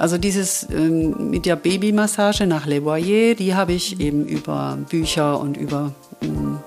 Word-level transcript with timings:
Also 0.00 0.16
dieses 0.16 0.66
ähm, 0.70 1.30
mit 1.30 1.44
der 1.44 1.56
Babymassage 1.56 2.46
nach 2.46 2.64
Le 2.64 2.80
Boyer, 2.80 3.34
die 3.34 3.54
habe 3.54 3.74
ich 3.74 4.00
eben 4.00 4.24
über 4.24 4.78
Bücher 4.88 5.38
und 5.38 5.58
über, 5.58 5.92
ähm, 6.22 6.58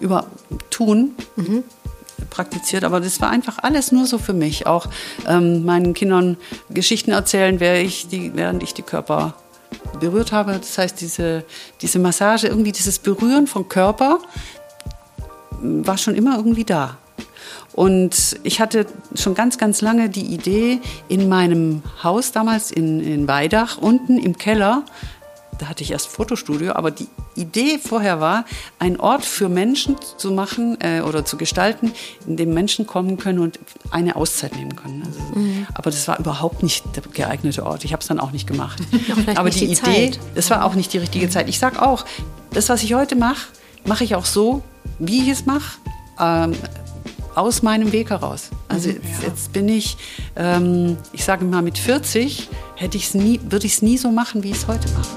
über 0.00 0.26
Tun 0.68 1.12
mhm. 1.36 1.64
praktiziert. 2.28 2.84
Aber 2.84 3.00
das 3.00 3.22
war 3.22 3.30
einfach 3.30 3.56
alles 3.62 3.90
nur 3.90 4.04
so 4.04 4.18
für 4.18 4.34
mich. 4.34 4.66
Auch 4.66 4.86
ähm, 5.26 5.64
meinen 5.64 5.94
Kindern 5.94 6.36
Geschichten 6.68 7.12
erzählen, 7.12 7.58
während 7.58 7.86
ich 7.86 8.08
die, 8.08 8.32
während 8.34 8.62
ich 8.62 8.74
die 8.74 8.82
Körper 8.82 9.32
berührt 9.98 10.32
habe. 10.32 10.52
Das 10.52 10.76
heißt, 10.76 11.00
diese, 11.00 11.44
diese 11.80 11.98
Massage, 11.98 12.48
irgendwie 12.48 12.72
dieses 12.72 12.98
Berühren 12.98 13.46
vom 13.46 13.66
Körper 13.66 14.18
war 15.62 15.96
schon 15.96 16.16
immer 16.16 16.36
irgendwie 16.36 16.64
da. 16.64 16.98
Und 17.74 18.38
ich 18.44 18.60
hatte 18.60 18.86
schon 19.16 19.34
ganz, 19.34 19.58
ganz 19.58 19.80
lange 19.80 20.08
die 20.08 20.26
Idee, 20.26 20.80
in 21.08 21.28
meinem 21.28 21.82
Haus 22.02 22.30
damals 22.30 22.70
in, 22.70 23.00
in 23.00 23.26
Weidach, 23.26 23.78
unten 23.78 24.16
im 24.18 24.38
Keller, 24.38 24.84
da 25.58 25.68
hatte 25.68 25.82
ich 25.82 25.90
erst 25.90 26.08
Fotostudio, 26.08 26.72
aber 26.72 26.90
die 26.90 27.08
Idee 27.36 27.78
vorher 27.78 28.20
war, 28.20 28.44
einen 28.78 28.98
Ort 28.98 29.24
für 29.24 29.48
Menschen 29.48 29.96
zu 30.16 30.30
machen 30.30 30.78
äh, 30.80 31.00
oder 31.00 31.24
zu 31.24 31.36
gestalten, 31.36 31.92
in 32.26 32.36
dem 32.36 32.54
Menschen 32.54 32.86
kommen 32.86 33.16
können 33.18 33.38
und 33.38 33.58
eine 33.90 34.16
Auszeit 34.16 34.56
nehmen 34.56 34.76
können. 34.76 35.02
Also, 35.04 35.20
mhm. 35.38 35.66
Aber 35.74 35.90
das 35.90 36.06
war 36.08 36.18
überhaupt 36.18 36.62
nicht 36.62 36.84
der 36.96 37.02
geeignete 37.02 37.64
Ort. 37.64 37.84
Ich 37.84 37.92
habe 37.92 38.00
es 38.00 38.06
dann 38.08 38.20
auch 38.20 38.32
nicht 38.32 38.46
gemacht. 38.46 38.80
aber 39.34 39.50
die, 39.50 39.66
die 39.66 39.72
Idee, 39.72 40.12
es 40.34 40.50
war 40.50 40.64
auch 40.64 40.74
nicht 40.74 40.92
die 40.92 40.98
richtige 40.98 41.28
Zeit. 41.28 41.48
Ich 41.48 41.58
sage 41.58 41.82
auch, 41.82 42.04
das, 42.52 42.68
was 42.68 42.82
ich 42.82 42.94
heute 42.94 43.16
mache, 43.16 43.48
mache 43.84 44.04
ich 44.04 44.14
auch 44.14 44.26
so, 44.26 44.62
wie 44.98 45.22
ich 45.22 45.28
es 45.28 45.46
mache. 45.46 45.78
Ähm, 46.20 46.54
aus 47.34 47.62
meinem 47.62 47.92
Weg 47.92 48.10
heraus. 48.10 48.50
Also 48.68 48.88
mhm. 48.88 48.96
jetzt, 48.96 49.22
jetzt 49.22 49.52
bin 49.52 49.68
ich, 49.68 49.96
ähm, 50.36 50.96
ich 51.12 51.24
sage 51.24 51.44
mal 51.44 51.62
mit 51.62 51.78
40, 51.78 52.48
hätte 52.76 52.96
ich's 52.96 53.14
nie, 53.14 53.40
würde 53.44 53.66
ich 53.66 53.74
es 53.74 53.82
nie 53.82 53.98
so 53.98 54.10
machen, 54.10 54.42
wie 54.42 54.50
ich 54.50 54.58
es 54.58 54.66
heute 54.66 54.88
mache. 54.90 55.16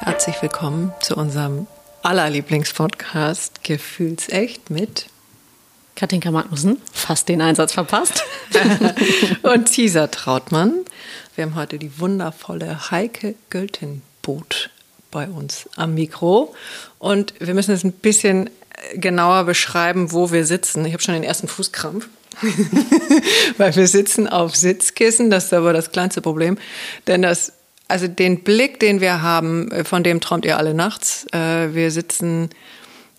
Herzlich 0.00 0.40
willkommen 0.42 0.92
zu 1.00 1.16
unserem 1.16 1.66
allerlieblingspodcast 2.02 3.64
Gefühlsecht 3.64 4.70
mit 4.70 5.06
Katinka 5.96 6.30
Magnussen, 6.30 6.78
fast 6.92 7.28
den 7.28 7.40
Einsatz 7.40 7.72
verpasst. 7.72 8.24
und 9.42 9.66
Tisa 9.66 10.08
Trautmann. 10.08 10.84
Wir 11.36 11.44
haben 11.44 11.54
heute 11.54 11.78
die 11.78 11.98
wundervolle 11.98 12.90
Heike 12.90 13.34
Göltenboot 13.48 14.70
bei 15.10 15.28
uns 15.28 15.68
am 15.76 15.94
Mikro. 15.94 16.54
Und 16.98 17.34
wir 17.38 17.54
müssen 17.54 17.72
es 17.72 17.84
ein 17.84 17.92
bisschen 17.92 18.50
genauer 18.94 19.44
beschreiben, 19.44 20.12
wo 20.12 20.32
wir 20.32 20.44
sitzen. 20.44 20.84
Ich 20.84 20.92
habe 20.92 21.02
schon 21.02 21.14
den 21.14 21.24
ersten 21.24 21.48
Fußkrampf. 21.48 22.08
Weil 23.58 23.76
wir 23.76 23.86
sitzen 23.86 24.28
auf 24.28 24.56
Sitzkissen, 24.56 25.30
das 25.30 25.46
ist 25.46 25.52
aber 25.52 25.72
das 25.72 25.92
kleinste 25.92 26.20
Problem. 26.20 26.58
Denn 27.06 27.22
das, 27.22 27.52
also 27.86 28.08
den 28.08 28.42
Blick, 28.42 28.80
den 28.80 29.00
wir 29.00 29.22
haben, 29.22 29.70
von 29.84 30.02
dem 30.02 30.20
träumt 30.20 30.44
ihr 30.44 30.58
alle 30.58 30.74
nachts. 30.74 31.26
Äh, 31.32 31.74
wir 31.74 31.90
sitzen 31.90 32.50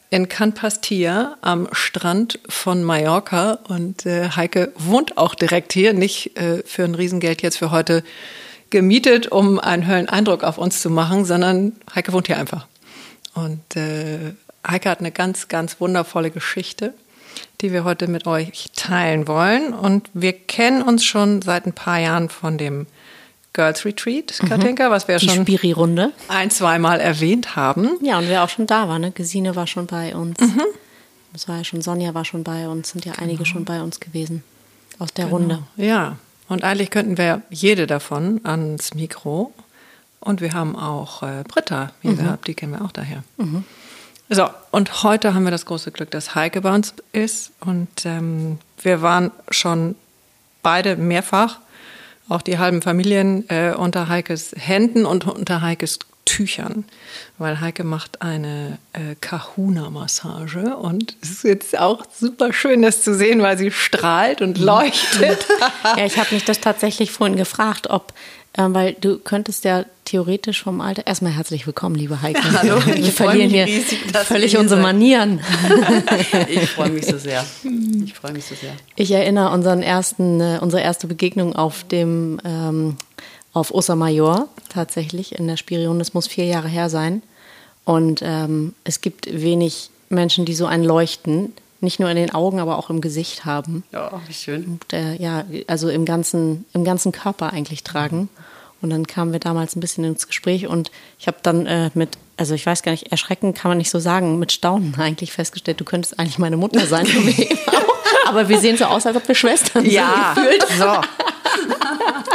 in 0.09 0.29
Can 0.29 0.53
Pastilla 0.53 1.37
am 1.41 1.67
Strand 1.71 2.39
von 2.47 2.83
Mallorca 2.83 3.59
und 3.67 4.05
äh, 4.05 4.29
Heike 4.35 4.71
wohnt 4.77 5.17
auch 5.17 5.35
direkt 5.35 5.73
hier, 5.73 5.93
nicht 5.93 6.37
äh, 6.37 6.63
für 6.65 6.83
ein 6.83 6.95
Riesengeld 6.95 7.41
jetzt 7.41 7.57
für 7.57 7.71
heute 7.71 8.03
gemietet, 8.69 9.27
um 9.27 9.59
einen 9.59 9.87
Hölleneindruck 9.87 10.43
auf 10.43 10.57
uns 10.57 10.81
zu 10.81 10.89
machen, 10.89 11.25
sondern 11.25 11.73
Heike 11.93 12.13
wohnt 12.13 12.27
hier 12.27 12.37
einfach. 12.37 12.67
Und 13.33 13.75
äh, 13.75 14.33
Heike 14.67 14.89
hat 14.89 14.99
eine 14.99 15.11
ganz, 15.11 15.47
ganz 15.47 15.79
wundervolle 15.79 16.31
Geschichte, 16.31 16.93
die 17.61 17.71
wir 17.71 17.83
heute 17.83 18.07
mit 18.07 18.27
euch 18.27 18.71
teilen 18.75 19.27
wollen. 19.27 19.73
Und 19.73 20.09
wir 20.13 20.33
kennen 20.33 20.81
uns 20.81 21.05
schon 21.05 21.41
seit 21.41 21.65
ein 21.65 21.73
paar 21.73 21.99
Jahren 21.99 22.29
von 22.29 22.57
dem 22.57 22.87
Girls 23.53 23.85
Retreat, 23.85 24.33
mhm. 24.41 24.49
Katinka, 24.49 24.91
was 24.91 25.07
wir 25.07 25.17
die 25.17 25.29
schon 25.29 25.43
Spiri-Runde 25.43 26.11
ein, 26.27 26.51
zweimal 26.51 26.99
erwähnt 26.99 27.55
haben. 27.55 27.91
Ja, 28.01 28.17
und 28.19 28.27
wer 28.27 28.43
auch 28.43 28.49
schon 28.49 28.67
da 28.67 28.89
war, 28.89 28.99
ne? 28.99 29.11
Gesine 29.11 29.55
war 29.55 29.65
schon 29.65 29.87
bei 29.87 30.15
uns. 30.15 30.39
Mhm. 30.39 30.61
Das 31.31 31.47
war 31.47 31.57
ja 31.57 31.63
schon, 31.63 31.81
Sonja 31.81 32.13
war 32.13 32.25
schon 32.25 32.43
bei 32.43 32.67
uns, 32.67 32.89
sind 32.89 33.05
ja 33.05 33.13
einige 33.13 33.43
genau. 33.43 33.49
schon 33.49 33.65
bei 33.65 33.81
uns 33.81 33.99
gewesen 33.99 34.43
aus 34.99 35.13
der 35.13 35.25
genau. 35.25 35.37
Runde. 35.37 35.63
Ja, 35.77 36.17
und 36.47 36.63
eigentlich 36.63 36.91
könnten 36.91 37.17
wir 37.17 37.41
jede 37.49 37.87
davon 37.87 38.41
ans 38.43 38.93
Mikro. 38.93 39.53
Und 40.19 40.41
wir 40.41 40.53
haben 40.53 40.75
auch 40.75 41.23
äh, 41.23 41.43
Britta 41.47 41.91
hier 42.01 42.11
mhm. 42.11 42.17
gehabt, 42.17 42.47
die 42.47 42.55
kennen 42.55 42.73
wir 42.73 42.83
auch 42.83 42.91
daher. 42.91 43.23
Mhm. 43.37 43.63
So, 44.29 44.49
und 44.71 45.03
heute 45.03 45.35
haben 45.35 45.43
wir 45.43 45.51
das 45.51 45.65
große 45.65 45.91
Glück, 45.91 46.09
dass 46.11 46.33
Heike 46.33 46.61
bei 46.61 46.73
uns 46.73 46.93
ist. 47.11 47.51
Und 47.59 48.05
ähm, 48.05 48.57
wir 48.81 49.01
waren 49.01 49.31
schon 49.49 49.95
beide 50.63 50.95
mehrfach, 50.95 51.59
auch 52.27 52.41
die 52.41 52.57
halben 52.57 52.81
Familien, 52.81 53.47
äh, 53.49 53.73
unter 53.75 54.09
Heikes 54.09 54.55
Händen 54.57 55.05
und 55.05 55.27
unter 55.27 55.61
Heikes 55.61 55.99
Tüchern, 56.25 56.85
weil 57.37 57.61
Heike 57.61 57.83
macht 57.83 58.23
eine 58.23 58.79
äh, 58.93 59.13
Kahuna-Massage 59.21 60.75
und 60.75 61.15
es 61.21 61.29
ist 61.29 61.43
jetzt 61.43 61.77
auch 61.77 62.03
super 62.19 62.51
schön, 62.51 62.81
das 62.81 63.03
zu 63.03 63.13
sehen, 63.13 63.43
weil 63.43 63.59
sie 63.59 63.69
strahlt 63.69 64.41
und 64.41 64.59
mhm. 64.59 64.65
leuchtet. 64.65 65.45
ja, 65.97 66.03
ich 66.03 66.17
habe 66.17 66.33
mich 66.33 66.43
das 66.43 66.59
tatsächlich 66.59 67.11
vorhin 67.11 67.37
gefragt, 67.37 67.91
ob 67.91 68.11
ähm, 68.57 68.73
weil 68.73 68.93
du 68.93 69.19
könntest 69.19 69.65
ja 69.65 69.85
theoretisch 70.05 70.63
vom 70.63 70.81
Alter. 70.81 71.05
Erstmal 71.05 71.33
herzlich 71.33 71.65
willkommen, 71.65 71.95
liebe 71.95 72.21
Heike. 72.21 72.41
Hallo, 72.61 72.77
wir 72.85 73.11
verlieren 73.11 73.49
hier 73.49 73.65
riesig, 73.65 73.99
völlig 74.23 74.57
unsere 74.57 74.79
Manieren. 74.79 75.41
ich 76.47 76.69
freue 76.69 76.91
mich 76.91 77.05
so 77.05 77.17
sehr. 77.17 77.43
Ich 78.05 78.13
freue 78.13 78.31
mich 78.31 78.45
so 78.45 78.55
sehr. 78.55 78.71
Ich 78.95 79.11
erinnere 79.11 79.49
unseren 79.51 79.81
ersten, 79.81 80.39
äh, 80.39 80.59
unsere 80.61 80.81
erste 80.81 81.07
Begegnung 81.07 81.55
auf 81.55 81.83
dem 81.83 82.39
ähm, 82.45 82.97
auf 83.51 83.73
Osa 83.73 83.95
Major 83.95 84.47
tatsächlich 84.69 85.35
in 85.37 85.47
der 85.47 85.57
Spirion. 85.57 85.97
Das 85.97 86.13
muss 86.13 86.27
vier 86.27 86.45
Jahre 86.45 86.67
her 86.67 86.89
sein. 86.89 87.23
Und 87.83 88.21
ähm, 88.23 88.73
es 88.83 89.01
gibt 89.01 89.27
wenig 89.31 89.89
Menschen, 90.09 90.45
die 90.45 90.53
so 90.53 90.65
ein 90.65 90.83
Leuchten 90.83 91.53
nicht 91.81 91.99
nur 91.99 92.09
in 92.09 92.15
den 92.15 92.33
Augen, 92.33 92.59
aber 92.59 92.77
auch 92.77 92.89
im 92.89 92.99
Gesicht 92.99 93.45
haben. 93.45 93.83
Ja, 93.91 94.21
wie 94.27 94.33
schön. 94.33 94.65
Und, 94.65 94.93
äh, 94.93 95.15
ja, 95.15 95.45
also 95.67 95.89
im 95.89 96.05
ganzen, 96.05 96.65
im 96.73 96.83
ganzen 96.83 97.11
Körper 97.11 97.53
eigentlich 97.53 97.83
tragen. 97.83 98.29
Und 98.85 98.91
dann 98.91 99.07
kamen 99.07 99.31
wir 99.31 99.39
damals 99.39 99.75
ein 99.75 99.79
bisschen 99.79 100.03
ins 100.03 100.27
Gespräch 100.27 100.67
und 100.67 100.91
ich 101.17 101.25
habe 101.25 101.37
dann 101.41 101.65
äh, 101.65 101.89
mit, 101.95 102.19
also 102.37 102.53
ich 102.53 102.63
weiß 102.67 102.83
gar 102.83 102.91
nicht, 102.91 103.11
erschrecken 103.11 103.55
kann 103.55 103.71
man 103.71 103.79
nicht 103.79 103.89
so 103.89 103.97
sagen, 103.97 104.37
mit 104.37 104.51
Staunen 104.51 104.93
eigentlich 104.99 105.31
festgestellt, 105.31 105.79
du 105.79 105.85
könntest 105.85 106.19
eigentlich 106.19 106.37
meine 106.37 106.55
Mutter 106.55 106.85
sein. 106.85 107.07
aber 108.27 108.47
wir 108.47 108.59
sehen 108.59 108.77
so 108.77 108.85
aus, 108.85 109.07
als 109.07 109.17
ob 109.17 109.27
wir 109.27 109.33
Schwestern 109.33 109.85
ja, 109.85 110.35
sind. 110.35 110.77
Ja, 110.77 111.01
so. 111.01 111.25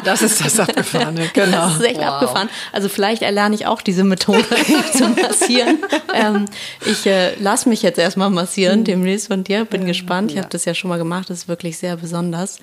Das 0.03 0.23
ist 0.23 0.45
das 0.45 0.59
Abgefahrene, 0.59 1.31
genau. 1.33 1.51
Das 1.69 1.77
ist 1.77 1.85
echt 1.85 2.01
wow. 2.01 2.07
abgefahren. 2.07 2.49
Also 2.73 2.89
vielleicht 2.89 3.23
erlerne 3.23 3.55
ich 3.55 3.67
auch 3.67 3.81
diese 3.81 4.03
Methode 4.03 4.45
zu 4.93 5.09
massieren. 5.11 5.79
ähm, 6.13 6.47
ich 6.85 7.07
äh, 7.07 7.37
lasse 7.37 7.69
mich 7.69 7.83
jetzt 7.83 8.01
erstmal 8.01 8.31
massieren, 8.31 8.83
demnächst 8.83 9.29
von 9.29 9.45
dir. 9.45 9.67
Bin 9.67 9.87
gespannt. 9.87 10.33
Ich 10.33 10.39
habe 10.39 10.49
das 10.51 10.65
ja 10.65 10.75
schon 10.75 10.89
mal 10.89 10.99
gemacht. 10.99 11.31
Das 11.31 11.39
ist 11.39 11.49
wirklich 11.49 11.79
sehr 11.79 11.97
besonders. 11.97 12.59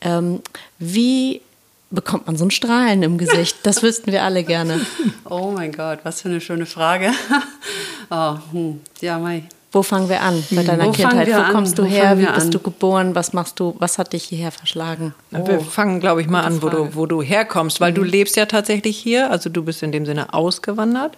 Ähm, 0.00 0.40
wie 0.80 1.42
bekommt 1.90 2.26
man 2.26 2.36
so 2.36 2.44
ein 2.44 2.50
Strahlen 2.50 3.02
im 3.02 3.18
Gesicht? 3.18 3.58
Das 3.64 3.82
wüssten 3.82 4.12
wir 4.12 4.22
alle 4.24 4.44
gerne. 4.44 4.80
Oh 5.28 5.52
mein 5.54 5.72
Gott, 5.72 6.00
was 6.04 6.22
für 6.22 6.28
eine 6.28 6.40
schöne 6.40 6.66
Frage. 6.66 7.12
Oh, 8.12 8.38
hm. 8.50 8.80
Ja, 9.00 9.20
Mai. 9.20 9.44
Wo 9.70 9.84
fangen 9.84 10.08
wir 10.08 10.20
an 10.20 10.42
bei 10.50 10.64
deiner 10.64 10.86
Wo 10.86 10.90
Kindheit? 10.90 11.28
Wo 11.28 11.52
kommst 11.52 11.78
du 11.78 11.84
Wo 11.84 11.86
her? 11.86 12.18
Wie 12.18 12.26
bist 12.26 12.46
an? 12.46 12.50
du 12.50 12.58
geboren? 12.58 13.14
Was 13.14 13.32
machst 13.32 13.60
du? 13.60 13.76
Was 13.78 13.98
hat 13.98 14.12
dich 14.12 14.24
hierher 14.24 14.50
verschlagen? 14.50 15.14
Oh. 15.32 15.46
Wir 15.46 15.60
fangen, 15.60 16.00
glaube 16.00 16.20
ich, 16.20 16.28
mal 16.28 16.42
an, 16.42 16.60
wo 16.60 16.68
du, 16.68 16.96
wo 16.96 17.06
du 17.06 17.22
herkommst, 17.22 17.80
weil 17.80 17.92
mhm. 17.92 17.96
du 17.96 18.02
lebst 18.02 18.34
ja 18.34 18.46
tatsächlich 18.46 18.98
hier. 18.98 19.30
Also 19.30 19.48
du 19.48 19.62
bist 19.62 19.84
in 19.84 19.92
dem 19.92 20.06
Sinne 20.06 20.34
ausgewandert. 20.34 21.16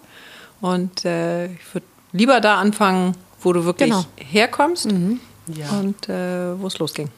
Und 0.61 1.03
äh, 1.03 1.47
ich 1.47 1.73
würde 1.73 1.87
lieber 2.11 2.41
da 2.41 2.59
anfangen, 2.59 3.17
wo 3.41 3.53
du 3.53 3.65
wirklich 3.65 3.89
genau. 3.89 4.05
herkommst 4.17 4.91
mhm. 4.91 5.19
ja. 5.47 5.69
und 5.79 6.07
äh, 6.09 6.59
wo 6.61 6.67
es 6.67 6.77
losging. 6.77 7.09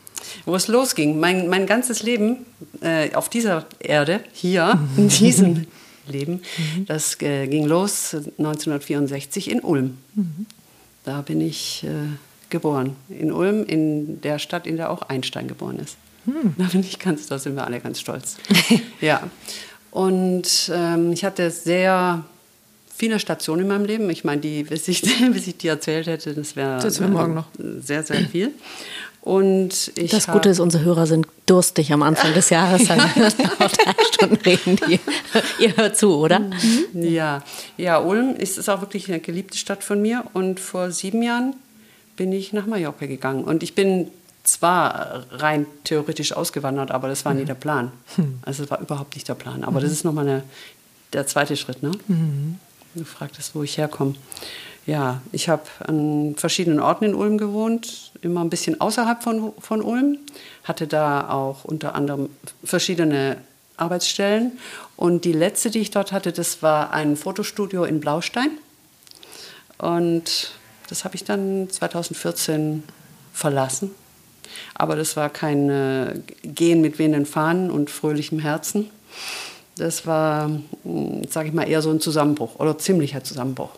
Wo 0.46 0.56
es 0.56 0.68
losging. 0.68 1.20
Mein, 1.20 1.48
mein 1.48 1.66
ganzes 1.66 2.04
Leben 2.04 2.46
äh, 2.82 3.14
auf 3.14 3.30
dieser 3.30 3.66
Erde, 3.80 4.22
hier, 4.34 4.80
in 4.98 5.10
diesem 5.10 5.68
Leben, 6.08 6.42
mhm. 6.58 6.86
das 6.86 7.20
äh, 7.22 7.48
ging 7.48 7.66
los 7.66 8.14
1964 8.14 9.50
in 9.50 9.60
Ulm. 9.62 9.98
Mhm. 10.14 10.46
Da 11.04 11.22
bin 11.22 11.42
ich 11.42 11.84
äh, 11.84 11.90
geboren. 12.50 12.96
In 13.10 13.32
Ulm, 13.32 13.66
in 13.66 14.22
der 14.22 14.40
Stadt, 14.40 14.68
in 14.68 14.78
der 14.78 14.90
auch 14.90 15.04
Einstein 15.04 15.48
geboren 15.48 15.80
ist. 15.80 15.98
Hm. 16.26 16.56
Da 16.58 16.66
bin 16.66 16.82
ich 16.82 17.00
ganz, 17.00 17.28
da 17.28 17.38
sind 17.38 17.56
wir 17.56 17.66
alle 17.66 17.80
ganz 17.80 18.00
stolz. 18.00 18.38
ja. 19.02 19.22
Und 19.92 20.72
ähm, 20.74 21.12
ich 21.12 21.24
hatte 21.24 21.52
sehr 21.52 22.26
viele 22.94 23.20
Stationen 23.20 23.64
in 23.64 23.68
meinem 23.68 23.86
Leben. 23.86 24.10
Ich 24.10 24.24
meine, 24.24 24.42
die, 24.42 24.64
bis 24.64 24.88
ich, 24.88 25.02
bis 25.32 25.48
ich 25.48 25.58
die 25.58 25.68
erzählt 25.68 26.08
hätte, 26.08 26.34
das 26.34 26.56
wäre 26.56 26.82
wär 26.84 27.08
morgen 27.08 27.34
noch 27.36 27.48
sehr, 27.58 28.04
sehr 28.04 28.26
viel. 28.26 28.52
Und 29.26 29.92
ich 29.96 30.12
das 30.12 30.28
Gute 30.28 30.50
ist, 30.50 30.60
unsere 30.60 30.84
Hörer 30.84 31.08
sind 31.08 31.26
durstig 31.48 31.92
am 31.92 32.04
Anfang 32.04 32.36
des 32.36 32.52
Jahres. 32.52 32.86
Dann 32.88 33.00
auch 33.02 33.72
drei 33.72 33.94
Stunden 34.14 34.36
reden 34.36 34.76
die. 34.88 35.00
Ihr 35.60 35.76
hört 35.76 35.98
zu, 35.98 36.16
oder? 36.16 36.40
Mhm. 36.40 36.54
Ja, 36.94 37.44
ja 37.76 37.98
Ulm 37.98 38.36
ist, 38.36 38.60
ist 38.60 38.70
auch 38.70 38.82
wirklich 38.82 39.10
eine 39.10 39.20
geliebte 39.20 39.58
Stadt 39.58 39.84
von 39.84 40.00
mir. 40.00 40.26
Und 40.34 40.60
vor 40.60 40.92
sieben 40.92 41.24
Jahren 41.24 41.56
bin 42.16 42.32
ich 42.32 42.54
nach 42.54 42.68
Mallorca 42.68 43.08
gegangen. 43.08 43.44
Und 43.44 43.64
ich 43.64 43.74
bin 43.74 44.12
zwar 44.44 45.26
rein 45.32 45.66
theoretisch 45.86 46.32
ausgewandert, 46.32 46.92
aber 46.92 47.08
das 47.08 47.26
war 47.26 47.34
nie 47.34 47.46
der 47.46 47.56
Plan. 47.56 47.92
Also 48.44 48.64
es 48.66 48.70
war 48.70 48.80
überhaupt 48.80 49.16
nicht 49.16 49.28
der 49.28 49.34
Plan. 49.34 49.64
Aber 49.64 49.82
das 49.82 49.92
ist 49.92 50.06
nochmal 50.06 50.28
eine, 50.28 50.44
der 51.14 51.26
zweite 51.26 51.58
Schritt. 51.58 51.82
Ne? 51.82 51.90
Du 52.94 53.04
fragtest, 53.04 53.56
wo 53.56 53.64
ich 53.64 53.80
herkomme. 53.80 54.14
Ja, 54.86 55.22
ich 55.32 55.50
habe 55.50 55.64
an 55.80 56.36
verschiedenen 56.38 56.80
Orten 56.80 57.06
in 57.06 57.16
Ulm 57.16 57.40
gewohnt, 57.40 58.12
immer 58.22 58.42
ein 58.42 58.52
bisschen 58.52 58.80
außerhalb 58.80 59.24
von, 59.24 59.54
von 59.58 59.82
Ulm, 59.82 60.20
hatte 60.64 60.86
da 60.86 61.30
auch 61.30 61.66
unter 61.66 61.96
anderem 61.96 62.30
verschiedene 62.64 63.38
Arbeitsstellen. 63.78 64.52
Und 64.96 65.26
die 65.26 65.32
letzte, 65.32 65.72
die 65.72 65.80
ich 65.80 65.90
dort 65.90 66.12
hatte, 66.12 66.32
das 66.32 66.62
war 66.62 66.94
ein 66.94 67.16
Fotostudio 67.16 67.84
in 67.84 68.00
Blaustein. 68.00 68.52
Und 69.80 70.52
das 70.88 71.04
habe 71.04 71.16
ich 71.16 71.24
dann 71.24 71.68
2014 71.68 72.84
verlassen. 73.34 73.90
Aber 74.76 74.96
das 74.96 75.18
war 75.18 75.30
kein 75.30 76.24
Gehen 76.44 76.82
mit 76.82 77.00
wehenden 77.00 77.26
Fahnen 77.26 77.72
und 77.72 77.90
fröhlichem 77.90 78.38
Herzen. 78.38 78.92
Das 79.78 80.06
war, 80.06 80.52
sage 81.28 81.48
ich 81.48 81.54
mal, 81.56 81.68
eher 81.68 81.82
so 81.82 81.90
ein 81.90 82.00
Zusammenbruch 82.00 82.60
oder 82.60 82.78
ziemlicher 82.78 83.24
Zusammenbruch 83.24 83.72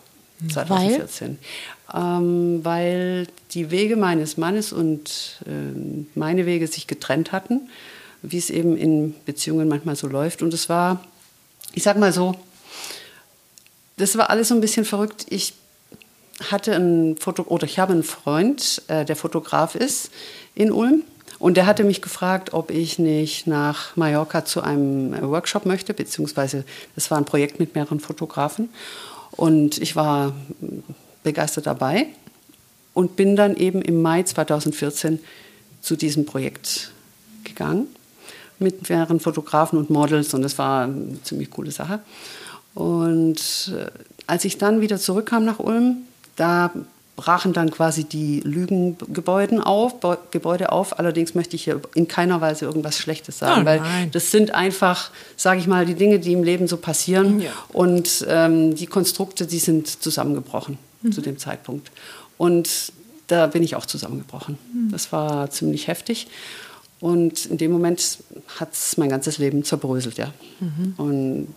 2014. 0.52 1.38
Weil, 1.86 2.02
ähm, 2.02 2.64
weil 2.64 3.26
die 3.52 3.70
Wege 3.70 3.96
meines 3.96 4.36
Mannes 4.36 4.72
und 4.72 5.40
äh, 5.46 5.50
meine 6.14 6.46
Wege 6.46 6.66
sich 6.66 6.86
getrennt 6.86 7.32
hatten, 7.32 7.68
wie 8.22 8.38
es 8.38 8.50
eben 8.50 8.76
in 8.76 9.14
Beziehungen 9.24 9.68
manchmal 9.68 9.96
so 9.96 10.06
läuft. 10.06 10.42
Und 10.42 10.52
es 10.54 10.68
war, 10.68 11.04
ich 11.72 11.82
sage 11.82 11.98
mal 11.98 12.12
so, 12.12 12.34
das 13.96 14.16
war 14.16 14.30
alles 14.30 14.48
so 14.48 14.54
ein 14.54 14.60
bisschen 14.60 14.84
verrückt. 14.84 15.26
Ich 15.28 15.54
hatte 16.50 16.74
einen 16.74 17.16
Foto 17.16 17.42
oder 17.42 17.64
ich 17.64 17.78
habe 17.78 17.92
einen 17.92 18.04
Freund, 18.04 18.82
äh, 18.88 19.04
der 19.04 19.16
Fotograf 19.16 19.74
ist 19.74 20.10
in 20.54 20.70
Ulm. 20.72 21.02
Und 21.38 21.56
der 21.56 21.66
hatte 21.66 21.84
mich 21.84 22.02
gefragt, 22.02 22.52
ob 22.52 22.70
ich 22.72 22.98
nicht 22.98 23.46
nach 23.46 23.94
Mallorca 23.96 24.44
zu 24.44 24.60
einem 24.60 25.12
Workshop 25.30 25.66
möchte, 25.66 25.94
beziehungsweise 25.94 26.64
das 26.96 27.12
war 27.12 27.18
ein 27.18 27.24
Projekt 27.24 27.60
mit 27.60 27.76
mehreren 27.76 28.00
Fotografen. 28.00 28.70
Und 29.38 29.78
ich 29.78 29.94
war 29.94 30.32
begeistert 31.22 31.68
dabei 31.68 32.06
und 32.92 33.14
bin 33.14 33.36
dann 33.36 33.54
eben 33.54 33.80
im 33.82 34.02
Mai 34.02 34.24
2014 34.24 35.20
zu 35.80 35.94
diesem 35.94 36.26
Projekt 36.26 36.90
gegangen 37.44 37.86
mit 38.58 38.88
mehreren 38.88 39.20
Fotografen 39.20 39.78
und 39.78 39.90
Models 39.90 40.34
und 40.34 40.42
das 40.42 40.58
war 40.58 40.84
eine 40.84 41.22
ziemlich 41.22 41.50
coole 41.50 41.70
Sache. 41.70 42.00
Und 42.74 43.72
äh, 43.76 43.86
als 44.26 44.44
ich 44.44 44.58
dann 44.58 44.80
wieder 44.80 44.98
zurückkam 44.98 45.44
nach 45.44 45.60
Ulm, 45.60 45.98
da 46.34 46.72
brachen 47.18 47.52
dann 47.52 47.72
quasi 47.72 48.04
die 48.04 48.38
Lügengebäude 48.44 49.66
auf, 49.66 49.94
Gebäude 50.30 50.70
auf. 50.70 51.00
Allerdings 51.00 51.34
möchte 51.34 51.56
ich 51.56 51.64
hier 51.64 51.80
in 51.96 52.06
keiner 52.06 52.40
Weise 52.40 52.64
irgendwas 52.64 52.96
Schlechtes 52.96 53.40
sagen, 53.40 53.62
oh, 53.62 53.64
weil 53.64 53.82
das 54.12 54.30
sind 54.30 54.54
einfach, 54.54 55.10
sage 55.36 55.58
ich 55.58 55.66
mal, 55.66 55.84
die 55.84 55.96
Dinge, 55.96 56.20
die 56.20 56.32
im 56.32 56.44
Leben 56.44 56.68
so 56.68 56.76
passieren. 56.76 57.40
Ja. 57.40 57.50
Und 57.72 58.24
ähm, 58.28 58.76
die 58.76 58.86
Konstrukte, 58.86 59.46
die 59.46 59.58
sind 59.58 59.88
zusammengebrochen 59.88 60.78
mhm. 61.02 61.10
zu 61.10 61.20
dem 61.20 61.38
Zeitpunkt. 61.38 61.90
Und 62.36 62.92
da 63.26 63.48
bin 63.48 63.64
ich 63.64 63.74
auch 63.74 63.84
zusammengebrochen. 63.84 64.56
Mhm. 64.72 64.92
Das 64.92 65.10
war 65.10 65.50
ziemlich 65.50 65.88
heftig. 65.88 66.28
Und 67.00 67.46
in 67.46 67.58
dem 67.58 67.72
Moment 67.72 68.18
hat 68.60 68.74
es 68.74 68.96
mein 68.96 69.08
ganzes 69.08 69.38
Leben 69.38 69.64
zerbröselt, 69.64 70.18
ja. 70.18 70.32
Mhm. 70.60 70.94
Und 70.96 71.48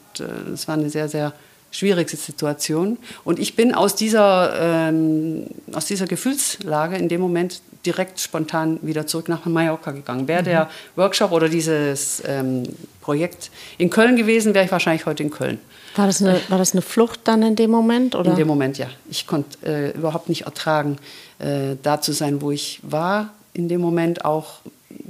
es 0.52 0.64
äh, 0.64 0.68
war 0.68 0.74
eine 0.74 0.90
sehr, 0.90 1.08
sehr 1.08 1.34
schwierige 1.72 2.16
Situation. 2.16 2.98
Und 3.24 3.40
ich 3.40 3.56
bin 3.56 3.74
aus 3.74 3.96
dieser, 3.96 4.54
ähm, 4.90 5.48
aus 5.74 5.86
dieser 5.86 6.06
Gefühlslage 6.06 6.98
in 6.98 7.10
dem 7.10 7.22
Moment 7.22 7.62
direkt 7.86 8.20
spontan 8.20 8.80
wieder 8.82 9.08
zurück 9.08 9.28
nach 9.30 9.46
Mallorca 9.46 9.92
gegangen. 9.92 10.28
Wäre 10.28 10.42
mhm. 10.42 10.46
der 10.46 10.70
Workshop 10.96 11.32
oder 11.32 11.50
dieses 11.50 12.22
ähm, 12.26 12.64
Projekt 13.02 13.50
in 13.78 13.90
Köln 13.90 14.16
gewesen, 14.16 14.54
wäre 14.54 14.66
ich 14.66 14.72
wahrscheinlich 14.72 15.06
heute 15.06 15.24
in 15.24 15.32
Köln. 15.32 15.60
War 15.96 16.08
das, 16.08 16.22
eine, 16.22 16.40
war 16.48 16.58
das 16.58 16.74
eine 16.74 16.82
Flucht 16.82 17.22
dann 17.26 17.42
in 17.42 17.56
dem 17.56 17.72
Moment? 17.72 18.16
Oder? 18.16 18.32
In 18.32 18.38
dem 18.38 18.48
Moment, 18.48 18.78
ja. 18.78 18.88
Ich 19.10 19.28
konnte 19.28 19.58
äh, 19.66 19.92
überhaupt 19.92 20.30
nicht 20.30 20.44
ertragen, 20.44 20.98
äh, 21.40 21.76
da 21.82 22.00
zu 22.00 22.14
sein, 22.14 22.42
wo 22.42 22.52
ich 22.52 22.80
war. 22.84 23.34
In 23.54 23.68
dem 23.68 23.82
Moment 23.82 24.24
auch 24.24 24.60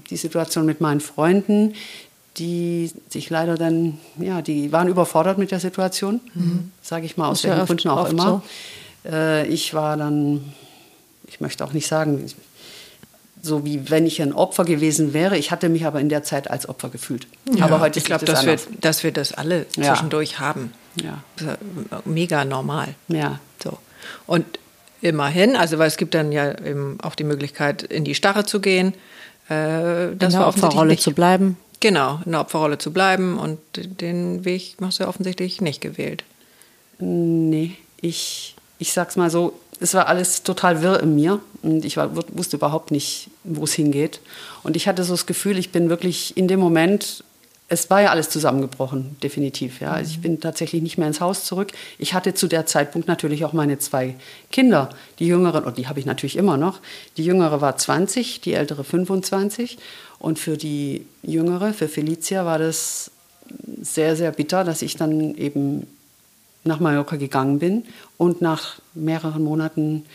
die 0.10 0.18
Situation 0.18 0.66
mit 0.66 0.82
meinen 0.82 1.00
Freunden, 1.00 1.76
die 2.38 2.92
sich 3.10 3.30
leider 3.30 3.56
dann, 3.56 3.98
ja, 4.18 4.42
die 4.42 4.72
waren 4.72 4.88
überfordert 4.88 5.38
mit 5.38 5.52
der 5.52 5.60
Situation, 5.60 6.22
mhm. 6.34 6.72
sage 6.82 7.06
ich 7.06 7.18
mal, 7.18 7.28
aus 7.28 7.44
welchen 7.44 7.66
Gründen 7.66 7.90
auch 7.90 8.10
immer. 8.10 8.42
So. 9.04 9.12
Äh, 9.12 9.48
ich 9.48 9.74
war 9.74 9.98
dann, 9.98 10.54
ich 11.28 11.42
möchte 11.42 11.64
auch 11.66 11.74
nicht 11.74 11.88
sagen, 11.88 12.26
so 13.42 13.66
wie 13.66 13.90
wenn 13.90 14.06
ich 14.06 14.22
ein 14.22 14.34
Opfer 14.34 14.66
gewesen 14.66 15.14
wäre. 15.14 15.38
Ich 15.38 15.52
hatte 15.52 15.68
mich 15.68 15.86
aber 15.86 16.00
in 16.00 16.10
der 16.10 16.24
Zeit 16.24 16.50
als 16.50 16.70
Opfer 16.70 16.90
gefühlt. 16.90 17.28
Ja, 17.54 17.66
aber 17.66 17.80
heute 17.80 18.00
ich 18.00 18.06
glaube, 18.06 18.26
dass 18.26 18.46
wir, 18.46 18.58
dass 18.80 19.04
wir 19.04 19.12
das 19.12 19.34
alle 19.34 19.68
zwischendurch 19.70 20.34
ja. 20.34 20.40
haben. 20.40 20.74
Ja. 21.02 21.24
Mega 22.06 22.46
normal. 22.46 22.90
Ja. 23.08 23.40
So. 23.62 23.78
Und 24.28 24.46
immerhin, 25.02 25.56
also 25.56 25.80
weil 25.80 25.88
es 25.88 25.98
gibt 25.98 26.14
dann 26.14 26.32
ja 26.32 26.52
eben 26.52 27.00
auch 27.02 27.16
die 27.16 27.24
Möglichkeit, 27.24 27.84
in 27.84 28.04
die 28.04 28.16
Starre 28.16 28.46
zu 28.46 28.62
gehen. 28.62 28.94
Äh, 29.50 30.16
das 30.16 30.34
in 30.34 30.40
der 30.40 30.48
Opferrolle 30.48 30.98
zu 30.98 31.12
bleiben. 31.12 31.58
Genau, 31.82 32.22
in 32.26 32.32
der 32.32 32.42
Opferrolle 32.42 32.78
zu 32.78 32.94
bleiben 32.94 33.38
und 33.38 33.60
den 33.76 34.46
Weg 34.46 34.76
hast 34.82 35.00
du 35.00 35.08
offensichtlich 35.08 35.62
nicht 35.62 35.82
gewählt. 35.82 36.24
Nee, 37.00 37.76
ich, 38.00 38.56
ich 38.78 38.94
sag's 38.94 39.16
mal 39.16 39.32
so, 39.32 39.60
es 39.80 39.96
war 39.96 40.08
alles 40.08 40.44
total 40.44 40.84
wirr 40.84 41.00
in 41.02 41.16
mir 41.16 41.40
und 41.64 41.84
ich 41.84 41.98
war, 41.98 42.16
wusste 42.38 42.58
überhaupt 42.58 42.92
nicht, 42.92 43.32
wo 43.44 43.64
es 43.64 43.74
hingeht. 43.74 44.20
Und 44.62 44.76
ich 44.76 44.88
hatte 44.88 45.04
so 45.04 45.14
das 45.14 45.26
Gefühl, 45.26 45.58
ich 45.58 45.72
bin 45.72 45.90
wirklich 45.90 46.38
in 46.38 46.48
dem 46.48 46.60
Moment, 46.60 47.24
es 47.68 47.90
war 47.90 48.02
ja 48.02 48.10
alles 48.10 48.30
zusammengebrochen, 48.30 49.16
definitiv. 49.24 49.80
Ja. 49.80 49.94
Also 49.94 50.12
ich 50.12 50.22
bin 50.22 50.40
tatsächlich 50.40 50.84
nicht 50.84 50.98
mehr 50.98 51.08
ins 51.08 51.22
Haus 51.22 51.46
zurück. 51.46 51.72
Ich 51.98 52.14
hatte 52.14 52.34
zu 52.34 52.48
der 52.48 52.66
Zeitpunkt 52.66 53.08
natürlich 53.08 53.46
auch 53.46 53.54
meine 53.54 53.80
zwei 53.80 54.16
Kinder. 54.52 54.90
Die 55.20 55.26
jüngere, 55.26 55.66
und 55.66 55.78
die 55.78 55.88
habe 55.88 56.00
ich 56.00 56.06
natürlich 56.06 56.36
immer 56.36 56.58
noch. 56.58 56.80
Die 57.16 57.24
jüngere 57.24 57.62
war 57.62 57.78
20, 57.78 58.42
die 58.42 58.54
ältere 58.54 58.84
25. 58.84 59.78
Und 60.22 60.38
für 60.38 60.56
die 60.56 61.08
Jüngere, 61.24 61.74
für 61.74 61.88
Felicia, 61.88 62.46
war 62.46 62.60
das 62.60 63.10
sehr, 63.82 64.16
sehr 64.16 64.32
bitter, 64.32 64.64
dass 64.64 64.84
ich 64.84 64.96
dann 64.96 65.34
eben 65.36 65.88
nach 66.64 66.80
Mallorca 66.80 67.16
gegangen 67.16 67.58
bin 67.58 67.86
und 68.18 68.40
nach 68.40 68.80
mehreren 68.94 69.44
Monaten 69.44 70.06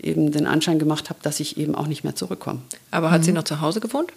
eben 0.00 0.32
den 0.32 0.46
Anschein 0.46 0.78
gemacht 0.78 1.10
habe, 1.10 1.18
dass 1.22 1.38
ich 1.38 1.58
eben 1.58 1.74
auch 1.74 1.86
nicht 1.86 2.02
mehr 2.02 2.14
zurückkomme. 2.14 2.62
Aber 2.90 3.10
hat 3.10 3.20
mhm. 3.20 3.24
sie 3.24 3.32
noch 3.32 3.44
zu 3.44 3.60
Hause 3.60 3.80
gewohnt? 3.80 4.10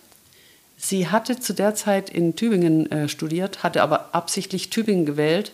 Sie 0.78 1.10
hatte 1.10 1.38
zu 1.38 1.54
der 1.54 1.76
Zeit 1.76 2.10
in 2.10 2.38
Tübingen 2.38 2.90
äh, 2.90 3.10
studiert, 3.10 3.62
hatte 3.62 3.84
aber 3.84 4.16
absichtlich 4.16 4.70
Tübingen 4.70 5.06
gewählt, 5.06 5.52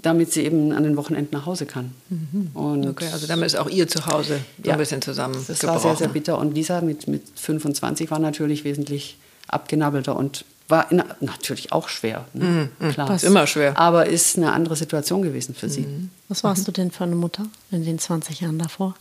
damit 0.00 0.32
sie 0.32 0.44
eben 0.44 0.72
an 0.72 0.84
den 0.84 0.96
Wochenenden 0.96 1.36
nach 1.36 1.46
Hause 1.46 1.66
kann. 1.66 1.92
Mhm. 2.08 2.50
Und 2.54 2.86
okay, 2.86 3.08
also 3.12 3.26
damit 3.26 3.46
ist 3.46 3.56
auch 3.56 3.68
ihr 3.68 3.88
Zuhause 3.88 4.40
ja, 4.64 4.72
ein 4.72 4.78
bisschen 4.78 5.02
zusammen. 5.02 5.44
Das 5.46 5.64
war 5.64 5.78
sehr, 5.80 5.96
sehr 5.96 6.08
bitter. 6.08 6.38
Und 6.38 6.54
Lisa 6.54 6.80
mit, 6.80 7.08
mit 7.08 7.22
25 7.34 8.10
war 8.10 8.20
natürlich 8.20 8.64
wesentlich 8.64 9.18
abgenabelter 9.48 10.16
und 10.16 10.44
war 10.68 10.90
in, 10.92 11.02
natürlich 11.20 11.72
auch 11.72 11.88
schwer. 11.88 12.26
Ne? 12.32 12.70
Mhm, 12.78 12.90
Klar. 12.92 13.14
Ist 13.14 13.24
immer 13.24 13.46
schwer. 13.46 13.76
Aber 13.76 14.06
ist 14.06 14.36
eine 14.36 14.52
andere 14.52 14.76
Situation 14.76 15.22
gewesen 15.22 15.54
für 15.54 15.68
sie. 15.68 15.82
Mhm. 15.82 16.10
Was 16.28 16.44
warst 16.44 16.68
du 16.68 16.72
denn 16.72 16.90
für 16.92 17.04
eine 17.04 17.16
Mutter 17.16 17.46
in 17.70 17.84
den 17.84 17.98
20 17.98 18.40
Jahren 18.40 18.58
davor? 18.58 18.94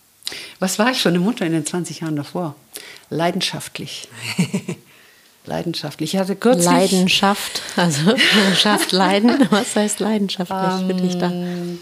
Was 0.60 0.80
war 0.80 0.92
ich 0.92 1.02
für 1.02 1.10
eine 1.10 1.20
Mutter 1.20 1.46
in 1.46 1.52
den 1.52 1.66
20 1.66 2.00
Jahren 2.00 2.16
davor? 2.16 2.56
Leidenschaftlich. 3.10 4.10
leidenschaftlich. 5.48 6.14
Ich 6.14 6.20
hatte 6.20 6.36
kürzlich 6.36 6.66
Leidenschaft, 6.66 7.62
also 7.76 8.12
Leidenschaft, 8.36 8.92
Leiden. 8.92 9.48
Was 9.50 9.76
heißt 9.76 10.00
leidenschaftlich 10.00 10.88
für 10.88 10.94
dich 10.94 11.18
da? 11.18 11.32
Ähm, 11.32 11.80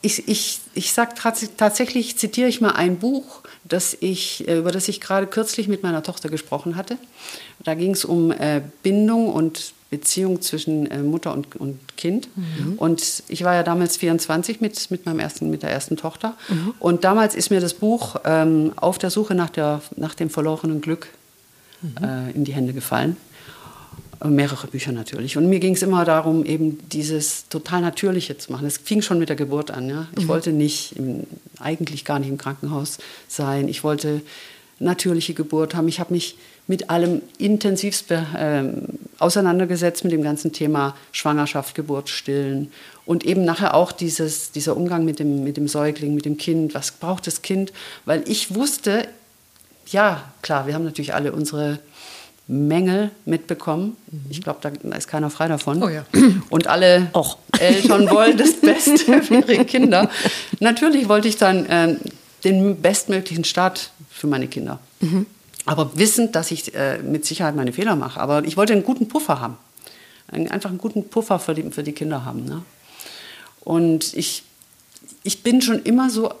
ich, 0.00 0.28
ich, 0.28 0.60
ich 0.74 0.92
sage 0.92 1.14
tatsächlich, 1.56 2.16
zitiere 2.18 2.48
ich 2.48 2.60
mal 2.60 2.70
ein 2.70 2.98
Buch, 2.98 3.42
das 3.64 3.96
ich, 3.98 4.46
äh, 4.46 4.58
über 4.58 4.70
das 4.70 4.88
ich 4.88 5.00
gerade 5.00 5.26
kürzlich 5.26 5.66
mit 5.66 5.82
meiner 5.82 6.02
Tochter 6.02 6.28
gesprochen 6.28 6.76
hatte. 6.76 6.98
Da 7.64 7.74
ging 7.74 7.92
es 7.92 8.04
um 8.04 8.30
äh, 8.30 8.62
Bindung 8.82 9.32
und 9.32 9.72
Beziehung 9.90 10.42
zwischen 10.42 10.86
äh, 10.90 10.98
Mutter 10.98 11.32
und, 11.32 11.56
und 11.56 11.80
Kind. 11.96 12.28
Mhm. 12.36 12.74
Und 12.76 13.22
ich 13.28 13.42
war 13.42 13.54
ja 13.54 13.62
damals 13.62 13.96
24 13.96 14.60
mit, 14.60 14.90
mit, 14.90 15.06
meinem 15.06 15.18
ersten, 15.18 15.50
mit 15.50 15.62
der 15.62 15.70
ersten 15.70 15.96
Tochter. 15.96 16.36
Mhm. 16.48 16.74
Und 16.78 17.04
damals 17.04 17.34
ist 17.34 17.50
mir 17.50 17.60
das 17.60 17.74
Buch 17.74 18.16
ähm, 18.24 18.72
Auf 18.76 18.98
der 18.98 19.10
Suche 19.10 19.34
nach, 19.34 19.50
der, 19.50 19.80
nach 19.96 20.14
dem 20.14 20.30
verlorenen 20.30 20.80
Glück 20.80 21.08
mhm. 21.82 22.04
äh, 22.04 22.30
in 22.30 22.44
die 22.44 22.52
Hände 22.52 22.72
gefallen. 22.72 23.16
Äh, 24.20 24.28
mehrere 24.28 24.66
Bücher 24.66 24.92
natürlich. 24.92 25.36
Und 25.36 25.48
mir 25.48 25.60
ging 25.60 25.74
es 25.74 25.82
immer 25.82 26.04
darum, 26.04 26.44
eben 26.44 26.78
dieses 26.88 27.48
total 27.48 27.80
Natürliche 27.82 28.36
zu 28.36 28.50
machen. 28.52 28.66
Es 28.66 28.78
fing 28.78 29.02
schon 29.02 29.18
mit 29.18 29.28
der 29.28 29.36
Geburt 29.36 29.70
an. 29.70 29.88
Ja? 29.88 30.08
Ich 30.16 30.24
mhm. 30.24 30.28
wollte 30.28 30.52
nicht, 30.52 30.96
im, 30.96 31.24
eigentlich 31.60 32.04
gar 32.04 32.18
nicht 32.18 32.28
im 32.28 32.38
Krankenhaus 32.38 32.98
sein. 33.28 33.68
Ich 33.68 33.84
wollte 33.84 34.22
natürliche 34.80 35.34
Geburt 35.34 35.74
haben. 35.74 35.88
Ich 35.88 36.00
habe 36.00 36.12
mich 36.12 36.36
mit 36.66 36.90
allem 36.90 37.22
intensivst 37.38 38.10
äh, 38.10 38.64
auseinandergesetzt, 39.18 40.04
mit 40.04 40.12
dem 40.12 40.22
ganzen 40.22 40.52
Thema 40.52 40.94
Schwangerschaft, 41.12 41.74
Geburt, 41.74 42.08
Stillen. 42.08 42.70
Und 43.06 43.24
eben 43.24 43.44
nachher 43.44 43.74
auch 43.74 43.90
dieses, 43.90 44.52
dieser 44.52 44.76
Umgang 44.76 45.04
mit 45.04 45.18
dem, 45.18 45.44
mit 45.44 45.56
dem 45.56 45.66
Säugling, 45.66 46.14
mit 46.14 46.24
dem 46.24 46.36
Kind. 46.36 46.74
Was 46.74 46.90
braucht 46.92 47.26
das 47.26 47.42
Kind? 47.42 47.72
Weil 48.04 48.22
ich 48.28 48.54
wusste, 48.54 49.08
ja, 49.92 50.22
klar, 50.42 50.66
wir 50.66 50.74
haben 50.74 50.84
natürlich 50.84 51.14
alle 51.14 51.32
unsere 51.32 51.78
Mängel 52.46 53.10
mitbekommen. 53.26 53.96
Ich 54.30 54.40
glaube, 54.40 54.60
da, 54.62 54.70
da 54.70 54.96
ist 54.96 55.06
keiner 55.06 55.28
frei 55.28 55.48
davon. 55.48 55.82
Oh 55.82 55.88
ja. 55.88 56.04
Und 56.48 56.66
alle 56.66 57.10
Och. 57.14 57.38
Eltern 57.60 58.08
wollen 58.10 58.38
das 58.38 58.54
Beste 58.54 59.22
für 59.22 59.34
ihre 59.34 59.64
Kinder. 59.64 60.10
Natürlich 60.58 61.08
wollte 61.08 61.28
ich 61.28 61.36
dann 61.36 61.66
ähm, 61.68 61.98
den 62.44 62.80
bestmöglichen 62.80 63.44
Start 63.44 63.90
für 64.08 64.26
meine 64.26 64.48
Kinder. 64.48 64.80
Aber 65.66 65.98
wissend, 65.98 66.34
dass 66.34 66.50
ich 66.50 66.74
äh, 66.74 66.98
mit 66.98 67.26
Sicherheit 67.26 67.54
meine 67.54 67.74
Fehler 67.74 67.96
mache. 67.96 68.18
Aber 68.18 68.44
ich 68.44 68.56
wollte 68.56 68.72
einen 68.72 68.84
guten 68.84 69.08
Puffer 69.08 69.40
haben. 69.40 69.58
Ein, 70.28 70.50
einfach 70.50 70.70
einen 70.70 70.78
guten 70.78 71.08
Puffer 71.08 71.38
für 71.38 71.54
die, 71.54 71.70
für 71.70 71.82
die 71.82 71.92
Kinder 71.92 72.24
haben. 72.24 72.46
Ne? 72.46 72.62
Und 73.60 74.14
ich, 74.14 74.44
ich 75.22 75.42
bin 75.42 75.60
schon 75.60 75.82
immer 75.82 76.08
so, 76.08 76.32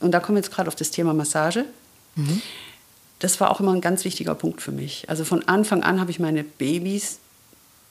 und 0.00 0.12
da 0.12 0.20
kommen 0.20 0.36
wir 0.36 0.42
jetzt 0.42 0.54
gerade 0.54 0.68
auf 0.68 0.76
das 0.76 0.90
Thema 0.90 1.12
Massage. 1.12 1.66
Das 3.22 3.40
war 3.40 3.50
auch 3.50 3.60
immer 3.60 3.72
ein 3.72 3.80
ganz 3.80 4.04
wichtiger 4.04 4.34
Punkt 4.34 4.60
für 4.60 4.72
mich. 4.72 5.08
Also 5.08 5.24
von 5.24 5.46
Anfang 5.48 5.82
an 5.82 6.00
habe 6.00 6.10
ich 6.10 6.18
meine 6.18 6.42
Babys 6.44 7.18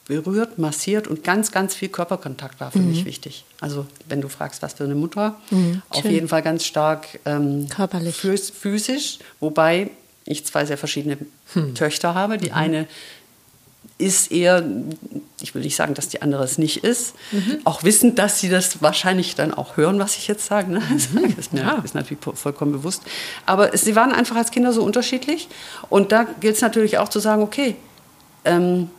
berührt, 0.07 0.57
massiert 0.57 1.07
und 1.07 1.23
ganz, 1.23 1.51
ganz 1.51 1.73
viel 1.73 1.88
Körperkontakt 1.88 2.59
war 2.59 2.71
für 2.71 2.79
mich 2.79 3.05
wichtig. 3.05 3.45
Also 3.61 3.85
wenn 4.09 4.19
du 4.19 4.27
fragst, 4.27 4.61
was 4.61 4.73
für 4.73 4.83
eine 4.83 4.95
Mutter, 4.95 5.39
auf 5.89 6.01
schön. 6.01 6.11
jeden 6.11 6.27
Fall 6.27 6.41
ganz 6.41 6.65
stark 6.65 7.19
ähm, 7.25 7.67
Körperlich. 7.69 8.15
phys- 8.17 8.51
physisch, 8.51 9.19
wobei 9.39 9.89
ich 10.25 10.45
zwei 10.45 10.65
sehr 10.65 10.77
verschiedene 10.77 11.17
Töchter 11.75 12.13
habe. 12.13 12.38
Die 12.38 12.51
eine 12.51 12.88
ist 13.97 14.31
eher, 14.31 14.63
ich 15.41 15.53
will 15.53 15.61
nicht 15.61 15.75
sagen, 15.75 15.93
dass 15.93 16.09
die 16.09 16.21
andere 16.23 16.43
es 16.43 16.57
nicht 16.57 16.83
ist, 16.83 17.13
auch 17.65 17.83
wissend, 17.83 18.17
dass 18.17 18.39
sie 18.39 18.50
das 18.50 18.81
wahrscheinlich 18.81 19.35
dann 19.35 19.53
auch 19.53 19.77
hören, 19.77 20.00
was 20.00 20.17
ich 20.17 20.27
jetzt 20.27 20.45
sage. 20.47 20.71
Ne? 20.71 20.81
Das 20.91 21.05
ist 21.38 21.53
mir 21.53 21.61
Ja. 21.61 21.81
ist 21.83 21.93
natürlich 21.93 22.23
vollkommen 22.33 22.71
bewusst. 22.71 23.03
Aber 23.45 23.75
sie 23.77 23.95
waren 23.95 24.11
einfach 24.11 24.35
als 24.35 24.50
Kinder 24.51 24.73
so 24.73 24.83
unterschiedlich. 24.83 25.50
Und 25.89 26.11
da 26.11 26.23
gilt 26.23 26.55
es 26.55 26.61
natürlich 26.61 26.97
auch 26.97 27.09
zu 27.09 27.19
sagen, 27.19 27.43
okay, 27.43 27.75
ähm, 28.43 28.89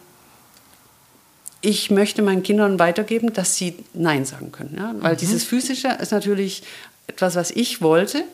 ich 1.63 1.91
möchte 1.91 2.23
meinen 2.23 2.43
Kindern 2.43 2.79
weitergeben, 2.79 3.33
dass 3.33 3.57
sie 3.57 3.77
Nein 3.95 4.25
sagen 4.25 4.53
können. 4.53 4.77
Ja? 4.77 4.95
Weil 5.01 5.17
dieses 5.17 5.45
Physische 5.45 5.89
ist 6.01 6.13
natürlich 6.13 6.63
etwas, 7.07 7.37
was 7.37 7.51
ich 7.51 7.83
wollte, 7.83 8.25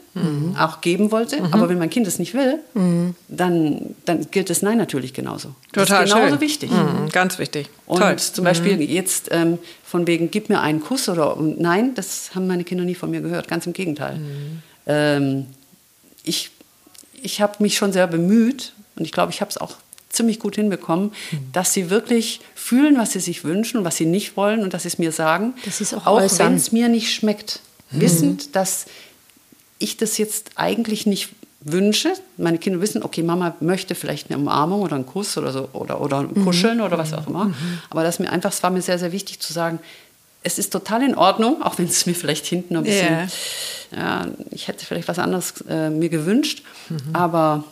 auch 0.58 0.80
geben 0.80 1.10
wollte. 1.10 1.42
Aber 1.52 1.68
wenn 1.68 1.78
mein 1.78 1.90
Kind 1.90 2.06
es 2.06 2.18
nicht 2.18 2.34
will, 2.34 2.58
dann, 3.28 3.94
dann 4.04 4.30
gilt 4.30 4.50
das 4.50 4.62
Nein 4.62 4.78
natürlich 4.78 5.14
genauso. 5.14 5.54
Total 5.72 5.86
das 5.86 6.08
ist 6.08 6.14
genauso 6.14 6.30
schön. 6.32 6.40
wichtig. 6.40 6.70
Mhm, 6.70 7.08
ganz 7.10 7.38
wichtig. 7.38 7.68
Und 7.86 8.00
Toll. 8.00 8.16
zum 8.16 8.44
Beispiel 8.44 8.80
jetzt 8.82 9.28
ähm, 9.30 9.58
von 9.84 10.06
wegen, 10.06 10.30
gib 10.30 10.48
mir 10.48 10.60
einen 10.60 10.80
Kuss 10.80 11.08
oder 11.08 11.36
nein, 11.38 11.94
das 11.94 12.34
haben 12.34 12.46
meine 12.46 12.64
Kinder 12.64 12.84
nie 12.84 12.94
von 12.94 13.10
mir 13.10 13.20
gehört. 13.20 13.48
Ganz 13.48 13.66
im 13.66 13.72
Gegenteil. 13.72 14.20
Ähm, 14.86 15.46
ich 16.24 16.50
ich 17.22 17.40
habe 17.40 17.54
mich 17.60 17.76
schon 17.76 17.92
sehr 17.92 18.06
bemüht 18.06 18.72
und 18.96 19.04
ich 19.04 19.12
glaube, 19.12 19.32
ich 19.32 19.40
habe 19.40 19.50
es 19.50 19.58
auch 19.58 19.74
ziemlich 20.08 20.40
gut 20.40 20.56
hinbekommen, 20.56 21.12
dass 21.52 21.74
sie 21.74 21.90
wirklich 21.90 22.40
fühlen, 22.54 22.96
was 22.96 23.12
sie 23.12 23.20
sich 23.20 23.44
wünschen 23.44 23.78
und 23.78 23.84
was 23.84 23.96
sie 23.96 24.06
nicht 24.06 24.36
wollen 24.36 24.62
und 24.62 24.74
dass 24.74 24.82
sie 24.82 24.88
es 24.88 24.98
mir 24.98 25.12
sagen. 25.12 25.54
Sie 25.68 25.82
es 25.82 25.94
auch 25.94 26.06
auch 26.06 26.38
wenn 26.38 26.54
es 26.54 26.72
mir 26.72 26.88
nicht 26.88 27.12
schmeckt. 27.12 27.60
Wissend, 27.90 28.54
dass 28.56 28.86
ich 29.78 29.96
das 29.96 30.18
jetzt 30.18 30.52
eigentlich 30.56 31.06
nicht 31.06 31.30
wünsche. 31.60 32.12
Meine 32.36 32.58
Kinder 32.58 32.80
wissen, 32.80 33.02
okay, 33.02 33.22
Mama 33.22 33.56
möchte 33.60 33.94
vielleicht 33.94 34.30
eine 34.30 34.38
Umarmung 34.38 34.80
oder 34.82 34.94
einen 34.96 35.06
Kuss 35.06 35.36
oder 35.36 35.52
so 35.52 35.68
oder, 35.72 36.00
oder 36.00 36.20
ein 36.20 36.44
Kuscheln 36.44 36.80
oder 36.80 36.98
was 36.98 37.12
auch 37.12 37.26
immer. 37.26 37.52
Aber 37.90 38.02
das 38.02 38.18
mir 38.18 38.30
einfach, 38.30 38.52
es 38.52 38.62
war 38.62 38.70
mir 38.70 38.82
sehr, 38.82 38.98
sehr 38.98 39.12
wichtig 39.12 39.40
zu 39.40 39.52
sagen, 39.52 39.78
es 40.42 40.58
ist 40.58 40.72
total 40.72 41.02
in 41.02 41.16
Ordnung, 41.16 41.62
auch 41.62 41.78
wenn 41.78 41.86
es 41.86 42.06
mir 42.06 42.14
vielleicht 42.14 42.46
hinten 42.46 42.76
ein 42.76 42.84
bisschen, 42.84 43.28
Ja. 43.92 43.98
ja, 43.98 44.26
ich 44.50 44.68
hätte 44.68 44.86
vielleicht 44.86 45.08
was 45.08 45.18
anderes 45.18 45.54
äh, 45.68 45.90
mir 45.90 46.08
gewünscht, 46.08 46.62
aber 47.12 47.64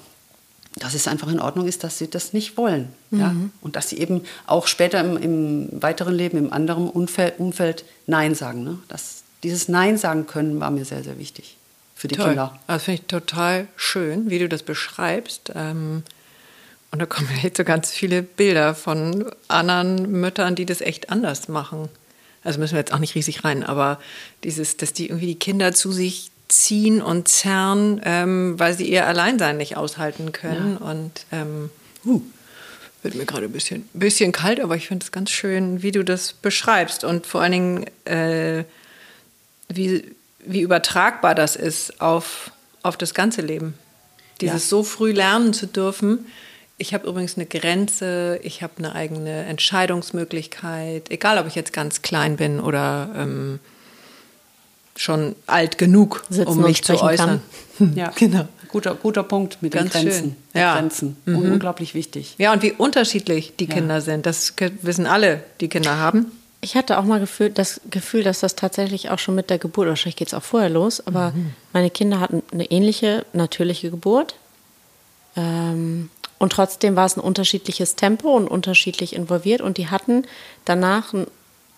dass 0.78 0.92
es 0.92 1.08
einfach 1.08 1.28
in 1.28 1.40
Ordnung 1.40 1.66
ist, 1.66 1.84
dass 1.84 1.96
sie 1.98 2.10
das 2.10 2.32
nicht 2.32 2.56
wollen. 2.58 2.88
Ja? 3.10 3.34
Und 3.62 3.76
dass 3.76 3.88
sie 3.88 3.98
eben 3.98 4.22
auch 4.46 4.66
später 4.66 5.00
im, 5.00 5.16
im 5.16 5.82
weiteren 5.82 6.14
Leben, 6.14 6.36
im 6.36 6.52
anderen 6.52 6.90
Umfeld, 6.90 7.38
Umfeld 7.38 7.84
Nein 8.06 8.34
sagen. 8.34 8.62
Ne? 8.62 8.78
Das, 8.88 9.22
dieses 9.46 9.68
Nein 9.68 9.96
sagen 9.96 10.26
können 10.26 10.60
war 10.60 10.70
mir 10.70 10.84
sehr, 10.84 11.02
sehr 11.02 11.18
wichtig 11.18 11.56
für 11.94 12.08
die 12.08 12.16
Toll. 12.16 12.28
Kinder. 12.28 12.58
Also 12.66 12.84
finde 12.84 13.00
ich 13.00 13.06
total 13.06 13.68
schön, 13.76 14.28
wie 14.28 14.38
du 14.38 14.48
das 14.48 14.62
beschreibst. 14.62 15.52
Ähm, 15.54 16.02
und 16.90 16.98
da 17.00 17.06
kommen 17.06 17.28
jetzt 17.42 17.56
so 17.56 17.64
ganz 17.64 17.90
viele 17.90 18.22
Bilder 18.22 18.74
von 18.74 19.30
anderen 19.48 20.10
Müttern, 20.10 20.54
die 20.54 20.66
das 20.66 20.80
echt 20.80 21.10
anders 21.10 21.48
machen. 21.48 21.88
Also 22.44 22.60
müssen 22.60 22.74
wir 22.74 22.80
jetzt 22.80 22.92
auch 22.92 22.98
nicht 22.98 23.14
riesig 23.14 23.44
rein, 23.44 23.64
aber 23.64 23.98
dieses, 24.44 24.76
dass 24.76 24.92
die 24.92 25.06
irgendwie 25.06 25.26
die 25.26 25.38
Kinder 25.38 25.72
zu 25.72 25.90
sich 25.90 26.30
ziehen 26.48 27.02
und 27.02 27.28
zerren, 27.28 28.00
ähm, 28.04 28.58
weil 28.58 28.74
sie 28.74 28.88
ihr 28.88 29.06
Alleinsein 29.06 29.56
nicht 29.56 29.76
aushalten 29.76 30.32
können. 30.32 30.76
Und 30.76 31.26
ähm, 31.32 31.70
uh, 32.04 32.20
wird 33.02 33.14
mir 33.14 33.24
gerade 33.24 33.46
ein 33.46 33.52
bisschen, 33.52 33.88
bisschen 33.92 34.32
kalt, 34.32 34.60
aber 34.60 34.76
ich 34.76 34.88
finde 34.88 35.04
es 35.04 35.12
ganz 35.12 35.30
schön, 35.30 35.82
wie 35.82 35.92
du 35.92 36.04
das 36.04 36.34
beschreibst. 36.34 37.04
Und 37.04 37.26
vor 37.26 37.40
allen 37.40 37.52
Dingen, 37.52 37.86
äh, 38.04 38.64
wie, 39.68 40.04
wie 40.44 40.60
übertragbar 40.60 41.34
das 41.34 41.56
ist 41.56 42.00
auf, 42.00 42.50
auf 42.82 42.96
das 42.96 43.14
ganze 43.14 43.42
Leben. 43.42 43.74
Dieses 44.40 44.64
Ja. 44.64 44.68
so 44.68 44.82
früh 44.82 45.12
lernen 45.12 45.52
zu 45.52 45.66
dürfen. 45.66 46.26
Ich 46.78 46.92
habe 46.92 47.06
übrigens 47.08 47.36
eine 47.36 47.46
Grenze, 47.46 48.38
ich 48.42 48.62
habe 48.62 48.74
eine 48.78 48.94
eigene 48.94 49.44
Entscheidungsmöglichkeit, 49.46 51.10
egal 51.10 51.38
ob 51.38 51.46
ich 51.46 51.54
jetzt 51.54 51.72
ganz 51.72 52.02
klein 52.02 52.36
bin 52.36 52.60
oder 52.60 53.08
ähm, 53.16 53.60
schon 54.94 55.34
alt 55.46 55.78
genug, 55.78 56.24
Sitzen 56.28 56.46
um 56.48 56.62
mich 56.62 56.82
zu 56.84 57.00
äußern. 57.00 57.40
Ja, 57.94 58.10
Genau. 58.16 58.48
Guter, 58.68 58.94
guter 58.94 59.22
Punkt 59.22 59.58
mit 59.62 59.72
Ganz 59.72 59.92
den 59.92 60.04
Grenzen. 60.04 60.22
schön. 60.52 60.60
Ja. 60.60 60.74
Grenzen. 60.76 61.16
Mhm. 61.26 61.36
Un- 61.36 61.52
Unglaublich 61.52 61.92
wichtig. 61.94 62.34
Ja, 62.38 62.52
und 62.54 62.62
wie 62.62 62.72
unterschiedlich 62.72 63.54
die 63.56 63.66
Ja. 63.66 63.74
Kinder 63.74 64.00
sind, 64.00 64.24
das 64.26 64.54
wissen 64.82 65.06
alle, 65.06 65.42
die 65.60 65.68
Kinder 65.68 65.98
haben. 65.98 66.32
Ich 66.60 66.76
hatte 66.76 66.98
auch 66.98 67.04
mal 67.04 67.20
Gefühl, 67.20 67.50
das 67.50 67.80
Gefühl, 67.90 68.22
dass 68.22 68.40
das 68.40 68.56
tatsächlich 68.56 69.10
auch 69.10 69.18
schon 69.18 69.34
mit 69.34 69.50
der 69.50 69.58
Geburt, 69.58 69.88
wahrscheinlich 69.88 70.16
geht 70.16 70.28
es 70.28 70.34
auch 70.34 70.42
vorher 70.42 70.70
los, 70.70 71.06
aber 71.06 71.32
meine 71.72 71.90
Kinder 71.90 72.18
hatten 72.18 72.42
eine 72.50 72.70
ähnliche, 72.70 73.24
natürliche 73.32 73.90
Geburt. 73.90 74.34
Ähm, 75.36 76.10
und 76.38 76.52
trotzdem 76.52 76.96
war 76.96 77.06
es 77.06 77.16
ein 77.16 77.20
unterschiedliches 77.20 77.96
Tempo 77.96 78.34
und 78.34 78.48
unterschiedlich 78.48 79.14
involviert. 79.14 79.60
Und 79.60 79.78
die 79.78 79.88
hatten 79.88 80.26
danach 80.64 81.12
ein 81.12 81.26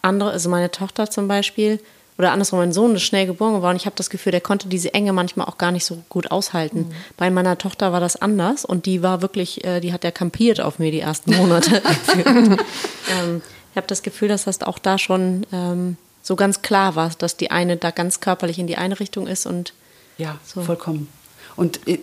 andere, 0.03 0.31
also 0.31 0.49
meine 0.49 0.71
Tochter 0.71 1.11
zum 1.11 1.29
Beispiel, 1.29 1.81
oder 2.19 2.33
andersrum, 2.33 2.59
mein 2.59 2.73
Sohn 2.73 2.97
ist 2.97 3.03
schnell 3.03 3.27
geboren 3.27 3.55
geworden. 3.55 3.77
Ich 3.77 3.87
habe 3.87 3.95
das 3.95 4.11
Gefühl, 4.11 4.33
der 4.33 4.41
konnte 4.41 4.67
diese 4.67 4.93
Enge 4.93 5.13
manchmal 5.13 5.47
auch 5.47 5.57
gar 5.57 5.71
nicht 5.71 5.85
so 5.85 6.03
gut 6.09 6.33
aushalten. 6.33 6.93
Bei 7.17 7.31
meiner 7.31 7.57
Tochter 7.59 7.93
war 7.93 8.01
das 8.01 8.21
anders 8.21 8.65
und 8.65 8.87
die 8.87 9.05
war 9.05 9.23
wirklich, 9.23 9.65
äh, 9.65 9.79
die 9.79 9.93
hat 9.93 10.03
ja 10.03 10.11
kampiert 10.11 10.61
auf 10.61 10.81
mir 10.81 10.91
die 10.91 10.99
ersten 10.99 11.37
Monate. 11.37 11.81
ähm, 12.17 13.41
ich 13.73 13.77
habe 13.77 13.87
das 13.87 14.03
Gefühl, 14.03 14.29
dass 14.29 14.45
das 14.45 14.61
auch 14.63 14.79
da 14.79 14.99
schon 14.99 15.47
ähm, 15.53 15.97
so 16.23 16.37
ganz 16.37 16.63
klar 16.63 16.95
war, 16.97 17.11
dass 17.19 17.37
die 17.37 17.51
eine 17.51 17.77
da 17.77 17.91
ganz 17.91 18.21
körperlich 18.21 18.59
in 18.59 18.67
die 18.67 18.77
eine 18.77 18.99
Richtung 19.01 19.27
ist 19.27 19.47
und 19.47 19.73
Ja, 20.19 20.39
So. 20.45 20.63
vollkommen. 20.63 21.09
Und, 21.57 21.87
äh, 21.87 21.99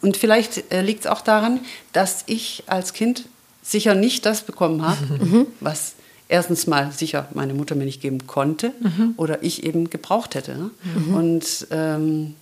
und 0.00 0.16
vielleicht 0.16 0.72
äh, 0.72 0.82
liegt 0.82 1.00
es 1.00 1.06
auch 1.06 1.20
daran, 1.20 1.60
dass 1.92 2.24
ich 2.26 2.64
als 2.66 2.92
Kind 2.92 3.24
sicher 3.62 3.94
nicht 3.94 4.26
das 4.26 4.42
bekommen 4.42 4.82
habe, 4.86 5.46
was 5.60 5.94
erstens 6.28 6.66
mal 6.66 6.90
sicher 6.92 7.28
meine 7.34 7.54
Mutter 7.54 7.74
mir 7.74 7.84
nicht 7.84 8.00
geben 8.00 8.26
konnte 8.26 8.72
oder 9.16 9.42
ich 9.42 9.62
eben 9.64 9.90
gebraucht 9.90 10.34
hätte. 10.34 10.56
Ne? 10.56 10.70
Und, 11.14 11.66
ähm, 11.70 12.34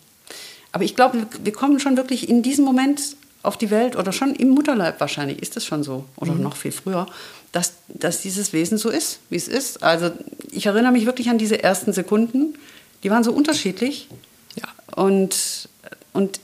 aber 0.73 0.85
ich 0.85 0.95
glaube, 0.97 1.27
wir 1.43 1.53
kommen 1.53 1.81
schon 1.81 1.97
wirklich 1.97 2.29
in 2.29 2.43
diesem 2.43 2.65
Moment 2.65 3.17
auf 3.43 3.57
die 3.57 3.71
Welt 3.71 3.97
oder 3.97 4.13
schon 4.13 4.35
im 4.35 4.51
Mutterleib 4.51 5.01
wahrscheinlich 5.01 5.41
ist 5.41 5.57
es 5.57 5.65
schon 5.65 5.83
so 5.83 6.05
oder 6.17 6.35
noch 6.35 6.57
viel 6.57 6.73
früher, 6.73 7.07
dass, 7.53 7.75
dass 7.89 8.21
dieses 8.21 8.53
Wesen 8.53 8.79
so 8.79 8.91
ist, 8.91 9.21
wie 9.31 9.37
es 9.37 9.49
ist. 9.49 9.83
Also 9.83 10.13
ich 10.51 10.67
erinnere 10.67 10.93
mich 10.93 11.07
wirklich 11.07 11.31
an 11.31 11.39
diese 11.39 11.63
ersten 11.63 11.93
Sekunden, 11.93 12.55
die 13.03 13.11
waren 13.11 13.25
so 13.25 13.33
unterschiedlich. 13.33 14.09
Ja. 14.57 14.69
Und, 14.95 15.69
und 16.13 16.41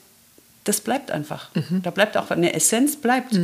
das 0.65 0.81
bleibt 0.81 1.11
einfach. 1.11 1.51
Da 1.83 1.91
bleibt 1.91 2.17
auch 2.17 2.31
eine 2.31 2.55
Essenz 2.55 2.97
bleibt. 2.97 3.39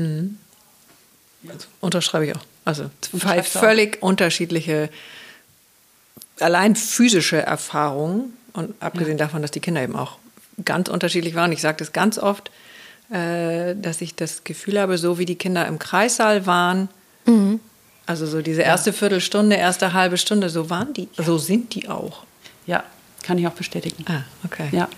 Unterschreibe 1.81 2.27
ich 2.27 2.35
auch. 2.35 2.45
Also 2.65 2.91
zwei 3.01 3.37
du 3.37 3.41
auch? 3.41 3.45
völlig 3.45 4.03
unterschiedliche, 4.03 4.89
allein 6.41 6.75
physische 6.75 7.43
Erfahrungen 7.43 8.33
und 8.53 8.75
abgesehen 8.81 9.19
davon, 9.19 9.43
dass 9.43 9.51
die 9.51 9.61
Kinder 9.61 9.83
eben 9.83 9.97
auch 9.97 10.19
ganz 10.65 10.89
unterschiedlich 10.89 11.35
waren. 11.35 11.53
Ich 11.53 11.61
sage 11.61 11.79
das 11.79 11.93
ganz 11.93 12.19
oft, 12.19 12.51
äh, 13.11 13.75
dass 13.77 14.01
ich 14.01 14.15
das 14.15 14.45
Gefühl 14.45 14.81
habe, 14.81 14.99
so 14.99 15.19
wie 15.19 15.25
die 15.27 15.37
Kinder 15.37 15.67
im 15.67 15.79
Kreissaal 15.79 16.47
waren, 16.47 16.89
also 18.07 18.27
so 18.27 18.43
diese 18.43 18.63
erste 18.63 18.93
Viertelstunde, 18.93 19.57
erste 19.57 19.93
halbe 19.93 20.17
Stunde, 20.19 20.49
so 20.51 20.69
waren 20.71 20.93
die, 20.93 21.09
so 21.17 21.39
sind 21.39 21.75
die 21.75 21.89
auch. 21.89 22.25
Ja, 22.67 22.83
kann 23.23 23.39
ich 23.39 23.47
auch 23.47 23.53
bestätigen. 23.53 24.05
Ah, 24.09 24.23
okay. 24.45 24.69
Ja. 24.73 24.89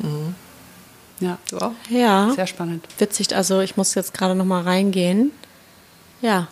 Ja, 1.20 1.38
Du 1.48 1.58
auch? 1.58 1.72
ja, 1.90 2.30
sehr 2.34 2.46
spannend. 2.46 2.86
witzig. 2.98 3.34
Also 3.36 3.60
ich 3.60 3.76
muss 3.76 3.94
jetzt 3.94 4.14
gerade 4.14 4.34
noch 4.34 4.44
mal 4.44 4.62
reingehen. 4.62 5.30
Ja, 6.22 6.48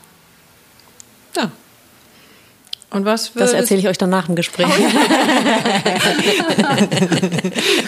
Ja. 1.37 1.51
Und 2.93 3.07
was 3.07 3.33
Das 3.33 3.55
erzähle 3.55 3.81
ich 3.81 3.89
euch 3.89 3.97
dann 3.97 4.11
nach 4.11 4.27
dem 4.27 4.35
Gespräch. 4.37 4.67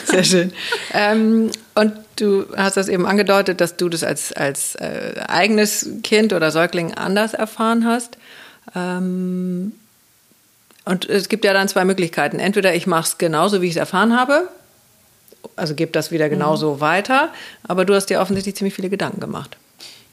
Sehr 0.06 0.24
schön. 0.24 0.52
Ähm, 0.94 1.50
und 1.74 1.92
du 2.16 2.46
hast 2.56 2.78
das 2.78 2.88
eben 2.88 3.04
angedeutet, 3.04 3.60
dass 3.60 3.76
du 3.76 3.90
das 3.90 4.02
als, 4.02 4.32
als 4.32 4.76
äh, 4.76 5.20
eigenes 5.28 5.90
Kind 6.02 6.32
oder 6.32 6.50
Säugling 6.50 6.94
anders 6.94 7.34
erfahren 7.34 7.84
hast. 7.84 8.16
Ähm, 8.74 9.72
und 10.86 11.06
es 11.06 11.28
gibt 11.28 11.44
ja 11.44 11.52
dann 11.52 11.68
zwei 11.68 11.84
Möglichkeiten. 11.84 12.38
Entweder 12.38 12.74
ich 12.74 12.86
mache 12.86 13.06
es 13.06 13.18
genauso, 13.18 13.60
wie 13.60 13.66
ich 13.66 13.72
es 13.72 13.78
erfahren 13.78 14.16
habe, 14.16 14.48
also 15.54 15.74
gebe 15.74 15.92
das 15.92 16.12
wieder 16.12 16.30
genauso 16.30 16.76
mhm. 16.76 16.80
weiter, 16.80 17.28
aber 17.68 17.84
du 17.84 17.94
hast 17.94 18.06
dir 18.06 18.20
offensichtlich 18.20 18.56
ziemlich 18.56 18.72
viele 18.72 18.88
Gedanken 18.88 19.20
gemacht. 19.20 19.58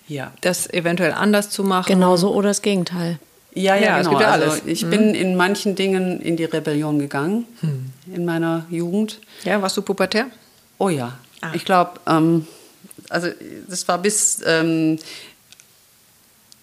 Ja. 0.10 0.34
Das 0.42 0.70
eventuell 0.70 1.14
anders 1.14 1.50
zu 1.50 1.64
machen. 1.64 1.88
Genauso 1.88 2.34
oder 2.34 2.50
das 2.50 2.62
Gegenteil. 2.62 3.20
Ja, 3.54 3.76
ja, 3.76 3.82
ja 3.82 4.02
genau. 4.02 4.20
Ja 4.20 4.32
also 4.32 4.62
ich 4.66 4.86
mhm. 4.86 4.90
bin 4.90 5.16
in 5.16 5.36
manchen 5.36 5.76
Dingen 5.76 6.22
in 6.22 6.38
die 6.38 6.46
Rebellion 6.46 7.00
gegangen 7.00 7.46
mhm. 7.62 7.92
in 8.14 8.26
meiner 8.26 8.66
Jugend. 8.70 9.20
Ja, 9.44 9.62
warst 9.62 9.78
du 9.78 9.82
pubertär? 9.82 10.28
Oh 10.78 10.90
ja. 10.90 11.18
Ah. 11.42 11.52
Ich 11.54 11.66
glaube, 11.66 12.00
ähm, 12.08 12.48
also 13.10 13.28
das 13.68 13.88
war 13.88 13.98
bis 13.98 14.42
ähm, 14.46 15.00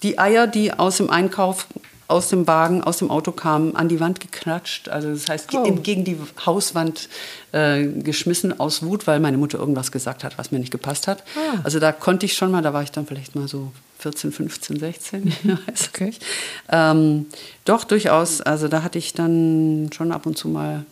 die 0.03 0.19
Eier, 0.19 0.47
die 0.47 0.73
aus 0.73 0.97
dem 0.97 1.11
Einkauf 1.11 1.67
aus 2.09 2.31
dem 2.31 2.47
Wagen, 2.47 2.83
aus 2.83 2.99
dem 2.99 3.11
Auto 3.11 3.33
kamen, 3.33 3.77
an 3.77 3.89
die 3.89 4.01
Wand 4.01 4.21
geklatscht. 4.21 4.89
Also 4.89 5.11
das 5.11 5.29
heißt, 5.29 5.55
oh. 5.55 5.71
gegen 5.75 6.05
die 6.05 6.17
Hauswand 6.45 7.09
äh, 7.53 7.85
geschmissen 7.85 8.59
aus 8.59 8.83
Wut, 8.83 9.07
weil 9.07 9.21
meine 9.21 9.37
Mutter 9.37 9.59
irgendwas 9.59 9.93
gesagt 9.93 10.25
hat, 10.25 10.39
was 10.39 10.51
mir 10.51 10.59
nicht 10.59 10.73
gepasst 10.73 11.07
hat. 11.07 11.23
Ah. 11.37 11.61
Also 11.65 11.79
da 11.79 11.93
konnte 11.93 12.25
ich 12.25 12.33
schon 12.33 12.51
mal, 12.51 12.63
da 12.63 12.73
war 12.73 12.83
ich 12.83 12.91
dann 12.91 13.07
vielleicht 13.07 13.37
mal 13.37 13.47
so 13.47 13.73
14, 13.99 14.33
15, 14.33 14.79
16, 14.79 15.25
weiß 15.67 15.89
okay. 15.89 16.07
nicht. 16.07 16.25
Ähm, 16.71 17.27
doch, 17.65 17.85
durchaus. 17.85 18.41
Also 18.41 18.69
da 18.69 18.83
hatte 18.83 18.99
ich 18.99 19.13
dann 19.13 19.91
schon 19.93 20.13
ab 20.13 20.27
und 20.27 20.39
zu 20.39 20.49
mal 20.49 20.85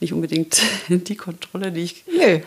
nicht 0.00 0.12
unbedingt 0.12 0.62
die 0.88 1.16
Kontrolle, 1.16 1.72
die 1.72 1.82
ich 1.82 2.04
nee. 2.06 2.42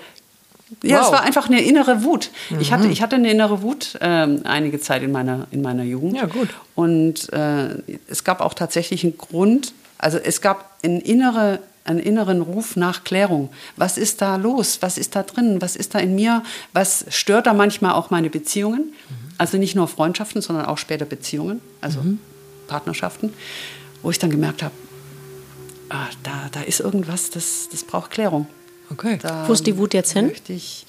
Ja, 0.81 0.99
wow. 0.99 1.05
es 1.05 1.11
war 1.11 1.21
einfach 1.21 1.47
eine 1.47 1.61
innere 1.61 2.03
Wut. 2.03 2.31
Mhm. 2.49 2.59
Ich, 2.59 2.71
hatte, 2.71 2.87
ich 2.87 3.03
hatte 3.03 3.15
eine 3.15 3.29
innere 3.29 3.61
Wut 3.61 3.95
äh, 4.01 4.05
einige 4.43 4.79
Zeit 4.79 5.03
in 5.03 5.11
meiner, 5.11 5.45
in 5.51 5.61
meiner 5.61 5.83
Jugend. 5.83 6.15
Ja, 6.15 6.25
gut. 6.25 6.49
Und 6.73 7.31
äh, 7.31 7.75
es 8.07 8.23
gab 8.23 8.41
auch 8.41 8.55
tatsächlich 8.55 9.03
einen 9.03 9.15
Grund, 9.15 9.73
also 9.99 10.17
es 10.17 10.41
gab 10.41 10.77
einen, 10.83 10.99
innere, 10.99 11.59
einen 11.85 11.99
inneren 11.99 12.41
Ruf 12.41 12.75
nach 12.75 13.03
Klärung. 13.03 13.49
Was 13.77 13.99
ist 13.99 14.21
da 14.21 14.37
los? 14.37 14.79
Was 14.81 14.97
ist 14.97 15.15
da 15.15 15.21
drin? 15.21 15.61
Was 15.61 15.75
ist 15.75 15.93
da 15.93 15.99
in 15.99 16.15
mir? 16.15 16.41
Was 16.71 17.05
stört 17.09 17.45
da 17.45 17.53
manchmal 17.53 17.93
auch 17.93 18.09
meine 18.09 18.31
Beziehungen? 18.31 18.93
Also 19.37 19.57
nicht 19.57 19.75
nur 19.75 19.87
Freundschaften, 19.87 20.41
sondern 20.41 20.65
auch 20.65 20.77
später 20.77 21.05
Beziehungen, 21.05 21.61
also 21.81 22.01
mhm. 22.01 22.19
Partnerschaften, 22.67 23.33
wo 24.01 24.11
ich 24.11 24.19
dann 24.19 24.29
gemerkt 24.29 24.63
habe, 24.63 24.73
ah, 25.89 26.07
da, 26.23 26.49
da 26.51 26.61
ist 26.61 26.79
irgendwas, 26.79 27.29
das, 27.29 27.69
das 27.71 27.83
braucht 27.83 28.11
Klärung. 28.11 28.47
Okay. 28.91 29.17
Da 29.21 29.47
Wo 29.47 29.53
ist 29.53 29.65
die 29.65 29.77
Wut 29.77 29.93
jetzt 29.93 30.13
hin? 30.13 30.31
Ich, 30.47 30.85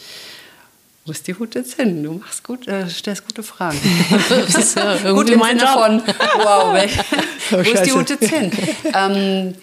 wo 1.06 1.12
ist 1.12 1.26
die 1.26 1.38
Wut 1.38 1.54
jetzt 1.54 1.74
hin? 1.74 2.02
Du 2.02 2.12
machst 2.14 2.42
gut, 2.44 2.66
äh, 2.66 2.88
stellst 2.88 3.26
gute 3.26 3.42
Fragen. 3.42 3.78
das 4.28 4.54
ist 4.54 4.76
ja 4.76 4.94
irgendwie 5.04 5.32
gut 5.32 5.40
mein 5.40 5.58
Job. 5.58 6.02
wow, 6.36 6.74
wo 7.50 7.56
ist 7.58 7.86
die 7.86 7.92
Wut 7.92 8.10
jetzt 8.10 8.28
hin? 8.28 8.50
Ähm, 8.94 9.54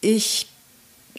ich 0.00 0.48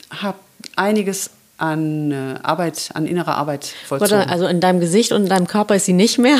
habe 0.09 0.39
einiges 0.75 1.31
an 1.57 2.11
äh, 2.11 2.35
Arbeit, 2.43 2.89
an 2.93 3.05
innerer 3.05 3.35
Arbeit 3.37 3.73
vollzogen. 3.87 4.29
Also 4.29 4.47
in 4.47 4.59
deinem 4.59 4.79
Gesicht 4.79 5.11
und 5.11 5.23
in 5.23 5.29
deinem 5.29 5.47
Körper 5.47 5.75
ist 5.75 5.85
sie 5.85 5.93
nicht 5.93 6.17
mehr? 6.17 6.37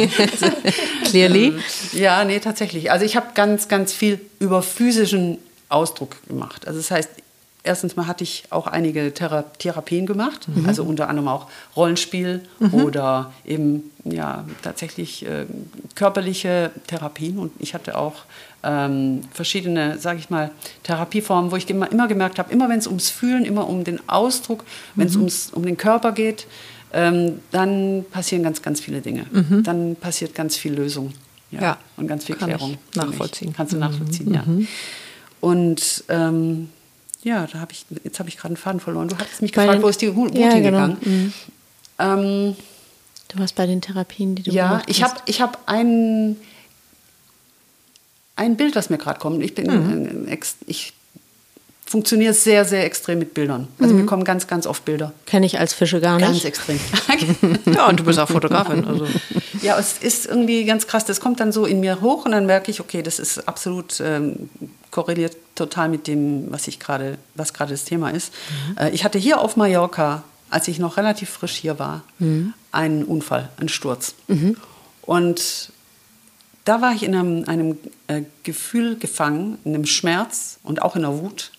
Clearly. 1.04 1.46
Ähm, 1.46 1.60
ja, 1.92 2.24
nee, 2.24 2.38
tatsächlich. 2.38 2.90
Also 2.92 3.04
ich 3.04 3.16
habe 3.16 3.28
ganz, 3.34 3.68
ganz 3.68 3.92
viel 3.92 4.20
über 4.38 4.62
physischen 4.62 5.38
Ausdruck 5.68 6.16
gemacht. 6.28 6.66
Also 6.66 6.78
das 6.78 6.90
heißt, 6.90 7.10
erstens 7.64 7.96
mal 7.96 8.06
hatte 8.06 8.24
ich 8.24 8.44
auch 8.50 8.66
einige 8.66 9.12
Thera 9.12 9.42
Therapien 9.58 10.06
gemacht, 10.06 10.48
mhm. 10.48 10.66
also 10.66 10.84
unter 10.84 11.08
anderem 11.08 11.28
auch 11.28 11.48
Rollenspiel 11.76 12.42
mhm. 12.58 12.74
oder 12.74 13.32
eben 13.44 13.90
ja 14.04 14.44
tatsächlich 14.62 15.26
äh, 15.26 15.46
körperliche 15.94 16.70
Therapien 16.86 17.38
und 17.38 17.52
ich 17.58 17.74
hatte 17.74 17.98
auch 17.98 18.22
ähm, 18.62 19.22
verschiedene, 19.32 19.98
sage 19.98 20.18
ich 20.18 20.30
mal, 20.30 20.50
Therapieformen, 20.82 21.50
wo 21.50 21.56
ich 21.56 21.68
immer, 21.70 21.90
immer 21.90 22.08
gemerkt 22.08 22.38
habe, 22.38 22.52
immer 22.52 22.68
wenn 22.68 22.78
es 22.78 22.86
ums 22.86 23.10
Fühlen, 23.10 23.44
immer 23.44 23.68
um 23.68 23.84
den 23.84 24.00
Ausdruck, 24.08 24.64
wenn 24.94 25.06
es 25.06 25.16
mhm. 25.16 25.56
um 25.56 25.64
den 25.64 25.76
Körper 25.76 26.12
geht, 26.12 26.46
ähm, 26.92 27.40
dann 27.50 28.04
passieren 28.10 28.42
ganz, 28.42 28.62
ganz 28.62 28.80
viele 28.80 29.00
Dinge. 29.00 29.26
Mhm. 29.30 29.62
Dann 29.62 29.96
passiert 29.96 30.34
ganz 30.34 30.56
viel 30.56 30.72
Lösung. 30.72 31.12
Ja, 31.50 31.60
ja. 31.60 31.78
Und 31.96 32.08
ganz 32.08 32.24
viel 32.24 32.36
Kann 32.36 32.48
Klärung. 32.48 32.78
nachvollziehen. 32.94 33.52
Kannst 33.54 33.72
du 33.72 33.76
mhm. 33.76 33.80
nachvollziehen, 33.80 34.34
ja. 34.34 34.44
Und 35.40 36.04
ähm, 36.08 36.68
ja, 37.22 37.46
da 37.46 37.60
habe 37.60 37.72
ich, 37.72 37.84
jetzt 38.04 38.18
habe 38.18 38.28
ich 38.28 38.36
gerade 38.36 38.48
einen 38.48 38.56
Faden 38.56 38.80
verloren. 38.80 39.08
Du 39.08 39.16
hattest 39.16 39.42
mich 39.42 39.52
gefragt, 39.52 39.82
wo 39.82 39.88
ist 39.88 40.00
die 40.00 40.14
Wut 40.14 40.36
ja, 40.36 40.50
hingegangen? 40.50 40.96
Genau. 41.00 41.16
Mhm. 41.16 41.32
Ähm, 41.98 42.56
du 43.28 43.38
warst 43.38 43.54
bei 43.54 43.66
den 43.66 43.80
Therapien, 43.80 44.34
die 44.34 44.42
du 44.42 44.50
ja, 44.50 44.68
gemacht 44.68 44.86
hast. 44.88 44.98
Ja, 44.98 45.06
ich 45.06 45.10
habe 45.10 45.20
ich 45.26 45.40
hab 45.40 45.62
ein, 45.66 46.36
ein 48.38 48.56
Bild, 48.56 48.76
was 48.76 48.88
mir 48.88 48.98
gerade 48.98 49.18
kommt. 49.18 49.42
Ich 49.42 49.54
bin, 49.54 49.66
mhm. 49.66 50.28
ich 50.66 50.92
funktioniere 51.88 52.34
sehr, 52.34 52.64
sehr 52.66 52.84
extrem 52.84 53.18
mit 53.18 53.32
Bildern. 53.32 53.66
Also 53.80 53.94
mhm. 53.94 54.00
mir 54.00 54.06
kommen 54.06 54.24
ganz, 54.24 54.46
ganz 54.46 54.66
oft 54.66 54.84
Bilder. 54.84 55.12
Kenne 55.24 55.46
ich 55.46 55.58
als 55.58 55.72
Fische 55.72 56.00
gar 56.00 56.16
nicht. 56.18 56.26
Ganz 56.26 56.44
extrem. 56.44 56.78
ja, 57.74 57.88
und 57.88 57.98
du 57.98 58.04
bist 58.04 58.18
auch 58.18 58.28
Fotografin. 58.28 58.84
Also. 58.84 59.06
Ja, 59.62 59.78
es 59.78 59.98
ist 59.98 60.26
irgendwie 60.26 60.64
ganz 60.66 60.86
krass. 60.86 61.06
Das 61.06 61.18
kommt 61.20 61.40
dann 61.40 61.50
so 61.50 61.64
in 61.64 61.80
mir 61.80 62.02
hoch 62.02 62.26
und 62.26 62.32
dann 62.32 62.44
merke 62.44 62.70
ich, 62.70 62.80
okay, 62.80 63.02
das 63.02 63.18
ist 63.18 63.48
absolut 63.48 64.00
ähm, 64.00 64.50
korreliert 64.90 65.36
total 65.54 65.88
mit 65.88 66.06
dem, 66.06 66.52
was 66.52 66.68
ich 66.68 66.78
gerade, 66.78 67.16
was 67.34 67.54
gerade 67.54 67.72
das 67.72 67.84
Thema 67.84 68.10
ist. 68.10 68.32
Mhm. 68.32 68.78
Äh, 68.78 68.90
ich 68.90 69.04
hatte 69.04 69.18
hier 69.18 69.40
auf 69.40 69.56
Mallorca, 69.56 70.24
als 70.50 70.68
ich 70.68 70.78
noch 70.78 70.98
relativ 70.98 71.30
frisch 71.30 71.56
hier 71.56 71.78
war, 71.78 72.04
mhm. 72.18 72.52
einen 72.70 73.04
Unfall, 73.04 73.48
einen 73.58 73.70
Sturz. 73.70 74.14
Mhm. 74.28 74.56
Und 75.02 75.72
da 76.68 76.82
war 76.82 76.92
ich 76.92 77.02
in 77.02 77.14
einem, 77.14 77.44
einem 77.48 77.78
äh, 78.08 78.22
Gefühl 78.42 78.98
gefangen, 78.98 79.58
in 79.64 79.74
einem 79.74 79.86
Schmerz 79.86 80.58
und 80.62 80.82
auch 80.82 80.96
in 80.96 81.02
der 81.02 81.18
Wut. 81.18 81.50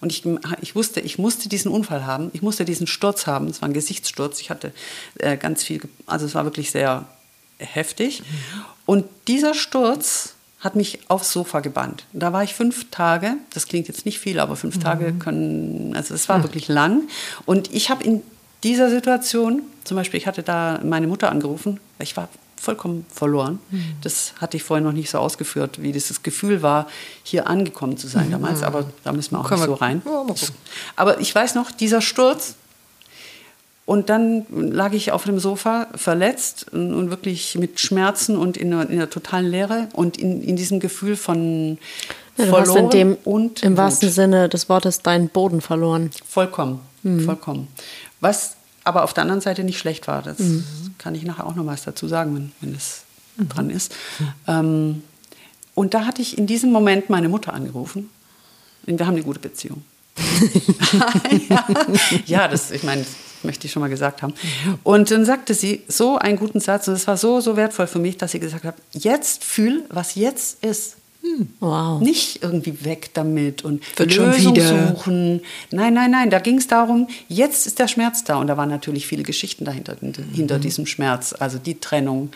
Und 0.00 0.10
ich, 0.12 0.24
ich 0.62 0.74
wusste, 0.74 1.00
ich 1.00 1.18
musste 1.18 1.50
diesen 1.50 1.70
Unfall 1.70 2.06
haben, 2.06 2.30
ich 2.32 2.40
musste 2.40 2.64
diesen 2.64 2.86
Sturz 2.86 3.26
haben. 3.26 3.48
Es 3.48 3.60
war 3.60 3.68
ein 3.68 3.74
Gesichtssturz. 3.74 4.40
Ich 4.40 4.48
hatte 4.48 4.72
äh, 5.18 5.36
ganz 5.36 5.62
viel, 5.62 5.82
also 6.06 6.24
es 6.24 6.34
war 6.34 6.44
wirklich 6.44 6.70
sehr 6.70 7.06
heftig. 7.58 8.20
Mhm. 8.20 8.24
Und 8.86 9.04
dieser 9.28 9.52
Sturz 9.52 10.34
hat 10.60 10.74
mich 10.74 11.00
aufs 11.08 11.32
Sofa 11.32 11.60
gebannt. 11.60 12.04
Da 12.14 12.32
war 12.32 12.42
ich 12.42 12.54
fünf 12.54 12.90
Tage, 12.90 13.34
das 13.52 13.66
klingt 13.66 13.88
jetzt 13.88 14.06
nicht 14.06 14.18
viel, 14.18 14.40
aber 14.40 14.56
fünf 14.56 14.76
mhm. 14.76 14.80
Tage 14.80 15.12
können, 15.12 15.94
also 15.94 16.14
es 16.14 16.30
war 16.30 16.38
mhm. 16.38 16.44
wirklich 16.44 16.68
lang. 16.68 17.02
Und 17.44 17.74
ich 17.74 17.90
habe 17.90 18.02
in 18.02 18.22
dieser 18.62 18.88
Situation, 18.88 19.62
zum 19.84 19.98
Beispiel, 19.98 20.18
ich 20.18 20.26
hatte 20.26 20.42
da 20.42 20.80
meine 20.82 21.06
Mutter 21.08 21.30
angerufen, 21.30 21.78
ich 21.98 22.16
war 22.16 22.30
vollkommen 22.60 23.06
verloren. 23.12 23.58
Mhm. 23.70 23.84
Das 24.02 24.34
hatte 24.40 24.56
ich 24.56 24.62
vorher 24.62 24.84
noch 24.84 24.92
nicht 24.92 25.10
so 25.10 25.18
ausgeführt, 25.18 25.82
wie 25.82 25.92
dieses 25.92 26.22
Gefühl 26.22 26.62
war, 26.62 26.86
hier 27.22 27.46
angekommen 27.46 27.96
zu 27.96 28.08
sein 28.08 28.28
mhm. 28.28 28.32
damals. 28.32 28.62
Aber 28.62 28.86
da 29.04 29.12
müssen 29.12 29.32
wir 29.32 29.40
auch 29.40 29.48
Können 29.48 29.60
nicht 29.60 29.68
so 29.68 29.74
rein. 29.74 30.02
aber 30.96 31.20
ich 31.20 31.34
weiß 31.34 31.54
noch, 31.54 31.70
dieser 31.70 32.00
Sturz, 32.00 32.54
und 33.86 34.10
dann 34.10 34.46
lag 34.50 34.92
ich 34.94 35.12
auf 35.12 35.24
dem 35.24 35.38
Sofa 35.38 35.86
verletzt 35.94 36.66
und 36.72 37.08
wirklich 37.08 37.56
mit 37.56 37.78
Schmerzen 37.78 38.36
und 38.36 38.56
in 38.56 38.72
einer, 38.72 38.90
in 38.90 38.96
einer 38.96 39.08
totalen 39.08 39.46
Leere 39.46 39.88
und 39.92 40.18
in, 40.18 40.42
in 40.42 40.56
diesem 40.56 40.80
Gefühl 40.80 41.14
von 41.14 41.78
ja, 42.36 42.46
verloren 42.46 42.84
in 42.84 42.90
dem, 42.90 43.16
und 43.24 43.62
im 43.62 43.76
wahrsten 43.76 44.10
Sinne 44.10 44.48
des 44.48 44.68
Wortes 44.68 45.02
deinen 45.02 45.28
Boden 45.28 45.60
verloren. 45.60 46.10
Vollkommen, 46.28 46.80
mhm. 47.04 47.20
vollkommen. 47.20 47.68
Was 48.20 48.56
aber 48.86 49.04
auf 49.04 49.12
der 49.12 49.22
anderen 49.22 49.40
Seite 49.40 49.64
nicht 49.64 49.78
schlecht 49.78 50.06
war. 50.06 50.22
Das 50.22 50.38
mhm. 50.38 50.64
kann 50.98 51.14
ich 51.14 51.24
nachher 51.24 51.46
auch 51.46 51.54
noch 51.54 51.66
was 51.66 51.82
dazu 51.82 52.08
sagen, 52.08 52.34
wenn, 52.34 52.52
wenn 52.60 52.74
es 52.74 53.02
mhm. 53.36 53.48
dran 53.48 53.70
ist. 53.70 53.94
Ähm, 54.46 55.02
und 55.74 55.94
da 55.94 56.06
hatte 56.06 56.22
ich 56.22 56.38
in 56.38 56.46
diesem 56.46 56.72
Moment 56.72 57.10
meine 57.10 57.28
Mutter 57.28 57.52
angerufen. 57.52 58.10
Und 58.86 58.98
wir 58.98 59.06
haben 59.06 59.14
eine 59.14 59.24
gute 59.24 59.40
Beziehung. 59.40 59.84
ja, 61.48 61.66
ja, 62.26 62.48
das, 62.48 62.70
ich 62.70 62.82
meine, 62.82 63.04
möchte 63.42 63.66
ich 63.66 63.72
schon 63.72 63.80
mal 63.80 63.88
gesagt 63.88 64.22
haben. 64.22 64.34
Und 64.82 65.10
dann 65.10 65.24
sagte 65.24 65.54
sie 65.54 65.82
so 65.88 66.16
einen 66.16 66.38
guten 66.38 66.60
Satz 66.60 66.88
und 66.88 66.94
es 66.94 67.06
war 67.06 67.16
so, 67.16 67.40
so 67.40 67.56
wertvoll 67.56 67.86
für 67.86 67.98
mich, 67.98 68.16
dass 68.16 68.32
sie 68.32 68.40
gesagt 68.40 68.64
hat, 68.64 68.76
jetzt 68.92 69.44
fühl, 69.44 69.84
was 69.88 70.14
jetzt 70.14 70.64
ist. 70.64 70.96
Hm. 71.26 71.48
Wow. 71.60 72.00
Nicht 72.00 72.42
irgendwie 72.42 72.84
weg 72.84 73.10
damit 73.14 73.64
und 73.64 73.82
Wird 73.98 74.16
Lösung 74.16 74.56
suchen. 74.56 75.40
Nein, 75.70 75.94
nein, 75.94 76.10
nein. 76.10 76.30
Da 76.30 76.38
ging 76.38 76.58
es 76.58 76.66
darum, 76.66 77.08
jetzt 77.28 77.66
ist 77.66 77.78
der 77.78 77.88
Schmerz 77.88 78.24
da. 78.24 78.36
Und 78.36 78.46
da 78.46 78.56
waren 78.56 78.68
natürlich 78.68 79.06
viele 79.06 79.22
Geschichten 79.22 79.64
dahinter, 79.64 79.96
hinter 80.00 80.58
mhm. 80.58 80.60
diesem 80.60 80.86
Schmerz. 80.86 81.34
Also 81.38 81.58
die 81.58 81.80
Trennung, 81.80 82.30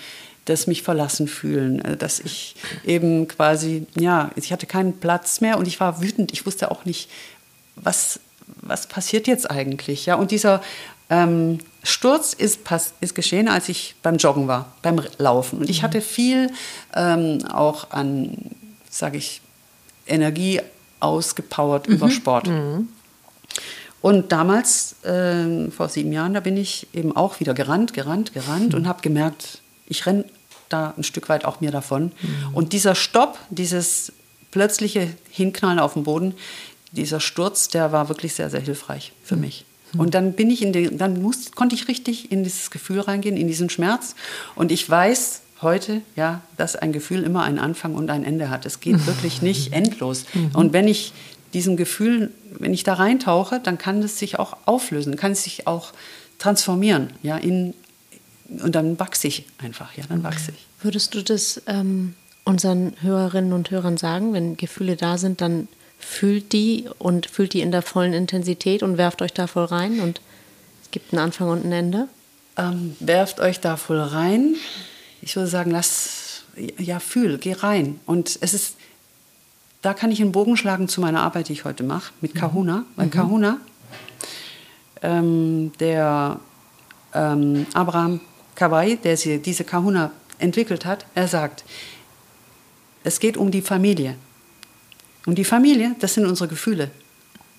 das 0.44 0.66
mich 0.66 0.82
verlassen 0.82 1.28
fühlen, 1.28 1.84
äh, 1.84 1.96
dass 1.96 2.20
ich 2.20 2.56
eben 2.84 3.28
quasi, 3.28 3.86
ja, 3.98 4.30
ich 4.36 4.52
hatte 4.52 4.66
keinen 4.66 4.98
Platz 4.98 5.40
mehr 5.40 5.58
und 5.58 5.68
ich 5.68 5.80
war 5.80 6.02
wütend. 6.02 6.32
Ich 6.32 6.46
wusste 6.46 6.70
auch 6.70 6.84
nicht, 6.84 7.08
was, 7.76 8.20
was 8.60 8.86
passiert 8.86 9.26
jetzt 9.26 9.50
eigentlich. 9.50 10.06
Ja? 10.06 10.16
Und 10.16 10.30
dieser 10.30 10.62
ähm, 11.08 11.58
Sturz 11.82 12.32
ist, 12.32 12.60
ist 13.00 13.14
geschehen, 13.14 13.48
als 13.48 13.68
ich 13.68 13.94
beim 14.02 14.16
Joggen 14.16 14.48
war, 14.48 14.72
beim 14.82 15.00
Laufen. 15.18 15.60
Und 15.60 15.70
ich 15.70 15.80
mhm. 15.80 15.84
hatte 15.84 16.00
viel 16.00 16.50
ähm, 16.94 17.44
auch 17.46 17.90
an, 17.90 18.36
sage 18.90 19.16
ich, 19.16 19.40
Energie 20.06 20.60
ausgepowert 20.98 21.88
mhm. 21.88 21.94
über 21.94 22.10
Sport. 22.10 22.48
Mhm. 22.48 22.88
Und 24.02 24.32
damals, 24.32 25.02
äh, 25.04 25.70
vor 25.70 25.88
sieben 25.88 26.12
Jahren, 26.12 26.34
da 26.34 26.40
bin 26.40 26.56
ich 26.56 26.88
eben 26.92 27.14
auch 27.16 27.40
wieder 27.40 27.54
gerannt, 27.54 27.92
gerannt, 27.92 28.32
gerannt 28.32 28.72
mhm. 28.72 28.80
und 28.80 28.88
habe 28.88 29.02
gemerkt, 29.02 29.60
ich 29.86 30.06
renne 30.06 30.24
da 30.68 30.94
ein 30.96 31.04
Stück 31.04 31.28
weit 31.28 31.44
auch 31.44 31.60
mir 31.60 31.70
davon. 31.70 32.12
Mhm. 32.22 32.54
Und 32.54 32.72
dieser 32.72 32.94
Stopp, 32.94 33.38
dieses 33.50 34.12
plötzliche 34.50 35.08
Hinknallen 35.30 35.78
auf 35.78 35.94
den 35.94 36.04
Boden, 36.04 36.34
dieser 36.92 37.20
Sturz, 37.20 37.68
der 37.68 37.92
war 37.92 38.08
wirklich 38.08 38.34
sehr, 38.34 38.50
sehr 38.50 38.60
hilfreich 38.60 39.12
für 39.22 39.36
mhm. 39.36 39.42
mich. 39.42 39.64
Und 39.96 40.14
dann 40.14 40.34
bin 40.34 40.50
ich 40.50 40.62
in 40.62 40.72
den, 40.72 40.98
dann 40.98 41.20
muss, 41.20 41.50
konnte 41.50 41.74
ich 41.74 41.88
richtig 41.88 42.30
in 42.30 42.44
dieses 42.44 42.70
Gefühl 42.70 43.00
reingehen, 43.00 43.36
in 43.36 43.48
diesen 43.48 43.70
Schmerz. 43.70 44.14
Und 44.54 44.70
ich 44.70 44.88
weiß 44.88 45.42
heute, 45.62 46.02
ja, 46.16 46.40
dass 46.56 46.76
ein 46.76 46.92
Gefühl 46.92 47.22
immer 47.22 47.42
einen 47.42 47.58
Anfang 47.58 47.94
und 47.94 48.10
ein 48.10 48.24
Ende 48.24 48.50
hat. 48.50 48.66
Es 48.66 48.80
geht 48.80 49.06
wirklich 49.06 49.42
nicht 49.42 49.72
endlos. 49.72 50.24
Mhm. 50.32 50.50
Und 50.54 50.72
wenn 50.72 50.88
ich 50.88 51.12
diesem 51.52 51.76
Gefühl, 51.76 52.32
wenn 52.58 52.72
ich 52.72 52.84
da 52.84 52.94
reintauche, 52.94 53.60
dann 53.60 53.78
kann 53.78 54.02
es 54.02 54.18
sich 54.18 54.38
auch 54.38 54.56
auflösen, 54.66 55.16
kann 55.16 55.32
es 55.32 55.42
sich 55.42 55.66
auch 55.66 55.92
transformieren, 56.38 57.10
ja, 57.22 57.36
in, 57.36 57.74
und 58.62 58.74
dann 58.74 58.98
wachse 58.98 59.28
ich 59.28 59.46
einfach, 59.58 59.96
ja, 59.96 60.04
dann 60.08 60.22
wachse 60.22 60.52
ich. 60.52 60.66
Würdest 60.82 61.14
du 61.14 61.22
das 61.22 61.60
ähm, 61.66 62.14
unseren 62.44 62.94
Hörerinnen 63.00 63.52
und 63.52 63.70
Hörern 63.70 63.96
sagen, 63.96 64.32
wenn 64.32 64.56
Gefühle 64.56 64.96
da 64.96 65.18
sind, 65.18 65.40
dann 65.40 65.68
fühlt 65.98 66.52
die 66.52 66.88
und 66.98 67.26
fühlt 67.26 67.52
die 67.52 67.60
in 67.60 67.70
der 67.70 67.82
vollen 67.82 68.14
Intensität 68.14 68.82
und 68.82 68.96
werft 68.96 69.20
euch 69.22 69.32
da 69.32 69.46
voll 69.46 69.64
rein 69.64 70.00
und 70.00 70.20
es 70.82 70.90
gibt 70.90 71.12
einen 71.12 71.22
Anfang 71.22 71.50
und 71.50 71.64
ein 71.64 71.72
Ende? 71.72 72.08
Ähm, 72.56 72.96
werft 73.00 73.40
euch 73.40 73.60
da 73.60 73.76
voll 73.76 74.00
rein. 74.00 74.56
Ich 75.22 75.36
würde 75.36 75.48
sagen, 75.48 75.70
lass, 75.70 76.44
ja, 76.78 77.00
fühl, 77.00 77.38
geh 77.38 77.52
rein. 77.52 78.00
Und 78.06 78.38
es 78.40 78.54
ist, 78.54 78.76
da 79.82 79.94
kann 79.94 80.10
ich 80.10 80.20
einen 80.20 80.32
Bogen 80.32 80.56
schlagen 80.56 80.88
zu 80.88 81.00
meiner 81.00 81.22
Arbeit, 81.22 81.48
die 81.48 81.52
ich 81.52 81.64
heute 81.64 81.82
mache, 81.82 82.12
mit 82.20 82.34
mhm. 82.34 82.38
Kahuna. 82.38 82.84
Weil 82.96 83.06
mhm. 83.06 83.10
Kahuna, 83.10 83.60
ähm, 85.02 85.72
der 85.78 86.40
ähm, 87.14 87.66
Abraham 87.74 88.20
Kawai, 88.54 88.96
der 88.96 89.16
sie, 89.16 89.38
diese 89.38 89.64
Kahuna 89.64 90.10
entwickelt 90.38 90.84
hat, 90.84 91.06
er 91.14 91.28
sagt, 91.28 91.64
es 93.04 93.20
geht 93.20 93.36
um 93.36 93.50
die 93.50 93.62
Familie. 93.62 94.16
Und 95.26 95.36
die 95.36 95.44
Familie, 95.44 95.94
das 96.00 96.14
sind 96.14 96.26
unsere 96.26 96.48
Gefühle. 96.48 96.90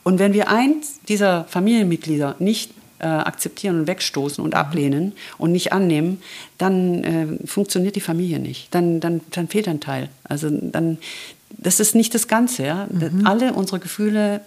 Und 0.04 0.20
wenn 0.20 0.34
wir 0.34 0.50
eins 0.50 1.00
dieser 1.08 1.46
Familienmitglieder 1.46 2.36
nicht 2.40 2.72
äh, 3.02 3.08
akzeptieren 3.08 3.80
und 3.82 3.88
wegstoßen 3.88 4.44
und 4.44 4.56
ablehnen 4.56 5.14
und 5.38 5.52
nicht 5.52 5.74
annehmen, 5.74 6.22
dann 6.58 7.04
äh, 7.04 7.48
funktioniert 7.48 7.96
die 7.96 8.02
Familie 8.02 8.40
nicht. 8.40 8.74
Dann, 8.74 9.00
dann, 9.00 9.22
dann 9.32 9.48
fehlt 9.48 9.68
ein 9.68 9.80
Teil. 9.80 10.10
Also 10.24 10.50
dann, 10.50 10.98
das 11.50 11.80
ist 11.80 11.96
nicht 11.96 12.14
das 12.14 12.28
Ganze. 12.28 12.64
Ja? 12.64 12.88
Mhm. 12.90 13.26
Alle 13.26 13.54
unsere 13.54 13.80
Gefühle, 13.80 14.42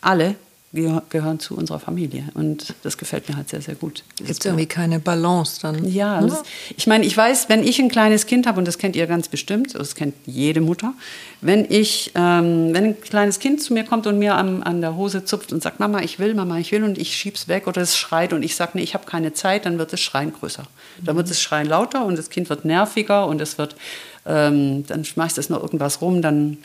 alle 0.00 0.34
gehören 0.74 1.38
zu 1.38 1.56
unserer 1.56 1.78
Familie. 1.78 2.24
Und 2.34 2.74
das 2.82 2.98
gefällt 2.98 3.28
mir 3.28 3.36
halt 3.36 3.48
sehr, 3.48 3.62
sehr 3.62 3.76
gut. 3.76 4.02
Gibt 4.16 4.30
es 4.30 4.44
irgendwie 4.44 4.66
keine 4.66 4.98
Balance 4.98 5.60
dann? 5.62 5.88
Ja, 5.88 6.20
das, 6.20 6.42
ich 6.76 6.88
meine, 6.88 7.04
ich 7.04 7.16
weiß, 7.16 7.48
wenn 7.48 7.62
ich 7.62 7.78
ein 7.78 7.88
kleines 7.88 8.26
Kind 8.26 8.46
habe, 8.46 8.58
und 8.58 8.66
das 8.66 8.78
kennt 8.78 8.96
ihr 8.96 9.06
ganz 9.06 9.28
bestimmt, 9.28 9.74
das 9.74 9.94
kennt 9.94 10.14
jede 10.26 10.60
Mutter, 10.60 10.92
wenn 11.40 11.64
ich, 11.70 12.10
ähm, 12.16 12.74
wenn 12.74 12.84
ein 12.84 13.00
kleines 13.00 13.38
Kind 13.38 13.62
zu 13.62 13.72
mir 13.72 13.84
kommt 13.84 14.08
und 14.08 14.18
mir 14.18 14.34
an, 14.34 14.64
an 14.64 14.80
der 14.80 14.96
Hose 14.96 15.24
zupft 15.24 15.52
und 15.52 15.62
sagt, 15.62 15.78
Mama, 15.78 16.00
ich 16.00 16.18
will, 16.18 16.34
Mama, 16.34 16.58
ich 16.58 16.72
will, 16.72 16.82
und 16.82 16.98
ich 16.98 17.16
schieb's 17.16 17.46
weg 17.46 17.68
oder 17.68 17.80
es 17.80 17.96
schreit 17.96 18.32
und 18.32 18.42
ich 18.42 18.56
sage, 18.56 18.72
nee, 18.74 18.82
ich 18.82 18.94
habe 18.94 19.06
keine 19.06 19.32
Zeit, 19.32 19.66
dann 19.66 19.78
wird 19.78 19.92
das 19.92 20.00
Schreien 20.00 20.32
größer. 20.32 20.64
Dann 21.04 21.16
wird 21.16 21.30
das 21.30 21.40
Schreien 21.40 21.68
lauter 21.68 22.04
und 22.04 22.18
das 22.18 22.30
Kind 22.30 22.48
wird 22.50 22.64
nerviger 22.64 23.26
und 23.28 23.40
es 23.40 23.58
wird, 23.58 23.76
ähm, 24.26 24.84
dann 24.88 25.04
schmeißt 25.04 25.38
es 25.38 25.50
noch 25.50 25.62
irgendwas 25.62 26.00
rum, 26.00 26.20
dann 26.20 26.58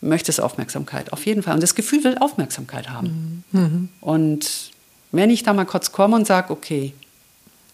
möchte 0.00 0.30
es 0.30 0.40
Aufmerksamkeit, 0.40 1.12
auf 1.12 1.26
jeden 1.26 1.42
Fall. 1.42 1.54
Und 1.54 1.62
das 1.62 1.74
Gefühl 1.74 2.04
will 2.04 2.16
Aufmerksamkeit 2.18 2.88
haben. 2.88 3.44
Mhm. 3.52 3.88
Und 4.00 4.70
wenn 5.12 5.30
ich 5.30 5.42
da 5.42 5.52
mal 5.52 5.66
kurz 5.66 5.92
komme 5.92 6.16
und 6.16 6.26
sage, 6.26 6.52
okay, 6.52 6.94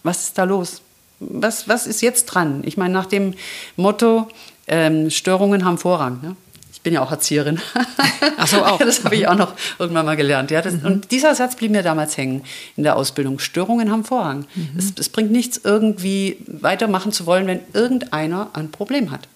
was 0.03 0.25
ist 0.25 0.39
da 0.39 0.45
los? 0.45 0.83
Was, 1.21 1.69
was 1.69 1.87
ist 1.87 2.03
jetzt 2.03 2.27
dran? 2.27 2.63
Ich 2.65 2.77
meine, 2.77 2.93
nach 2.93 3.07
dem 3.07 3.35
Motto, 3.77 4.29
ähm, 4.67 5.11
Störungen 5.11 5.65
haben 5.65 5.79
Vorrang. 5.79 6.21
Ne? 6.23 6.37
Ich 6.73 6.83
bin 6.83 6.93
ja 6.93 7.03
auch 7.03 7.11
Erzieherin. 7.11 7.61
Ach 8.37 8.47
so, 8.47 8.65
auch. 8.65 8.79
das 8.79 9.05
habe 9.05 9.17
ich 9.17 9.27
auch 9.27 9.37
noch 9.37 9.55
irgendwann 9.79 10.07
mal 10.07 10.17
gelernt. 10.17 10.51
Ja, 10.51 10.63
das, 10.63 10.75
mhm. 10.75 10.87
Und 10.87 11.11
dieser 11.11 11.35
Satz 11.35 11.57
blieb 11.57 11.71
mir 11.71 11.83
damals 11.83 12.17
hängen 12.17 12.43
in 12.77 12.83
der 12.83 12.97
Ausbildung. 12.97 13.39
Störungen 13.39 13.91
haben 13.91 14.05
Vorrang. 14.05 14.47
Mhm. 14.55 14.71
Es, 14.77 14.93
es 14.99 15.09
bringt 15.09 15.31
nichts, 15.31 15.61
irgendwie 15.63 16.39
weitermachen 16.47 17.13
zu 17.13 17.27
wollen, 17.27 17.47
wenn 17.47 17.61
irgendeiner 17.73 18.51
ein 18.53 18.71
Problem 18.71 19.11
hat. 19.11 19.29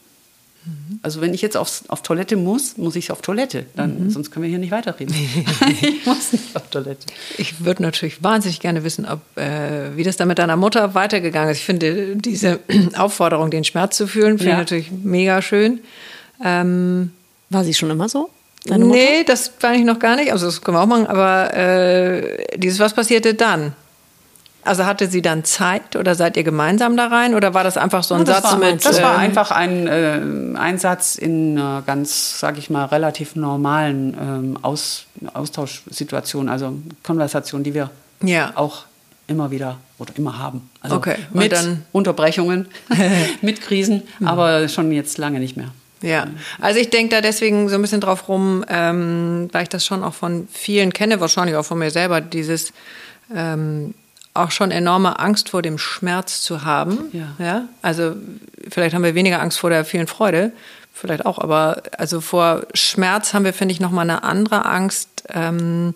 Also 1.03 1.23
wenn 1.23 1.33
ich 1.33 1.41
jetzt 1.41 1.57
aufs, 1.57 1.85
auf 1.89 2.03
Toilette 2.03 2.37
muss, 2.37 2.77
muss 2.77 2.95
ich 2.95 3.11
auf 3.11 3.23
Toilette. 3.23 3.65
Dann, 3.77 4.05
mhm. 4.05 4.11
Sonst 4.11 4.31
können 4.31 4.43
wir 4.43 4.51
hier 4.51 4.59
nicht 4.59 4.71
weiterreden. 4.71 5.15
ich 5.81 6.05
muss 6.05 6.33
nicht 6.33 6.55
auf 6.55 6.69
Toilette. 6.69 7.07
Ich 7.39 7.65
würde 7.65 7.83
natürlich 7.83 8.23
wahnsinnig 8.23 8.61
gerne 8.61 8.85
wissen, 8.85 9.07
ob, 9.07 9.21
äh, 9.39 9.97
wie 9.97 10.03
das 10.03 10.19
da 10.19 10.27
mit 10.27 10.39
deiner 10.39 10.57
Mutter 10.57 10.95
weitergegangen 10.95 11.51
ist. 11.51 11.59
Ich 11.59 11.65
finde 11.65 12.17
diese 12.17 12.61
Aufforderung, 12.97 13.51
den 13.51 13.65
Schmerz 13.65 13.97
zu 13.97 14.07
fühlen, 14.07 14.37
finde 14.37 14.51
ja. 14.51 14.57
ich 14.57 14.59
natürlich 14.59 14.91
mega 14.91 15.41
schön. 15.41 15.81
Ähm, 16.45 17.13
War 17.49 17.65
sie 17.65 17.75
schon 17.75 17.91
immer 17.91 18.09
so? 18.11 18.29
Deine 18.67 18.85
nee, 18.85 19.25
das 19.25 19.53
war 19.61 19.75
ich 19.75 19.85
noch 19.85 19.99
gar 19.99 20.17
nicht. 20.17 20.33
Also 20.33 20.47
das 20.47 20.61
können 20.61 20.77
wir 20.77 20.83
auch 20.83 20.87
machen. 20.87 21.07
Aber 21.07 21.55
äh, 21.55 22.59
dieses, 22.59 22.79
was 22.79 22.93
passierte 22.93 23.33
dann? 23.33 23.73
Also 24.63 24.85
hatte 24.85 25.09
sie 25.09 25.23
dann 25.23 25.45
Zeit 25.45 25.97
oder 25.97 26.15
seid 26.15 26.37
ihr 26.37 26.45
gemeinsam 26.45 26.97
da 26.97 27.07
rein 27.07 27.35
oder 27.35 27.55
war 27.55 27.65
das 27.65 27.77
einfach 27.77 28.05
so 28.05 28.15
ein 28.15 28.27
ja, 28.27 28.35
Satz 28.35 28.45
war, 28.45 28.59
mit? 28.59 28.85
Das 28.85 29.03
war 29.03 29.15
ähm, 29.15 29.21
einfach 29.21 29.51
ein, 29.51 29.87
äh, 29.87 30.21
ein 30.59 30.79
Satz 30.79 31.17
in 31.17 31.59
einer 31.59 31.83
ganz, 31.87 32.39
sag 32.39 32.59
ich 32.59 32.69
mal, 32.69 32.85
relativ 32.87 33.37
normalen 33.37 34.17
ähm, 34.21 34.59
Aus, 34.63 35.07
Austauschsituation, 35.33 36.49
also 36.49 36.75
Konversation, 37.03 37.63
die 37.63 37.75
wir 37.75 37.91
ja. 38.23 38.53
auch 38.55 38.85
immer 39.27 39.51
wieder 39.51 39.79
oder 39.99 40.13
immer 40.17 40.39
haben. 40.39 40.69
Also 40.81 40.97
okay. 40.97 41.17
mit 41.33 41.53
dann 41.53 41.85
Unterbrechungen, 41.93 42.69
mit 43.41 43.63
Krisen, 43.63 44.03
hm. 44.19 44.27
aber 44.27 44.69
schon 44.69 44.93
jetzt 44.93 45.19
lange 45.19 45.39
nicht 45.39 45.57
mehr. 45.57 45.69
Ja, 46.03 46.29
also 46.61 46.81
ich 46.81 46.89
denke 46.89 47.15
da 47.15 47.21
deswegen 47.21 47.69
so 47.69 47.75
ein 47.75 47.83
bisschen 47.83 48.01
drauf 48.01 48.29
rum, 48.29 48.65
ähm, 48.69 49.49
weil 49.53 49.65
ich 49.65 49.69
das 49.69 49.85
schon 49.85 50.03
auch 50.03 50.15
von 50.15 50.49
vielen 50.51 50.93
kenne, 50.93 51.21
wahrscheinlich 51.21 51.57
auch 51.57 51.65
von 51.65 51.79
mir 51.79 51.91
selber, 51.91 52.23
dieses 52.23 52.73
ähm, 53.35 53.95
auch 54.35 54.51
schon 54.51 54.71
enorme 54.71 55.19
Angst 55.19 55.49
vor 55.49 55.63
dem 55.63 55.79
Schmerz 55.79 56.43
zu 56.43 56.65
haben. 56.65 57.11
Ja. 57.13 57.35
ja. 57.39 57.69
Also 57.83 58.15
vielleicht 58.69 58.95
haben 58.95 59.03
wir 59.03 59.15
weniger 59.15 59.41
Angst 59.41 59.59
vor 59.59 59.71
der 59.71 59.85
vielen 59.85 60.07
Freude, 60.07 60.53
vielleicht 60.93 61.27
auch, 61.27 61.39
aber 61.39 61.83
also 61.99 62.21
vor 62.21 62.63
Schmerz 62.75 63.35
haben 63.35 63.45
wir, 63.45 63.53
finde 63.53 63.73
ich, 63.73 63.81
nochmal 63.81 64.09
eine 64.09 64.23
andere 64.23 64.67
Angst, 64.67 65.09
ähm, 65.29 65.95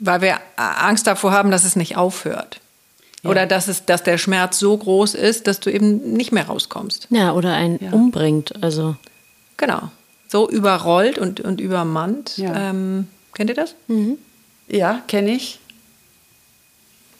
weil 0.00 0.22
wir 0.22 0.38
Angst 0.56 1.06
davor 1.06 1.32
haben, 1.32 1.50
dass 1.50 1.64
es 1.64 1.76
nicht 1.76 1.96
aufhört. 1.96 2.60
Ja. 3.22 3.30
Oder 3.30 3.46
dass, 3.46 3.68
es, 3.68 3.84
dass 3.84 4.02
der 4.02 4.18
Schmerz 4.18 4.58
so 4.58 4.76
groß 4.76 5.14
ist, 5.14 5.46
dass 5.46 5.60
du 5.60 5.70
eben 5.70 6.12
nicht 6.12 6.32
mehr 6.32 6.46
rauskommst. 6.46 7.08
Ja, 7.10 7.32
oder 7.32 7.54
einen 7.54 7.82
ja. 7.82 7.90
umbringt. 7.92 8.62
Also. 8.62 8.96
Genau. 9.56 9.90
So 10.28 10.48
überrollt 10.48 11.18
und, 11.18 11.40
und 11.40 11.60
übermannt. 11.60 12.36
Ja. 12.36 12.70
Ähm, 12.70 13.08
kennt 13.32 13.50
ihr 13.50 13.56
das? 13.56 13.76
Mhm. 13.86 14.18
Ja, 14.68 15.00
kenne 15.06 15.30
ich 15.30 15.60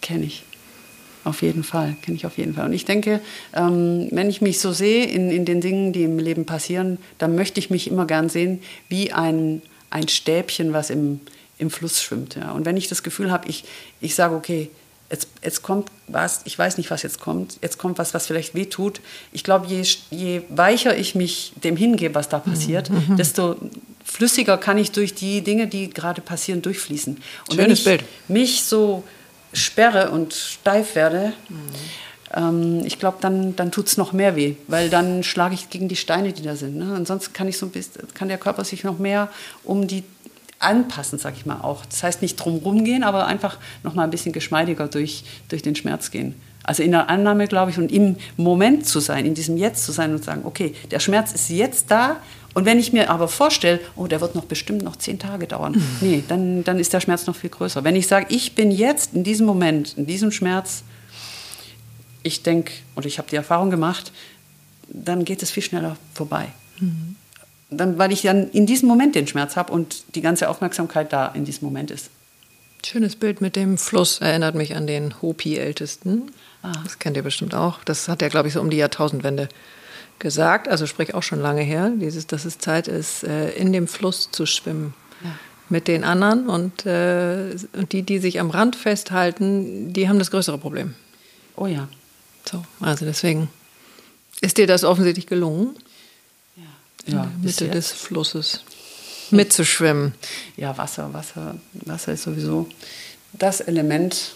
kenne 0.04 0.26
ich. 0.26 0.44
Auf 1.24 1.40
jeden 1.40 1.64
Fall, 1.64 1.96
kenne 2.02 2.18
ich 2.18 2.26
auf 2.26 2.36
jeden 2.36 2.54
Fall. 2.54 2.66
Und 2.66 2.74
ich 2.74 2.84
denke, 2.84 3.20
ähm, 3.54 4.08
wenn 4.10 4.28
ich 4.28 4.42
mich 4.42 4.60
so 4.60 4.72
sehe 4.72 5.06
in, 5.06 5.30
in 5.30 5.46
den 5.46 5.62
Dingen, 5.62 5.94
die 5.94 6.02
im 6.04 6.18
Leben 6.18 6.44
passieren, 6.44 6.98
dann 7.16 7.34
möchte 7.34 7.58
ich 7.58 7.70
mich 7.70 7.88
immer 7.90 8.06
gern 8.06 8.28
sehen 8.28 8.60
wie 8.90 9.10
ein, 9.10 9.62
ein 9.88 10.06
Stäbchen, 10.08 10.74
was 10.74 10.90
im, 10.90 11.20
im 11.56 11.70
Fluss 11.70 12.02
schwimmt. 12.02 12.34
Ja. 12.34 12.52
Und 12.52 12.66
wenn 12.66 12.76
ich 12.76 12.88
das 12.88 13.02
Gefühl 13.02 13.32
habe, 13.32 13.48
ich, 13.48 13.64
ich 14.02 14.14
sage, 14.14 14.34
okay, 14.34 14.68
jetzt, 15.10 15.28
jetzt 15.42 15.62
kommt 15.62 15.90
was, 16.08 16.42
ich 16.44 16.58
weiß 16.58 16.76
nicht, 16.76 16.90
was 16.90 17.02
jetzt 17.02 17.20
kommt, 17.20 17.58
jetzt 17.62 17.78
kommt 17.78 17.96
was, 17.96 18.12
was 18.12 18.26
vielleicht 18.26 18.54
weh 18.54 18.66
tut. 18.66 19.00
Ich 19.32 19.44
glaube, 19.44 19.66
je, 19.66 19.82
je 20.10 20.42
weicher 20.50 20.94
ich 20.94 21.14
mich 21.14 21.54
dem 21.64 21.78
hingebe, 21.78 22.14
was 22.14 22.28
da 22.28 22.38
passiert, 22.38 22.90
mhm. 22.90 23.02
mhm. 23.08 23.16
desto 23.16 23.56
flüssiger 24.04 24.58
kann 24.58 24.76
ich 24.76 24.92
durch 24.92 25.14
die 25.14 25.40
Dinge, 25.40 25.68
die 25.68 25.88
gerade 25.88 26.20
passieren, 26.20 26.60
durchfließen. 26.60 27.14
Und 27.14 27.22
Schönes 27.48 27.56
wenn 27.56 27.72
ich 27.72 27.84
Bild. 27.84 28.04
mich 28.28 28.64
so 28.64 29.04
sperre 29.54 30.10
und 30.10 30.34
steif 30.34 30.94
werde, 30.94 31.32
mhm. 31.48 31.56
ähm, 32.34 32.82
ich 32.84 32.98
glaube, 32.98 33.18
dann, 33.20 33.56
dann 33.56 33.70
tut 33.70 33.86
es 33.86 33.96
noch 33.96 34.12
mehr 34.12 34.36
weh, 34.36 34.56
weil 34.68 34.90
dann 34.90 35.22
schlage 35.22 35.54
ich 35.54 35.70
gegen 35.70 35.88
die 35.88 35.96
Steine, 35.96 36.32
die 36.32 36.42
da 36.42 36.56
sind. 36.56 36.76
Ne? 36.76 36.94
Ansonsten 36.94 37.32
kann, 37.32 37.48
ich 37.48 37.58
so 37.58 37.66
ein 37.66 37.70
bisschen, 37.72 38.02
kann 38.14 38.28
der 38.28 38.38
Körper 38.38 38.64
sich 38.64 38.84
noch 38.84 38.98
mehr 38.98 39.30
um 39.62 39.86
die 39.86 40.04
anpassen, 40.58 41.18
sag 41.18 41.34
ich 41.36 41.46
mal 41.46 41.60
auch. 41.60 41.84
Das 41.86 42.02
heißt 42.02 42.22
nicht 42.22 42.36
drum 42.36 42.84
gehen, 42.84 43.04
aber 43.04 43.26
einfach 43.26 43.58
noch 43.82 43.94
mal 43.94 44.04
ein 44.04 44.10
bisschen 44.10 44.32
geschmeidiger 44.32 44.88
durch, 44.88 45.24
durch 45.48 45.62
den 45.62 45.76
Schmerz 45.76 46.10
gehen. 46.10 46.34
Also 46.62 46.82
in 46.82 46.92
der 46.92 47.10
Annahme, 47.10 47.46
glaube 47.46 47.70
ich, 47.70 47.78
und 47.78 47.92
im 47.92 48.16
Moment 48.38 48.86
zu 48.86 48.98
sein, 48.98 49.26
in 49.26 49.34
diesem 49.34 49.58
Jetzt 49.58 49.84
zu 49.84 49.92
sein 49.92 50.12
und 50.12 50.24
sagen, 50.24 50.42
okay, 50.44 50.74
der 50.90 50.98
Schmerz 50.98 51.32
ist 51.32 51.50
jetzt 51.50 51.90
da 51.90 52.16
und 52.54 52.64
wenn 52.64 52.78
ich 52.78 52.92
mir 52.92 53.10
aber 53.10 53.26
vorstelle, 53.26 53.80
oh, 53.96 54.06
der 54.06 54.20
wird 54.20 54.36
noch 54.36 54.44
bestimmt 54.44 54.82
noch 54.82 54.96
zehn 54.96 55.18
Tage 55.18 55.46
dauern, 55.46 55.72
mhm. 55.72 55.96
nee, 56.00 56.24
dann, 56.26 56.62
dann 56.62 56.78
ist 56.78 56.92
der 56.92 57.00
Schmerz 57.00 57.26
noch 57.26 57.34
viel 57.34 57.50
größer. 57.50 57.82
Wenn 57.82 57.96
ich 57.96 58.06
sage, 58.06 58.26
ich 58.28 58.54
bin 58.54 58.70
jetzt 58.70 59.14
in 59.14 59.24
diesem 59.24 59.44
Moment, 59.44 59.94
in 59.98 60.06
diesem 60.06 60.30
Schmerz, 60.30 60.84
ich 62.22 62.42
denke, 62.42 62.72
oder 62.94 63.06
ich 63.06 63.18
habe 63.18 63.28
die 63.28 63.36
Erfahrung 63.36 63.70
gemacht, 63.70 64.12
dann 64.88 65.24
geht 65.24 65.42
es 65.42 65.50
viel 65.50 65.62
schneller 65.62 65.96
vorbei. 66.14 66.48
Mhm. 66.80 67.16
dann, 67.70 67.98
weil 67.98 68.12
ich 68.12 68.22
dann 68.22 68.50
in 68.50 68.66
diesem 68.66 68.88
Moment 68.88 69.14
den 69.14 69.28
Schmerz 69.28 69.56
habe 69.56 69.72
und 69.72 70.02
die 70.16 70.20
ganze 70.20 70.48
Aufmerksamkeit 70.48 71.12
da 71.12 71.28
in 71.28 71.44
diesem 71.44 71.66
Moment 71.66 71.90
ist. 71.90 72.10
Schönes 72.84 73.16
Bild 73.16 73.40
mit 73.40 73.56
dem 73.56 73.78
Fluss 73.78 74.20
erinnert 74.20 74.54
mich 74.54 74.74
an 74.76 74.86
den 74.86 75.22
Hopi-Ältesten. 75.22 76.30
Ah. 76.62 76.72
Das 76.82 76.98
kennt 76.98 77.16
ihr 77.16 77.22
bestimmt 77.22 77.54
auch. 77.54 77.82
Das 77.84 78.08
hat 78.08 78.22
er, 78.22 78.28
glaube 78.28 78.48
ich, 78.48 78.54
so 78.54 78.60
um 78.60 78.70
die 78.70 78.76
Jahrtausendwende 78.76 79.48
gesagt. 80.18 80.68
Also 80.68 80.86
sprich 80.86 81.14
auch 81.14 81.22
schon 81.22 81.40
lange 81.40 81.62
her, 81.62 81.90
dieses, 81.94 82.26
dass 82.26 82.44
es 82.44 82.58
Zeit 82.58 82.88
ist, 82.88 83.24
äh, 83.24 83.50
in 83.50 83.72
dem 83.72 83.86
Fluss 83.86 84.30
zu 84.30 84.46
schwimmen. 84.46 84.94
Ja. 85.22 85.30
Mit 85.70 85.88
den 85.88 86.04
anderen 86.04 86.48
und, 86.48 86.84
äh, 86.84 87.56
und 87.72 87.92
die, 87.92 88.02
die 88.02 88.18
sich 88.18 88.38
am 88.38 88.50
Rand 88.50 88.76
festhalten, 88.76 89.92
die 89.92 90.08
haben 90.08 90.18
das 90.18 90.30
größere 90.30 90.58
Problem. 90.58 90.94
Oh 91.56 91.66
ja. 91.66 91.88
So, 92.44 92.62
also 92.80 93.06
deswegen 93.06 93.48
ist 94.40 94.58
dir 94.58 94.66
das 94.66 94.84
offensichtlich 94.84 95.26
gelungen, 95.26 95.74
ja. 96.56 96.64
in 97.06 97.12
der 97.14 97.30
Mitte 97.42 97.68
des 97.68 97.92
Flusses 97.92 98.60
mitzuschwimmen. 99.30 100.14
Ja, 100.56 100.76
Wasser, 100.76 101.12
Wasser, 101.12 101.56
Wasser 101.72 102.12
ist 102.12 102.24
sowieso 102.24 102.68
das 103.32 103.60
Element. 103.60 104.34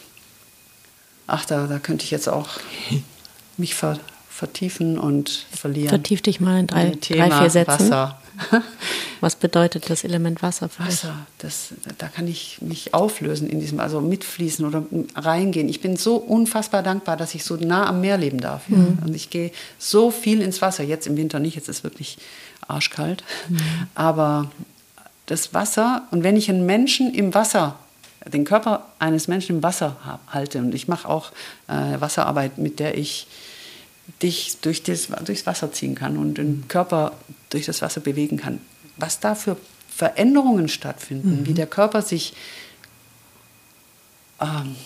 Ach, 1.26 1.44
da, 1.44 1.66
da 1.66 1.78
könnte 1.78 2.04
ich 2.04 2.10
jetzt 2.10 2.28
auch 2.28 2.48
mich 3.56 3.74
ver, 3.74 3.98
vertiefen 4.38 5.00
und 5.00 5.46
verlieren. 5.50 5.88
Vertief 5.88 6.22
dich 6.22 6.38
mal 6.40 6.60
in 6.60 6.68
drei, 6.68 6.96
drei 7.00 7.28
vier 7.28 7.50
Sätzen. 7.50 7.90
Wasser. 7.90 8.22
Was 9.20 9.34
bedeutet 9.34 9.90
das 9.90 10.04
Element 10.04 10.42
Wasser 10.42 10.68
für 10.68 10.86
Wasser, 10.86 11.12
das, 11.38 11.74
da 11.98 12.06
kann 12.06 12.28
ich 12.28 12.58
mich 12.60 12.94
auflösen 12.94 13.50
in 13.50 13.58
diesem, 13.58 13.80
also 13.80 14.00
mitfließen 14.00 14.64
oder 14.64 14.84
reingehen. 15.16 15.68
Ich 15.68 15.80
bin 15.80 15.96
so 15.96 16.14
unfassbar 16.14 16.84
dankbar, 16.84 17.16
dass 17.16 17.34
ich 17.34 17.42
so 17.42 17.56
nah 17.56 17.88
am 17.88 18.00
Meer 18.00 18.16
leben 18.16 18.40
darf. 18.40 18.68
Mhm. 18.68 18.98
Und 19.04 19.16
ich 19.16 19.28
gehe 19.30 19.50
so 19.76 20.12
viel 20.12 20.40
ins 20.40 20.62
Wasser, 20.62 20.84
jetzt 20.84 21.08
im 21.08 21.16
Winter 21.16 21.40
nicht, 21.40 21.56
jetzt 21.56 21.68
ist 21.68 21.78
es 21.78 21.84
wirklich 21.84 22.18
arschkalt. 22.68 23.24
Mhm. 23.48 23.58
Aber 23.96 24.52
das 25.26 25.52
Wasser, 25.52 26.06
und 26.12 26.22
wenn 26.22 26.36
ich 26.36 26.48
einen 26.48 26.64
Menschen 26.64 27.12
im 27.12 27.34
Wasser 27.34 27.74
den 28.24 28.44
Körper 28.44 28.86
eines 29.00 29.26
Menschen 29.26 29.56
im 29.56 29.62
Wasser 29.62 30.20
halte. 30.28 30.58
Und 30.58 30.74
ich 30.74 30.86
mache 30.86 31.08
auch 31.08 31.32
äh, 31.66 32.00
Wasserarbeit, 32.00 32.58
mit 32.58 32.78
der 32.78 32.98
ich 32.98 33.26
dich 34.22 34.58
durch 34.60 34.82
das, 34.82 35.08
durchs 35.24 35.46
Wasser 35.46 35.72
ziehen 35.72 35.94
kann 35.94 36.16
und 36.16 36.38
den 36.38 36.64
Körper 36.68 37.12
durch 37.50 37.66
das 37.66 37.82
Wasser 37.82 38.00
bewegen 38.00 38.36
kann. 38.36 38.60
Was 38.96 39.20
da 39.20 39.34
für 39.34 39.56
Veränderungen 39.88 40.68
stattfinden, 40.68 41.40
mhm. 41.40 41.46
wie 41.46 41.54
der 41.54 41.66
Körper 41.66 42.02
sich, 42.02 42.34
ähm, 44.40 44.76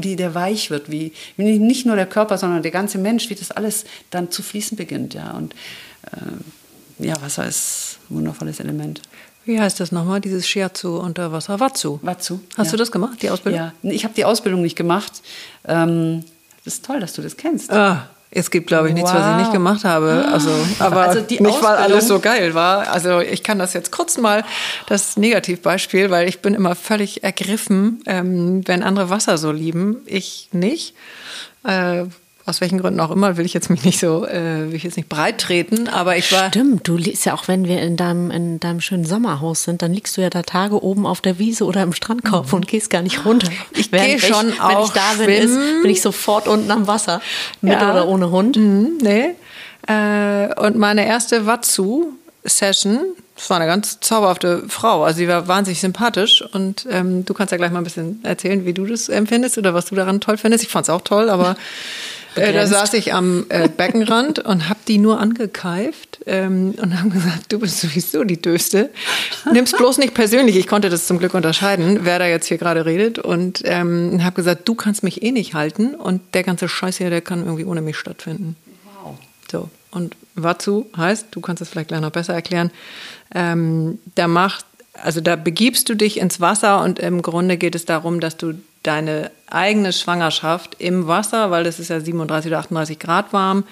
wie 0.00 0.16
der 0.16 0.34
weich 0.34 0.70
wird, 0.70 0.90
wie, 0.90 1.12
wie, 1.36 1.58
nicht 1.58 1.86
nur 1.86 1.96
der 1.96 2.06
Körper, 2.06 2.38
sondern 2.38 2.62
der 2.62 2.72
ganze 2.72 2.98
Mensch, 2.98 3.30
wie 3.30 3.34
das 3.34 3.50
alles 3.50 3.84
dann 4.10 4.30
zu 4.30 4.42
fließen 4.42 4.76
beginnt. 4.76 5.14
Ja. 5.14 5.32
Und 5.32 5.54
äh, 6.12 7.06
ja, 7.06 7.20
Wasser 7.20 7.46
ist 7.46 7.98
ein 8.10 8.16
wundervolles 8.16 8.60
Element. 8.60 9.02
Wie 9.44 9.60
heißt 9.60 9.80
das 9.80 9.90
nochmal, 9.90 10.20
dieses 10.20 10.46
Shiatsu 10.46 10.98
unter 10.98 11.32
Wasser? 11.32 11.58
Watsu. 11.60 11.98
Watsu. 12.02 12.40
Hast 12.56 12.68
ja. 12.68 12.72
du 12.72 12.76
das 12.76 12.92
gemacht, 12.92 13.22
die 13.22 13.30
Ausbildung? 13.30 13.60
Ja, 13.60 13.72
ich 13.82 14.04
habe 14.04 14.14
die 14.14 14.24
Ausbildung 14.24 14.62
nicht 14.62 14.76
gemacht. 14.76 15.22
Ähm, 15.66 16.24
ist 16.74 16.84
toll, 16.84 17.00
dass 17.00 17.12
du 17.12 17.22
das 17.22 17.36
kennst. 17.36 17.72
Ah, 17.72 18.08
es 18.32 18.50
gibt, 18.50 18.68
glaube 18.68 18.88
ich, 18.88 18.94
nichts, 18.94 19.10
wow. 19.10 19.18
was 19.18 19.30
ich 19.32 19.36
nicht 19.38 19.52
gemacht 19.52 19.84
habe. 19.84 20.28
Also, 20.32 20.50
aber 20.78 21.02
also 21.02 21.20
nicht, 21.20 21.62
weil 21.62 21.76
alles 21.76 22.06
so 22.06 22.20
geil 22.20 22.54
war. 22.54 22.88
Also 22.88 23.18
ich 23.20 23.42
kann 23.42 23.58
das 23.58 23.72
jetzt 23.72 23.90
kurz 23.90 24.18
mal, 24.18 24.44
das 24.86 25.16
Negativbeispiel, 25.16 26.10
weil 26.10 26.28
ich 26.28 26.40
bin 26.40 26.54
immer 26.54 26.76
völlig 26.76 27.24
ergriffen, 27.24 28.02
ähm, 28.06 28.62
wenn 28.66 28.84
andere 28.84 29.10
Wasser 29.10 29.36
so 29.36 29.50
lieben. 29.50 29.96
Ich 30.06 30.48
nicht. 30.52 30.94
Äh, 31.64 32.04
aus 32.50 32.60
welchen 32.60 32.78
Gründen 32.78 33.00
auch 33.00 33.10
immer, 33.10 33.36
will 33.36 33.46
ich 33.46 33.54
jetzt 33.54 33.70
mich 33.70 33.84
nicht 33.84 33.98
so, 33.98 34.26
äh, 34.26 34.68
will 34.68 34.74
ich 34.74 34.82
jetzt 34.82 34.96
nicht 34.96 35.08
breit 35.08 35.38
treten, 35.38 35.88
aber 35.88 36.16
ich 36.16 36.30
war. 36.32 36.48
Stimmt, 36.48 36.86
du 36.86 36.96
liegst 36.96 37.24
ja 37.24 37.34
auch, 37.34 37.48
wenn 37.48 37.64
wir 37.64 37.80
in 37.80 37.96
deinem, 37.96 38.30
in 38.30 38.60
deinem 38.60 38.80
schönen 38.80 39.04
Sommerhaus 39.04 39.62
sind, 39.62 39.82
dann 39.82 39.94
liegst 39.94 40.16
du 40.16 40.20
ja 40.20 40.28
da 40.28 40.42
Tage 40.42 40.82
oben 40.82 41.06
auf 41.06 41.20
der 41.20 41.38
Wiese 41.38 41.64
oder 41.64 41.82
im 41.82 41.92
Strandkorb 41.92 42.48
mhm. 42.48 42.54
und 42.54 42.68
gehst 42.68 42.90
gar 42.90 43.02
nicht 43.02 43.24
runter. 43.24 43.48
Ich 43.74 43.90
gehe 43.90 44.18
schon 44.18 44.50
ich, 44.50 44.60
auch. 44.60 44.68
Wenn 44.68 44.84
ich 44.84 44.90
da 44.90 45.24
bin, 45.24 45.42
ist, 45.42 45.82
bin 45.82 45.90
ich 45.90 46.02
sofort 46.02 46.48
unten 46.48 46.70
am 46.70 46.86
Wasser. 46.86 47.22
Mit 47.62 47.72
ja. 47.72 47.90
oder 47.90 48.08
ohne 48.08 48.30
Hund. 48.30 48.56
Mhm, 48.56 48.98
nee. 49.00 49.34
Äh, 49.86 50.52
und 50.60 50.76
meine 50.76 51.06
erste 51.06 51.46
Watsu-Session, 51.46 53.00
das 53.40 53.48
war 53.48 53.56
eine 53.56 53.66
ganz 53.66 54.00
zauberhafte 54.00 54.64
Frau. 54.68 55.04
Also 55.04 55.18
sie 55.18 55.28
war 55.28 55.48
wahnsinnig 55.48 55.80
sympathisch 55.80 56.44
und 56.52 56.86
ähm, 56.90 57.24
du 57.24 57.32
kannst 57.32 57.52
ja 57.52 57.56
gleich 57.56 57.70
mal 57.70 57.78
ein 57.78 57.84
bisschen 57.84 58.20
erzählen, 58.22 58.66
wie 58.66 58.74
du 58.74 58.84
das 58.84 59.08
empfindest 59.08 59.56
oder 59.56 59.72
was 59.72 59.86
du 59.86 59.94
daran 59.94 60.20
toll 60.20 60.36
findest. 60.36 60.62
Ich 60.62 60.70
fand 60.70 60.84
es 60.84 60.90
auch 60.90 61.00
toll, 61.00 61.30
aber 61.30 61.56
Äh, 62.34 62.52
da 62.52 62.66
saß 62.66 62.94
ich 62.94 63.12
am 63.12 63.46
äh, 63.48 63.68
Beckenrand 63.68 64.38
und 64.44 64.68
habe 64.68 64.80
die 64.86 64.98
nur 64.98 65.20
angekeift 65.20 66.20
ähm, 66.26 66.74
und 66.80 66.98
haben 66.98 67.10
gesagt, 67.10 67.52
du 67.52 67.58
bist 67.58 67.80
sowieso 67.80 68.24
die 68.24 68.40
Döste. 68.40 68.90
Nimm's 69.52 69.72
bloß 69.72 69.98
nicht 69.98 70.14
persönlich. 70.14 70.56
Ich 70.56 70.66
konnte 70.66 70.90
das 70.90 71.06
zum 71.06 71.18
Glück 71.18 71.34
unterscheiden, 71.34 72.00
wer 72.02 72.18
da 72.18 72.26
jetzt 72.26 72.46
hier 72.46 72.58
gerade 72.58 72.86
redet. 72.86 73.18
Und 73.18 73.62
ähm, 73.64 74.22
habe 74.22 74.36
gesagt, 74.36 74.68
du 74.68 74.74
kannst 74.74 75.02
mich 75.02 75.22
eh 75.22 75.32
nicht 75.32 75.54
halten 75.54 75.94
und 75.94 76.34
der 76.34 76.42
ganze 76.42 76.68
Scheiß 76.68 76.98
hier, 76.98 77.10
der 77.10 77.20
kann 77.20 77.44
irgendwie 77.44 77.64
ohne 77.64 77.80
mich 77.80 77.96
stattfinden. 77.96 78.56
Wow. 79.02 79.18
So. 79.50 79.70
Und 79.90 80.16
Watsu 80.36 80.86
heißt, 80.96 81.26
du 81.32 81.40
kannst 81.40 81.62
es 81.62 81.68
vielleicht 81.68 81.88
gleich 81.88 82.00
noch 82.00 82.12
besser 82.12 82.34
erklären, 82.34 82.70
ähm, 83.34 83.98
da 84.14 84.28
macht 84.28 84.64
also 85.02 85.20
da 85.20 85.36
begibst 85.36 85.88
du 85.88 85.94
dich 85.94 86.18
ins 86.18 86.40
Wasser 86.40 86.82
und 86.82 86.98
im 86.98 87.22
Grunde 87.22 87.56
geht 87.56 87.74
es 87.74 87.84
darum, 87.84 88.20
dass 88.20 88.36
du 88.36 88.54
deine 88.82 89.30
eigene 89.46 89.92
Schwangerschaft 89.92 90.76
im 90.78 91.06
Wasser, 91.06 91.50
weil 91.50 91.64
das 91.64 91.78
ist 91.78 91.88
ja 91.88 92.00
37 92.00 92.50
oder 92.50 92.60
38 92.60 92.98
Grad 92.98 93.32
warm, 93.32 93.64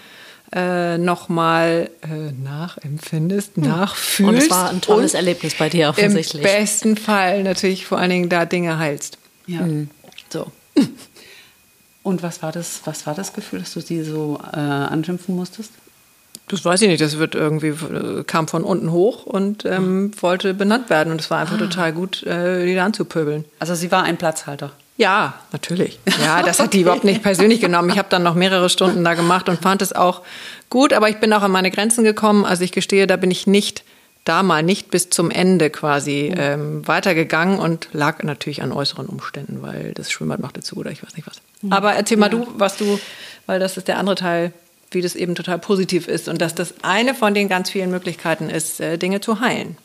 äh, 0.53 0.97
nochmal 0.97 1.91
äh, 2.03 2.33
nachempfindest, 2.33 3.57
hm. 3.57 3.65
nachfühlst. 3.65 4.29
Und 4.29 4.37
es 4.37 4.51
war 4.51 4.71
ein 4.71 4.81
tolles 4.81 5.15
Erlebnis 5.15 5.55
bei 5.55 5.69
dir 5.69 5.91
offensichtlich. 5.91 6.43
Im 6.43 6.49
besten 6.49 6.97
Fall 6.97 7.43
natürlich 7.43 7.87
vor 7.87 7.99
allen 7.99 8.11
Dingen 8.11 8.29
da 8.29 8.45
Dinge 8.45 8.79
heilst. 8.79 9.19
Ja. 9.47 9.63
Mhm. 9.63 9.91
So. 10.31 10.51
Und 12.03 12.23
was 12.23 12.43
war 12.43 12.53
das, 12.53 12.81
was 12.85 13.07
war 13.07 13.15
das 13.15 13.35
Gefühl, 13.35 13.59
dass 13.59 13.75
du 13.75 13.81
sie 13.81 14.03
so 14.03 14.41
äh, 14.53 14.57
anschimpfen 14.57 15.37
musstest? 15.37 15.73
Das 16.49 16.65
weiß 16.65 16.81
ich 16.81 16.89
nicht, 16.89 17.03
das 17.03 17.19
wird 17.19 17.35
irgendwie, 17.35 17.75
kam 18.25 18.49
von 18.49 18.65
unten 18.65 18.91
hoch 18.91 19.27
und 19.27 19.67
ähm, 19.67 20.13
wollte 20.23 20.55
benannt 20.55 20.89
werden. 20.89 21.13
Und 21.13 21.21
es 21.21 21.31
war 21.31 21.41
einfach 21.41 21.57
ah. 21.57 21.59
total 21.59 21.93
gut, 21.93 22.23
äh, 22.23 22.65
die 22.65 22.75
da 22.75 22.87
anzupöbeln. 22.87 23.45
Also 23.59 23.75
sie 23.75 23.93
war 23.93 24.05
ein 24.05 24.17
Platzhalter. 24.17 24.73
Ja, 24.99 25.35
natürlich. 25.53 25.99
Ja, 26.23 26.43
das 26.43 26.59
hat 26.59 26.75
die 26.75 26.81
überhaupt 26.83 27.05
nicht 27.05 27.23
persönlich 27.23 27.61
genommen. 27.61 27.89
Ich 27.89 27.99
habe 27.99 28.09
dann 28.11 28.25
noch 28.25 28.35
mehrere 28.35 28.69
Stunden 28.69 29.05
da 29.05 29.15
gemacht 29.15 29.49
und 29.49 29.63
fand 29.63 29.81
es 29.81 29.93
auch 29.93 30.23
gut, 30.69 30.93
aber 30.93 31.09
ich 31.09 31.19
bin 31.19 31.33
auch 31.33 31.43
an 31.43 31.53
meine 31.53 31.71
Grenzen 31.71 32.05
gekommen. 32.05 32.45
Also 32.45 32.65
ich 32.65 32.73
gestehe, 32.73 33.07
da 33.07 33.17
bin 33.17 33.31
ich 33.31 33.47
nicht 33.47 33.85
da 34.25 34.43
mal 34.43 34.63
nicht 34.63 34.91
bis 34.91 35.09
zum 35.09 35.31
Ende 35.31 35.71
quasi 35.71 36.35
ähm, 36.37 36.87
weitergegangen 36.87 37.59
und 37.59 37.89
lag 37.93 38.23
natürlich 38.25 38.61
an 38.63 38.73
äußeren 38.73 39.07
Umständen, 39.07 39.63
weil 39.63 39.95
das 39.95 40.11
Schwimmbad 40.11 40.41
machte 40.41 40.61
zu 40.61 40.77
oder 40.77 40.91
ich 40.91 41.03
weiß 41.03 41.17
nicht 41.17 41.27
was. 41.27 41.41
Aber 41.71 41.95
erzähl 41.95 42.19
mal 42.19 42.29
du, 42.29 42.47
was 42.57 42.77
du, 42.77 42.99
weil 43.47 43.59
das 43.59 43.79
ist 43.79 43.89
der 43.89 43.99
andere 43.99 44.17
Teil 44.17 44.53
wie 44.91 45.03
das 45.03 45.15
eben 45.15 45.35
total 45.35 45.59
positiv 45.59 46.09
ist 46.09 46.29
und 46.29 46.41
dass 46.41 46.55
das 46.55 46.75
eine 46.83 47.15
von 47.15 47.35
den 47.35 47.49
ganz 47.49 47.71
vielen 47.71 47.91
Möglichkeiten 47.91 48.49
ist, 48.49 48.81
äh, 48.81 48.97
Dinge 48.97 49.21
zu 49.21 49.41
heilen. 49.41 49.77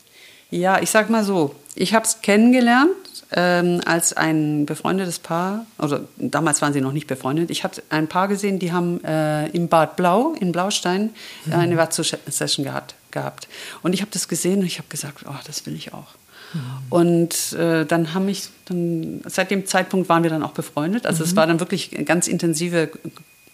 Ja, 0.49 0.81
ich 0.81 0.91
sag 0.91 1.09
mal 1.09 1.23
so, 1.23 1.55
ich 1.75 1.93
habe 1.93 2.05
es 2.05 2.21
kennengelernt 2.21 2.91
ähm, 3.35 3.81
als 3.85 4.13
ein 4.13 4.65
befreundetes 4.65 5.19
Paar, 5.19 5.65
oder 5.79 6.01
damals 6.17 6.61
waren 6.61 6.73
sie 6.73 6.81
noch 6.81 6.93
nicht 6.93 7.07
befreundet. 7.07 7.49
Ich 7.49 7.63
habe 7.63 7.75
ein 7.89 8.07
Paar 8.07 8.27
gesehen, 8.27 8.59
die 8.59 8.71
haben 8.71 9.03
äh, 9.03 9.47
im 9.49 9.67
Bad 9.67 9.95
Blau 9.95 10.33
in 10.39 10.51
Blaustein 10.51 11.09
äh, 11.49 11.55
eine 11.55 11.77
Watsu-Session 11.77 12.63
gehabt, 12.63 12.95
gehabt. 13.11 13.47
Und 13.81 13.93
ich 13.93 14.01
habe 14.01 14.11
das 14.11 14.27
gesehen 14.27 14.59
und 14.59 14.65
ich 14.65 14.77
habe 14.77 14.87
gesagt, 14.89 15.25
oh, 15.27 15.35
das 15.45 15.65
will 15.65 15.75
ich 15.75 15.93
auch. 15.93 16.07
Mhm. 16.53 16.59
Und 16.89 17.53
äh, 17.53 17.85
dann 17.85 18.13
haben 18.13 18.25
mich, 18.25 18.49
dann, 18.65 19.21
seit 19.25 19.51
dem 19.51 19.65
Zeitpunkt 19.65 20.09
waren 20.09 20.23
wir 20.23 20.29
dann 20.29 20.43
auch 20.43 20.51
befreundet. 20.51 21.05
Also 21.05 21.23
mhm. 21.23 21.29
es 21.29 21.35
war 21.35 21.47
dann 21.47 21.59
wirklich 21.59 21.95
eine 21.95 22.05
ganz 22.05 22.27
intensive, 22.27 22.91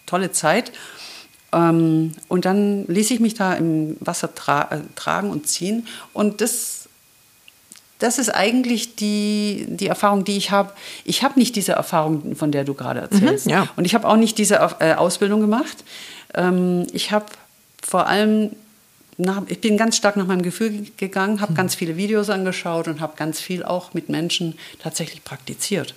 tolle 0.06 0.32
Zeit. 0.32 0.72
Ähm, 1.52 2.14
und 2.28 2.46
dann 2.46 2.86
ließ 2.88 3.12
ich 3.12 3.20
mich 3.20 3.34
da 3.34 3.54
im 3.54 3.98
Wasser 4.00 4.34
tra 4.36 4.70
äh, 4.72 4.82
tragen 4.96 5.32
und 5.32 5.48
ziehen. 5.48 5.88
Und 6.14 6.42
das, 6.42 6.79
das 8.00 8.18
ist 8.18 8.30
eigentlich 8.30 8.96
die, 8.96 9.66
die 9.68 9.88
Erfahrung, 9.88 10.24
die 10.24 10.38
ich 10.38 10.52
habe. 10.52 10.72
Ich 11.06 11.24
habe 11.24 11.38
nicht 11.38 11.56
diese 11.56 11.74
Erfahrung, 11.74 12.36
von 12.36 12.52
der 12.52 12.64
du 12.64 12.74
gerade 12.74 13.02
erzählst. 13.02 13.46
Mhm, 13.46 13.52
ja. 13.52 13.68
Und 13.76 13.86
ich 13.86 13.94
habe 13.94 14.08
auch 14.08 14.16
nicht 14.16 14.38
diese 14.38 14.56
äh, 14.80 14.94
Ausbildung 14.94 15.42
gemacht. 15.42 15.84
Ähm, 16.34 16.88
ich 16.94 17.12
habe 17.12 17.26
vor 17.82 18.08
allem 18.08 18.52
nach, 19.18 19.42
ich 19.48 19.60
bin 19.60 19.78
ganz 19.78 19.98
stark 19.98 20.16
nach 20.16 20.28
meinem 20.28 20.44
Gefühl 20.44 20.88
gegangen, 20.96 21.42
habe 21.42 21.52
mhm. 21.52 21.58
ganz 21.58 21.76
viele 21.76 21.98
Videos 21.98 22.30
angeschaut 22.30 22.88
und 22.88 23.02
habe 23.02 23.14
ganz 23.18 23.40
viel 23.42 23.64
auch 23.64 23.94
mit 23.94 24.10
Menschen 24.10 24.58
tatsächlich 24.82 25.24
praktiziert 25.24 25.94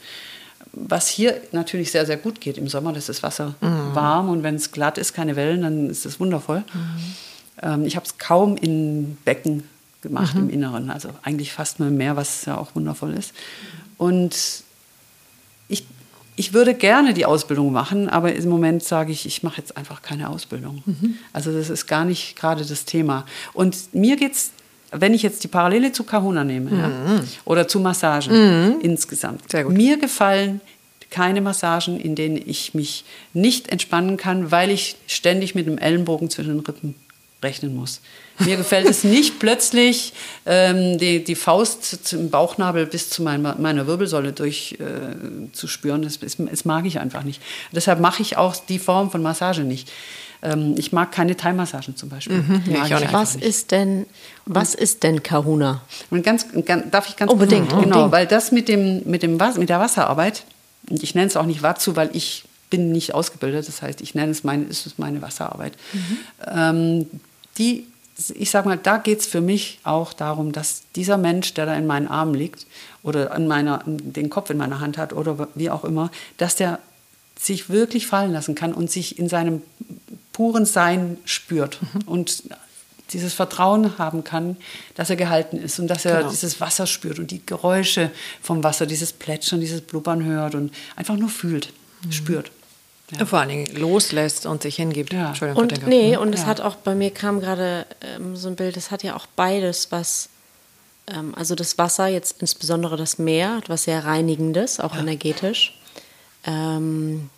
was 0.73 1.09
hier 1.09 1.41
natürlich 1.53 1.91
sehr, 1.91 2.07
sehr 2.07 2.17
gut 2.17 2.41
geht 2.41 2.59
im 2.59 2.69
Sommer, 2.69 2.93
das 2.93 3.09
ist 3.09 3.23
Wasser 3.23 3.55
mhm. 3.61 3.95
warm 3.95 4.31
und 4.31 4.43
wenn 4.43 4.55
es 4.55 4.73
glatt 4.73 4.99
ist, 4.99 5.13
keine 5.13 5.37
Wellen, 5.37 5.63
dann 5.63 5.91
ist 5.91 6.07
es 6.07 6.19
wundervoll. 6.19 6.65
Mhm. 6.73 7.15
Ähm, 7.63 7.85
ich 7.85 7.97
habe 7.97 8.07
es 8.07 8.19
kaum 8.19 8.57
in 8.57 9.17
Becken 9.25 9.69
gemacht 10.03 10.35
mhm. 10.35 10.43
im 10.43 10.51
Inneren, 10.51 10.91
also 10.91 11.09
eigentlich 11.23 11.53
fast 11.53 11.79
nur 11.79 11.89
im 11.89 11.97
Meer, 11.97 12.17
was 12.17 12.45
ja 12.45 12.59
auch 12.59 12.75
wundervoll 12.75 13.15
ist. 13.15 13.33
Und 13.97 14.65
ich 15.69 15.85
ich 16.35 16.55
würde 16.55 16.75
gerne 16.75 17.13
die 17.13 17.27
Ausbildung 17.27 17.73
machen, 17.73 18.09
aber 18.09 18.35
im 18.35 18.49
Moment 18.49 18.83
sage 18.83 19.13
ich, 19.13 19.27
ich 19.27 19.43
mache 19.43 19.59
jetzt 19.59 19.77
einfach 19.77 20.01
keine 20.01 20.31
Ausbildung. 20.31 20.83
Mhm. 20.87 21.17
Also 21.33 21.53
das 21.53 21.69
ist 21.69 21.87
gar 21.87 22.05
nicht 22.05 22.37
gerade 22.37 22.65
das 22.65 22.85
Thema. 22.87 23.27
Und 23.53 23.93
mir 23.93 24.17
geht 24.17 24.33
es, 24.33 24.51
wenn 24.93 25.13
ich 25.13 25.23
jetzt 25.23 25.45
die 25.45 25.49
Parallele 25.49 25.93
zu 25.93 26.05
Kahuna 26.05 26.43
nehme 26.43 26.71
ja, 26.77 26.91
oder 27.45 27.69
zu 27.69 27.81
Massagen 27.81 28.81
insgesamt, 28.81 29.53
Mhm. 29.53 29.63
Gut. 29.65 29.73
mir 29.73 29.99
gefallen 29.99 30.61
keine 31.11 31.43
Massagen, 31.43 32.01
in 32.01 32.15
denen 32.15 32.37
ich 32.37 32.73
mich 32.73 33.05
nicht 33.35 33.69
entspannen 33.69 34.17
kann, 34.17 34.51
weil 34.51 34.71
ich 34.71 34.97
ständig 35.07 35.55
mit 35.55 35.67
dem 35.67 35.77
Ellenbogen 35.77 36.31
zwischen 36.31 36.57
den 36.57 36.61
Rippen 36.61 36.95
rechnen 37.43 37.75
muss. 37.75 38.01
Mir 38.39 38.57
gefällt 38.57 38.89
es 38.89 39.05
nicht 39.05 39.39
plötzlich 39.39 40.13
ähm, 40.47 40.99
die, 40.99 41.23
die 41.23 41.35
Faust 41.35 42.07
zum 42.07 42.31
Bauchnabel 42.31 42.87
bis 42.87 43.11
zu 43.11 43.23
meiner, 43.23 43.57
meiner 43.57 43.87
Wirbelsäule 43.87 44.33
durch 44.33 44.79
äh, 44.81 45.53
zu 45.53 45.69
spüren. 45.69 46.03
Das, 46.03 46.19
das, 46.19 46.37
das 46.39 46.65
mag 46.65 46.87
ich 46.87 46.99
einfach 46.99 47.25
nicht. 47.25 47.41
Deshalb 47.73 48.01
mache 48.01 48.23
ich 48.23 48.37
auch 48.37 48.57
die 48.57 48.79
Form 48.79 49.11
von 49.11 49.23
Massage 49.23 49.63
nicht. 49.63 49.91
Ähm, 50.43 50.75
ich 50.77 50.93
mag 50.93 51.13
keine 51.13 51.37
Thai-Massagen 51.37 51.97
zum 51.97 52.09
Beispiel. 52.09 52.39
Mhm. 52.39 52.63
Nee, 52.67 52.79
Mag 52.79 52.87
ich 52.87 52.95
auch 52.95 53.01
nicht. 53.01 53.13
Was 53.13 53.37
ist 53.37 53.71
denn, 53.71 54.07
was 54.47 54.75
ist 54.75 55.03
denn 55.03 55.23
Kahuna? 55.23 55.83
und 56.11 56.25
ganz, 56.25 56.47
ganz 56.65 56.91
darf 56.91 57.09
ich 57.09 57.17
ganz 57.17 57.31
Unbedingt, 57.31 57.69
genau, 57.69 57.83
unbedingt. 57.83 58.13
weil 58.13 58.27
das 58.27 58.51
mit 58.51 58.69
dem 58.69 59.03
mit 59.05 59.23
dem 59.23 59.39
Was, 59.39 59.57
mit 59.57 59.69
der 59.69 59.79
Wasserarbeit 59.79 60.45
und 60.91 61.03
ich 61.03 61.15
nenne 61.15 61.29
es 61.29 61.37
auch 61.37 61.47
nicht 61.47 61.63
Watsu, 61.63 61.95
weil 61.95 62.11
ich 62.13 62.45
bin 62.71 62.91
nicht 62.91 63.15
ausgebildet. 63.15 63.69
Das 63.69 63.83
heißt, 63.83 64.01
ich 64.01 64.15
nenne 64.15 64.33
es 64.33 64.45
meine, 64.45 64.65
es 64.65 64.87
ist 64.87 64.99
meine 64.99 65.23
Wasserarbeit. 65.23 65.75
Ähm, 66.51 67.07
die, 67.59 67.87
ich 68.35 68.51
sag 68.51 68.67
mal, 68.67 68.79
da 68.79 68.99
geht 68.99 69.21
es 69.21 69.27
für 69.27 69.41
mich 69.41 69.79
auch 69.85 70.13
darum, 70.13 70.53
dass 70.53 70.83
dieser 70.95 71.19
Mensch, 71.19 71.55
der 71.55 71.67
da 71.67 71.75
in 71.77 71.87
meinen 71.87 72.09
Armen 72.09 72.35
liegt 72.35 72.67
oder 73.03 73.33
an 73.33 73.47
meiner, 73.47 73.83
den 73.87 74.31
Kopf 74.31 74.51
in 74.51 74.57
meiner 74.57 74.81
Hand 74.81 74.99
hat 74.99 75.13
oder 75.13 75.49
wie 75.55 75.71
auch 75.71 75.85
immer, 75.85 76.11
dass 76.37 76.57
der 76.57 76.79
sich 77.39 77.69
wirklich 77.71 78.07
fallen 78.07 78.33
lassen 78.33 78.55
kann 78.55 78.73
und 78.73 78.91
sich 78.91 79.19
in 79.19 79.29
seinem 79.29 79.63
puren 80.33 80.65
Sein 80.65 81.19
spürt 81.25 81.81
und 82.07 82.45
dieses 83.13 83.35
Vertrauen 83.35 83.99
haben 83.99 84.25
kann, 84.25 84.57
dass 84.95 85.11
er 85.11 85.17
gehalten 85.17 85.59
ist 85.59 85.79
und 85.79 85.89
dass 85.89 86.05
er 86.05 86.19
Genau. 86.19 86.31
dieses 86.31 86.61
Wasser 86.61 86.87
spürt 86.87 87.19
und 87.19 87.31
die 87.31 87.45
Geräusche 87.45 88.11
vom 88.41 88.63
Wasser, 88.65 88.87
dieses 88.87 89.13
Plätschern, 89.13 89.61
dieses 89.61 89.81
Blubbern 89.83 90.25
hört 90.25 90.55
und 90.55 90.73
einfach 90.97 91.17
nur 91.17 91.29
fühlt, 91.29 91.73
spürt. 92.11 92.51
Ja. 93.19 93.27
Vor 93.27 93.41
allen 93.41 93.49
Dingen 93.51 93.77
loslässt 93.77 94.47
und 94.47 94.63
sich 94.63 94.77
hingibt. 94.77 95.13
Ja. 95.13 95.29
Entschuldigung, 95.29 95.63
Und 95.63 95.87
nee, 95.87 96.17
und 96.17 96.35
es 96.35 96.43
Ja. 96.43 96.47
hat 96.47 96.61
auch 96.61 96.77
bei 96.77 96.95
mir 96.95 97.11
kam 97.11 97.41
gerade 97.41 97.87
ähm, 98.01 98.37
so 98.37 98.49
ein 98.49 98.57
Bild, 98.57 98.77
es 98.77 98.91
hat 98.91 99.03
ja 99.03 99.15
auch 99.17 99.27
beides, 99.37 99.89
was 99.91 100.29
ähm, 101.09 101.35
also 101.37 101.55
das 101.55 101.77
Wasser, 101.79 102.07
jetzt 102.07 102.41
insbesondere 102.41 102.97
das 102.97 103.19
Meer, 103.19 103.57
hat 103.57 103.69
was 103.69 103.85
sehr 103.85 104.05
Reinigendes, 104.05 104.81
auch 104.81 104.97
energetisch. 104.97 105.79
Ähm, 106.45 107.29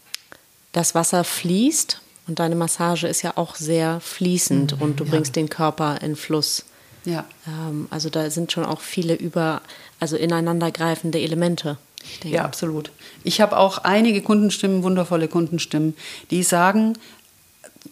das 0.72 0.94
Wasser 0.94 1.24
fließt 1.24 2.00
und 2.26 2.38
deine 2.38 2.54
Massage 2.54 3.06
ist 3.06 3.22
ja 3.22 3.32
auch 3.36 3.54
sehr 3.56 4.00
fließend 4.00 4.80
und 4.80 5.00
du 5.00 5.04
bringst 5.04 5.36
den 5.36 5.48
Körper 5.48 6.00
in 6.02 6.16
Fluss. 6.16 6.64
Ja. 7.04 7.24
Ähm, 7.46 7.86
also 7.90 8.08
da 8.10 8.30
sind 8.30 8.50
schon 8.52 8.64
auch 8.64 8.80
viele 8.80 9.14
über, 9.14 9.60
also 10.00 10.16
ineinandergreifende 10.16 11.20
Elemente. 11.20 11.76
Denke. 12.22 12.36
Ja, 12.36 12.44
absolut. 12.44 12.90
Ich 13.22 13.40
habe 13.40 13.56
auch 13.56 13.78
einige 13.78 14.22
Kundenstimmen, 14.22 14.82
wundervolle 14.82 15.28
Kundenstimmen, 15.28 15.94
die 16.30 16.42
sagen, 16.42 16.94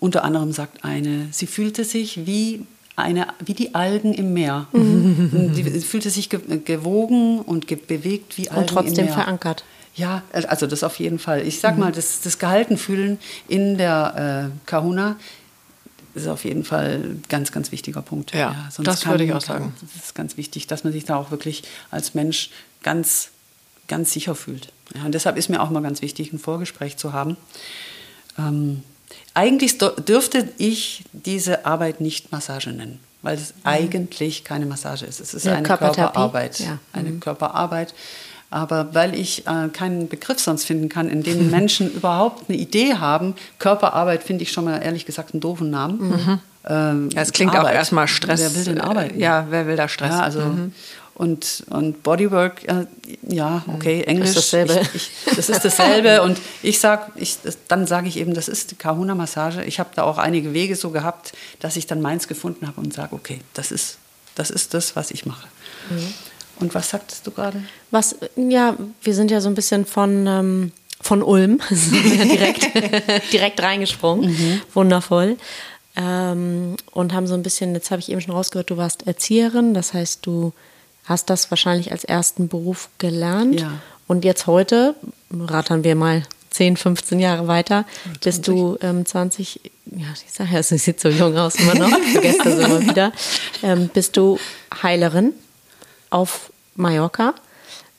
unter 0.00 0.24
anderem 0.24 0.52
sagt 0.52 0.84
eine, 0.84 1.28
sie 1.30 1.46
fühlte 1.46 1.84
sich 1.84 2.26
wie, 2.26 2.64
eine, 2.96 3.28
wie 3.44 3.54
die 3.54 3.74
Algen 3.74 4.14
im 4.14 4.32
Meer. 4.32 4.66
Die 4.72 5.80
fühlte 5.80 6.10
sich 6.10 6.28
ge 6.28 6.40
gewogen 6.64 7.40
und 7.40 7.66
ge 7.66 7.76
bewegt 7.76 8.38
wie 8.38 8.48
Algen 8.48 8.62
Und 8.62 8.66
trotzdem 8.68 8.98
im 8.98 9.04
Meer. 9.06 9.14
verankert. 9.14 9.64
Ja, 9.94 10.22
also 10.32 10.66
das 10.66 10.82
auf 10.84 10.98
jeden 10.98 11.18
Fall. 11.18 11.46
Ich 11.46 11.60
sag 11.60 11.76
mal, 11.76 11.92
das, 11.92 12.22
das 12.22 12.38
Gehaltenfühlen 12.38 13.18
in 13.46 13.76
der 13.76 14.50
äh, 14.50 14.58
Kahuna 14.66 15.16
ist 16.14 16.26
auf 16.28 16.44
jeden 16.44 16.64
Fall 16.64 17.00
ein 17.02 17.22
ganz, 17.28 17.52
ganz 17.52 17.72
wichtiger 17.72 18.02
Punkt. 18.02 18.32
Ja, 18.34 18.68
sonst 18.70 18.86
das 18.86 19.06
würde 19.06 19.24
ich 19.24 19.32
auch 19.32 19.40
sagen. 19.40 19.74
Das 19.80 20.04
ist 20.04 20.14
ganz 20.14 20.36
wichtig, 20.36 20.66
dass 20.66 20.84
man 20.84 20.92
sich 20.92 21.04
da 21.04 21.16
auch 21.16 21.30
wirklich 21.30 21.64
als 21.90 22.14
Mensch 22.14 22.50
ganz, 22.82 23.30
ganz 23.92 24.12
sicher 24.12 24.34
fühlt. 24.34 24.72
Ja, 24.96 25.04
und 25.04 25.12
deshalb 25.14 25.36
ist 25.36 25.48
mir 25.50 25.60
auch 25.62 25.70
mal 25.70 25.82
ganz 25.82 26.02
wichtig, 26.02 26.32
ein 26.32 26.38
Vorgespräch 26.38 26.96
zu 26.96 27.12
haben. 27.12 27.36
Ähm, 28.38 28.82
eigentlich 29.34 29.78
dürfte 29.78 30.48
ich 30.58 31.04
diese 31.12 31.66
Arbeit 31.66 32.00
nicht 32.00 32.32
Massage 32.32 32.70
nennen, 32.70 32.98
weil 33.22 33.36
es 33.36 33.54
eigentlich 33.64 34.44
keine 34.44 34.66
Massage 34.66 35.04
ist. 35.06 35.20
Es 35.20 35.34
ist 35.34 35.44
Ja, 35.44 35.54
eine. 35.54 35.62
Körperarbeit. 35.66 36.60
Ja. 36.60 36.78
Eine 36.92 37.12
Körperarbeit. 37.12 37.94
Aber 38.50 38.94
weil 38.94 39.14
ich 39.14 39.46
äh, 39.46 39.68
keinen 39.72 40.08
Begriff 40.08 40.38
sonst 40.38 40.64
finden 40.64 40.88
kann, 40.90 41.08
in 41.08 41.22
dem 41.22 41.50
Menschen 41.56 41.90
überhaupt 41.92 42.48
eine 42.50 42.58
Idee 42.58 42.94
haben, 42.94 43.34
Körperarbeit 43.58 44.22
finde 44.22 44.42
ich 44.42 44.52
schon 44.52 44.64
mal 44.66 44.78
ehrlich 44.82 45.06
gesagt 45.06 45.32
einen 45.32 45.40
doofen 45.40 45.70
Namen. 45.70 46.40
Ähm, 46.68 47.08
Ja, 47.14 47.22
es 47.22 47.32
klingt 47.32 47.52
auch 47.52 47.60
Arbeit. 47.60 47.74
erstmal 47.76 48.08
Stress. 48.08 48.40
Wer 48.40 48.54
will 48.54 48.64
denn 48.64 48.80
arbeiten? 48.80 49.18
Ja, 49.18 49.46
wer 49.50 49.66
will 49.66 49.76
da 49.76 49.88
Stress? 49.88 50.10
Ja, 50.10 50.20
also 50.20 50.40
und, 51.22 51.62
und 51.70 52.02
Bodywork, 52.02 52.64
äh, 52.64 52.86
ja, 53.28 53.62
okay, 53.68 54.02
Englisch. 54.02 54.34
dasselbe. 54.34 54.80
Ich, 54.92 55.08
ich, 55.24 55.36
das 55.36 55.48
ist 55.48 55.64
dasselbe. 55.64 56.20
und 56.22 56.36
ich 56.64 56.80
sag, 56.80 57.12
ich, 57.14 57.38
das, 57.44 57.58
dann 57.68 57.86
sage 57.86 58.08
ich 58.08 58.16
eben, 58.16 58.34
das 58.34 58.48
ist 58.48 58.72
die 58.72 58.74
Kahuna-Massage. 58.74 59.62
Ich 59.62 59.78
habe 59.78 59.90
da 59.94 60.02
auch 60.02 60.18
einige 60.18 60.52
Wege 60.52 60.74
so 60.74 60.90
gehabt, 60.90 61.32
dass 61.60 61.76
ich 61.76 61.86
dann 61.86 62.00
meins 62.00 62.26
gefunden 62.26 62.66
habe 62.66 62.80
und 62.80 62.92
sage, 62.92 63.14
okay, 63.14 63.40
das 63.54 63.70
ist, 63.70 63.98
das 64.34 64.50
ist 64.50 64.74
das, 64.74 64.96
was 64.96 65.12
ich 65.12 65.24
mache. 65.24 65.46
Und 66.58 66.74
was 66.74 66.90
sagtest 66.90 67.24
du 67.24 67.30
gerade? 67.30 67.62
Was, 67.92 68.16
ja, 68.34 68.76
wir 69.02 69.14
sind 69.14 69.30
ja 69.30 69.40
so 69.40 69.48
ein 69.48 69.54
bisschen 69.54 69.86
von, 69.86 70.26
ähm, 70.26 70.72
von 71.00 71.22
Ulm 71.22 71.60
direkt, 71.70 72.66
direkt 73.32 73.62
reingesprungen. 73.62 74.60
Wundervoll. 74.74 75.36
Ähm, 75.94 76.76
und 76.90 77.12
haben 77.12 77.28
so 77.28 77.34
ein 77.34 77.44
bisschen, 77.44 77.74
jetzt 77.74 77.92
habe 77.92 78.00
ich 78.00 78.10
eben 78.10 78.20
schon 78.20 78.34
rausgehört, 78.34 78.70
du 78.70 78.76
warst 78.76 79.06
Erzieherin, 79.06 79.72
das 79.72 79.94
heißt, 79.94 80.26
du 80.26 80.52
hast 81.04 81.30
das 81.30 81.50
wahrscheinlich 81.50 81.92
als 81.92 82.04
ersten 82.04 82.48
Beruf 82.48 82.88
gelernt. 82.98 83.60
Ja. 83.60 83.80
Und 84.06 84.24
jetzt 84.24 84.46
heute, 84.46 84.94
rattern 85.30 85.84
wir 85.84 85.94
mal 85.94 86.22
10, 86.50 86.76
15 86.76 87.18
Jahre 87.18 87.48
weiter, 87.48 87.86
bist 88.22 88.46
du 88.46 88.76
ähm, 88.82 89.06
20, 89.06 89.60
ja, 89.86 90.06
ich 90.12 90.32
sage 90.32 90.50
ja, 90.52 90.58
es 90.58 90.68
sieht 90.68 91.00
so 91.00 91.08
jung 91.08 91.36
aus 91.36 91.54
immer 91.56 91.74
noch, 91.74 91.90
vergesse 92.12 92.44
das 92.44 92.58
immer 92.58 92.82
wieder, 92.82 93.12
ähm, 93.62 93.88
bist 93.88 94.16
du 94.16 94.38
Heilerin 94.82 95.32
auf 96.10 96.52
Mallorca 96.74 97.34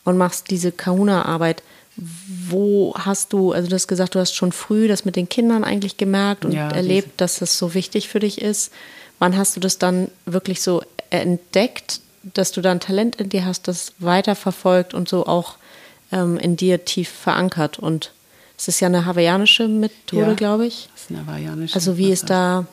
und 0.03 0.17
machst 0.17 0.51
diese 0.51 0.71
Kahuna-Arbeit. 0.71 1.63
Wo 1.95 2.95
hast 2.97 3.33
du, 3.33 3.51
also 3.51 3.69
du 3.69 3.75
hast 3.75 3.87
gesagt, 3.87 4.15
du 4.15 4.19
hast 4.19 4.33
schon 4.33 4.51
früh 4.51 4.87
das 4.87 5.05
mit 5.05 5.15
den 5.15 5.29
Kindern 5.29 5.63
eigentlich 5.63 5.97
gemerkt 5.97 6.43
und 6.43 6.51
Ja, 6.51 6.69
erlebt, 6.69 7.21
dass 7.21 7.39
das 7.39 7.57
so 7.57 7.73
wichtig 7.75 8.09
für 8.09 8.19
dich 8.19 8.41
ist. 8.41 8.71
Wann 9.19 9.37
hast 9.37 9.55
du 9.55 9.59
das 9.59 9.77
dann 9.77 10.09
wirklich 10.25 10.61
so 10.61 10.81
entdeckt, 11.11 12.01
dass 12.23 12.51
du 12.51 12.61
da 12.61 12.71
ein 12.71 12.79
Talent 12.79 13.17
in 13.17 13.29
dir 13.29 13.45
hast, 13.45 13.67
das 13.67 13.93
weiterverfolgt 13.99 14.93
und 14.93 15.09
so 15.09 15.25
auch 15.25 15.55
ähm, 16.11 16.37
in 16.37 16.55
dir 16.55 16.85
tief 16.85 17.09
verankert? 17.09 17.79
Und 17.79 18.11
es 18.57 18.67
ist 18.67 18.79
ja 18.79 18.87
eine 18.87 19.05
hawaiianische 19.05 19.67
Methode, 19.67 20.21
Ja, 20.21 20.33
glaube 20.33 20.65
ich. 20.65 20.89
Das 20.93 21.03
ist 21.03 21.11
eine 21.11 21.25
hawaiianische 21.25 21.75
Also 21.75 21.97
wie 21.97 22.11
ist 22.11 22.29
da, 22.29 22.65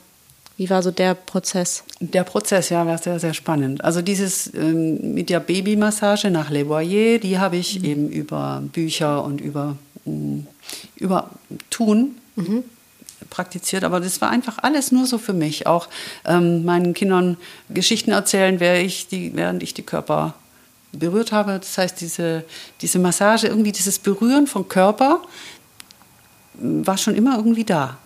wie 0.56 0.70
war 0.70 0.82
so 0.82 0.90
der 0.90 1.14
Prozess? 1.14 1.84
Der 2.00 2.22
Prozess, 2.24 2.68
ja, 2.68 2.86
war 2.86 2.98
sehr, 2.98 3.18
sehr 3.18 3.34
spannend. 3.34 3.82
Also 3.82 4.02
dieses 4.02 4.52
ähm, 4.54 5.14
mit 5.14 5.30
der 5.30 5.40
Babymassage 5.40 6.30
nach 6.30 6.50
Le 6.50 6.64
Boyer, 6.64 7.18
die 7.18 7.38
habe 7.38 7.56
ich 7.56 7.82
eben 7.82 8.08
über 8.08 8.62
Bücher 8.72 9.24
und 9.24 9.40
über, 9.40 9.76
mh, 10.04 10.44
über 10.96 11.30
Tun 11.70 12.16
praktiziert. 13.28 13.84
Aber 13.84 14.00
das 14.00 14.20
war 14.20 14.30
einfach 14.30 14.58
alles 14.62 14.92
nur 14.92 15.06
so 15.06 15.18
für 15.18 15.32
mich. 15.32 15.66
Auch 15.66 15.88
ähm, 16.24 16.64
meinen 16.64 16.94
Kindern 16.94 17.36
Geschichten 17.68 18.12
erzählen, 18.12 18.60
während 18.60 18.86
ich 18.86 19.08
die, 19.08 19.34
während 19.34 19.62
ich 19.62 19.74
die 19.74 19.82
Körper 19.82 20.34
berührt 20.92 21.32
habe. 21.32 21.58
Das 21.58 21.76
heißt, 21.78 22.00
diese, 22.00 22.44
diese 22.80 22.98
Massage, 22.98 23.46
irgendwie 23.46 23.72
dieses 23.72 23.98
Berühren 23.98 24.46
vom 24.46 24.68
Körper, 24.68 25.20
war 26.54 26.98
schon 26.98 27.14
immer 27.14 27.36
irgendwie 27.36 27.64
da. 27.64 27.98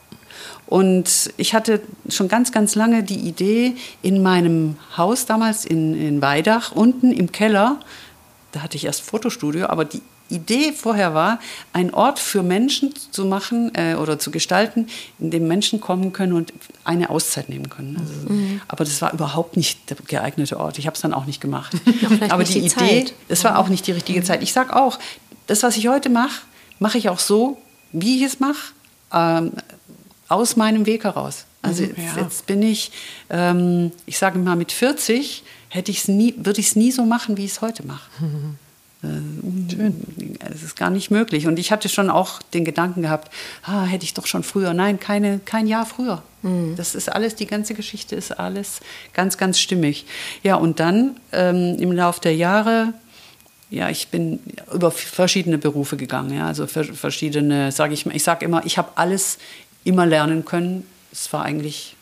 Und 0.66 1.32
ich 1.36 1.54
hatte 1.54 1.80
schon 2.08 2.28
ganz, 2.28 2.50
ganz 2.52 2.74
lange 2.74 3.02
die 3.02 3.20
Idee, 3.20 3.76
in 4.02 4.22
meinem 4.22 4.76
Haus 4.96 5.26
damals 5.26 5.64
in, 5.64 5.94
in 5.94 6.22
Weidach, 6.22 6.72
unten 6.72 7.12
im 7.12 7.32
Keller, 7.32 7.80
da 8.52 8.62
hatte 8.62 8.76
ich 8.76 8.84
erst 8.84 9.02
Fotostudio, 9.02 9.66
aber 9.66 9.84
die 9.84 10.00
Idee 10.30 10.72
vorher 10.72 11.14
war, 11.14 11.38
einen 11.72 11.92
Ort 11.92 12.18
für 12.18 12.42
Menschen 12.42 12.94
zu 13.10 13.24
machen 13.24 13.72
äh, 13.74 13.94
oder 13.94 14.18
zu 14.18 14.30
gestalten, 14.30 14.88
in 15.18 15.30
dem 15.30 15.46
Menschen 15.46 15.80
kommen 15.80 16.12
können 16.12 16.32
und 16.32 16.52
eine 16.84 17.10
Auszeit 17.10 17.48
nehmen 17.48 17.68
können. 17.68 17.96
Also, 17.98 18.60
Aber 18.68 18.84
das 18.84 19.00
war 19.02 19.12
überhaupt 19.12 19.56
nicht 19.56 19.90
der 19.90 19.96
geeignete 20.06 20.58
Ort. 20.58 20.78
Ich 20.78 20.86
habe 20.86 20.94
es 20.94 21.02
dann 21.02 21.12
auch 21.12 21.26
nicht 21.26 21.40
gemacht. 21.40 21.76
vielleicht 22.08 22.32
aber 22.32 22.42
nicht 22.42 22.54
die, 22.54 22.60
die 22.60 22.68
Idee, 22.68 23.04
es 23.28 23.44
war 23.44 23.58
auch 23.58 23.68
nicht 23.68 23.86
die 23.86 23.92
richtige 23.92 24.22
Zeit. 24.22 24.42
Ich 24.42 24.52
sage 24.52 24.74
auch, 24.74 24.98
das, 25.46 25.62
was 25.62 25.76
ich 25.76 25.88
heute 25.88 26.08
mache, 26.08 26.42
mache 26.78 26.98
ich 26.98 27.08
auch 27.08 27.18
so, 27.18 27.58
wie 27.92 28.16
ich 28.16 28.22
es 28.22 28.40
mache, 28.40 28.72
ähm, 29.12 29.52
aus 30.28 30.56
meinem 30.56 30.86
Weg 30.86 31.04
heraus. 31.04 31.44
Also 31.62 31.84
jetzt, 31.84 31.98
ja. 31.98 32.22
jetzt 32.22 32.46
bin 32.46 32.62
ich, 32.62 32.92
ähm, 33.30 33.92
ich 34.06 34.18
sage 34.18 34.38
mal, 34.38 34.56
mit 34.56 34.72
40 34.72 35.44
hätte 35.68 35.90
ich's 35.90 36.08
nie, 36.08 36.34
würde 36.36 36.60
ich 36.60 36.68
es 36.68 36.76
nie 36.76 36.92
so 36.92 37.04
machen, 37.04 37.36
wie 37.36 37.44
ich 37.44 37.52
es 37.52 37.60
heute 37.60 37.86
mache. 37.86 38.08
Es 40.52 40.62
ist 40.62 40.76
gar 40.76 40.90
nicht 40.90 41.10
möglich. 41.10 41.46
Und 41.46 41.58
ich 41.58 41.72
hatte 41.72 41.88
schon 41.88 42.10
auch 42.10 42.42
den 42.42 42.64
Gedanken 42.64 43.02
gehabt, 43.02 43.32
ah, 43.62 43.84
hätte 43.84 44.04
ich 44.04 44.14
doch 44.14 44.26
schon 44.26 44.42
früher. 44.42 44.74
Nein, 44.74 45.00
keine, 45.00 45.40
kein 45.44 45.66
Jahr 45.66 45.86
früher. 45.86 46.22
Mhm. 46.42 46.76
Das 46.76 46.94
ist 46.94 47.10
alles, 47.10 47.34
die 47.34 47.46
ganze 47.46 47.74
Geschichte 47.74 48.16
ist 48.16 48.38
alles 48.38 48.80
ganz, 49.12 49.38
ganz 49.38 49.58
stimmig. 49.58 50.06
Ja, 50.42 50.56
und 50.56 50.80
dann 50.80 51.16
ähm, 51.32 51.76
im 51.78 51.92
Laufe 51.92 52.20
der 52.20 52.36
Jahre, 52.36 52.92
ja, 53.70 53.88
ich 53.88 54.08
bin 54.08 54.40
über 54.72 54.90
verschiedene 54.90 55.58
Berufe 55.58 55.96
gegangen. 55.96 56.34
Ja, 56.34 56.46
also 56.46 56.66
verschiedene, 56.66 57.72
sage 57.72 57.94
ich 57.94 58.06
mal, 58.06 58.14
ich 58.14 58.22
sage 58.22 58.44
immer, 58.44 58.64
ich 58.64 58.78
habe 58.78 58.90
alles 58.96 59.38
immer 59.84 60.06
lernen 60.06 60.44
können. 60.44 60.86
Es 61.12 61.32
war 61.32 61.44
eigentlich, 61.44 61.96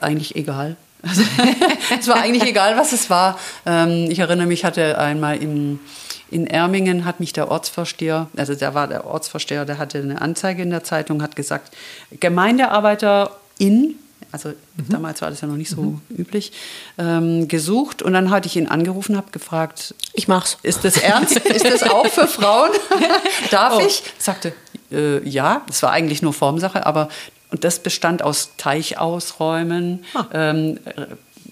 eigentlich 0.00 0.36
egal. 0.36 0.76
Also, 1.08 1.22
es 1.98 2.08
war 2.08 2.16
eigentlich 2.16 2.44
egal, 2.44 2.76
was 2.76 2.92
es 2.92 3.10
war. 3.10 3.38
Ähm, 3.64 4.10
ich 4.10 4.18
erinnere 4.18 4.46
mich, 4.46 4.64
hatte 4.64 4.98
einmal 4.98 5.42
im, 5.42 5.80
in 6.30 6.46
Ermingen 6.46 7.04
hat 7.04 7.20
mich 7.20 7.32
der 7.32 7.50
Ortsvorsteher, 7.50 8.28
also 8.36 8.54
der 8.54 8.74
war 8.74 8.88
der 8.88 9.06
Ortsvorsteher, 9.06 9.64
der 9.64 9.78
hatte 9.78 9.98
eine 9.98 10.20
Anzeige 10.20 10.62
in 10.62 10.70
der 10.70 10.84
Zeitung, 10.84 11.22
hat 11.22 11.36
gesagt, 11.36 11.74
Gemeindearbeiter 12.18 13.36
in, 13.58 13.96
also 14.32 14.50
mhm. 14.50 14.88
damals 14.88 15.22
war 15.22 15.30
das 15.30 15.40
ja 15.40 15.48
noch 15.48 15.56
nicht 15.56 15.70
so 15.70 15.82
mhm. 15.82 16.00
üblich, 16.10 16.52
ähm, 16.98 17.48
gesucht. 17.48 18.02
Und 18.02 18.12
dann 18.12 18.30
hatte 18.30 18.48
ich 18.48 18.56
ihn 18.56 18.66
angerufen, 18.66 19.16
habe 19.16 19.30
gefragt, 19.30 19.94
ich 20.14 20.28
mach's. 20.28 20.58
Ist 20.62 20.84
das 20.84 20.96
ernst? 20.96 21.36
ist 21.36 21.64
das 21.64 21.82
auch 21.84 22.06
für 22.06 22.26
Frauen? 22.26 22.70
Darf 23.50 23.76
oh. 23.76 23.86
ich? 23.86 24.02
Sagte, 24.18 24.52
äh, 24.90 25.26
ja, 25.26 25.62
das 25.66 25.82
war 25.82 25.92
eigentlich 25.92 26.22
nur 26.22 26.32
Formsache, 26.32 26.86
aber 26.86 27.08
und 27.50 27.64
das 27.64 27.78
bestand 27.80 28.22
aus 28.22 28.50
Teichausräumen, 28.56 30.04
ah. 30.14 30.26
ähm, 30.32 30.78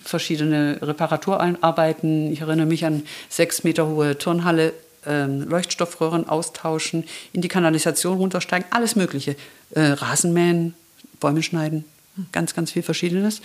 verschiedene 0.02 0.78
Reparaturarbeiten. 0.82 2.32
Ich 2.32 2.40
erinnere 2.40 2.66
mich 2.66 2.84
an 2.84 3.02
sechs 3.28 3.64
Meter 3.64 3.86
hohe 3.86 4.18
Turnhalle, 4.18 4.72
ähm, 5.06 5.48
Leuchtstoffröhren 5.48 6.28
austauschen, 6.28 7.04
in 7.32 7.42
die 7.42 7.48
Kanalisation 7.48 8.16
runtersteigen, 8.18 8.66
alles 8.70 8.96
Mögliche. 8.96 9.36
Äh, 9.70 9.80
Rasenmähen, 9.80 10.74
Bäume 11.20 11.42
schneiden, 11.42 11.84
ganz, 12.32 12.54
ganz 12.54 12.72
viel 12.72 12.82
Verschiedenes. 12.82 13.40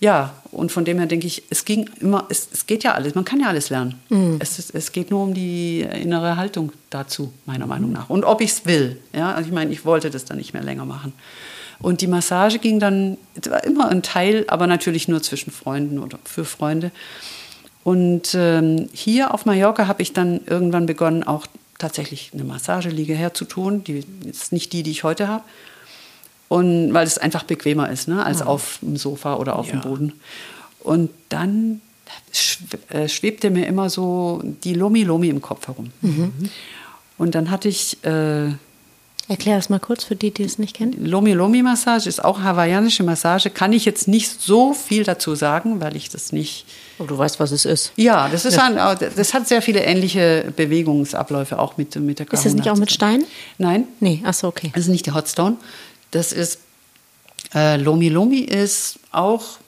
Ja, 0.00 0.34
und 0.52 0.70
von 0.70 0.84
dem 0.84 0.98
her 0.98 1.06
denke 1.06 1.26
ich, 1.26 1.42
es 1.50 1.64
ging 1.64 1.90
immer, 2.00 2.26
es, 2.28 2.48
es 2.52 2.66
geht 2.66 2.84
ja 2.84 2.94
alles, 2.94 3.16
man 3.16 3.24
kann 3.24 3.40
ja 3.40 3.48
alles 3.48 3.68
lernen. 3.68 4.00
Mhm. 4.10 4.36
Es, 4.38 4.70
es 4.72 4.92
geht 4.92 5.10
nur 5.10 5.24
um 5.24 5.34
die 5.34 5.80
innere 5.80 6.36
Haltung 6.36 6.72
dazu, 6.90 7.32
meiner 7.46 7.66
Meinung 7.66 7.90
nach. 7.90 8.08
Und 8.08 8.24
ob 8.24 8.40
ich 8.40 8.50
es 8.50 8.66
will. 8.66 9.00
Ja, 9.12 9.32
also 9.32 9.48
ich 9.48 9.54
meine, 9.54 9.72
ich 9.72 9.84
wollte 9.84 10.10
das 10.10 10.24
dann 10.24 10.36
nicht 10.36 10.52
mehr 10.52 10.62
länger 10.62 10.84
machen. 10.84 11.12
Und 11.80 12.00
die 12.00 12.06
Massage 12.06 12.58
ging 12.58 12.80
dann, 12.80 13.18
war 13.48 13.62
immer 13.64 13.88
ein 13.88 14.02
Teil, 14.02 14.44
aber 14.48 14.66
natürlich 14.66 15.06
nur 15.08 15.22
zwischen 15.22 15.52
Freunden 15.52 15.98
oder 15.98 16.18
für 16.24 16.44
Freunde. 16.44 16.90
Und 17.84 18.34
ähm, 18.34 18.88
hier 18.92 19.32
auf 19.32 19.46
Mallorca 19.46 19.86
habe 19.86 20.02
ich 20.02 20.12
dann 20.12 20.40
irgendwann 20.46 20.86
begonnen, 20.86 21.22
auch 21.22 21.46
tatsächlich 21.78 22.32
eine 22.34 22.44
Massageliege 22.44 23.14
herzutun. 23.14 23.84
Die 23.84 24.04
ist 24.28 24.52
nicht 24.52 24.72
die, 24.72 24.82
die 24.82 24.90
ich 24.90 25.04
heute 25.04 25.28
habe. 25.28 25.44
Und 26.48 26.92
weil 26.94 27.06
es 27.06 27.18
einfach 27.18 27.44
bequemer 27.44 27.90
ist, 27.90 28.08
ne, 28.08 28.24
als 28.24 28.40
mhm. 28.40 28.48
auf 28.48 28.78
dem 28.82 28.96
Sofa 28.96 29.36
oder 29.36 29.56
auf 29.56 29.68
ja. 29.68 29.72
dem 29.72 29.80
Boden. 29.82 30.12
Und 30.80 31.10
dann 31.28 31.80
äh, 32.88 33.08
schwebte 33.08 33.50
mir 33.50 33.66
immer 33.66 33.90
so 33.90 34.42
die 34.64 34.74
Lomi 34.74 35.04
Lomi 35.04 35.28
im 35.28 35.42
Kopf 35.42 35.68
herum. 35.68 35.90
Mhm. 36.00 36.32
Und 37.18 37.34
dann 37.34 37.50
hatte 37.50 37.68
ich 37.68 38.02
äh, 38.04 38.52
Erklär 39.28 39.56
das 39.56 39.68
mal 39.68 39.78
kurz 39.78 40.04
für 40.04 40.16
die, 40.16 40.30
die 40.30 40.42
es 40.42 40.58
nicht 40.58 40.74
kennen. 40.74 41.04
Lomi 41.04 41.34
Lomi 41.34 41.62
Massage 41.62 42.08
ist 42.08 42.24
auch 42.24 42.40
hawaiianische 42.40 43.02
Massage. 43.02 43.50
Kann 43.50 43.74
ich 43.74 43.84
jetzt 43.84 44.08
nicht 44.08 44.40
so 44.40 44.72
viel 44.72 45.04
dazu 45.04 45.34
sagen, 45.34 45.80
weil 45.80 45.96
ich 45.96 46.08
das 46.08 46.32
nicht. 46.32 46.64
Aber 46.98 47.04
oh, 47.04 47.08
du 47.08 47.18
weißt, 47.18 47.38
was 47.38 47.50
es 47.50 47.66
ist. 47.66 47.92
Ja, 47.96 48.30
das, 48.30 48.46
ist 48.46 48.58
ein, 48.58 48.76
das 48.76 49.34
hat 49.34 49.46
sehr 49.46 49.60
viele 49.60 49.80
ähnliche 49.80 50.50
Bewegungsabläufe 50.56 51.58
auch 51.58 51.76
mit, 51.76 51.94
mit 51.96 52.18
der 52.18 52.26
Kahuna. 52.26 52.38
Ist 52.38 52.46
das 52.46 52.54
nicht 52.54 52.70
auch 52.70 52.76
mit 52.76 52.90
Stein? 52.90 53.24
Nein. 53.58 53.84
Nee, 54.00 54.22
ach 54.24 54.32
so, 54.32 54.48
okay. 54.48 54.70
Das 54.74 54.84
ist 54.84 54.88
nicht 54.88 55.04
der 55.04 55.14
Hotstone. 55.14 55.58
Das 56.10 56.32
ist 56.32 56.60
äh, 57.54 57.76
Lomi 57.76 58.08
Lomi 58.08 58.38
ist 58.38 58.98
auch 59.12 59.58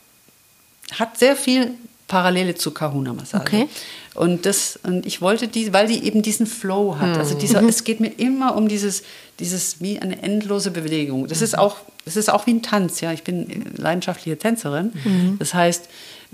hat 0.99 1.19
sehr 1.19 1.37
viel 1.37 1.73
Parallele 2.11 2.57
zu 2.57 2.73
Kahuna 2.73 3.13
Massage. 3.13 3.43
Okay. 3.43 3.69
Und, 4.15 4.45
das, 4.45 4.79
und 4.83 5.07
ich 5.07 5.23
wollte 5.23 5.47
die, 5.47 5.73
weil 5.73 5.87
die 5.87 6.05
eben 6.05 6.23
diesen 6.23 6.47
Flow 6.47 6.99
hat. 6.99 7.17
Also 7.17 7.39
dieser, 7.39 7.63
mhm. 7.63 7.69
es 7.69 7.85
geht 7.85 8.01
mir 8.01 8.09
immer 8.19 8.57
um 8.57 8.69
dieses, 8.69 9.05
dieses 9.39 9.81
wie 9.81 10.01
eine 10.01 10.21
endlose 10.21 10.73
Bewegung. 10.73 11.29
Das 11.29 11.41
ist 11.41 11.57
auch, 11.57 11.77
das 12.05 12.17
ist 12.17 12.29
auch 12.29 12.47
wie 12.49 12.55
ein 12.55 12.63
Tanz. 12.63 13.01
Ja, 13.01 13.13
ich 13.13 13.23
bin 13.23 13.65
leidenschaftliche 13.77 14.37
Tänzerin. 14.37 14.93
Mhm. 15.05 15.37
Das 15.39 15.55
heißt, 15.55 15.89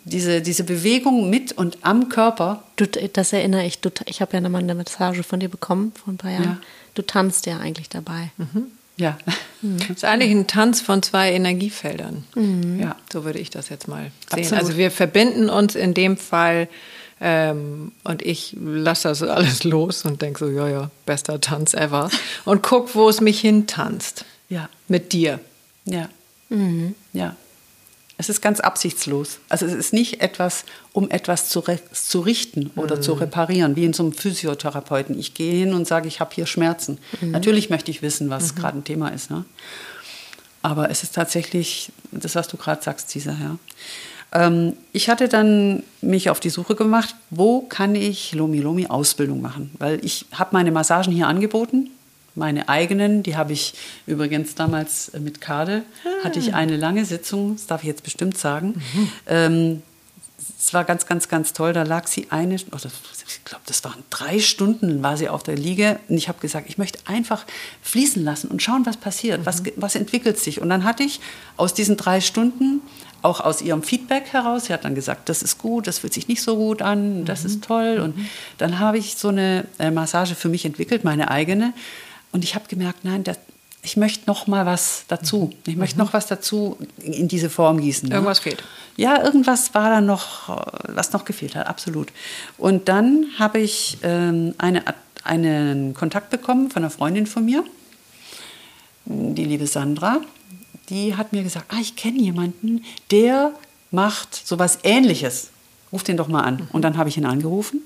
diese, 0.05 0.41
diese 0.41 0.65
Bewegung 0.65 1.29
mit 1.29 1.53
und 1.53 1.79
am 1.83 2.09
Körper. 2.09 2.63
Du, 2.77 2.87
das 2.87 3.35
erinnere 3.35 3.67
ich. 3.67 3.81
Du, 3.81 3.91
ich 4.07 4.23
habe 4.23 4.35
ja 4.35 4.49
mal 4.49 4.59
eine 4.59 4.75
Massage 4.75 5.23
von 5.23 5.41
dir 5.41 5.51
bekommen 5.51 5.93
vor 5.95 6.15
ein 6.15 6.17
paar 6.17 6.31
Jahren. 6.31 6.45
Ja. 6.45 6.59
Du 6.95 7.03
tanzt 7.03 7.45
ja 7.45 7.59
eigentlich 7.59 7.91
dabei. 7.91 8.31
Mhm. 8.39 8.69
Ja. 8.97 9.19
Mhm. 9.63 9.79
Das 9.79 9.91
ist 9.91 10.05
eigentlich 10.05 10.31
ein 10.31 10.47
Tanz 10.47 10.81
von 10.81 11.03
zwei 11.03 11.33
Energiefeldern. 11.33 12.25
Mhm. 12.35 12.81
Ja, 12.81 12.97
so 13.13 13.25
würde 13.25 13.39
ich 13.39 13.51
das 13.51 13.69
jetzt 13.69 13.89
mal 13.89 14.11
sehen. 14.31 14.41
Absolut. 14.41 14.65
Also 14.65 14.77
wir 14.77 14.91
verbinden 14.91 15.51
uns 15.51 15.75
in 15.75 15.95
dem 15.95 16.17
Fall 16.17 16.69
ähm, 17.21 17.93
und 18.05 18.23
ich 18.23 18.57
lasse 18.61 19.09
das 19.09 19.23
alles 19.23 19.65
los 19.65 20.05
und 20.05 20.23
denke 20.23 20.39
so, 20.39 20.51
ja, 20.51 20.69
ja, 20.69 20.91
bester 21.07 21.41
Tanz 21.41 21.75
ever. 21.75 22.11
Und 22.45 22.63
guck, 22.63 22.95
wo 22.95 23.09
es 23.09 23.21
mich 23.21 23.41
hintanzt. 23.41 24.25
Ja. 24.49 24.69
Mit 24.89 25.13
dir. 25.13 25.41
Ja. 25.85 26.09
Mhm. 26.49 26.95
Ja. 27.13 27.37
Es 28.19 28.31
ist 28.31 28.41
ganz 28.41 28.61
absichtslos. 28.61 29.41
Also 29.49 29.67
es 29.67 29.75
ist 29.75 29.93
nicht 29.93 30.23
etwas, 30.23 30.65
um 30.93 31.11
etwas 31.11 31.51
zu, 31.51 31.63
zu 31.93 32.21
richten 32.21 32.71
oder 32.75 32.97
mhm. 32.97 33.03
zu 33.03 33.13
reparieren, 33.13 33.77
wie 33.77 33.85
in 33.85 33.93
so 33.93 34.05
einem 34.05 34.13
Physiotherapeuten. 34.13 35.19
Ich 35.19 35.35
gehe 35.35 35.53
hin 35.53 35.75
und 35.75 35.87
sage, 35.87 36.09
ich 36.09 36.21
habe 36.21 36.35
hier 36.35 36.47
Schmerzen. 36.47 36.99
Mhm. 37.21 37.33
Natürlich 37.33 37.69
möchte 37.69 37.91
ich 37.91 38.01
wissen, 38.01 38.31
was 38.31 38.55
mhm. 38.55 38.59
gerade 38.59 38.79
ein 38.79 38.85
Thema 38.85 39.09
ist. 39.09 39.31
Ne? 39.31 39.45
Aber 40.63 40.91
es 40.91 41.03
ist 41.03 41.15
tatsächlich 41.15 41.93
das, 42.11 42.35
was 42.35 42.49
du 42.49 42.57
gerade 42.57 42.83
sagst, 42.83 43.11
Cesar. 43.11 43.37
Ja. 43.39 43.59
Ähm, 44.33 44.73
ich 44.93 45.09
hatte 45.09 45.29
dann 45.29 45.83
mich 46.01 46.31
auf 46.31 46.41
die 46.41 46.51
Suche 46.51 46.75
gemacht, 46.75 47.15
wo 47.31 47.61
kann 47.61 47.95
ich 47.95 48.35
Lomi 48.35 48.61
Lomi 48.61 48.87
Ausbildung 48.87 49.41
machen? 49.41 49.71
Weil 49.79 50.05
ich 50.05 50.27
habe 50.33 50.51
meine 50.53 50.73
Massagen 50.73 51.13
hier 51.13 51.29
angeboten, 51.29 51.91
meine 52.37 52.69
eigenen, 52.69 53.23
die 53.23 53.37
habe 53.37 53.53
ich 53.53 53.75
übrigens 54.07 54.55
damals 54.55 55.09
äh, 55.09 55.21
mit 55.21 55.41
Kade, 55.41 55.83
ah. 56.05 56.25
hatte 56.25 56.39
ich 56.39 56.55
eine 56.55 56.77
lange 56.77 57.05
Sitzung, 57.05 57.57
das 57.57 57.67
darf 57.67 57.83
ich 57.83 57.89
jetzt 57.89 58.05
bestimmt 58.05 58.39
sagen. 58.39 58.83
Mhm. 58.95 59.09
Ähm, 59.27 59.83
es 60.59 60.75
war 60.75 60.85
ganz, 60.85 61.07
ganz, 61.07 61.29
ganz 61.29 61.53
toll. 61.53 61.73
Da 61.73 61.83
lag 61.83 62.07
sie 62.07 62.29
eine, 62.31 62.57
oh, 62.57 62.77
ich 62.77 63.45
glaube, 63.45 63.63
das 63.67 63.85
waren 63.85 64.03
drei 64.11 64.39
Stunden, 64.41 65.03
war 65.03 65.17
sie 65.17 65.29
auf 65.29 65.43
der 65.43 65.57
Liege. 65.57 65.99
Und 66.09 66.17
ich 66.17 66.29
habe 66.29 66.41
gesagt, 66.41 66.69
ich 66.69 66.79
möchte 66.79 66.99
einfach 67.05 67.45
fließen 67.83 68.25
lassen 68.25 68.49
und 68.49 68.63
schauen, 68.63 68.87
was 68.87 68.97
passiert, 68.97 69.41
mhm. 69.41 69.47
was, 69.47 69.63
was 69.77 69.95
entwickelt 69.95 70.39
sich. 70.39 70.61
Und 70.61 70.69
dann 70.69 70.85
hatte 70.85 71.03
ich 71.03 71.21
aus 71.57 71.75
diesen 71.75 71.97
drei 71.97 72.21
Stunden 72.21 72.81
auch 73.23 73.41
aus 73.41 73.63
ihrem 73.63 73.83
Feedback 73.83 74.33
heraus. 74.33 74.67
Sie 74.67 74.73
hat 74.73 74.85
dann 74.85 74.95
gesagt, 74.95 75.29
das 75.29 75.43
ist 75.43 75.59
gut, 75.59 75.87
das 75.87 75.99
fühlt 75.99 76.15
sich 76.15 76.29
nicht 76.29 76.43
so 76.43 76.57
gut 76.57 76.83
an, 76.83 77.25
das 77.25 77.43
mhm. 77.43 77.47
ist 77.47 77.65
toll. 77.65 78.01
Und 78.03 78.17
mhm. 78.17 78.27
dann 78.59 78.79
habe 78.79 78.99
ich 78.99 79.17
so 79.17 79.29
eine 79.29 79.67
äh, 79.79 79.91
Massage 79.91 80.35
für 80.35 80.49
mich 80.49 80.65
entwickelt, 80.65 81.05
meine 81.05 81.31
eigene. 81.31 81.75
Und 82.33 82.45
ich 82.45 82.55
habe 82.55 82.67
gemerkt, 82.69 83.05
nein, 83.05 83.25
das, 83.25 83.39
ich 83.83 83.97
möchte 83.97 84.27
noch 84.27 84.47
mal 84.47 84.67
was 84.67 85.05
dazu. 85.09 85.53
Mhm. 85.53 85.73
Ich 85.73 85.77
möchte 85.77 85.97
mhm. 85.97 86.05
noch 86.05 86.13
was 86.13 86.27
dazu 86.27 86.79
in 86.99 87.29
diese 87.29 87.51
Form 87.51 87.81
gießen. 87.81 88.09
Ne? 88.09 88.15
Irgendwas 88.15 88.41
fehlt. 88.41 88.63
Ja, 88.97 89.23
irgendwas 89.23 89.75
war 89.75 89.91
da 89.91 90.01
noch, 90.01 90.65
was 90.89 91.13
noch 91.13 91.25
gefehlt 91.25 91.55
hat, 91.55 91.67
absolut. 91.67 92.09
Und 92.57 92.89
dann 92.89 93.27
habe 93.39 93.59
ich 93.59 93.99
ähm, 94.03 94.55
eine, 94.59 94.83
einen 95.23 95.95
Kontakt 95.95 96.31
bekommen 96.31 96.71
von 96.71 96.83
einer 96.83 96.91
Freundin 96.91 97.27
von 97.27 97.45
mir, 97.45 97.65
die 99.05 99.45
liebe 99.45 99.67
Sandra 99.67 100.21
die 100.89 101.17
hat 101.17 101.33
mir 101.33 101.43
gesagt, 101.43 101.67
ah, 101.73 101.81
ich 101.81 101.97
kenne 101.97 102.19
jemanden, 102.19 102.85
der 103.11 103.53
macht 103.91 104.35
sowas 104.35 104.79
Ähnliches. 104.83 105.51
Ruf 105.93 106.03
den 106.03 106.17
doch 106.17 106.29
mal 106.29 106.43
an. 106.43 106.57
Mhm. 106.57 106.69
Und 106.73 106.83
dann 106.83 106.97
habe 106.97 107.09
ich 107.09 107.17
ihn 107.17 107.27
angerufen 107.27 107.83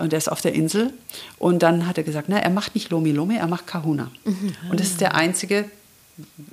und 0.00 0.12
er 0.12 0.18
ist 0.18 0.30
auf 0.30 0.40
der 0.40 0.54
Insel. 0.54 0.92
Und 1.38 1.62
dann 1.62 1.86
hat 1.86 1.98
er 1.98 2.04
gesagt, 2.04 2.28
na, 2.28 2.38
er 2.38 2.50
macht 2.50 2.74
nicht 2.74 2.90
Lomi 2.90 3.12
Lomi, 3.12 3.36
er 3.36 3.46
macht 3.46 3.66
Kahuna. 3.66 4.10
Mhm. 4.24 4.54
Und 4.70 4.80
das 4.80 4.88
ist 4.88 5.00
der 5.00 5.14
einzige, 5.14 5.66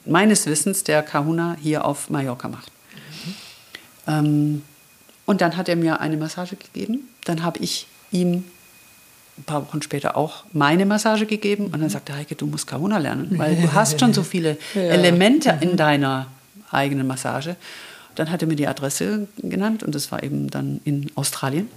meines 0.05 0.45
Wissens, 0.45 0.83
der 0.83 1.01
Kahuna 1.03 1.57
hier 1.61 1.85
auf 1.85 2.09
Mallorca 2.09 2.47
macht. 2.47 2.71
Mhm. 2.93 3.33
Ähm, 4.07 4.61
und 5.25 5.41
dann 5.41 5.57
hat 5.57 5.67
er 5.69 5.75
mir 5.75 5.99
eine 5.99 6.17
Massage 6.17 6.55
gegeben. 6.55 7.09
Dann 7.25 7.43
habe 7.43 7.59
ich 7.59 7.87
ihm 8.11 8.45
ein 9.37 9.43
paar 9.43 9.67
Wochen 9.67 9.81
später 9.81 10.17
auch 10.17 10.45
meine 10.51 10.85
Massage 10.85 11.25
gegeben 11.25 11.65
und 11.65 11.79
dann 11.79 11.89
sagte 11.89 12.15
Heike, 12.15 12.35
du 12.35 12.47
musst 12.47 12.65
Kahuna 12.65 12.97
lernen, 12.97 13.37
weil 13.37 13.55
du 13.61 13.73
hast 13.73 13.99
schon 13.99 14.13
so 14.13 14.23
viele 14.23 14.57
ja. 14.73 14.81
Elemente 14.81 15.57
in 15.61 15.71
mhm. 15.71 15.77
deiner 15.77 16.27
eigenen 16.71 17.07
Massage. 17.07 17.55
Dann 18.17 18.31
hat 18.31 18.41
er 18.41 18.47
mir 18.47 18.55
die 18.55 18.67
Adresse 18.67 19.27
genannt 19.37 19.83
und 19.83 19.93
das 19.93 20.11
war 20.11 20.23
eben 20.23 20.49
dann 20.49 20.81
in 20.85 21.11
Australien. 21.15 21.69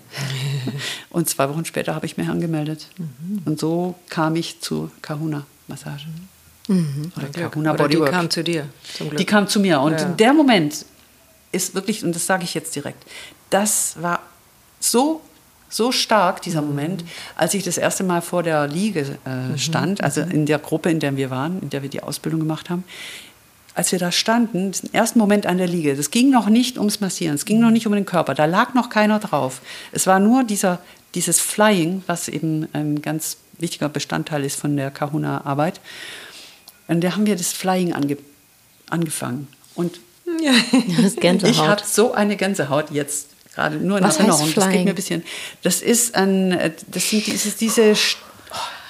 und 1.10 1.28
zwei 1.28 1.48
Wochen 1.50 1.64
später 1.64 1.94
habe 1.94 2.06
ich 2.06 2.16
mich 2.16 2.28
angemeldet. 2.28 2.88
Mhm. 2.96 3.42
Und 3.44 3.60
so 3.60 3.94
kam 4.08 4.36
ich 4.36 4.60
zur 4.60 4.90
Kahuna-Massage. 5.02 6.06
Mhm. 6.66 7.12
Oder 7.16 7.26
Kahuna 7.28 7.74
Bodywork. 7.74 8.08
Die 8.08 8.16
kam 8.16 8.30
zu 8.30 8.42
dir. 8.42 8.66
Die 9.18 9.24
kam 9.24 9.48
zu 9.48 9.60
mir. 9.60 9.80
Und 9.80 9.92
ja. 9.92 10.06
in 10.06 10.16
der 10.16 10.32
Moment 10.32 10.86
ist 11.52 11.74
wirklich, 11.74 12.04
und 12.04 12.14
das 12.14 12.26
sage 12.26 12.44
ich 12.44 12.54
jetzt 12.54 12.74
direkt, 12.74 13.04
das 13.50 14.00
war 14.00 14.20
so 14.78 15.20
so 15.70 15.92
stark, 15.92 16.42
dieser 16.42 16.62
Moment, 16.62 17.04
als 17.36 17.54
ich 17.54 17.62
das 17.62 17.78
erste 17.78 18.02
Mal 18.02 18.22
vor 18.22 18.42
der 18.42 18.66
Liege 18.66 19.16
äh, 19.24 19.56
stand, 19.56 20.02
also 20.02 20.20
in 20.20 20.44
der 20.44 20.58
Gruppe, 20.58 20.90
in 20.90 20.98
der 20.98 21.16
wir 21.16 21.30
waren, 21.30 21.62
in 21.62 21.70
der 21.70 21.82
wir 21.82 21.88
die 21.88 22.02
Ausbildung 22.02 22.40
gemacht 22.40 22.68
haben. 22.68 22.82
Als 23.80 23.92
wir 23.92 23.98
da 23.98 24.12
standen, 24.12 24.72
den 24.72 24.92
ersten 24.92 25.18
Moment 25.18 25.46
an 25.46 25.56
der 25.56 25.66
Liege, 25.66 25.96
das 25.96 26.10
ging 26.10 26.28
noch 26.28 26.50
nicht 26.50 26.76
ums 26.76 27.00
Massieren, 27.00 27.36
es 27.36 27.46
ging 27.46 27.60
noch 27.60 27.70
nicht 27.70 27.86
um 27.86 27.94
den 27.94 28.04
Körper, 28.04 28.34
da 28.34 28.44
lag 28.44 28.74
noch 28.74 28.90
keiner 28.90 29.18
drauf. 29.20 29.62
Es 29.90 30.06
war 30.06 30.20
nur 30.20 30.44
dieser, 30.44 30.80
dieses 31.14 31.40
Flying, 31.40 32.02
was 32.06 32.28
eben 32.28 32.68
ein 32.74 33.00
ganz 33.00 33.38
wichtiger 33.58 33.88
Bestandteil 33.88 34.44
ist 34.44 34.60
von 34.60 34.76
der 34.76 34.90
Kahuna-Arbeit. 34.90 35.80
Und 36.88 37.00
da 37.00 37.12
haben 37.14 37.24
wir 37.24 37.36
das 37.36 37.54
Flying 37.54 37.94
ange 37.94 38.18
angefangen. 38.90 39.48
Und 39.74 39.98
ja. 40.42 40.52
ich 41.48 41.58
habe 41.58 41.80
so 41.82 42.12
eine 42.12 42.36
Gänsehaut 42.36 42.90
jetzt 42.90 43.28
gerade 43.54 43.76
nur 43.76 43.96
in 43.96 44.04
Was 44.04 44.18
Erinnerung. 44.18 44.42
heißt 44.42 44.56
Das 44.58 44.64
geht 44.64 44.72
Flying? 44.72 44.84
mir 44.84 44.90
ein 44.90 44.94
bisschen. 44.94 45.24
Das 45.62 45.80
ist 45.80 46.14
ein, 46.16 46.52
äh, 46.52 46.70
das 46.86 47.08
sind 47.08 47.26
diese, 47.26 47.50
diese 47.52 47.94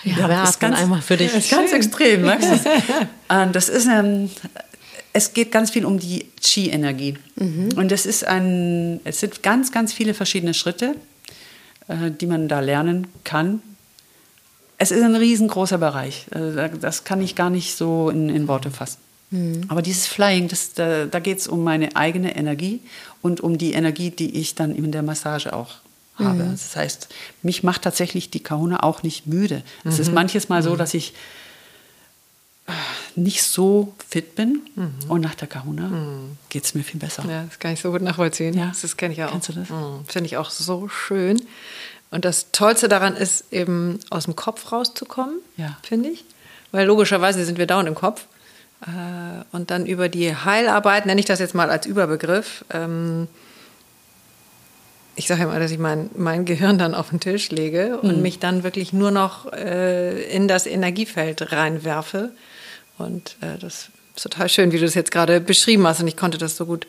Ja, 0.03 0.17
wir 0.17 0.27
das 0.27 0.51
ist 0.51 0.65
atmen 0.65 0.75
einmal 0.75 1.01
für 1.01 1.17
dich. 1.17 1.31
Das 1.31 1.45
ist 1.45 1.51
ganz 1.53 1.71
extrem, 1.71 2.23
merkst 2.23 2.49
du? 2.51 3.35
Und 3.37 3.53
das 3.55 3.69
ist 3.69 3.87
ähm, 3.87 4.31
es 5.13 5.33
geht 5.33 5.51
ganz 5.53 5.71
viel 5.71 5.85
um 5.85 5.99
die 5.99 6.27
Qi-Energie. 6.43 7.17
Mhm. 7.37 7.71
Und 7.77 7.91
das 7.91 8.07
ist 8.07 8.25
ein, 8.25 9.01
es 9.05 9.21
sind 9.21 9.43
ganz, 9.43 9.73
ganz 9.73 9.93
viele 9.93 10.15
verschiedene 10.15 10.55
Schritte, 10.55 10.95
äh, 11.89 12.11
die 12.11 12.27
man 12.27 12.49
da 12.49 12.61
lernen 12.61 13.07
kann. 13.25 13.61
Es 14.79 14.91
ist 14.91 15.03
ein 15.03 15.17
riesengroßer 15.17 15.79
Bereich. 15.79 16.27
Äh, 16.31 16.55
da- 16.55 16.69
Das 16.69 17.05
kann 17.05 17.21
ich 17.21 17.35
gar 17.35 17.51
nicht 17.51 17.77
so 17.77 18.09
in, 18.11 18.29
in 18.29 18.49
Worte 18.49 18.71
fassen. 18.71 18.99
Mhm. 19.31 19.63
Aber 19.69 19.83
dieses 19.83 20.07
Flying, 20.07 20.49
das, 20.49 20.73
da, 20.75 21.07
da 21.07 21.19
geht 21.21 21.39
es 21.39 21.49
um 21.49 21.63
meine 21.65 21.95
eigene 21.97 22.35
Energie 22.37 22.81
und 23.23 23.41
um 23.41 23.59
die 23.59 23.73
Energie, 23.73 24.11
die 24.11 24.39
ich 24.39 24.55
dann 24.55 24.75
in 24.75 24.91
der 24.93 25.03
Massage 25.03 25.53
auch 25.53 25.77
habe. 26.17 26.45
Mhm. 26.45 26.51
Das 26.53 26.75
heißt, 26.77 27.09
mich 27.43 27.63
macht 27.63 27.83
tatsächlich 27.83 28.31
die 28.31 28.41
Kahuna 28.43 28.83
auch 28.83 29.03
nicht 29.03 29.27
müde. 29.27 29.63
Es 29.85 29.97
Mhm. 29.97 30.01
ist 30.03 30.13
manches 30.13 30.49
Mal 30.49 30.63
so, 30.63 30.77
dass 30.77 30.95
ich 30.95 31.15
nicht 33.17 33.43
so 33.43 33.95
fit 34.09 34.35
bin 34.35 34.61
und 35.09 35.21
nach 35.21 35.35
der 35.35 35.49
Kahuna 35.49 35.91
geht 36.49 36.65
es 36.65 36.75
mir 36.75 36.83
viel 36.85 37.01
besser. 37.01 37.25
Ja, 37.29 37.45
das 37.49 37.59
kann 37.59 37.73
ich 37.73 37.81
so 37.81 37.91
gut 37.91 38.03
nachvollziehen. 38.03 38.55
Ja. 38.57 38.73
Das 38.81 38.97
kenne 38.97 39.13
ich 39.13 39.19
ja 39.19 39.27
auch. 39.29 39.33
Kennst 39.33 39.49
du 39.49 39.53
das? 39.55 39.69
Mhm. 39.69 40.05
Finde 40.07 40.27
ich 40.27 40.37
auch 40.37 40.51
so 40.51 40.89
schön. 40.89 41.41
Und 42.11 42.25
das 42.25 42.51
Tollste 42.53 42.89
daran 42.89 43.15
ist 43.17 43.53
eben 43.53 44.01
aus 44.11 44.25
dem 44.25 44.35
Kopf 44.37 44.73
rauszukommen, 44.73 45.37
Ja. 45.57 45.77
finde 45.83 46.09
ich. 46.11 46.25
Weil 46.73 46.87
logischerweise 46.87 47.45
sind 47.45 47.59
wir 47.59 47.67
dauernd 47.67 47.89
im 47.89 47.95
Kopf. 47.95 48.25
Äh, 48.83 49.45
Und 49.53 49.71
dann 49.71 49.87
über 49.87 50.09
die 50.09 50.35
Heilarbeit, 50.35 51.07
nenne 51.07 51.21
ich 51.21 51.27
das 51.27 51.39
jetzt 51.39 51.55
mal 51.55 51.71
als 51.71 51.87
Überbegriff. 51.87 52.65
ähm, 52.71 53.29
Ich 55.17 55.27
sage 55.29 55.43
immer, 55.43 55.59
dass 55.59 55.71
ich 55.71 55.79
mein, 55.79 56.09
mein 56.17 56.45
Gehirn 56.47 56.79
dann 56.79 56.95
auf 56.95 57.11
den 57.11 57.21
Tisch 57.21 57.51
lege 57.51 57.99
und 57.99 58.23
mich 58.23 58.39
dann 58.39 58.63
wirklich 58.63 58.93
nur 58.93 59.11
noch 59.11 59.53
äh, 59.53 60.23
in 60.35 60.49
das 60.49 60.67
Energiefeld 60.67 61.53
reinwerfe. 61.53 62.31
Und 63.01 63.37
äh, 63.41 63.59
das 63.59 63.89
ist 64.17 64.23
total 64.23 64.49
schön, 64.49 64.73
wie 64.73 64.79
du 64.79 64.85
das 64.85 64.95
jetzt 64.95 65.11
gerade 65.11 65.41
beschrieben 65.41 65.87
hast. 65.87 66.01
Und 66.01 66.09
ich 66.09 66.17
konnte 66.17 66.39
das 66.39 66.57
so 66.57 66.67
gut 66.67 66.87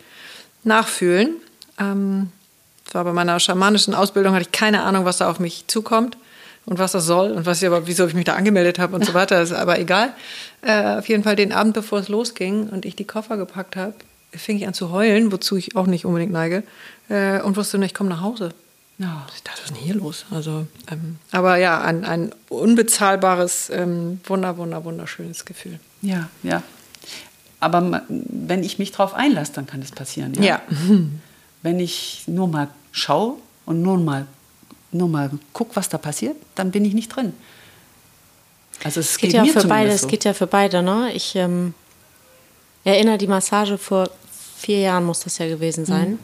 nachfühlen. 0.64 1.36
Ähm, 1.80 2.32
war 2.92 3.04
bei 3.04 3.14
meiner 3.14 3.40
schamanischen 3.40 3.94
Ausbildung, 3.94 4.34
hatte 4.34 4.44
ich 4.44 4.52
keine 4.52 4.84
Ahnung, 4.84 5.06
was 5.06 5.18
da 5.18 5.30
auf 5.30 5.40
mich 5.40 5.66
zukommt 5.68 6.18
und 6.66 6.80
was 6.80 6.92
das 6.92 7.06
soll 7.06 7.32
und 7.32 7.46
was 7.46 7.62
ich 7.62 7.68
aber, 7.68 7.88
wieso 7.88 8.06
ich 8.06 8.14
mich 8.14 8.26
da 8.26 8.36
angemeldet 8.36 8.80
habe 8.80 8.96
und 8.96 9.06
so 9.06 9.14
weiter, 9.14 9.42
ist 9.42 9.54
aber 9.54 9.80
egal. 9.80 10.14
Äh, 10.62 10.98
auf 10.98 11.10
jeden 11.10 11.24
Fall 11.24 11.36
den 11.36 11.54
Abend, 11.54 11.74
bevor 11.74 12.00
es 12.00 12.08
losging 12.08 12.70
und 12.70 12.86
ich 12.86 12.96
die 12.96 13.06
Koffer 13.06 13.38
gepackt 13.38 13.76
habe, 13.76 13.94
fing 14.32 14.58
ich 14.58 14.68
an 14.68 14.74
zu 14.74 14.92
heulen, 14.92 15.32
wozu 15.32 15.58
ich 15.58 15.76
auch 15.76 15.88
nicht 15.88 16.06
unbedingt 16.06 16.32
neige, 16.32 16.64
äh, 17.10 17.42
und 17.42 17.58
wusste 17.58 17.78
nur, 17.78 17.86
ich 17.86 17.94
komme 17.94 18.10
nach 18.10 18.22
Hause. 18.22 18.54
Ja. 18.98 19.26
Ich 19.36 19.42
dachte, 19.44 19.62
was 19.64 19.72
ist 19.72 19.78
denn 19.78 19.84
hier 19.84 19.96
los? 19.96 20.26
Also, 20.30 20.68
ähm, 20.92 21.18
aber 21.32 21.58
ja, 21.58 21.82
ein, 21.82 22.06
ein 22.06 22.32
unbezahlbares, 22.50 23.72
ähm, 23.72 24.22
wunder, 24.26 24.58
wunder, 24.58 24.84
wunderschönes 24.84 25.46
Gefühl. 25.46 25.80
Ja, 26.02 26.30
ja. 26.44 26.64
Aber 27.60 28.02
wenn 28.08 28.64
ich 28.64 28.80
mich 28.80 28.92
darauf 28.92 29.14
einlasse, 29.14 29.54
dann 29.54 29.68
kann 29.68 29.82
das 29.82 29.92
passieren. 29.92 30.34
Ja. 30.42 30.62
Wenn 31.62 31.80
ich 31.80 32.24
nur 32.26 32.48
mal 32.48 32.70
schaue 32.92 33.36
und 33.68 33.84
nur 33.84 34.00
mal, 34.00 34.26
nur 34.92 35.08
mal 35.08 35.30
gucke, 35.54 35.76
was 35.76 35.88
da 35.88 36.00
passiert, 36.00 36.36
dann 36.56 36.72
bin 36.72 36.84
ich 36.86 36.96
nicht 36.96 37.16
drin. 37.16 37.34
Also 38.84 39.00
es 39.00 39.12
Es 39.12 39.18
geht 39.20 39.32
geht, 39.34 39.46
ja 39.46 39.46
für 39.46 39.54
beide, 39.54 39.62
zumindest 39.68 39.96
es 39.96 40.02
so. 40.02 40.08
geht 40.08 40.24
ja 40.24 40.34
für 40.34 40.48
beide, 40.48 40.82
ne? 40.82 41.12
Ich 41.14 41.36
ähm, 41.36 41.76
erinnere 42.84 43.20
die 43.20 43.28
Massage 43.28 43.78
vor 43.78 44.10
vier 44.58 44.80
Jahren 44.80 45.06
muss 45.06 45.20
das 45.20 45.38
ja 45.38 45.48
gewesen 45.48 45.86
sein, 45.86 46.18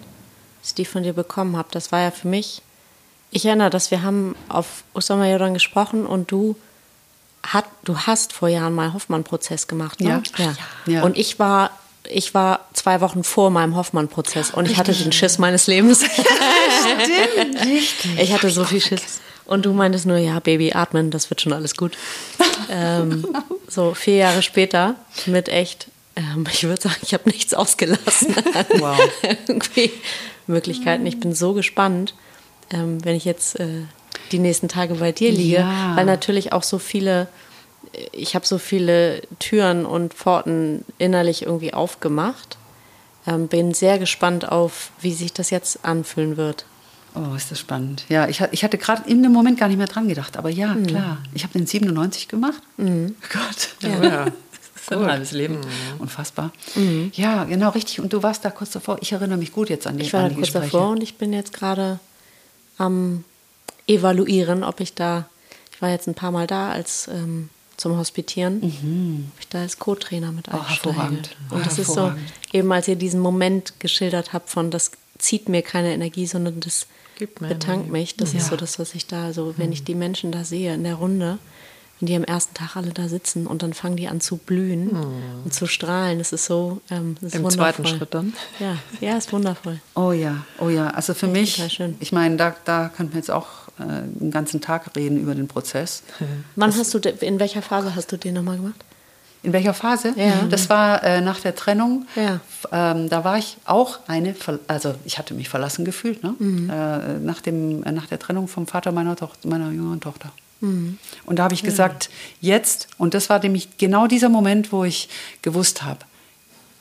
dass 0.61 0.69
ich 0.69 0.75
die 0.75 0.85
von 0.85 1.03
dir 1.03 1.13
bekommen 1.13 1.55
habe. 1.55 1.69
Das 1.71 1.91
war 1.91 2.01
ja 2.01 2.11
für 2.11 2.27
mich. 2.27 2.63
Ich 3.29 3.45
erinnere, 3.45 3.69
dass 3.69 3.91
wir 3.91 4.01
haben 4.01 4.35
auf 4.49 4.83
Ostermajoran 4.93 5.53
gesprochen 5.53 6.05
und 6.07 6.31
du 6.31 6.55
hat, 7.53 7.65
du 7.83 7.97
hast 7.97 8.33
vor 8.33 8.47
Jahren 8.49 8.73
mal 8.73 8.93
Hoffmann-Prozess 8.93 9.67
gemacht, 9.67 10.01
ne? 10.01 10.21
Ja. 10.37 10.43
ja. 10.43 10.53
Ja. 10.85 11.03
Und 11.03 11.17
ich 11.17 11.39
war, 11.39 11.71
ich 12.09 12.33
war 12.33 12.67
zwei 12.73 13.01
Wochen 13.01 13.23
vor 13.23 13.49
meinem 13.49 13.75
Hoffmann-Prozess 13.75 14.51
und 14.51 14.69
ich 14.69 14.77
hatte 14.77 14.93
den 14.93 15.11
Schiss 15.11 15.37
meines 15.37 15.67
Lebens. 15.67 16.03
Ich 18.17 18.33
hatte 18.33 18.49
so 18.49 18.63
viel 18.63 18.81
Schiss. 18.81 19.19
Und 19.45 19.65
du 19.65 19.73
meintest 19.73 20.05
nur, 20.05 20.17
ja, 20.17 20.39
Baby, 20.39 20.73
atmen, 20.73 21.09
das 21.09 21.29
wird 21.29 21.41
schon 21.41 21.53
alles 21.53 21.75
gut. 21.75 21.97
ähm, 22.69 23.25
so 23.67 23.93
vier 23.93 24.15
Jahre 24.15 24.41
später 24.41 24.95
mit 25.25 25.49
echt, 25.49 25.87
ähm, 26.15 26.45
ich 26.51 26.63
würde 26.63 26.81
sagen, 26.81 26.97
ich 27.01 27.13
habe 27.13 27.29
nichts 27.29 27.53
ausgelassen. 27.53 28.35
Wow. 28.79 28.99
irgendwie 29.47 29.91
Möglichkeiten. 30.47 31.05
Ich 31.05 31.19
bin 31.19 31.33
so 31.33 31.53
gespannt, 31.53 32.13
ähm, 32.71 33.03
wenn 33.03 33.15
ich 33.15 33.25
jetzt 33.25 33.59
äh, 33.59 33.83
die 34.31 34.39
nächsten 34.39 34.67
Tage 34.67 34.95
bei 34.95 35.11
dir 35.11 35.31
liege, 35.31 35.57
Ja. 35.57 35.95
weil 35.95 36.05
natürlich 36.05 36.53
auch 36.53 36.63
so 36.63 36.77
viele, 36.79 37.27
ich 38.11 38.35
habe 38.35 38.45
so 38.45 38.57
viele 38.57 39.21
Türen 39.39 39.85
und 39.85 40.13
Pforten 40.13 40.83
innerlich 40.97 41.43
irgendwie 41.43 41.73
aufgemacht. 41.73 42.57
Ähm, 43.25 43.47
bin 43.47 43.73
sehr 43.73 43.99
gespannt 43.99 44.49
auf, 44.49 44.91
wie 45.01 45.13
sich 45.13 45.33
das 45.33 45.49
jetzt 45.49 45.83
anfühlen 45.83 46.37
wird. 46.37 46.65
Oh, 47.15 47.33
ist 47.35 47.49
das 47.51 47.59
spannend. 47.59 48.03
Ja, 48.09 48.27
ich, 48.27 48.41
ich 48.51 48.63
hatte 48.63 48.77
gerade 48.77 49.09
in 49.09 49.23
dem 49.23 49.31
Moment 49.33 49.59
gar 49.59 49.67
nicht 49.67 49.77
mehr 49.77 49.87
dran 49.87 50.07
gedacht. 50.07 50.37
Aber 50.37 50.49
ja, 50.49 50.73
Mhm. 50.75 50.87
klar. 50.87 51.17
Ich 51.33 51.43
habe 51.43 51.53
den 51.53 51.65
97 51.67 52.27
gemacht. 52.27 52.61
Oh 52.77 52.83
Gott. 52.83 53.69
Ja. 54.03 54.25
Das 54.89 54.95
ist 54.99 55.03
ein 55.03 55.11
halbes 55.11 55.31
Leben. 55.33 55.57
Unfassbar. 55.99 56.51
Ja, 57.11 57.43
genau, 57.43 57.71
richtig. 57.71 57.99
Und 57.99 58.13
du 58.13 58.23
warst 58.23 58.45
da 58.45 58.49
kurz 58.51 58.69
davor. 58.71 58.97
Ich 59.01 59.11
erinnere 59.11 59.37
mich 59.37 59.51
gut 59.51 59.69
jetzt 59.69 59.85
an 59.85 59.97
die, 59.97 60.05
Ich 60.05 60.13
war 60.13 60.21
an 60.23 60.29
die 60.29 60.35
kurz 60.35 60.47
Gespräche. 60.53 60.71
davor 60.71 60.91
und 60.91 61.03
ich 61.03 61.15
bin 61.15 61.33
jetzt 61.33 61.51
gerade 61.51 61.99
am 62.77 63.25
evaluieren, 63.87 64.63
ob 64.63 64.79
ich 64.79 64.93
da, 64.93 65.27
ich 65.73 65.81
war 65.81 65.89
jetzt 65.89 66.07
ein 66.07 66.13
paar 66.15 66.31
Mal 66.31 66.47
da 66.47 66.71
als 66.71 67.07
ähm, 67.07 67.49
zum 67.77 67.97
Hospitieren, 67.97 68.61
ob 68.63 69.39
ich 69.39 69.47
da 69.49 69.61
als 69.61 69.77
Co-Trainer 69.79 70.31
mit 70.31 70.47
Mhm. 70.47 70.53
Oh, 70.55 70.59
einsteige. 70.59 70.85
hervorragend. 70.95 71.35
Oh, 71.51 71.55
und 71.55 71.65
das 71.65 71.77
ist 71.79 71.87
so, 71.87 71.95
hervorragend. 71.95 72.33
eben 72.53 72.71
als 72.71 72.87
ihr 72.87 72.95
diesen 72.95 73.19
Moment 73.19 73.79
geschildert 73.79 74.33
habt 74.33 74.49
von, 74.49 74.71
das 74.71 74.91
zieht 75.19 75.47
mir 75.49 75.61
keine 75.61 75.93
Energie, 75.93 76.25
sondern 76.25 76.59
das 76.59 76.87
Gibt 77.17 77.41
mir 77.41 77.47
betankt 77.49 77.87
Energie. 77.87 77.91
mich. 77.91 78.15
Das 78.17 78.29
ist 78.29 78.43
Ja. 78.45 78.49
so 78.49 78.55
das, 78.57 78.79
was 78.79 78.93
ich 78.95 79.07
da, 79.07 79.31
so 79.33 79.53
wenn 79.57 79.71
ich 79.71 79.83
die 79.83 79.95
Menschen 79.95 80.31
da 80.31 80.43
sehe 80.43 80.73
in 80.73 80.83
der 80.83 80.95
Runde, 80.95 81.37
wenn 81.99 82.07
die 82.07 82.15
am 82.15 82.23
ersten 82.23 82.53
Tag 82.53 82.75
alle 82.75 82.91
da 82.93 83.07
sitzen 83.07 83.47
und 83.47 83.63
dann 83.63 83.73
fangen 83.73 83.95
die 83.97 84.07
an 84.07 84.21
zu 84.21 84.37
blühen 84.37 84.91
und 85.43 85.51
zu 85.53 85.65
strahlen, 85.65 86.19
das 86.19 86.31
ist 86.31 86.45
so, 86.45 86.81
ähm, 86.91 87.15
das 87.21 87.29
ist 87.29 87.35
Im 87.35 87.43
wundervoll. 87.43 87.73
zweiten 87.85 87.87
Schritt 87.87 88.13
dann. 88.13 88.33
Ja, 88.59 88.77
ja, 89.01 89.17
ist 89.17 89.31
wundervoll. 89.33 89.79
Oh 89.95 90.11
ja, 90.11 90.45
oh 90.59 90.69
ja. 90.69 90.89
Also 90.91 91.13
für 91.15 91.25
mich, 91.27 91.55
total 91.55 91.69
schön. 91.71 91.95
ich 91.99 92.11
meine, 92.11 92.37
da, 92.37 92.55
da 92.65 92.89
könnten 92.89 93.13
wir 93.13 93.17
jetzt 93.19 93.31
auch 93.31 93.47
einen 93.83 94.31
ganzen 94.31 94.61
Tag 94.61 94.95
reden 94.95 95.19
über 95.19 95.35
den 95.35 95.47
Prozess. 95.47 96.03
Wann 96.55 96.75
hast 96.75 96.93
du, 96.93 96.99
in 96.99 97.39
welcher 97.39 97.61
Phase 97.61 97.95
hast 97.95 98.11
du 98.11 98.17
den 98.17 98.33
nochmal 98.33 98.57
gemacht? 98.57 98.83
In 99.43 99.53
welcher 99.53 99.73
Phase? 99.73 100.13
Ja. 100.17 100.45
Das 100.49 100.69
war 100.69 101.03
äh, 101.03 101.21
nach 101.21 101.39
der 101.39 101.55
Trennung. 101.55 102.05
Ja. 102.15 102.39
Ähm, 102.71 103.07
da 103.07 103.23
war 103.23 103.37
ich 103.37 103.57
auch 103.65 103.99
eine, 104.07 104.35
also 104.67 104.95
ich 105.05 105.17
hatte 105.19 105.33
mich 105.33 105.47
verlassen 105.47 105.85
gefühlt, 105.85 106.23
ne? 106.23 106.35
Mhm. 106.37 106.69
äh, 106.69 107.19
nach, 107.19 107.41
dem, 107.41 107.83
äh, 107.83 107.91
nach 107.91 108.07
der 108.07 108.19
Trennung 108.19 108.47
vom 108.47 108.67
Vater 108.67 108.91
meiner, 108.91 109.15
Tochter, 109.15 109.47
meiner 109.47 109.69
jüngeren 109.69 110.01
Tochter. 110.01 110.31
Mhm. 110.59 110.97
Und 111.25 111.37
da 111.37 111.43
habe 111.43 111.53
ich 111.53 111.63
gesagt, 111.63 112.09
jetzt, 112.41 112.87
und 112.97 113.13
das 113.13 113.29
war 113.29 113.39
nämlich 113.39 113.77
genau 113.77 114.07
dieser 114.07 114.29
Moment, 114.29 114.71
wo 114.71 114.83
ich 114.83 115.07
gewusst 115.43 115.83
habe, 115.83 115.99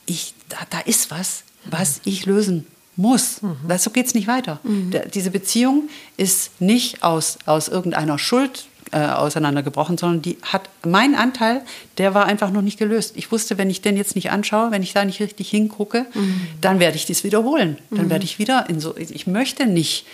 ich, 0.07 0.33
da, 0.49 0.57
da 0.69 0.79
ist 0.79 1.11
was, 1.11 1.43
was 1.69 2.01
ich 2.05 2.25
lösen 2.25 2.65
muss. 2.97 3.41
Das, 3.67 3.83
so 3.83 3.91
geht 3.91 4.07
es 4.07 4.13
nicht 4.13 4.27
weiter. 4.27 4.59
Da, 4.91 4.99
diese 4.99 5.31
Beziehung 5.31 5.89
ist 6.17 6.59
nicht 6.59 7.03
aus, 7.03 7.37
aus 7.45 7.67
irgendeiner 7.67 8.17
Schuld 8.19 8.67
äh, 8.91 8.99
auseinandergebrochen, 8.99 9.97
sondern 9.97 10.21
die 10.21 10.37
hat 10.41 10.69
mein 10.85 11.13
Anteil, 11.13 11.61
der 11.97 12.13
war 12.13 12.25
einfach 12.25 12.51
noch 12.51 12.61
nicht 12.61 12.79
gelöst. 12.79 13.13
Ich 13.15 13.31
wusste, 13.31 13.57
wenn 13.57 13.69
ich 13.69 13.81
den 13.81 13.97
jetzt 13.97 14.15
nicht 14.15 14.31
anschaue, 14.31 14.71
wenn 14.71 14.81
ich 14.81 14.93
da 14.93 15.05
nicht 15.05 15.19
richtig 15.19 15.49
hingucke, 15.49 16.05
dann 16.61 16.79
werde 16.79 16.95
ich 16.95 17.05
das 17.05 17.23
wiederholen. 17.23 17.77
Dann 17.91 18.09
werde 18.09 18.23
ich 18.25 18.39
wieder 18.39 18.69
in 18.69 18.79
so. 18.79 18.95
Ich 18.97 19.27
möchte 19.27 19.67
nicht 19.67 20.05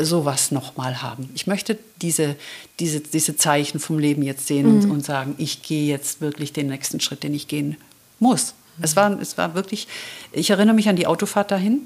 sowas 0.00 0.52
nochmal 0.52 1.02
haben. 1.02 1.28
Ich 1.34 1.46
möchte 1.46 1.76
diese, 2.00 2.36
diese, 2.78 3.00
diese 3.00 3.36
Zeichen 3.36 3.78
vom 3.78 3.98
Leben 3.98 4.22
jetzt 4.22 4.46
sehen 4.46 4.66
und, 4.66 4.90
und 4.90 5.04
sagen, 5.04 5.34
ich 5.38 5.62
gehe 5.62 5.86
jetzt 5.86 6.20
wirklich 6.20 6.52
den 6.52 6.68
nächsten 6.68 7.00
Schritt, 7.00 7.22
den 7.22 7.34
ich 7.34 7.48
gehen 7.48 7.76
muss. 8.18 8.54
Es, 8.80 8.96
war, 8.96 9.20
es 9.20 9.36
war 9.36 9.54
wirklich, 9.54 9.88
ich 10.32 10.48
erinnere 10.50 10.74
mich 10.74 10.88
an 10.88 10.96
die 10.96 11.06
Autofahrt 11.06 11.50
dahin. 11.50 11.82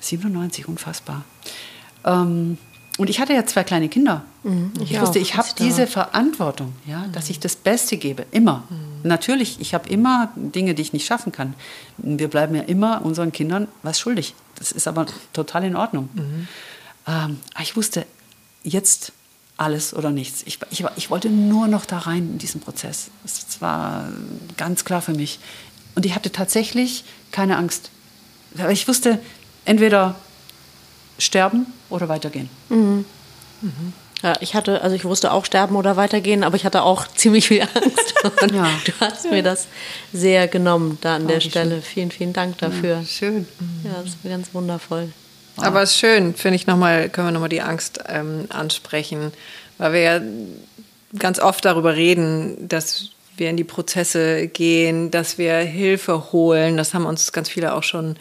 97, 0.00 0.68
unfassbar. 0.68 1.24
Ähm, 2.04 2.58
und 2.98 3.08
ich 3.08 3.20
hatte 3.20 3.32
ja 3.32 3.46
zwei 3.46 3.62
kleine 3.62 3.88
Kinder. 3.88 4.24
Mhm, 4.42 4.72
ich 4.82 4.92
ich 4.92 5.00
wusste, 5.00 5.20
ich 5.20 5.36
habe 5.36 5.48
diese. 5.58 5.86
Verantwortung, 5.86 6.72
ja, 6.84 7.06
dass 7.12 7.30
ich 7.30 7.38
das 7.38 7.54
Beste 7.54 7.96
gebe, 7.96 8.26
immer. 8.32 8.64
Natürlich, 9.04 9.60
ich 9.60 9.72
habe 9.72 9.88
immer 9.88 10.32
Dinge, 10.34 10.74
die 10.74 10.82
ich 10.82 10.92
nicht 10.92 11.06
schaffen 11.06 11.30
kann. 11.30 11.54
Wir 11.96 12.28
bleiben 12.28 12.56
ja 12.56 12.62
immer 12.62 13.04
unseren 13.04 13.30
Kindern 13.30 13.68
was 13.84 14.00
schuldig. 14.00 14.34
Das 14.56 14.72
ist 14.72 14.88
aber 14.88 15.06
total 15.32 15.64
in 15.64 15.76
Ordnung. 15.76 16.08
Ähm, 17.06 17.38
aber 17.54 17.62
ich 17.62 17.76
wusste, 17.76 18.04
jetzt 18.64 19.12
alles 19.56 19.94
oder 19.94 20.10
nichts. 20.10 20.42
Ich, 20.46 20.58
ich, 20.70 20.84
ich 20.96 21.10
wollte 21.10 21.30
nur 21.30 21.68
noch 21.68 21.84
da 21.84 21.98
rein 21.98 22.30
in 22.32 22.38
diesen 22.38 22.60
Prozess. 22.60 23.10
Das 23.22 23.60
war 23.60 24.08
ganz 24.56 24.84
klar 24.84 25.02
für 25.02 25.12
mich. 25.14 25.38
Und 25.94 26.04
ich 26.04 26.14
hatte 26.14 26.32
tatsächlich 26.32 27.04
keine 27.30 27.56
Angst. 27.56 27.90
Aber 28.56 28.70
ich 28.70 28.88
wusste, 28.88 29.20
entweder 29.68 30.14
sterben 31.18 31.66
oder 31.90 32.08
weitergehen. 32.08 32.48
Ja, 34.22 34.34
ich 34.40 34.54
hatte, 34.54 34.82
also 34.82 34.96
ich 34.96 35.04
wusste 35.04 35.32
auch 35.32 35.44
sterben 35.44 35.76
oder 35.76 35.96
weitergehen, 35.96 36.42
aber 36.42 36.56
ich 36.56 36.64
hatte 36.64 36.82
auch 36.82 37.06
ziemlich 37.14 37.48
viel 37.48 37.62
Angst. 37.62 38.14
Und 38.42 38.52
Ja. 38.54 38.68
du 38.84 38.92
hast 39.00 39.30
mir 39.30 39.42
das 39.42 39.66
sehr 40.12 40.48
genommen 40.48 40.98
da 41.00 41.16
an 41.16 41.28
der 41.28 41.36
Oh, 41.38 41.40
wie 41.40 41.50
Stelle. 41.50 41.82
Vielen, 41.82 42.10
vielen 42.10 42.32
Dank 42.32 42.58
dafür. 42.58 43.04
Schön. 43.08 43.46
Ja, 43.84 44.02
das 44.02 44.16
war 44.22 44.30
ganz 44.30 44.48
wundervoll. 44.52 45.12
Aber 45.56 45.82
es 45.82 45.90
ist 45.92 45.98
schön, 45.98 46.34
finde 46.34 46.56
ich 46.56 46.66
nochmal, 46.68 47.08
können 47.08 47.28
wir 47.28 47.32
nochmal 47.32 47.48
die 47.48 47.62
Angst 47.62 47.98
ähm, 48.08 48.46
ansprechen, 48.48 49.32
weil 49.78 49.92
wir 49.92 50.00
ja 50.00 50.20
ganz 51.18 51.40
oft 51.40 51.64
darüber 51.64 51.96
reden, 51.96 52.68
dass 52.68 53.10
wir 53.36 53.50
in 53.50 53.56
die 53.56 53.64
Prozesse 53.64 54.46
gehen, 54.48 55.10
dass 55.10 55.36
wir 55.38 55.56
Hilfe 55.58 56.32
holen. 56.32 56.76
Das 56.76 56.94
haben 56.94 57.06
uns 57.06 57.32
ganz 57.32 57.48
viele 57.48 57.74
auch 57.74 57.82
schon 57.82 58.14
äh, 58.14 58.18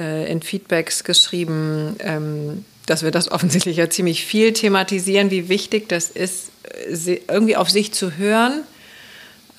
in 0.00 0.42
Feedbacks 0.42 1.04
geschrieben, 1.04 1.96
ähm, 2.00 2.64
dass 2.86 3.02
wir 3.02 3.10
das 3.10 3.30
offensichtlich 3.32 3.76
ja 3.76 3.90
ziemlich 3.90 4.24
viel 4.24 4.52
thematisieren, 4.52 5.30
wie 5.30 5.48
wichtig 5.48 5.88
das 5.88 6.10
ist, 6.10 6.50
äh, 6.86 7.20
irgendwie 7.28 7.56
auf 7.56 7.70
sich 7.70 7.92
zu 7.92 8.16
hören 8.16 8.62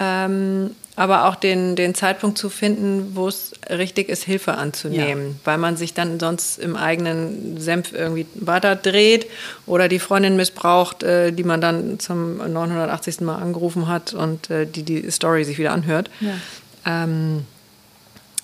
ähm, 0.01 0.71
aber 0.95 1.25
auch 1.25 1.35
den, 1.35 1.75
den 1.75 1.93
Zeitpunkt 1.95 2.37
zu 2.37 2.49
finden, 2.49 3.15
wo 3.15 3.27
es 3.27 3.53
richtig 3.69 4.09
ist, 4.09 4.23
Hilfe 4.23 4.55
anzunehmen, 4.55 5.39
weil 5.45 5.57
man 5.57 5.77
sich 5.77 5.93
dann 5.93 6.19
sonst 6.19 6.57
im 6.57 6.75
eigenen 6.75 7.59
Senf 7.59 7.93
irgendwie 7.93 8.25
weiter 8.35 8.75
dreht 8.75 9.27
oder 9.67 9.87
die 9.87 9.99
Freundin 9.99 10.35
missbraucht, 10.35 11.03
äh, 11.03 11.31
die 11.31 11.43
man 11.43 11.61
dann 11.61 11.99
zum 11.99 12.37
980. 12.37 13.21
Mal 13.21 13.35
angerufen 13.35 13.87
hat 13.87 14.13
und 14.13 14.49
äh, 14.49 14.65
die 14.65 14.83
die 14.83 15.09
Story 15.11 15.45
sich 15.45 15.59
wieder 15.59 15.71
anhört. 15.71 16.09
Ähm, 16.85 17.45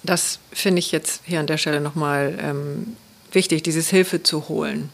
das 0.04 0.40
finde 0.52 0.80
ich 0.80 0.92
jetzt 0.92 1.22
hier 1.26 1.40
an 1.40 1.48
der 1.48 1.58
Stelle 1.58 1.82
nochmal 1.82 2.38
ähm, 2.42 2.96
wichtig, 3.32 3.64
dieses 3.64 3.90
Hilfe 3.90 4.24
zu 4.24 4.48
holen. 4.50 4.90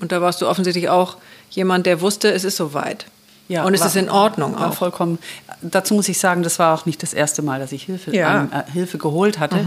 Und 0.00 0.12
da 0.12 0.20
warst 0.20 0.42
du 0.42 0.48
offensichtlich 0.48 0.88
auch 0.88 1.16
jemand, 1.50 1.86
der 1.86 2.00
wusste, 2.00 2.30
es 2.32 2.44
ist 2.44 2.56
soweit. 2.56 3.06
und 3.48 3.74
es 3.74 3.80
war- 3.80 3.86
ist 3.86 3.96
in 3.96 4.10
Ordnung 4.10 4.54
war 4.58 4.70
auch. 4.70 4.74
vollkommen. 4.74 5.18
Dazu 5.62 5.94
muss 5.94 6.08
ich 6.08 6.18
sagen, 6.18 6.42
das 6.42 6.58
war 6.58 6.74
auch 6.74 6.84
nicht 6.86 7.02
das 7.02 7.14
erste 7.14 7.42
Mal, 7.42 7.60
dass 7.60 7.72
ich 7.72 7.84
Hilfe, 7.84 8.14
Ja. 8.14 8.42
Mhm. 8.44 8.50
ähm, 8.52 8.60
äh, 8.66 8.70
Hilfe 8.72 8.98
geholt 8.98 9.38
hatte. 9.38 9.64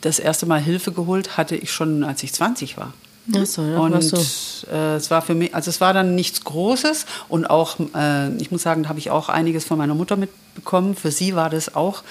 Das 0.00 0.18
erste 0.18 0.46
Mal 0.46 0.60
Hilfe 0.60 0.92
geholt 0.92 1.36
hatte 1.36 1.54
ich 1.54 1.70
schon, 1.72 2.02
als 2.04 2.22
ich 2.22 2.32
20 2.32 2.76
war. 2.76 2.92
Ach 3.36 3.46
so, 3.46 3.62
ja, 3.62 3.78
und 3.78 3.92
du. 4.12 4.16
äh, 4.72 4.96
es 4.96 5.10
war 5.12 5.22
für 5.22 5.36
mich, 5.36 5.54
also 5.54 5.70
es 5.70 5.80
war 5.80 5.92
dann 5.92 6.16
nichts 6.16 6.42
Großes 6.42 7.06
und 7.28 7.48
auch, 7.48 7.76
äh, 7.94 8.34
ich 8.38 8.50
muss 8.50 8.62
sagen, 8.62 8.82
da 8.82 8.88
habe 8.88 8.98
ich 8.98 9.10
auch 9.12 9.28
einiges 9.28 9.64
von 9.64 9.78
meiner 9.78 9.94
Mutter 9.94 10.16
mitbekommen. 10.16 10.96
Für 10.96 11.12
sie 11.12 11.36
war 11.36 11.48
das 11.50 11.76
auch 11.76 12.02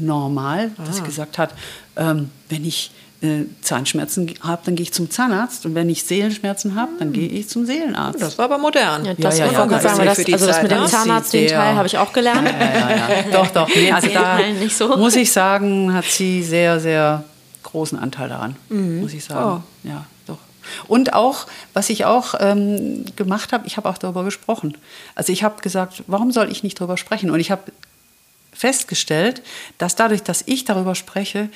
normal, 0.00 0.70
dass 0.78 0.88
Ah. 0.88 0.92
sie 0.92 1.02
gesagt 1.02 1.38
hat, 1.38 1.50
ähm, 1.96 2.30
wenn 2.48 2.64
ich 2.64 2.90
äh, 3.20 3.46
Zahnschmerzen 3.62 4.32
habe, 4.42 4.62
dann 4.64 4.76
gehe 4.76 4.84
ich 4.84 4.92
zum 4.92 5.10
Zahnarzt 5.10 5.66
und 5.66 5.74
wenn 5.74 5.88
ich 5.88 6.04
Seelenschmerzen 6.04 6.76
habe, 6.76 6.92
dann 7.00 7.12
gehe 7.12 7.28
ich 7.28 7.48
zum 7.48 7.66
Seelenarzt. 7.66 8.22
Das 8.22 8.38
war 8.38 8.44
aber 8.44 8.58
modern. 8.58 9.04
Ja, 9.04 9.14
das 9.14 9.38
ja, 9.38 9.46
ja, 9.46 9.66
das 9.66 9.82
sagen, 9.82 10.04
das, 10.06 10.18
also 10.24 10.46
das 10.46 10.62
mit 10.62 10.70
dem 10.70 10.80
ne? 10.82 10.86
Zahnarzt, 10.86 11.32
den 11.32 11.48
Teil 11.48 11.74
habe 11.74 11.86
ich 11.88 11.98
auch 11.98 12.12
gelernt. 12.12 12.46
Ja, 12.48 12.74
ja, 12.78 12.90
ja. 12.96 13.08
Doch, 13.32 13.48
doch. 13.50 13.68
Nee, 13.74 13.90
also 13.90 14.08
da 14.08 14.38
nicht 14.38 14.76
so. 14.76 14.96
muss 14.96 15.16
ich 15.16 15.32
sagen, 15.32 15.92
hat 15.92 16.04
sie 16.04 16.44
sehr, 16.44 16.78
sehr 16.78 17.24
großen 17.64 17.98
Anteil 17.98 18.28
daran, 18.28 18.54
Mhm. 18.68 19.00
muss 19.00 19.12
ich 19.12 19.24
sagen. 19.24 19.64
Ja, 19.82 20.04
doch. 20.28 20.38
Und 20.86 21.12
auch, 21.12 21.46
was 21.74 21.90
ich 21.90 22.04
auch 22.04 22.34
ähm, 22.38 23.04
gemacht 23.16 23.52
habe, 23.52 23.66
ich 23.66 23.76
habe 23.76 23.88
auch 23.88 23.98
darüber 23.98 24.22
gesprochen. 24.22 24.76
Also 25.16 25.32
ich 25.32 25.42
habe 25.42 25.60
gesagt, 25.60 26.04
warum 26.06 26.30
soll 26.30 26.52
ich 26.52 26.62
nicht 26.62 26.78
darüber 26.78 26.96
sprechen? 26.96 27.30
Und 27.32 27.40
ich 27.40 27.50
habe 27.50 27.62
festgestellt, 28.58 29.42
dass 29.78 29.94
dadurch, 29.96 30.22
dass 30.22 30.42
ich 30.46 30.64
darüber 30.64 30.94
spreche, 30.94 31.48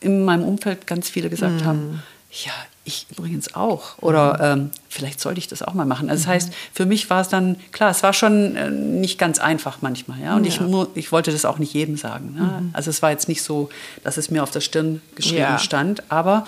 in 0.00 0.24
meinem 0.24 0.44
Umfeld 0.44 0.86
ganz 0.86 1.08
viele 1.10 1.28
gesagt 1.28 1.64
haben, 1.64 2.02
ja, 2.44 2.52
ich 2.84 3.06
übrigens 3.10 3.54
auch. 3.54 3.98
Oder 4.00 4.38
ähm, 4.40 4.70
vielleicht 4.88 5.18
sollte 5.20 5.38
ich 5.38 5.48
das 5.48 5.62
auch 5.62 5.74
mal 5.74 5.86
machen. 5.86 6.08
Also 6.10 6.22
das 6.24 6.28
heißt, 6.28 6.52
für 6.72 6.86
mich 6.86 7.08
war 7.10 7.20
es 7.22 7.28
dann, 7.28 7.56
klar, 7.72 7.90
es 7.90 8.02
war 8.02 8.12
schon 8.12 8.54
äh, 8.54 8.70
nicht 8.70 9.18
ganz 9.18 9.38
einfach 9.38 9.78
manchmal. 9.80 10.20
Ja? 10.20 10.36
Und 10.36 10.46
Ich, 10.46 10.60
mu- 10.60 10.86
ich 10.94 11.10
wollte 11.10 11.32
das 11.32 11.44
auch 11.44 11.58
nicht 11.58 11.72
jedem 11.74 11.96
sagen. 11.96 12.34
Ne? 12.34 12.70
Also 12.74 12.90
es 12.90 13.02
war 13.02 13.10
jetzt 13.10 13.28
nicht 13.28 13.42
so, 13.42 13.70
dass 14.04 14.16
es 14.18 14.30
mir 14.30 14.42
auf 14.42 14.50
der 14.50 14.60
Stirn 14.60 15.02
geschrieben 15.16 15.38
Ja. 15.40 15.58
stand. 15.58 16.02
Aber 16.10 16.46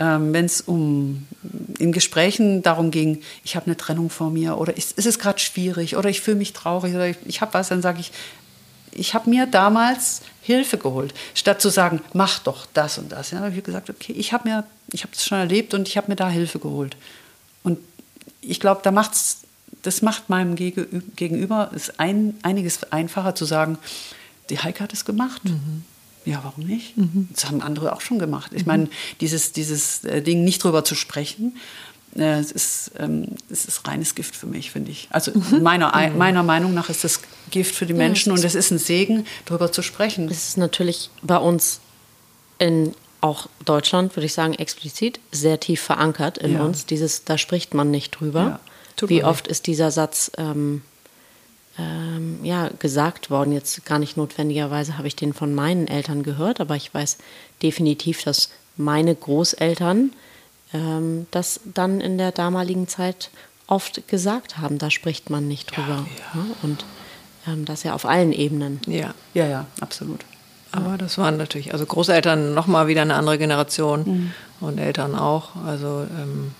ähm, 0.00 0.32
wenn 0.32 0.44
es 0.46 0.60
um 0.60 1.26
in 1.78 1.92
Gesprächen 1.92 2.62
darum 2.62 2.90
ging, 2.90 3.22
ich 3.44 3.54
habe 3.56 3.66
eine 3.66 3.76
Trennung 3.76 4.10
vor 4.10 4.30
mir 4.30 4.58
oder 4.58 4.76
ist, 4.76 4.98
ist 4.98 5.06
es 5.06 5.18
gerade 5.20 5.38
schwierig 5.38 5.96
oder 5.96 6.08
ich 6.10 6.20
fühle 6.20 6.36
mich 6.36 6.52
traurig 6.52 6.94
oder 6.94 7.08
ich, 7.08 7.16
ich 7.26 7.40
habe 7.40 7.54
was, 7.54 7.68
dann 7.68 7.82
sage 7.82 8.00
ich, 8.00 8.10
ich 8.94 9.14
habe 9.14 9.28
mir 9.30 9.46
damals 9.46 10.22
Hilfe 10.42 10.78
geholt, 10.78 11.14
statt 11.34 11.60
zu 11.60 11.68
sagen, 11.68 12.00
mach 12.12 12.38
doch 12.40 12.66
das 12.74 12.98
und 12.98 13.12
das. 13.12 13.30
Ja, 13.30 13.40
habe 13.40 13.54
ich 13.54 13.64
gesagt, 13.64 13.90
okay, 13.90 14.12
ich 14.12 14.32
habe 14.32 14.48
mir, 14.48 14.64
ich 14.92 15.02
habe 15.02 15.12
das 15.12 15.24
schon 15.24 15.38
erlebt 15.38 15.74
und 15.74 15.88
ich 15.88 15.96
habe 15.96 16.08
mir 16.10 16.16
da 16.16 16.28
Hilfe 16.28 16.58
geholt. 16.58 16.96
Und 17.62 17.78
ich 18.40 18.60
glaube, 18.60 18.80
da 18.84 18.90
macht's, 18.90 19.42
das 19.82 20.02
macht 20.02 20.28
meinem 20.28 20.54
Gege- 20.54 20.86
Gegenüber 21.16 21.70
es 21.74 21.98
ein, 21.98 22.34
einiges 22.42 22.84
einfacher 22.92 23.34
zu 23.34 23.44
sagen, 23.44 23.78
die 24.50 24.58
Heike 24.58 24.84
hat 24.84 24.92
es 24.92 25.04
gemacht. 25.04 25.42
Ja, 26.26 26.40
warum 26.42 26.64
nicht? 26.64 26.94
Das 27.32 27.46
haben 27.46 27.62
andere 27.62 27.94
auch 27.94 28.00
schon 28.00 28.18
gemacht. 28.18 28.52
Ich 28.54 28.66
meine, 28.66 28.88
dieses, 29.20 29.52
dieses 29.52 30.04
äh, 30.04 30.22
Ding 30.22 30.44
nicht 30.44 30.62
drüber 30.62 30.84
zu 30.84 30.94
sprechen, 30.94 31.56
äh, 32.16 32.38
es, 32.38 32.52
ist, 32.52 32.92
ähm, 32.98 33.28
es 33.50 33.64
ist 33.64 33.86
reines 33.86 34.14
Gift 34.14 34.36
für 34.36 34.46
mich, 34.46 34.70
finde 34.70 34.90
ich. 34.90 35.08
Also 35.10 35.32
meiner, 35.60 35.92
meiner 36.16 36.42
Meinung 36.42 36.74
nach 36.74 36.88
ist 36.88 37.04
das 37.04 37.20
Gift 37.50 37.74
für 37.74 37.86
die 37.86 37.94
Menschen 37.94 38.32
und 38.32 38.44
es 38.44 38.54
ist 38.54 38.70
ein 38.70 38.78
Segen, 38.78 39.26
darüber 39.46 39.70
zu 39.72 39.82
sprechen. 39.82 40.28
Es 40.28 40.48
ist 40.48 40.56
natürlich 40.56 41.10
bei 41.22 41.36
uns 41.36 41.80
in 42.58 42.94
auch 43.20 43.48
Deutschland, 43.64 44.14
würde 44.16 44.26
ich 44.26 44.34
sagen, 44.34 44.52
explizit 44.54 45.18
sehr 45.32 45.58
tief 45.58 45.80
verankert 45.80 46.36
in 46.38 46.54
Ja. 46.54 46.62
uns. 46.64 46.84
Dieses, 46.86 47.24
da 47.24 47.38
spricht 47.38 47.72
man 47.72 47.90
nicht 47.90 48.10
drüber. 48.20 48.60
Ja, 49.00 49.08
Wie 49.08 49.24
oft 49.24 49.48
ist 49.48 49.66
dieser 49.66 49.90
Satz 49.90 50.30
ähm, 50.36 50.82
ähm, 51.78 52.38
ja, 52.44 52.68
gesagt 52.78 53.30
worden? 53.30 53.52
Jetzt 53.52 53.84
gar 53.86 53.98
nicht 53.98 54.16
notwendigerweise 54.16 54.98
habe 54.98 55.08
ich 55.08 55.16
den 55.16 55.32
von 55.32 55.54
meinen 55.54 55.88
Eltern 55.88 56.22
gehört, 56.22 56.60
aber 56.60 56.76
ich 56.76 56.92
weiß 56.92 57.16
definitiv, 57.62 58.22
dass 58.24 58.50
meine 58.76 59.14
Großeltern 59.14 60.12
ähm, 60.72 61.26
das 61.30 61.60
dann 61.64 62.00
in 62.00 62.18
der 62.18 62.32
damaligen 62.32 62.88
Zeit 62.88 63.30
oft 63.66 64.06
gesagt 64.08 64.58
haben. 64.58 64.78
Da 64.78 64.90
spricht 64.90 65.30
man 65.30 65.48
nicht 65.48 65.76
drüber. 65.76 66.06
Ne? 66.34 66.44
Und 66.62 66.84
ähm, 67.46 67.64
das 67.64 67.82
ja 67.82 67.94
auf 67.94 68.04
allen 68.06 68.32
Ebenen. 68.32 68.80
Ja. 68.86 69.14
Ja, 69.34 69.46
ja, 69.46 69.66
absolut. 69.80 70.20
Aber 70.72 70.98
das 70.98 71.18
waren 71.18 71.36
natürlich, 71.36 71.72
also 71.72 71.86
Großeltern 71.86 72.52
nochmal 72.52 72.88
wieder 72.88 73.02
eine 73.02 73.14
andere 73.14 73.38
Generation 73.38 74.32
und 74.60 74.78
Eltern 74.78 75.14
auch. 75.14 75.50
Also 75.64 76.04
ähm, 76.20 76.50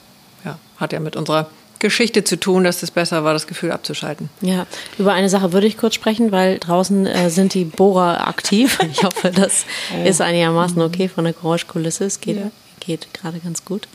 ja, 0.44 0.56
hat 0.76 0.92
ja 0.92 1.00
mit 1.00 1.16
unserer 1.16 1.48
Geschichte 1.80 2.22
zu 2.22 2.38
tun, 2.38 2.62
dass 2.64 2.82
es 2.82 2.92
besser 2.92 3.24
war, 3.24 3.32
das 3.32 3.46
Gefühl 3.48 3.72
abzuschalten. 3.72 4.30
Ja, 4.40 4.66
über 4.98 5.12
eine 5.12 5.28
Sache 5.28 5.52
würde 5.52 5.66
ich 5.66 5.76
kurz 5.76 5.94
sprechen, 5.96 6.30
weil 6.32 6.58
draußen 6.58 7.06
äh, 7.06 7.28
sind 7.28 7.54
die 7.54 7.64
Bohrer 7.64 8.26
aktiv. 8.28 8.78
Ich 8.90 9.02
hoffe, 9.02 9.32
das 9.32 9.66
ist 10.04 10.20
einigermaßen 10.20 10.80
okay 10.80 11.08
von 11.08 11.24
der 11.24 11.32
Geräuschkulisse. 11.32 12.04
Es 12.04 12.20
geht, 12.20 12.36
Ja. 12.36 12.50
Geht 12.86 13.12
gerade 13.14 13.38
ganz 13.40 13.64
gut. 13.64 13.88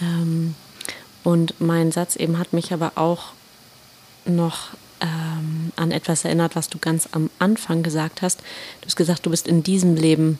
Ähm, 0.00 0.54
und 1.24 1.60
mein 1.60 1.92
Satz 1.92 2.16
eben 2.16 2.38
hat 2.38 2.52
mich 2.52 2.72
aber 2.72 2.92
auch 2.96 3.32
noch 4.24 4.68
ähm, 5.00 5.72
an 5.76 5.90
etwas 5.90 6.24
erinnert, 6.24 6.56
was 6.56 6.68
du 6.68 6.78
ganz 6.78 7.08
am 7.12 7.30
Anfang 7.38 7.82
gesagt 7.82 8.22
hast. 8.22 8.40
Du 8.80 8.86
hast 8.86 8.96
gesagt, 8.96 9.26
du 9.26 9.30
bist 9.30 9.46
in 9.48 9.62
diesem 9.62 9.96
Leben 9.96 10.38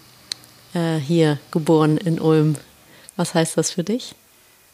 äh, 0.74 0.96
hier 0.96 1.38
geboren 1.50 1.96
in 1.96 2.20
Ulm. 2.20 2.56
Was 3.16 3.34
heißt 3.34 3.56
das 3.56 3.70
für 3.70 3.84
dich? 3.84 4.14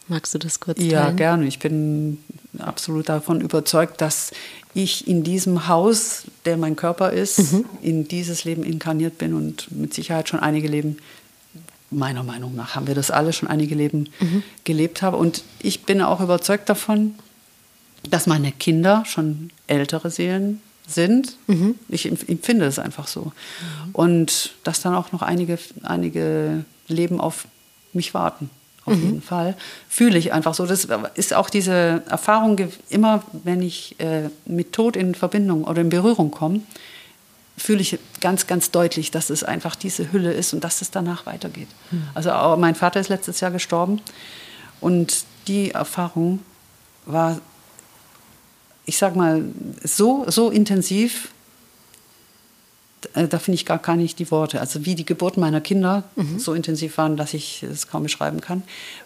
Magst 0.09 0.33
du 0.33 0.37
das 0.37 0.61
kurz 0.61 0.79
Ja, 0.81 1.03
teilen? 1.05 1.17
gerne. 1.17 1.47
Ich 1.47 1.59
bin 1.59 2.19
absolut 2.59 3.09
davon 3.09 3.41
überzeugt, 3.41 3.99
dass 3.99 4.31
ich 4.73 5.05
in 5.07 5.23
diesem 5.23 5.67
Haus, 5.67 6.23
der 6.45 6.55
mein 6.55 6.77
Körper 6.77 7.11
ist, 7.11 7.41
in 7.81 8.07
dieses 8.07 8.45
Leben 8.45 8.63
inkarniert 8.63 9.17
bin 9.17 9.33
und 9.33 9.69
mit 9.71 9.93
Sicherheit 9.93 10.29
schon 10.29 10.39
einige 10.39 10.69
Leben, 10.69 10.97
meiner 11.89 12.23
Meinung 12.23 12.55
nach, 12.55 12.75
haben 12.75 12.87
wir 12.87 12.95
das 12.95 13.11
alle 13.11 13.31
schon 13.33 13.47
einige 13.49 13.75
Leben 13.75 14.09
gelebt 14.63 15.01
haben. 15.01 15.15
Und 15.17 15.43
ich 15.61 15.83
bin 15.83 16.01
auch 16.01 16.19
überzeugt 16.21 16.69
davon, 16.69 17.15
dass 18.09 18.27
meine 18.27 18.51
Kinder 18.51 19.03
schon 19.05 19.49
ältere 19.67 20.11
Seelen 20.11 20.61
sind. 20.87 21.37
Ich 21.89 22.05
empf- 22.05 22.27
empfinde 22.29 22.65
es 22.65 22.79
einfach 22.79 23.07
so. 23.07 23.31
Und 23.93 24.53
dass 24.63 24.81
dann 24.81 24.95
auch 24.95 25.11
noch 25.11 25.21
einige, 25.21 25.57
einige 25.83 26.63
Leben 26.87 27.19
auf 27.19 27.47
mich 27.93 28.13
warten. 28.13 28.49
auf 28.87 28.95
mhm. 28.95 29.03
jeden 29.03 29.21
Fall. 29.21 29.55
Fühle 29.89 30.17
ich 30.17 30.33
einfach 30.33 30.53
so. 30.53 30.65
Das 30.65 30.87
ist 31.15 31.33
auch 31.33 31.49
diese 31.49 32.03
Erfahrung, 32.09 32.57
immer 32.89 33.23
wenn 33.43 33.61
ich 33.61 33.99
äh, 33.99 34.29
mit 34.45 34.73
Tod 34.73 34.95
in 34.95 35.13
Verbindung 35.13 35.65
oder 35.65 35.81
in 35.81 35.89
Berührung 35.89 36.31
komme, 36.31 36.61
fühle 37.57 37.81
ich 37.81 37.97
ganz, 38.21 38.45
ganz 38.45 38.69
deutlich, 38.71 39.09
dass 39.09 39.29
es 39.31 39.43
einfach 39.43 39.75
diese 39.75 40.11
Hülle 40.11 40.31
ist 40.31 40.53
und 40.53 40.63
dass 40.63 40.81
es 40.81 40.91
danach 40.91 41.25
weitergeht. 41.25 41.67
Mhm. 41.91 42.03
Also 42.13 42.29
mein 42.57 42.75
Vater 42.75 42.99
ist 42.99 43.09
letztes 43.09 43.39
Jahr 43.39 43.51
gestorben 43.51 43.99
und 44.79 45.25
die 45.47 45.71
Erfahrung 45.71 46.39
war, 47.05 47.41
ich 48.85 48.97
sag 48.97 49.15
mal, 49.15 49.43
so, 49.83 50.25
so 50.29 50.49
intensiv, 50.51 51.29
äh, 53.13 53.27
da 53.27 53.39
finde 53.39 53.55
ich 53.55 53.65
gar, 53.65 53.79
gar 53.79 53.95
nicht 53.95 54.19
die 54.19 54.29
Worte. 54.29 54.59
Also 54.59 54.85
wie 54.85 54.95
die 54.95 55.05
Geburt 55.05 55.37
meiner 55.37 55.61
Kinder 55.61 56.03
mhm. 56.15 56.37
so 56.39 56.53
intensiv 56.53 56.97
waren, 56.97 57.17
dass 57.17 57.33
ich 57.33 57.63
es 57.63 57.87
kaum 57.87 58.03
beschreiben 58.03 58.39
kann. 58.39 58.63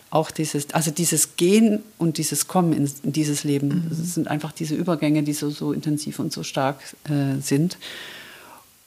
Auch 0.09 0.29
dieses, 0.29 0.73
also 0.73 0.91
dieses 0.91 1.37
Gehen 1.37 1.83
und 1.97 2.17
dieses 2.17 2.47
Kommen 2.47 2.73
in, 2.73 2.91
in 3.03 3.13
dieses 3.13 3.45
Leben, 3.45 3.87
mhm. 3.89 3.93
sind 3.93 4.27
einfach 4.27 4.51
diese 4.51 4.75
Übergänge, 4.75 5.23
die 5.23 5.33
so, 5.33 5.49
so 5.49 5.71
intensiv 5.71 6.19
und 6.19 6.33
so 6.33 6.43
stark 6.43 6.79
äh, 7.05 7.39
sind. 7.41 7.77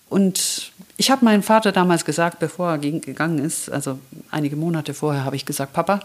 Und 0.08 0.72
ich 0.96 1.10
habe 1.10 1.24
meinem 1.24 1.42
Vater 1.42 1.72
damals 1.72 2.04
gesagt, 2.04 2.38
bevor 2.38 2.70
er 2.70 2.78
gegangen 2.78 3.38
ist, 3.38 3.70
also 3.70 3.98
einige 4.30 4.56
Monate 4.56 4.94
vorher, 4.94 5.24
habe 5.24 5.36
ich 5.36 5.44
gesagt, 5.44 5.72
Papa, 5.72 6.00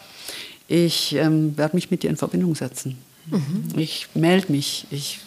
ich 0.67 1.15
ähm, 1.15 1.57
werde 1.57 1.75
mich 1.75 1.91
mit 1.91 2.03
dir 2.03 2.09
in 2.09 2.17
Verbindung 2.17 2.55
setzen. 2.55 2.97
Mhm. 3.27 3.65
Ich 3.75 4.07
melde 4.13 4.51
mich. 4.51 4.87
Ich, 4.91 5.19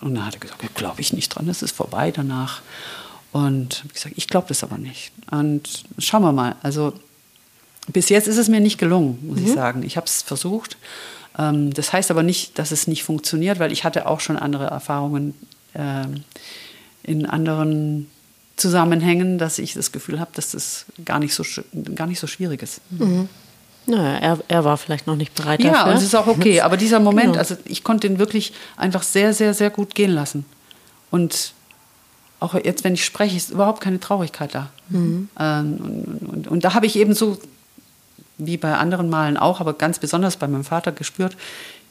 und 0.00 0.14
dann 0.14 0.26
hat 0.26 0.34
er 0.34 0.40
gesagt, 0.40 0.74
glaube 0.74 1.00
ich 1.00 1.12
nicht 1.12 1.28
dran, 1.30 1.46
das 1.46 1.62
ist 1.62 1.74
vorbei 1.74 2.10
danach. 2.10 2.62
Und 3.32 3.80
habe 3.80 3.94
gesagt, 3.94 4.14
ich 4.16 4.28
glaube 4.28 4.46
das 4.48 4.62
aber 4.62 4.78
nicht. 4.78 5.12
Und 5.30 5.84
schauen 5.98 6.22
wir 6.22 6.32
mal. 6.32 6.56
Also 6.62 6.92
bis 7.92 8.08
jetzt 8.08 8.28
ist 8.28 8.36
es 8.36 8.48
mir 8.48 8.60
nicht 8.60 8.78
gelungen, 8.78 9.18
muss 9.22 9.40
mhm. 9.40 9.46
ich 9.46 9.52
sagen. 9.52 9.82
Ich 9.82 9.96
habe 9.96 10.06
es 10.06 10.22
versucht. 10.22 10.76
Ähm, 11.38 11.72
das 11.72 11.92
heißt 11.92 12.10
aber 12.10 12.22
nicht, 12.22 12.58
dass 12.58 12.70
es 12.70 12.86
nicht 12.86 13.02
funktioniert, 13.02 13.58
weil 13.58 13.72
ich 13.72 13.84
hatte 13.84 14.06
auch 14.06 14.20
schon 14.20 14.36
andere 14.36 14.66
Erfahrungen 14.66 15.34
ähm, 15.74 16.24
in 17.04 17.26
anderen 17.26 18.10
Zusammenhängen, 18.56 19.38
dass 19.38 19.58
ich 19.58 19.74
das 19.74 19.92
Gefühl 19.92 20.20
habe, 20.20 20.30
dass 20.34 20.52
das 20.52 20.86
gar 21.04 21.18
nicht 21.18 21.34
so, 21.34 21.44
gar 21.94 22.06
nicht 22.06 22.20
so 22.20 22.26
schwierig 22.26 22.62
ist. 22.62 22.80
Mhm. 22.90 23.28
Naja, 23.86 24.16
er, 24.18 24.38
er 24.48 24.64
war 24.64 24.76
vielleicht 24.76 25.06
noch 25.06 25.16
nicht 25.16 25.34
bereit 25.34 25.60
ja, 25.62 25.72
dafür. 25.72 25.86
Ja, 25.86 25.92
und 25.92 25.98
es 25.98 26.04
ist 26.04 26.14
auch 26.14 26.26
okay. 26.26 26.60
Aber 26.60 26.76
dieser 26.76 27.00
Moment, 27.00 27.32
genau. 27.32 27.38
also 27.38 27.56
ich 27.64 27.84
konnte 27.84 28.06
ihn 28.06 28.18
wirklich 28.18 28.52
einfach 28.76 29.02
sehr, 29.02 29.34
sehr, 29.34 29.54
sehr 29.54 29.70
gut 29.70 29.94
gehen 29.94 30.10
lassen. 30.10 30.44
Und 31.10 31.52
auch 32.40 32.54
jetzt, 32.54 32.84
wenn 32.84 32.94
ich 32.94 33.04
spreche, 33.04 33.36
ist 33.36 33.50
überhaupt 33.50 33.80
keine 33.80 34.00
Traurigkeit 34.00 34.54
da. 34.54 34.70
Mhm. 34.88 35.28
Ähm, 35.38 35.76
und, 35.78 36.28
und, 36.28 36.48
und, 36.48 36.64
da 36.64 36.74
habe 36.74 36.86
ich 36.86 36.96
eben 36.96 37.14
so, 37.14 37.38
wie 38.38 38.56
bei 38.56 38.74
anderen 38.74 39.08
Malen 39.10 39.36
auch, 39.36 39.60
aber 39.60 39.74
ganz 39.74 39.98
besonders 39.98 40.36
bei 40.36 40.48
meinem 40.48 40.64
Vater 40.64 40.92
gespürt, 40.92 41.36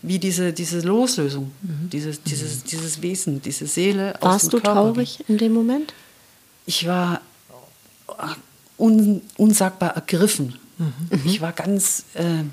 wie 0.03 0.19
diese, 0.19 0.53
diese 0.53 0.81
Loslösung, 0.81 1.51
mhm. 1.61 1.89
dieses, 1.89 2.21
dieses, 2.21 2.63
dieses 2.63 3.01
Wesen, 3.01 3.41
diese 3.41 3.65
Seele. 3.65 4.13
Warst 4.21 4.53
du 4.53 4.59
Körper. 4.59 4.73
traurig 4.73 5.23
in 5.27 5.37
dem 5.37 5.53
Moment? 5.53 5.93
Ich 6.65 6.85
war 6.85 7.21
un, 8.77 9.21
unsagbar 9.37 9.95
ergriffen. 9.95 10.55
Mhm. 10.77 11.21
Ich 11.25 11.41
war 11.41 11.53
ganz. 11.53 12.03
Äh, 12.13 12.43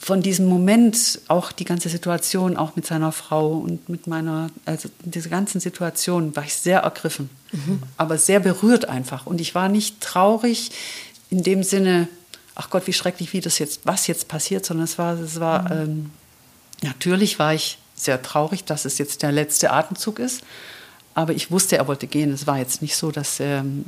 von 0.00 0.22
diesem 0.22 0.46
Moment, 0.46 1.20
auch 1.28 1.52
die 1.52 1.66
ganze 1.66 1.90
Situation, 1.90 2.56
auch 2.56 2.76
mit 2.76 2.86
seiner 2.86 3.12
Frau 3.12 3.58
und 3.58 3.90
mit 3.90 4.06
meiner, 4.06 4.48
also 4.64 4.88
diese 5.04 5.28
ganzen 5.28 5.60
Situationen, 5.60 6.34
war 6.34 6.44
ich 6.44 6.54
sehr 6.54 6.80
ergriffen, 6.80 7.28
mhm. 7.52 7.82
aber 7.98 8.16
sehr 8.16 8.40
berührt 8.40 8.88
einfach. 8.88 9.26
Und 9.26 9.38
ich 9.38 9.54
war 9.54 9.68
nicht 9.68 10.00
traurig 10.00 10.70
in 11.28 11.42
dem 11.42 11.62
Sinne, 11.62 12.08
ach 12.54 12.70
Gott, 12.70 12.86
wie 12.86 12.94
schrecklich, 12.94 13.34
wie 13.34 13.40
das 13.42 13.58
jetzt, 13.58 13.80
was 13.84 14.06
jetzt 14.06 14.28
passiert, 14.28 14.64
sondern 14.64 14.84
es 14.84 14.96
war, 14.96 15.18
es 15.20 15.40
war, 15.40 15.64
mhm. 15.64 15.80
ähm, 15.90 16.10
natürlich 16.82 17.38
war 17.38 17.54
ich 17.54 17.78
sehr 17.94 18.22
traurig, 18.22 18.64
dass 18.64 18.84
es 18.84 18.98
jetzt 18.98 19.22
der 19.22 19.32
letzte 19.32 19.72
Atemzug 19.72 20.18
ist. 20.18 20.42
Aber 21.14 21.32
ich 21.32 21.50
wusste, 21.50 21.76
er 21.76 21.88
wollte 21.88 22.06
gehen. 22.06 22.32
Es 22.32 22.46
war 22.46 22.58
jetzt 22.58 22.80
nicht 22.80 22.96
so, 22.96 23.10
dass 23.10 23.40
ähm, 23.40 23.84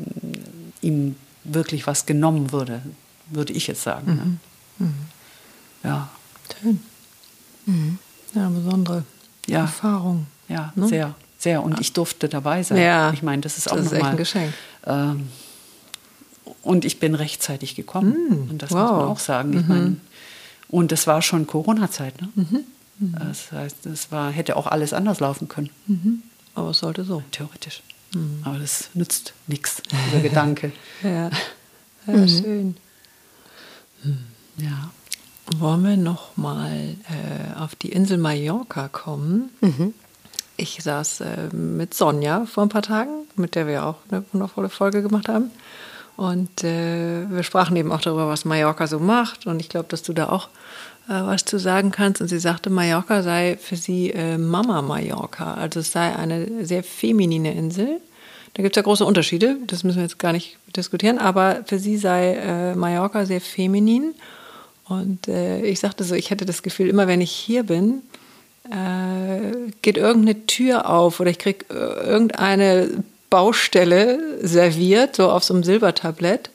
ihm 0.80 1.16
wirklich 1.44 1.86
was 1.86 2.06
genommen 2.06 2.52
wurde, 2.52 2.82
würde 3.26 3.52
ich 3.52 3.66
jetzt 3.68 3.82
sagen. 3.82 4.38
Ne? 4.78 4.86
Mhm. 4.86 4.86
Mhm. 4.86 4.94
Ja. 5.84 6.08
Schön. 6.60 6.80
Mhm. 7.66 7.98
Ja, 8.34 8.48
besondere 8.48 9.04
ja. 9.46 9.60
Erfahrung. 9.60 10.26
Ja, 10.48 10.72
ne? 10.74 10.88
sehr, 10.88 11.14
sehr. 11.38 11.62
Und 11.62 11.80
ich 11.80 11.92
durfte 11.92 12.28
dabei 12.28 12.62
sein. 12.62 12.78
Ja. 12.78 13.12
Ich 13.12 13.22
meine, 13.22 13.42
das 13.42 13.58
ist 13.58 13.70
auch 13.70 13.76
das 13.76 13.86
ist 13.86 13.92
echt 13.92 14.04
ein 14.04 14.16
Geschenk. 14.16 14.52
Ähm, 14.86 15.28
und 16.62 16.84
ich 16.84 16.98
bin 16.98 17.14
rechtzeitig 17.14 17.76
gekommen. 17.76 18.16
Mhm. 18.28 18.50
Und 18.50 18.62
das 18.62 18.70
wow. 18.70 18.80
muss 18.80 18.90
man 18.90 19.00
auch 19.06 19.18
sagen. 19.18 19.52
Ich 19.52 19.62
mhm. 19.62 19.68
meine, 19.68 19.96
und 20.68 20.92
das 20.92 21.06
war 21.06 21.22
schon 21.22 21.46
Corona-Zeit. 21.46 22.20
Ne? 22.20 22.28
Mhm. 23.00 23.08
mhm. 23.08 23.16
Das 23.18 23.50
heißt, 23.50 23.86
es 23.86 24.12
war, 24.12 24.30
hätte 24.30 24.56
auch 24.56 24.66
alles 24.66 24.92
anders 24.92 25.20
laufen 25.20 25.48
können. 25.48 25.70
Mhm. 25.86 26.22
Aber 26.54 26.70
es 26.70 26.78
sollte 26.78 27.04
so. 27.04 27.22
Theoretisch. 27.32 27.82
Mhm. 28.14 28.42
Aber 28.44 28.58
das 28.58 28.90
nützt 28.94 29.34
nichts, 29.46 29.82
dieser 30.06 30.20
Gedanke. 30.22 30.72
Ja, 31.02 31.30
ja 32.06 32.28
schön. 32.28 32.76
Ja. 34.56 34.90
Wollen 35.56 35.84
wir 35.84 35.96
noch 35.96 36.36
mal 36.36 36.70
äh, 36.72 37.58
auf 37.58 37.74
die 37.74 37.90
Insel 37.90 38.18
Mallorca 38.18 38.88
kommen? 38.88 39.50
Mhm. 39.60 39.94
Ich 40.56 40.82
saß 40.82 41.22
äh, 41.22 41.54
mit 41.54 41.94
Sonja 41.94 42.46
vor 42.46 42.64
ein 42.64 42.68
paar 42.68 42.82
Tagen, 42.82 43.26
mit 43.36 43.54
der 43.54 43.66
wir 43.66 43.84
auch 43.84 43.96
eine 44.10 44.24
wundervolle 44.32 44.68
Folge 44.68 45.02
gemacht 45.02 45.28
haben. 45.28 45.50
Und 46.16 46.64
äh, 46.64 47.28
wir 47.30 47.42
sprachen 47.42 47.76
eben 47.76 47.90
auch 47.92 48.02
darüber, 48.02 48.28
was 48.28 48.44
Mallorca 48.44 48.86
so 48.86 48.98
macht. 48.98 49.46
Und 49.46 49.58
ich 49.58 49.70
glaube, 49.70 49.88
dass 49.88 50.02
du 50.02 50.12
da 50.12 50.28
auch 50.28 50.48
was 51.06 51.44
zu 51.44 51.58
sagen 51.58 51.90
kannst. 51.90 52.20
Und 52.20 52.28
sie 52.28 52.38
sagte, 52.38 52.70
Mallorca 52.70 53.22
sei 53.22 53.58
für 53.60 53.76
sie 53.76 54.10
äh, 54.10 54.38
Mama 54.38 54.82
Mallorca. 54.82 55.54
Also 55.54 55.80
es 55.80 55.92
sei 55.92 56.14
eine 56.14 56.64
sehr 56.64 56.82
feminine 56.82 57.54
Insel. 57.54 58.00
Da 58.54 58.62
gibt 58.62 58.76
es 58.76 58.80
ja 58.80 58.82
große 58.82 59.04
Unterschiede, 59.04 59.56
das 59.66 59.84
müssen 59.84 59.98
wir 59.98 60.02
jetzt 60.02 60.18
gar 60.18 60.32
nicht 60.32 60.56
diskutieren. 60.76 61.18
Aber 61.18 61.62
für 61.66 61.78
sie 61.78 61.96
sei 61.96 62.34
äh, 62.34 62.74
Mallorca 62.74 63.24
sehr 63.24 63.40
feminin. 63.40 64.14
Und 64.88 65.28
äh, 65.28 65.62
ich 65.62 65.78
sagte 65.78 66.02
so, 66.02 66.14
ich 66.14 66.30
hätte 66.30 66.46
das 66.46 66.62
Gefühl, 66.62 66.88
immer 66.88 67.06
wenn 67.06 67.20
ich 67.20 67.30
hier 67.30 67.62
bin, 67.62 68.02
äh, 68.68 69.70
geht 69.82 69.96
irgendeine 69.96 70.46
Tür 70.46 70.90
auf 70.90 71.20
oder 71.20 71.30
ich 71.30 71.38
kriege 71.38 71.64
äh, 71.70 72.08
irgendeine 72.08 73.04
Baustelle 73.30 74.38
serviert, 74.46 75.16
so 75.16 75.30
auf 75.30 75.44
so 75.44 75.54
einem 75.54 75.62
Silbertablett, 75.62 76.50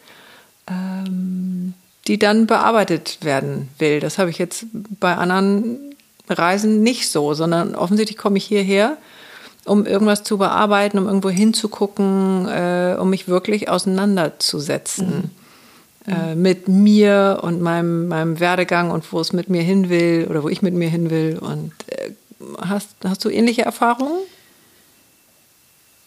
ähm, 0.70 1.74
die 2.08 2.20
dann 2.20 2.48
bearbeitet 2.48 3.20
werden 3.22 3.70
will. 3.80 4.00
Das 4.00 4.18
habe 4.18 4.30
ich 4.30 4.38
jetzt 4.38 4.66
bei 5.00 5.16
anderen 5.16 5.96
Reisen 6.30 6.84
nicht 6.84 7.10
so, 7.10 7.34
sondern 7.34 7.76
offensichtlich 7.76 8.18
komme 8.18 8.38
ich 8.38 8.46
hierher, 8.46 8.98
um 9.66 9.86
irgendwas 9.86 10.24
zu 10.24 10.38
bearbeiten, 10.38 11.00
um 11.00 11.08
irgendwo 11.08 11.30
hinzugucken, 11.30 12.48
äh, 12.48 12.96
um 13.00 13.10
mich 13.10 13.28
wirklich 13.28 13.70
auseinanderzusetzen. 13.70 15.08
Mhm 15.08 15.46
äh, 16.08 16.36
mit 16.36 16.68
mir 16.68 17.40
und 17.42 17.62
meinem, 17.62 18.08
meinem 18.08 18.40
Werdegang 18.40 18.92
und 18.92 19.12
wo 19.12 19.20
es 19.20 19.34
mit 19.34 19.50
mir 19.50 19.64
hin 19.64 19.90
will 19.90 20.28
oder 20.30 20.44
wo 20.44 20.50
ich 20.50 20.62
mit 20.62 20.76
mir 20.76 20.88
hin 20.88 21.10
will. 21.10 21.40
Und 21.40 21.74
äh, 21.88 22.12
hast, 22.62 22.90
hast 23.04 23.26
du 23.26 23.30
ähnliche 23.30 23.64
Erfahrungen? 23.64 24.20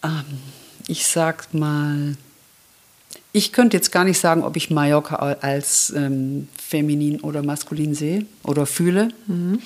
Ähm, 0.04 0.38
ich 0.86 1.04
sag 1.06 1.52
mal, 1.52 2.16
ich 3.32 3.52
könnte 3.52 3.76
jetzt 3.76 3.92
gar 3.92 4.04
nicht 4.04 4.18
sagen, 4.18 4.42
ob 4.42 4.56
ich 4.56 4.70
Mallorca 4.70 5.16
als 5.16 5.92
ähm, 5.96 6.48
feminin 6.56 7.20
oder 7.20 7.42
maskulin 7.42 7.94
sehe 7.94 8.26
oder 8.42 8.66
fühle. 8.66 9.08
Mhm. 9.26 9.60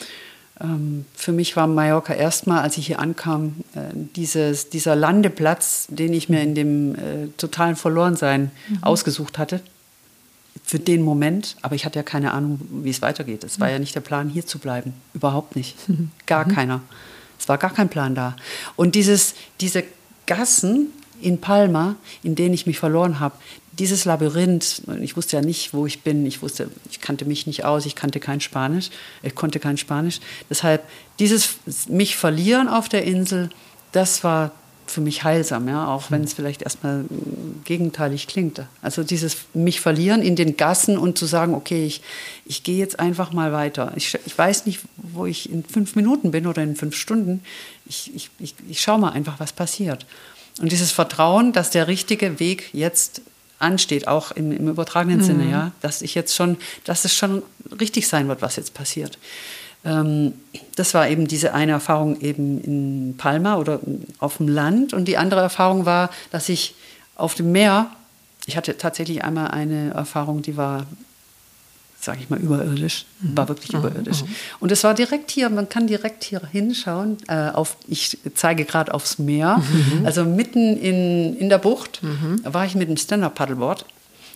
Ähm, 0.61 1.05
für 1.14 1.32
mich 1.32 1.57
war 1.57 1.66
Mallorca 1.66 2.12
erstmal, 2.12 2.61
als 2.61 2.76
ich 2.76 2.86
hier 2.86 2.99
ankam, 2.99 3.57
äh, 3.74 3.80
dieses, 4.16 4.68
dieser 4.68 4.97
Landeplatz, 4.97 5.86
den 5.88 6.12
ich 6.12 6.28
mir 6.28 6.43
in 6.43 6.55
dem 6.55 6.95
äh, 6.95 6.99
totalen 7.36 7.76
Verlorensein 7.76 8.51
mhm. 8.68 8.82
ausgesucht 8.82 9.38
hatte 9.38 9.61
für 10.64 10.78
den 10.78 11.03
Moment, 11.03 11.57
aber 11.62 11.74
ich 11.74 11.84
hatte 11.84 11.99
ja 11.99 12.03
keine 12.03 12.32
Ahnung, 12.32 12.61
wie 12.70 12.90
es 12.90 13.03
weitergeht. 13.03 13.43
Es 13.45 13.59
war 13.59 13.70
ja 13.70 13.78
nicht 13.78 13.95
der 13.95 14.01
Plan, 14.01 14.28
hier 14.28 14.47
zu 14.47 14.59
bleiben. 14.59 14.93
Überhaupt 15.14 15.57
nicht. 15.57 15.76
Gar 16.26 16.47
mhm. 16.47 16.55
keiner. 16.55 16.80
Es 17.38 17.49
war 17.49 17.59
gar 17.59 17.72
kein 17.72 17.88
Plan 17.88 18.14
da. 18.14 18.36
Und 18.76 18.95
dieses, 18.95 19.34
diese 19.61 19.82
Gassen 20.26 20.88
in 21.23 21.41
Palma, 21.41 21.97
in 22.23 22.35
denen 22.35 22.55
ich 22.55 22.66
mich 22.66 22.79
verloren 22.79 23.20
habe, 23.20 23.37
dieses 23.79 24.05
Labyrinth, 24.05 24.83
ich 25.01 25.16
wusste 25.16 25.37
ja 25.37 25.43
nicht, 25.43 25.73
wo 25.73 25.87
ich 25.87 26.03
bin, 26.03 26.27
ich 26.27 26.43
wusste, 26.43 26.68
ich 26.91 27.01
kannte 27.01 27.25
mich 27.25 27.47
nicht 27.47 27.64
aus, 27.64 27.87
ich 27.87 27.95
kannte 27.95 28.20
kein 28.20 28.41
Spanisch, 28.41 28.91
ich 29.23 29.35
konnte 29.35 29.61
kein 29.61 29.79
Spanisch. 29.79 30.20
Deshalb 30.51 30.85
dieses 31.18 31.57
mich 31.89 32.16
verlieren 32.16 32.68
auf 32.68 32.89
der 32.89 33.05
Insel, 33.05 33.49
das 33.93 34.25
war 34.25 34.53
für 34.87 35.01
mich 35.01 35.25
heilsam, 35.25 35.68
ja, 35.68 35.87
auch 35.87 36.11
wenn 36.11 36.23
es 36.23 36.35
vielleicht 36.35 36.62
erstmal 36.62 37.05
gegenteilig 37.64 38.27
klingt. 38.27 38.61
Also 38.83 39.03
dieses 39.05 39.37
mich 39.55 39.81
verlieren 39.81 40.20
in 40.20 40.37
den 40.37 40.57
Gassen 40.57 40.99
und 40.99 41.16
zu 41.16 41.25
sagen, 41.25 41.55
okay, 41.55 41.87
ich, 41.87 42.03
ich 42.45 42.62
gehe 42.62 42.77
jetzt 42.77 43.01
einfach 43.01 43.33
mal 43.33 43.53
weiter. 43.53 43.93
Ich, 43.97 44.18
ich 44.27 44.37
weiß 44.37 44.66
nicht, 44.66 44.81
wo 44.97 45.25
ich 45.25 45.51
in 45.51 45.64
fünf 45.64 45.97
Minuten 45.97 46.31
bin 46.31 46.47
oder 46.47 46.62
in 46.62 46.77
fünf 46.77 46.95
Stunden. 46.95 47.43
Ich, 47.87 48.14
ich, 48.14 48.31
ich, 48.39 48.55
ich 48.68 48.83
schaue 48.83 48.99
mal 48.99 49.11
einfach, 49.11 49.41
was 49.41 49.53
passiert. 49.53 50.05
Und 50.61 50.70
dieses 50.72 50.92
Vertrauen, 50.92 51.53
dass 51.53 51.70
der 51.70 51.88
richtige 51.88 52.38
Weg 52.38 52.70
jetzt 52.72 53.22
ansteht, 53.59 54.09
auch 54.09 54.32
im, 54.32 54.53
im 54.53 54.68
übertragenen 54.68 55.20
mhm. 55.20 55.24
Sinne, 55.24 55.50
ja, 55.50 55.72
dass 55.80 56.03
ich 56.03 56.14
jetzt 56.14 56.34
schon, 56.34 56.57
dass 56.84 57.05
es 57.05 57.14
schon 57.14 57.42
richtig 57.80 58.09
sein 58.09 58.28
wird, 58.28 58.42
was 58.42 58.57
jetzt 58.57 58.74
passiert. 58.74 59.18
Ähm, 59.84 60.34
das 60.76 60.94
war 60.94 61.09
eben 61.09 61.26
diese 61.26 61.55
eine 61.55 61.72
Erfahrung 61.72 62.20
eben 62.20 62.61
in 62.62 63.14
Palma 63.16 63.57
oder 63.57 63.80
auf 64.18 64.38
dem 64.38 64.48
Land 64.48 64.92
und 64.92 65.07
die 65.07 65.16
andere 65.16 65.40
Erfahrung 65.40 65.86
war, 65.86 66.11
dass 66.30 66.48
ich 66.48 66.74
auf 67.16 67.34
dem 67.34 67.53
Meer, 67.53 67.90
ich 68.46 68.57
hatte 68.57 68.76
tatsächlich 68.76 69.24
einmal 69.24 69.48
eine 69.50 69.90
Erfahrung, 69.90 70.42
die 70.42 70.57
war 70.57 70.86
sage 72.05 72.18
ich 72.20 72.30
mal, 72.30 72.40
überirdisch. 72.40 73.07
Mhm. 73.20 73.36
War 73.36 73.48
wirklich 73.48 73.72
mhm. 73.72 73.78
überirdisch. 73.78 74.22
Mhm. 74.22 74.34
Und 74.59 74.72
es 74.72 74.82
war 74.82 74.92
direkt 74.92 75.30
hier, 75.30 75.48
man 75.50 75.68
kann 75.68 75.86
direkt 75.86 76.24
hier 76.24 76.42
hinschauen. 76.50 77.16
Äh, 77.28 77.50
auf, 77.50 77.76
ich 77.86 78.18
zeige 78.34 78.64
gerade 78.64 78.92
aufs 78.92 79.18
Meer. 79.18 79.59
Mhm. 79.59 80.05
Also 80.05 80.24
mitten 80.24 80.76
in, 80.76 81.36
in 81.36 81.48
der 81.48 81.59
Bucht 81.59 82.03
mhm. 82.03 82.40
war 82.44 82.66
ich 82.66 82.74
mit 82.74 82.88
dem 82.88 82.96
Stand-Up-Paddleboard 82.96 83.86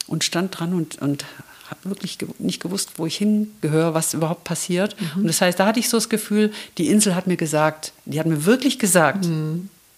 und 0.07 0.23
stand 0.23 0.59
dran 0.59 0.75
und, 0.75 1.03
und 1.03 1.25
habe 1.69 1.81
wirklich 1.85 2.19
nicht 2.39 2.63
gewusst, 2.63 2.93
wo 2.97 3.07
ich 3.07 3.17
hingehöre, 3.17 3.95
was 3.95 4.15
überhaupt 4.15 4.45
passiert. 4.45 4.95
Mhm. 5.01 5.23
Und 5.23 5.27
das 5.27 5.41
heißt, 5.41 5.59
da 5.59 5.67
hatte 5.67 5.81
ich 5.81 5.89
so 5.89 5.97
das 5.97 6.09
Gefühl, 6.09 6.53
die 6.79 6.87
Insel 6.87 7.17
hat 7.17 7.27
mir 7.27 7.37
gesagt, 7.37 7.93
die 8.05 8.21
hat 8.21 8.27
mir 8.27 8.45
wirklich 8.45 8.79
gesagt, 8.79 9.27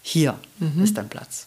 hier 0.01 0.39
ist 0.83 0.97
dein 0.97 1.11
Platz. 1.11 1.47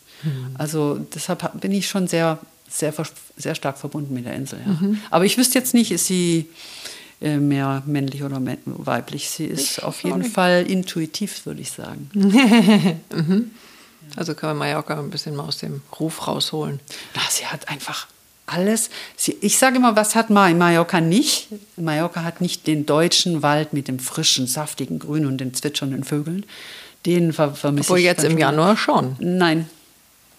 Also 0.54 1.00
deshalb 1.16 1.60
bin 1.60 1.72
ich 1.72 1.88
schon 1.88 2.08
sehr 2.08 2.38
sehr, 2.72 2.94
sehr 3.38 3.56
stark 3.56 3.78
verbunden 3.78 4.14
mit 4.14 4.26
der 4.26 4.34
Insel. 4.34 4.60
Ja. 4.66 4.72
Mhm. 4.74 5.02
Aber 5.10 5.26
ich 5.26 5.38
wüsste 5.38 5.60
jetzt 5.60 5.74
nicht, 5.74 5.92
ist 5.92 6.08
sie 6.08 6.50
äh, 7.22 7.38
mehr 7.38 7.84
männlich 7.86 8.24
oder 8.24 8.42
weiblich. 8.66 9.30
Sie 9.30 9.46
ist 9.46 9.78
ich 9.78 9.84
auf 9.84 10.04
jeden 10.04 10.24
Fall 10.24 10.66
intuitiv, 10.68 11.46
würde 11.46 11.62
ich 11.62 11.72
sagen. 11.72 12.10
mhm. 13.14 13.52
Also 14.16 14.34
kann 14.34 14.50
man 14.50 14.58
Mallorca 14.58 15.00
ein 15.00 15.10
bisschen 15.10 15.36
mal 15.36 15.44
aus 15.44 15.60
dem 15.60 15.82
Ruf 16.00 16.28
rausholen. 16.28 16.80
Na, 17.16 17.22
sie 17.30 17.46
hat 17.46 17.70
einfach 17.70 18.08
alles. 18.46 18.90
Sie, 19.16 19.38
ich 19.42 19.58
sage 19.58 19.78
immer, 19.78 19.96
was 19.96 20.16
hat 20.16 20.30
Mallorca 20.30 21.00
nicht? 21.00 21.48
Mallorca 21.78 22.24
hat 22.24 22.42
nicht 22.42 22.68
den 22.68 22.86
deutschen 22.86 23.42
Wald 23.42 23.74
mit 23.74 23.88
dem 23.88 24.00
frischen, 24.00 24.48
saftigen 24.48 25.00
Grün 25.00 25.26
und 25.26 25.38
den 25.38 25.54
zwitschernden 25.54 26.04
Vögeln. 26.04 26.46
Den 27.06 27.34
ver 27.34 27.56
vermisse 27.56 27.88
Obwohl 27.88 28.00
ich. 28.00 28.06
jetzt 28.06 28.24
im 28.24 28.38
Januar 28.38 28.78
schon. 28.78 29.16
Nein, 29.20 29.70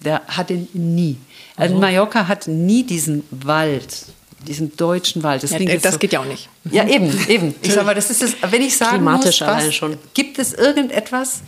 der 0.05 0.23
hat 0.27 0.51
ihn 0.51 0.69
nie. 0.73 1.17
Also 1.57 1.77
Mallorca 1.77 2.29
hat 2.29 2.49
nie 2.49 2.83
diesen 2.85 3.25
Wald, 3.31 4.07
diesen 4.47 4.77
deutschen 4.77 5.23
Wald. 5.23 5.43
Das, 5.43 5.51
ja, 5.51 5.77
das 5.77 5.95
so. 5.95 5.99
geht 5.99 6.13
ja 6.13 6.21
auch 6.21 6.25
nicht. 6.25 6.49
Ja, 6.65 6.87
eben, 6.87 7.13
eben. 7.29 7.55
Ich 7.63 7.73
sag 7.73 7.85
mal, 7.85 7.95
das 7.95 8.11
ist 8.11 8.23
es, 8.23 8.37
wenn 8.51 8.63
ich 8.63 8.77
sagen 8.77 9.05
muss, 9.05 9.41
was, 9.41 9.75
schon. 9.75 9.97
gibt 10.15 10.39
es 10.39 10.55
irgendetwas, 10.55 11.43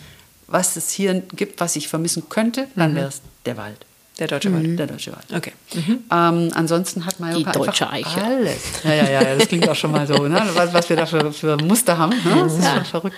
was 0.46 0.76
es 0.76 0.90
hier 0.90 1.22
gibt, 1.34 1.60
was 1.60 1.76
ich 1.76 1.88
vermissen 1.88 2.28
könnte, 2.28 2.68
dann 2.76 2.92
mhm. 2.92 2.96
wäre 2.96 3.08
es 3.08 3.22
der 3.46 3.56
Wald. 3.56 3.86
Der 4.18 4.28
deutsche 4.28 4.50
mhm. 4.50 4.54
Wald. 4.54 4.78
Der 4.78 4.86
deutsche 4.86 5.12
Wald. 5.12 5.26
Okay. 5.34 5.52
Mhm. 5.74 6.04
Ähm, 6.12 6.50
ansonsten 6.54 7.04
hat 7.04 7.18
Mallorca 7.18 7.50
Die 7.50 7.58
deutsche 7.58 7.90
Eiche. 7.90 8.22
alles. 8.22 8.60
Ja, 8.84 8.94
ja, 8.94 9.10
ja, 9.10 9.34
das 9.36 9.48
klingt 9.48 9.68
auch 9.68 9.74
schon 9.74 9.90
mal 9.90 10.06
so, 10.06 10.28
ne? 10.28 10.40
was, 10.54 10.72
was 10.72 10.88
wir 10.88 10.96
da 10.96 11.06
für, 11.06 11.32
für 11.32 11.56
Muster 11.56 11.98
haben. 11.98 12.12
Ne? 12.24 12.42
Das 12.44 12.52
ist 12.58 12.64
schon 12.64 12.84
verrückt. 12.84 13.16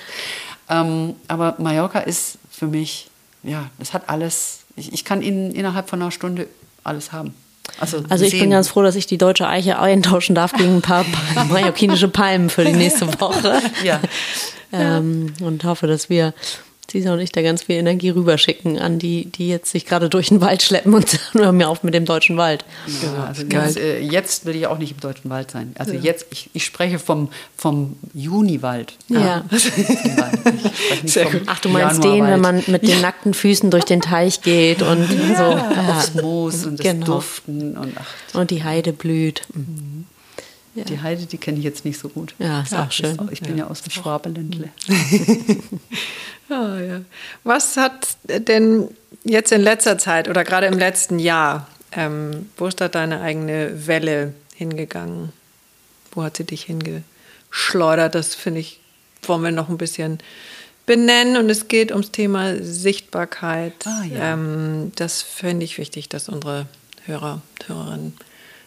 Ähm, 0.69 1.15
aber 1.29 1.55
Mallorca 1.59 2.01
ist 2.01 2.39
für 2.51 2.67
mich, 2.67 3.09
ja, 3.47 3.71
das 3.79 3.95
hat 3.95 4.09
alles 4.09 4.67
ich, 4.77 4.93
ich 4.93 5.05
kann 5.05 5.23
in, 5.23 5.51
innerhalb 5.53 5.89
von 5.89 6.01
einer 6.01 6.11
Stunde 6.11 6.47
alles 6.85 7.13
haben. 7.13 7.35
Also, 7.81 8.05
also 8.09 8.25
ich 8.25 8.39
bin 8.39 8.51
ganz 8.51 8.69
froh, 8.69 8.83
dass 8.83 8.95
ich 8.95 9.07
die 9.07 9.19
deutsche 9.19 9.49
Eiche 9.49 9.81
eintauschen 9.81 10.35
darf 10.35 10.53
gegen 10.53 10.77
ein 10.77 10.83
paar 10.83 11.05
mallorquinische 11.49 12.09
Palmen 12.09 12.49
für 12.49 12.65
die 12.65 12.73
nächste 12.73 13.07
Woche. 13.21 13.61
Ja. 13.83 14.01
ähm, 14.73 15.33
und 15.41 15.65
hoffe, 15.65 15.87
dass 15.87 16.09
wir 16.09 16.33
Cesar 16.91 17.15
und 17.15 17.21
ich 17.21 17.33
da 17.33 17.43
ganz 17.43 17.65
viel 17.65 17.77
Energie 17.77 18.11
rüberschicken 18.11 18.79
an 18.79 18.99
die, 18.99 19.27
die 19.27 19.49
jetzt 19.49 19.73
sich 19.73 19.87
gerade 19.87 20.09
durch 20.09 20.29
den 20.29 20.41
Wald 20.41 20.63
schleppen 20.63 20.95
und 20.95 21.09
sagen, 21.09 21.23
hör 21.33 21.53
mir 21.53 21.69
auf 21.69 21.83
mit 21.83 21.95
dem 21.95 22.05
deutschen 22.05 22.37
Wald. 22.37 22.65
Ja, 23.03 23.25
also 23.25 23.43
jetzt, 23.43 23.77
äh, 23.77 23.99
jetzt, 24.01 24.47
will 24.47 24.55
ich 24.55 24.67
auch 24.67 24.79
nicht 24.79 24.93
im 24.93 25.01
deutschen 25.01 25.31
Wald 25.31 25.51
sein. 25.51 25.75
Also 25.79 25.95
ja. 25.95 26.01
jetzt, 26.01 26.27
ich, 26.31 26.51
ich 26.53 26.65
spreche 26.65 26.99
vom, 26.99 27.29
vom 27.57 27.97
Juniwald. 28.15 28.95
Ja. 29.09 29.45
Sehr 31.05 31.27
gut. 31.27 31.43
Ach, 31.47 31.59
du 31.59 31.69
meinst 31.69 32.05
den, 32.05 32.25
wenn 32.25 32.41
man 32.41 32.63
mit 32.67 32.87
den 32.87 33.01
nackten 33.01 33.35
Füßen 33.35 33.71
durch 33.71 33.85
den 33.85 34.01
Teich 34.01 34.43
geht 34.43 34.83
und 34.83 35.09
ja, 35.11 35.37
so. 35.37 35.57
Ja. 35.57 35.97
Aufs 35.97 36.15
Moos 36.15 36.67
und 36.67 36.79
das 36.79 36.87
genau. 36.87 37.07
Duften. 37.07 37.77
Und, 37.77 37.95
ach, 37.97 38.39
und 38.39 38.51
die 38.51 38.63
Heide 38.63 38.93
blüht. 38.93 39.43
Mhm. 39.55 40.07
Ja. 40.77 40.85
Die 40.85 41.01
Heide, 41.01 41.25
die 41.25 41.39
kenne 41.39 41.57
ich 41.57 41.65
jetzt 41.65 41.87
nicht 41.87 41.99
so 41.99 42.11
gut. 42.11 42.35
Ja, 42.39 42.61
ist 42.61 42.75
auch 42.75 42.93
schön. 42.93 43.17
ich 43.33 43.41
bin 43.41 43.57
ja, 43.57 43.67
aus 43.67 43.81
dem 43.81 43.91
Schwabeländle. 43.91 44.69
ja, 46.51 46.81
ja. 46.81 47.01
Was 47.45 47.79
hat 47.79 48.19
denn 48.27 48.89
jetzt 49.25 49.53
in 49.53 49.63
letzter 49.63 49.97
Zeit 49.97 50.29
oder 50.29 50.45
gerade 50.45 50.67
im 50.67 50.79
letzten 50.79 51.19
Jahr, 51.19 51.67
ähm, 51.93 52.51
wo 52.59 52.67
ist 52.67 52.79
da 52.79 52.89
deine 52.89 53.23
eigene 53.23 53.87
Welle 53.87 54.35
hingegangen? 54.55 55.33
Wo 56.13 56.23
hat 56.23 56.37
sie 56.37 56.45
dich 56.45 56.65
hingeschleudert? 56.65 58.15
Das 58.15 58.35
finde 58.35 58.61
ich, 58.61 58.79
wollen 59.23 59.45
wir 59.45 59.53
noch 59.53 59.71
ein 59.71 59.79
bisschen 59.79 60.19
benennen. 60.85 61.39
Und 61.39 61.49
es 61.49 61.69
geht 61.69 61.91
ums 61.91 62.11
Thema 62.11 62.63
Sichtbarkeit. 62.63 63.73
Ah, 63.87 64.05
ja. 64.05 64.35
ähm, 64.35 64.93
das 64.97 65.23
finde 65.23 65.65
ich 65.65 65.79
wichtig, 65.79 66.11
dass 66.11 66.29
unsere 66.29 66.67
Hörer, 67.07 67.41
Hörerinnen 67.67 68.15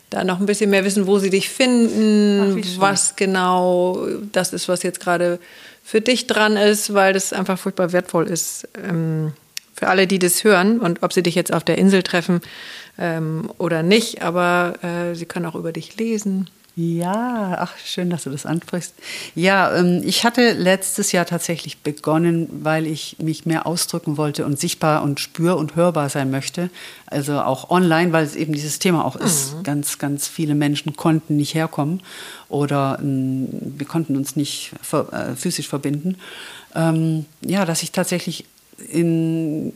da 0.09 0.23
noch 0.23 0.39
ein 0.39 0.45
bisschen 0.45 0.69
mehr 0.69 0.85
wissen, 0.85 1.07
wo 1.07 1.19
sie 1.19 1.29
dich 1.29 1.49
finden, 1.49 2.61
Ach, 2.63 2.81
was 2.81 3.15
genau 3.15 4.07
das 4.31 4.53
ist, 4.53 4.67
was 4.67 4.83
jetzt 4.83 4.99
gerade 4.99 5.39
für 5.83 6.01
dich 6.01 6.27
dran 6.27 6.57
ist, 6.57 6.93
weil 6.93 7.13
das 7.13 7.33
einfach 7.33 7.57
furchtbar 7.57 7.91
wertvoll 7.91 8.27
ist 8.27 8.67
ähm, 8.83 9.33
für 9.73 9.87
alle, 9.87 10.07
die 10.07 10.19
das 10.19 10.43
hören 10.43 10.79
und 10.79 11.03
ob 11.03 11.13
sie 11.13 11.23
dich 11.23 11.35
jetzt 11.35 11.53
auf 11.53 11.63
der 11.63 11.77
Insel 11.77 12.03
treffen 12.03 12.41
ähm, 12.97 13.49
oder 13.57 13.81
nicht, 13.81 14.21
aber 14.21 14.73
äh, 14.83 15.15
sie 15.15 15.25
können 15.25 15.45
auch 15.45 15.55
über 15.55 15.71
dich 15.71 15.97
lesen. 15.97 16.49
Ja, 16.81 17.57
ach, 17.59 17.73
schön, 17.83 18.09
dass 18.09 18.23
du 18.23 18.29
das 18.29 18.45
ansprichst. 18.45 18.93
Ja, 19.35 19.75
ähm, 19.75 20.01
ich 20.05 20.23
hatte 20.23 20.53
letztes 20.53 21.11
Jahr 21.11 21.25
tatsächlich 21.25 21.79
begonnen, 21.79 22.47
weil 22.63 22.87
ich 22.87 23.17
mich 23.19 23.45
mehr 23.45 23.67
ausdrücken 23.67 24.15
wollte 24.15 24.45
und 24.45 24.57
sichtbar 24.57 25.03
und 25.03 25.19
spür- 25.19 25.57
und 25.57 25.75
hörbar 25.75 26.07
sein 26.07 26.31
möchte. 26.31 26.69
Also 27.05 27.41
auch 27.41 27.69
online, 27.69 28.13
weil 28.13 28.23
es 28.23 28.37
eben 28.37 28.53
dieses 28.53 28.79
Thema 28.79 29.03
auch 29.03 29.17
ist. 29.17 29.55
Mhm. 29.55 29.63
Ganz, 29.63 29.97
ganz 29.97 30.29
viele 30.29 30.55
Menschen 30.55 30.95
konnten 30.95 31.35
nicht 31.35 31.53
herkommen 31.53 32.01
oder 32.47 32.97
ähm, 33.01 33.49
wir 33.51 33.85
konnten 33.85 34.15
uns 34.15 34.37
nicht 34.37 34.71
äh, 34.93 35.35
physisch 35.35 35.67
verbinden. 35.67 36.15
Ähm, 36.75 37.25
ja, 37.41 37.65
dass 37.65 37.83
ich 37.83 37.91
tatsächlich 37.91 38.45
in 38.89 39.73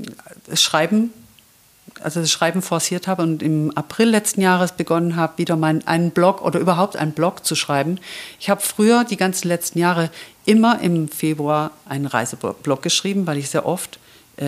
Schreiben 0.54 1.12
also 2.02 2.20
das 2.20 2.32
Schreiben 2.32 2.62
forciert 2.62 3.08
habe 3.08 3.24
und 3.24 3.44
im 3.44 3.72
April 3.76 4.10
letzten 4.10 4.41
Jahres 4.41 4.72
begonnen 4.72 5.16
habe, 5.16 5.38
wieder 5.38 5.56
mein, 5.56 5.86
einen 5.88 6.12
Blog 6.12 6.41
oder 6.41 6.60
überhaupt 6.60 6.96
einen 6.96 7.14
Blog 7.14 7.46
zu 7.46 7.56
schreiben. 7.56 8.00
Ich 8.39 8.50
habe 8.50 8.62
früher 8.62 9.04
die 9.04 9.18
ganzen 9.18 9.48
letzten 9.48 9.80
Jahre 9.80 10.10
immer 10.46 10.80
im 10.82 11.08
Februar 11.08 11.72
einen 11.88 12.06
Reiseblog 12.06 12.82
geschrieben, 12.82 13.28
weil 13.28 13.38
ich 13.38 13.50
sehr 13.50 13.66
oft 13.66 14.00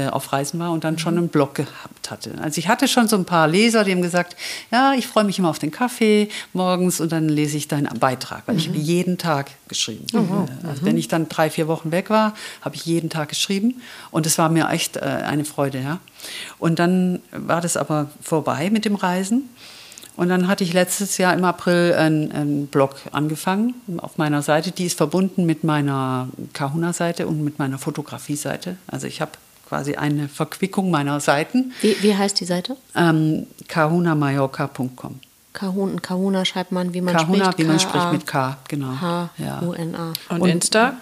auf 0.09 0.33
Reisen 0.33 0.59
war 0.59 0.71
und 0.71 0.83
dann 0.83 0.97
schon 0.97 1.15
einen 1.15 1.27
Blog 1.27 1.53
gehabt 1.53 2.09
hatte. 2.09 2.31
Also 2.41 2.57
ich 2.57 2.67
hatte 2.67 2.87
schon 2.87 3.07
so 3.07 3.15
ein 3.17 3.25
paar 3.25 3.47
Leser, 3.47 3.83
die 3.83 3.91
haben 3.91 4.01
gesagt, 4.01 4.35
ja, 4.71 4.93
ich 4.93 5.05
freue 5.05 5.23
mich 5.23 5.37
immer 5.37 5.49
auf 5.49 5.59
den 5.59 5.69
Kaffee 5.69 6.29
morgens 6.53 6.99
und 6.99 7.11
dann 7.11 7.29
lese 7.29 7.55
ich 7.57 7.67
deinen 7.67 7.87
Beitrag, 7.99 8.43
weil 8.47 8.55
mhm. 8.55 8.59
ich 8.59 8.67
habe 8.69 8.77
jeden 8.79 9.19
Tag 9.19 9.51
geschrieben. 9.67 10.05
Mhm. 10.11 10.47
Also 10.67 10.83
wenn 10.85 10.97
ich 10.97 11.07
dann 11.07 11.29
drei, 11.29 11.51
vier 11.51 11.67
Wochen 11.67 11.91
weg 11.91 12.09
war, 12.09 12.33
habe 12.61 12.75
ich 12.75 12.85
jeden 12.85 13.11
Tag 13.11 13.29
geschrieben 13.29 13.79
und 14.09 14.25
es 14.25 14.39
war 14.39 14.49
mir 14.49 14.69
echt 14.69 14.97
äh, 14.97 15.01
eine 15.01 15.45
Freude. 15.45 15.79
Ja. 15.79 15.99
Und 16.57 16.79
dann 16.79 17.19
war 17.31 17.61
das 17.61 17.77
aber 17.77 18.09
vorbei 18.21 18.71
mit 18.71 18.85
dem 18.85 18.95
Reisen. 18.95 19.49
Und 20.17 20.29
dann 20.29 20.47
hatte 20.47 20.63
ich 20.63 20.71
letztes 20.71 21.17
Jahr 21.17 21.33
im 21.33 21.43
April 21.43 21.93
einen, 21.93 22.31
einen 22.31 22.67
Blog 22.67 22.95
angefangen 23.11 23.75
auf 23.97 24.17
meiner 24.17 24.41
Seite. 24.41 24.71
Die 24.71 24.85
ist 24.85 24.97
verbunden 24.97 25.45
mit 25.45 25.65
meiner 25.65 26.29
Kahuna-Seite 26.53 27.27
und 27.27 27.43
mit 27.43 27.59
meiner 27.59 27.77
Fotografie-Seite. 27.77 28.77
Also 28.87 29.07
ich 29.07 29.19
habe 29.19 29.31
quasi 29.67 29.95
eine 29.95 30.27
Verquickung 30.29 30.91
meiner 30.91 31.19
Seiten. 31.19 31.73
Wie, 31.81 31.95
wie 32.01 32.15
heißt 32.15 32.39
die 32.39 32.45
Seite? 32.45 32.77
Ähm, 32.95 33.47
kahunamallorca.com. 33.67 35.19
Kahuna, 35.53 35.99
Kahuna 36.01 36.43
schreibt 36.45 36.71
man, 36.71 36.93
wie 36.93 37.01
man 37.01 37.15
Kahuna, 37.15 37.45
spricht. 37.45 37.59
wie 37.59 37.63
man 37.63 37.79
spricht 37.79 38.11
mit 38.11 38.27
K, 38.27 38.57
genau. 38.67 38.99
H-U-N-A. 38.99 40.13
Und, 40.29 40.41
Und, 40.41 40.49
Insta? 40.49 40.97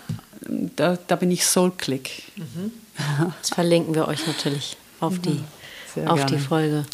Da, 0.76 0.98
da 1.08 1.16
bin 1.16 1.32
ich 1.32 1.46
Soulclick. 1.46 2.24
Mhm. 2.36 2.72
Das 3.40 3.50
verlinken 3.50 3.96
wir 3.96 4.08
euch 4.08 4.28
natürlich 4.28 4.78
auf 5.00 5.18
die, 5.20 5.44
auf 6.06 6.26
die 6.26 6.38
Folge. 6.38 6.86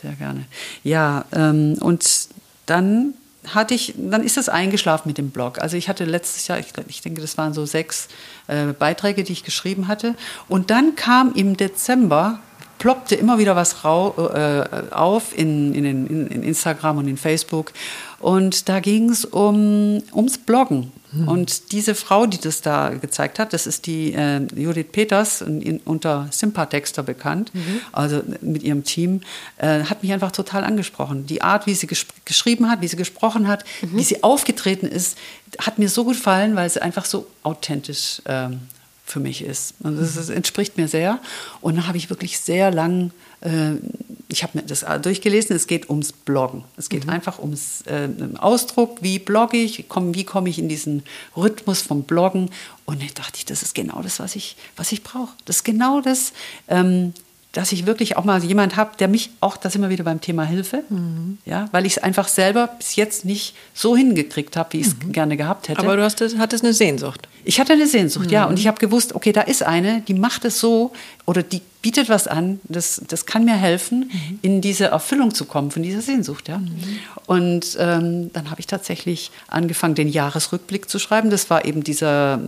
Sehr 0.00 0.12
gerne. 0.12 0.46
Ja, 0.82 1.24
ähm, 1.32 1.76
und 1.80 2.28
dann 2.66 3.14
hatte 3.54 3.74
ich, 3.74 3.94
dann 3.96 4.22
ist 4.22 4.36
das 4.36 4.48
eingeschlafen 4.48 5.08
mit 5.08 5.18
dem 5.18 5.30
Blog. 5.30 5.60
Also 5.60 5.76
ich 5.76 5.88
hatte 5.88 6.04
letztes 6.04 6.48
Jahr, 6.48 6.58
ich, 6.58 6.68
ich 6.88 7.02
denke, 7.02 7.20
das 7.20 7.38
waren 7.38 7.54
so 7.54 7.66
sechs 7.66 8.08
äh, 8.46 8.72
Beiträge, 8.72 9.24
die 9.24 9.32
ich 9.32 9.44
geschrieben 9.44 9.88
hatte. 9.88 10.14
Und 10.48 10.70
dann 10.70 10.96
kam 10.96 11.32
im 11.34 11.56
Dezember 11.56 12.40
ploppte 12.78 13.16
immer 13.16 13.38
wieder 13.38 13.56
was 13.56 13.84
rau, 13.84 14.14
äh, 14.32 14.64
auf 14.92 15.36
in, 15.36 15.74
in, 15.74 15.84
in, 15.84 16.26
in 16.28 16.42
Instagram 16.42 16.98
und 16.98 17.08
in 17.08 17.16
Facebook. 17.16 17.72
Und 18.20 18.68
da 18.68 18.80
ging 18.80 19.10
es 19.10 19.24
um, 19.24 20.02
ums 20.12 20.38
Bloggen. 20.38 20.92
Hm. 21.12 21.28
Und 21.28 21.72
diese 21.72 21.94
Frau, 21.94 22.26
die 22.26 22.38
das 22.38 22.60
da 22.60 22.90
gezeigt 22.90 23.38
hat, 23.38 23.52
das 23.52 23.66
ist 23.66 23.86
die 23.86 24.12
äh, 24.12 24.40
Judith 24.54 24.88
Peters, 24.92 25.40
in, 25.40 25.80
unter 25.84 26.28
Sympathexter 26.30 27.02
bekannt, 27.02 27.54
mhm. 27.54 27.80
also 27.92 28.22
mit 28.42 28.62
ihrem 28.62 28.84
Team, 28.84 29.22
äh, 29.56 29.84
hat 29.84 30.02
mich 30.02 30.12
einfach 30.12 30.32
total 30.32 30.64
angesprochen. 30.64 31.26
Die 31.26 31.40
Art, 31.40 31.66
wie 31.66 31.74
sie 31.74 31.86
gesch 31.86 32.06
geschrieben 32.24 32.68
hat, 32.68 32.82
wie 32.82 32.88
sie 32.88 32.96
gesprochen 32.96 33.48
hat, 33.48 33.64
mhm. 33.80 33.96
wie 33.96 34.04
sie 34.04 34.22
aufgetreten 34.22 34.86
ist, 34.86 35.16
hat 35.60 35.78
mir 35.78 35.88
so 35.88 36.04
gut 36.04 36.16
gefallen, 36.16 36.56
weil 36.56 36.68
sie 36.68 36.82
einfach 36.82 37.06
so 37.06 37.26
authentisch 37.42 38.20
ähm, 38.26 38.60
für 39.06 39.20
mich 39.20 39.42
ist. 39.42 39.74
Und 39.80 39.98
das, 39.98 40.14
das, 40.16 40.28
entspricht 40.28 40.76
mir 40.76 40.88
sehr. 40.88 41.20
Und 41.62 41.76
dann 41.76 41.86
habe 41.86 41.96
ich 41.96 42.10
wirklich 42.10 42.38
sehr 42.38 42.70
lang, 42.70 43.06
äh, 43.06 43.10
ich 43.40 44.42
habe 44.42 44.58
mir 44.58 44.64
das 44.64 44.84
durchgelesen, 45.02 45.54
es 45.54 45.66
geht 45.66 45.88
ums 45.88 46.12
Bloggen. 46.12 46.64
Es 46.76 46.88
geht 46.88 47.04
mhm. 47.04 47.10
einfach 47.12 47.38
ums 47.38 47.82
äh, 47.82 48.08
Ausdruck, 48.38 48.98
wie 49.00 49.18
blogge 49.18 49.56
ich, 49.56 49.86
komm, 49.88 50.14
wie 50.14 50.24
komme 50.24 50.48
ich 50.48 50.58
in 50.58 50.68
diesen 50.68 51.02
Rhythmus 51.36 51.82
vom 51.82 52.02
Bloggen. 52.02 52.50
Und 52.84 53.00
dann 53.00 53.08
dachte 53.14 53.36
ich, 53.36 53.44
das 53.44 53.62
ist 53.62 53.74
genau 53.74 54.02
das, 54.02 54.18
was 54.20 54.36
ich, 54.36 54.56
was 54.76 54.92
ich 54.92 55.02
brauche. 55.02 55.34
Das 55.44 55.56
ist 55.56 55.64
genau 55.64 56.00
das, 56.00 56.32
ähm, 56.68 57.14
dass 57.52 57.72
ich 57.72 57.86
wirklich 57.86 58.16
auch 58.16 58.24
mal 58.24 58.44
jemand 58.44 58.76
habe, 58.76 58.90
der 58.98 59.08
mich 59.08 59.30
auch, 59.40 59.56
das 59.56 59.74
immer 59.74 59.88
wieder 59.88 60.04
beim 60.04 60.20
Thema 60.20 60.44
Hilfe, 60.44 60.84
mhm. 60.90 61.38
ja, 61.46 61.68
weil 61.72 61.86
ich 61.86 61.96
es 61.96 62.02
einfach 62.02 62.28
selber 62.28 62.68
bis 62.78 62.96
jetzt 62.96 63.24
nicht 63.24 63.54
so 63.72 63.96
hingekriegt 63.96 64.56
habe, 64.56 64.74
wie 64.74 64.80
ich 64.80 64.88
es 64.88 64.96
mhm. 64.96 65.12
gerne 65.12 65.36
gehabt 65.36 65.68
hätte. 65.68 65.80
Aber 65.80 65.96
du 65.96 66.02
hast, 66.02 66.22
hattest 66.38 66.62
eine 66.62 66.74
Sehnsucht. 66.74 67.26
Ich 67.44 67.58
hatte 67.58 67.72
eine 67.72 67.86
Sehnsucht, 67.86 68.26
mhm. 68.26 68.32
ja, 68.32 68.44
und 68.44 68.58
ich 68.58 68.66
habe 68.66 68.78
gewusst, 68.78 69.14
okay, 69.14 69.32
da 69.32 69.40
ist 69.40 69.62
eine, 69.62 70.02
die 70.02 70.14
macht 70.14 70.44
es 70.44 70.60
so 70.60 70.92
oder 71.24 71.42
die 71.42 71.62
bietet 71.80 72.10
was 72.10 72.26
an, 72.26 72.60
das, 72.64 73.00
das 73.08 73.24
kann 73.24 73.44
mir 73.46 73.56
helfen, 73.56 74.10
mhm. 74.12 74.38
in 74.42 74.60
diese 74.60 74.86
Erfüllung 74.86 75.32
zu 75.32 75.46
kommen 75.46 75.70
von 75.70 75.82
dieser 75.82 76.02
Sehnsucht, 76.02 76.48
ja. 76.48 76.58
Mhm. 76.58 76.98
Und 77.24 77.76
ähm, 77.78 78.30
dann 78.32 78.50
habe 78.50 78.60
ich 78.60 78.66
tatsächlich 78.66 79.30
angefangen, 79.46 79.94
den 79.94 80.08
Jahresrückblick 80.08 80.90
zu 80.90 80.98
schreiben. 80.98 81.30
Das 81.30 81.48
war 81.48 81.64
eben 81.64 81.82
dieser 81.82 82.40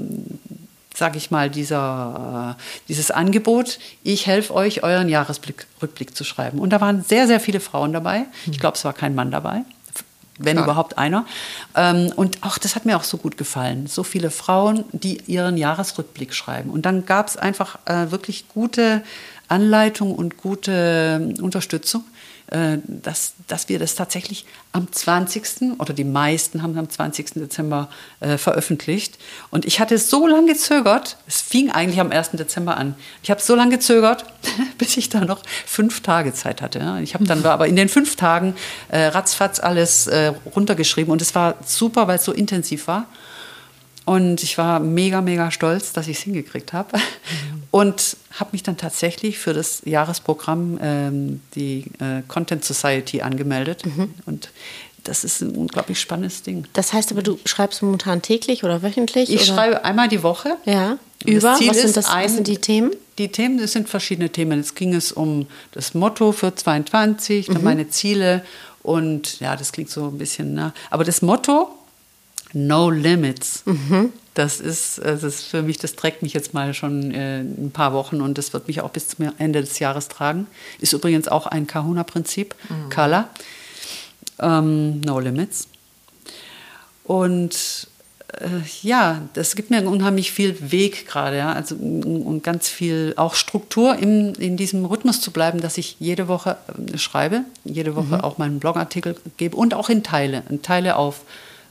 sage 1.01 1.17
ich 1.17 1.31
mal, 1.31 1.49
dieser, 1.51 2.57
äh, 2.57 2.63
dieses 2.89 3.11
Angebot, 3.11 3.79
ich 4.05 4.27
helfe 4.27 4.55
euch, 4.55 4.85
euren 4.85 5.09
Jahresrückblick 5.09 6.15
zu 6.15 6.25
schreiben. 6.25 6.59
Und 6.59 6.71
da 6.71 6.81
waren 6.81 7.03
sehr, 7.03 7.27
sehr 7.27 7.41
viele 7.41 7.59
Frauen 7.59 7.93
dabei. 7.93 8.27
Ich 8.51 8.61
glaube, 8.61 8.77
es 8.77 8.85
war 8.85 8.93
kein 8.93 9.15
Mann 9.15 9.31
dabei, 9.31 9.63
wenn 10.39 10.59
ja. 10.59 10.63
überhaupt 10.63 10.99
einer. 10.99 11.25
Ähm, 11.75 12.13
und 12.15 12.43
auch 12.43 12.59
das 12.59 12.77
hat 12.77 12.85
mir 12.85 12.99
auch 12.99 13.05
so 13.05 13.17
gut 13.17 13.39
gefallen. 13.39 13.87
So 13.87 14.05
viele 14.05 14.31
Frauen, 14.31 14.85
die 14.93 15.23
ihren 15.27 15.57
Jahresrückblick 15.57 16.35
schreiben. 16.35 16.71
Und 16.71 16.83
dann 16.85 17.07
gab 17.07 17.29
es 17.29 17.39
einfach 17.39 17.79
äh, 17.87 18.11
wirklich 18.11 18.49
gute 18.49 19.03
Anleitung 19.49 20.15
und 20.15 20.37
gute 20.37 21.35
Unterstützung 21.41 22.03
äh, 22.03 22.20
dass, 22.87 23.35
dass 23.47 23.69
wir 23.69 23.79
das 23.79 23.95
tatsächlich 23.95 24.45
am 24.73 24.91
20. 24.91 25.79
oder 25.79 25.93
die 25.93 26.05
meisten 26.05 26.63
haben 26.63 26.77
am 26.77 26.89
20. 26.89 27.35
Dezember 27.35 27.89
äh, 28.21 28.39
veröffentlicht. 28.39 29.19
Und 29.51 29.65
ich 29.65 29.81
hatte 29.81 29.99
so 29.99 30.27
lange 30.27 30.53
gezögert, 30.53 31.17
es 31.27 31.41
fing 31.41 31.71
eigentlich 31.71 32.01
am 32.01 32.11
1. 32.11 32.31
Dezember 32.33 32.77
an. 32.77 32.95
Ich 33.23 33.31
habe 33.31 33.41
so 33.41 33.55
lange 33.55 33.77
gezögert, 33.77 34.25
bis 34.79 34.97
ich 34.97 35.09
da 35.09 35.21
noch 35.21 35.43
fünf 35.67 36.01
Tage 36.01 36.33
Zeit 36.35 36.61
hatte. 36.63 36.99
Ich 37.03 37.15
habe 37.15 37.25
dann 37.25 37.45
aber 37.47 37.69
in 37.69 37.77
den 37.77 37.89
fünf 37.89 38.17
Tagen 38.17 38.55
äh, 38.89 39.07
ratzfatz 39.07 39.61
alles 39.61 40.07
äh, 40.09 40.33
runtergeschrieben 40.55 41.13
und 41.13 41.23
es 41.23 41.35
war 41.35 41.57
super, 41.65 42.09
weil 42.09 42.17
es 42.17 42.25
so 42.25 42.33
intensiv 42.33 42.87
war. 42.87 43.07
Und 44.11 44.43
ich 44.43 44.59
war 44.59 44.81
mega, 44.81 45.21
mega 45.21 45.53
stolz, 45.53 45.93
dass 45.93 46.09
ich 46.09 46.17
es 46.17 46.25
hingekriegt 46.25 46.73
habe. 46.73 46.97
Mhm. 46.97 47.63
Und 47.71 48.17
habe 48.41 48.51
mich 48.51 48.65
dann 48.65 48.77
tatsächlich 48.77 49.39
für 49.39 49.55
das 49.55 49.83
Jahresprogramm 49.85 50.81
ähm, 50.83 51.41
die 51.55 51.85
äh, 52.01 52.23
Content 52.27 52.65
Society 52.65 53.23
angemeldet. 53.23 53.87
Mhm. 53.87 54.13
Und 54.27 54.51
das 55.05 55.23
ist 55.23 55.43
ein 55.43 55.55
unglaublich 55.55 56.01
spannendes 56.01 56.43
Ding. 56.43 56.67
Das 56.73 56.93
heißt 56.93 57.13
aber, 57.13 57.23
du 57.23 57.39
schreibst 57.45 57.83
momentan 57.85 58.21
täglich 58.21 58.65
oder 58.65 58.83
wöchentlich? 58.83 59.31
Ich 59.31 59.43
oder? 59.43 59.55
schreibe 59.55 59.85
einmal 59.85 60.09
die 60.09 60.25
Woche. 60.25 60.57
Ja. 60.65 60.99
Über? 61.25 61.53
Was 61.53 61.59
sind, 61.61 61.97
das, 61.97 62.07
ein, 62.07 62.25
was 62.25 62.35
sind 62.35 62.49
die 62.49 62.59
Themen? 62.59 62.91
Die 63.17 63.29
Themen, 63.29 63.59
das 63.59 63.71
sind 63.71 63.89
verschiedene 63.89 64.31
Themen. 64.31 64.59
Es 64.59 64.75
ging 64.75 64.93
es 64.93 65.13
um 65.13 65.47
das 65.71 65.95
Motto 65.95 66.33
für 66.33 66.53
22, 66.53 67.47
mhm. 67.47 67.55
dann 67.55 67.63
meine 67.63 67.89
Ziele 67.91 68.43
und 68.83 69.39
ja, 69.39 69.55
das 69.55 69.71
klingt 69.71 69.91
so 69.91 70.07
ein 70.09 70.19
bisschen, 70.19 70.55
ne? 70.55 70.73
aber 70.91 71.05
das 71.05 71.23
Motto 71.23 71.69
No 72.53 72.91
Limits. 72.91 73.63
Mhm. 73.67 74.13
Das 74.35 74.61
ist, 74.61 74.99
das 75.03 75.23
ist 75.23 75.43
für 75.43 75.63
mich, 75.63 75.79
das 75.79 75.97
trägt 75.97 76.23
mich 76.23 76.33
jetzt 76.33 76.55
mal 76.55 76.73
schon 76.73 77.11
äh, 77.11 77.41
ein 77.41 77.73
paar 77.73 77.93
Wochen 77.93 78.21
und 78.21 78.39
das 78.39 78.53
wird 78.53 78.69
mich 78.69 78.81
auch 78.81 78.91
bis 78.91 79.09
zum 79.09 79.33
Ende 79.39 79.61
des 79.61 79.79
Jahres 79.81 80.09
tragen. 80.09 80.47
Ist 80.79 80.93
übrigens 80.93 81.29
auch 81.29 81.47
ein 81.47 81.67
Kahuna-Prinzip, 81.67 82.55
mhm. 82.69 82.89
Kala. 82.91 83.29
Ähm, 84.39 85.01
no 85.01 85.19
Limits. 85.19 85.69
Und 87.05 87.89
äh, 88.39 88.47
ja, 88.83 89.23
das 89.35 89.57
gibt 89.57 89.71
mir 89.71 89.87
unheimlich 89.89 90.33
viel 90.33 90.71
Weg 90.71 91.09
gerade, 91.09 91.39
ja, 91.39 91.53
also 91.53 91.75
und 91.75 92.43
ganz 92.43 92.69
viel 92.69 93.15
auch 93.17 93.35
Struktur 93.35 93.97
in, 93.97 94.35
in 94.37 94.57
diesem 94.57 94.85
Rhythmus 94.85 95.21
zu 95.21 95.33
bleiben, 95.33 95.61
dass 95.61 95.79
ich 95.79 95.97
jede 95.99 96.29
Woche 96.29 96.57
äh, 96.93 96.99
schreibe, 96.99 97.43
jede 97.65 97.97
Woche 97.97 98.17
mhm. 98.17 98.21
auch 98.21 98.39
meinen 98.39 98.61
Blogartikel 98.61 99.17
gebe 99.37 99.57
und 99.57 99.75
auch 99.75 99.89
in 99.89 100.03
Teile, 100.03 100.45
in 100.49 100.63
Teile 100.63 100.97
auf 100.97 101.23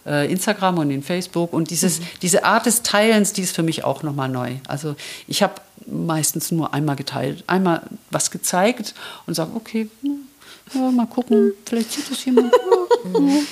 äh, 0.10 0.32
Instagram 0.32 0.80
und 0.80 0.92
in 0.92 1.04
Facebook. 1.04 1.54
Und 1.54 1.70
dieses, 1.70 2.00
mhm. 2.00 2.06
diese 2.22 2.44
Art 2.44 2.66
des 2.66 2.82
Teilens, 2.82 3.32
die 3.34 3.44
ist 3.44 3.56
für 3.56 3.64
mich 3.64 3.84
auch 3.84 4.04
nochmal 4.04 4.28
neu. 4.28 4.56
Also 4.68 4.96
ich 5.28 5.44
habe 5.44 5.56
meistens 5.86 6.52
nur 6.52 6.74
einmal 6.74 6.96
geteilt, 6.96 7.44
einmal 7.48 7.84
was 8.12 8.32
gezeigt 8.32 8.96
und 9.28 9.36
sage, 9.36 9.52
okay, 9.56 9.88
ja, 10.74 10.92
mal 10.92 11.08
gucken, 11.08 11.54
vielleicht 11.66 11.92
sieht 11.94 12.10
das 12.10 12.26
jemand. 12.26 12.54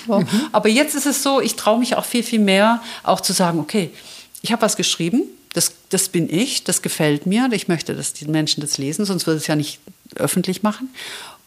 Ja, 0.10 0.20
ja. 0.20 0.26
Aber 0.52 0.68
jetzt 0.68 0.94
ist 0.94 1.06
es 1.06 1.24
so, 1.24 1.40
ich 1.40 1.56
traue 1.56 1.80
mich 1.80 1.96
auch 1.96 2.04
viel, 2.04 2.22
viel 2.22 2.40
mehr, 2.40 2.82
auch 3.04 3.22
zu 3.22 3.32
sagen, 3.32 3.60
okay, 3.60 3.92
ich 4.42 4.52
habe 4.52 4.62
was 4.62 4.76
geschrieben, 4.76 5.24
das, 5.54 5.72
das 5.90 6.10
bin 6.10 6.30
ich, 6.30 6.66
das 6.66 6.82
gefällt 6.82 7.26
mir, 7.26 7.50
ich 7.54 7.70
möchte, 7.70 7.96
dass 7.96 8.12
die 8.12 8.26
Menschen 8.26 8.60
das 8.60 8.78
lesen, 8.78 9.06
sonst 9.06 9.26
würde 9.26 9.38
es 9.38 9.48
ja 9.48 9.56
nicht 9.56 9.80
öffentlich 10.16 10.64
machen. 10.64 10.90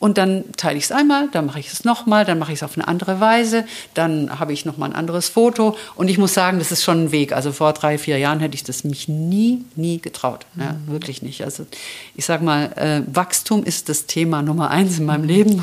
Und 0.00 0.16
dann 0.16 0.44
teile 0.56 0.78
ich 0.78 0.84
es 0.84 0.92
einmal, 0.92 1.28
dann 1.30 1.44
mache 1.44 1.60
ich 1.60 1.70
es 1.70 1.84
nochmal, 1.84 2.24
dann 2.24 2.38
mache 2.38 2.52
ich 2.52 2.60
es 2.60 2.62
auf 2.62 2.74
eine 2.74 2.88
andere 2.88 3.20
Weise, 3.20 3.66
dann 3.92 4.40
habe 4.40 4.54
ich 4.54 4.64
nochmal 4.64 4.88
ein 4.88 4.96
anderes 4.96 5.28
Foto. 5.28 5.76
Und 5.94 6.08
ich 6.08 6.16
muss 6.16 6.32
sagen, 6.32 6.58
das 6.58 6.72
ist 6.72 6.82
schon 6.82 7.04
ein 7.04 7.12
Weg. 7.12 7.34
Also 7.34 7.52
vor 7.52 7.74
drei, 7.74 7.98
vier 7.98 8.16
Jahren 8.16 8.40
hätte 8.40 8.54
ich 8.54 8.64
das 8.64 8.82
mich 8.82 9.08
nie, 9.08 9.62
nie 9.76 10.00
getraut. 10.00 10.46
Ja, 10.58 10.72
mhm. 10.72 10.90
Wirklich 10.90 11.20
nicht. 11.20 11.44
Also 11.44 11.66
ich 12.14 12.24
sage 12.24 12.42
mal, 12.42 12.72
äh, 12.76 13.02
Wachstum 13.14 13.62
ist 13.62 13.90
das 13.90 14.06
Thema 14.06 14.40
Nummer 14.40 14.70
eins 14.70 14.98
in 14.98 15.04
meinem 15.04 15.24
Leben. 15.24 15.62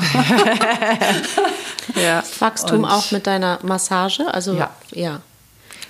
ja. 2.00 2.22
Wachstum 2.38 2.84
Und, 2.84 2.90
auch 2.90 3.10
mit 3.10 3.26
deiner 3.26 3.58
Massage? 3.64 4.32
Also 4.32 4.54
ja. 4.54 4.70
ja. 4.92 5.20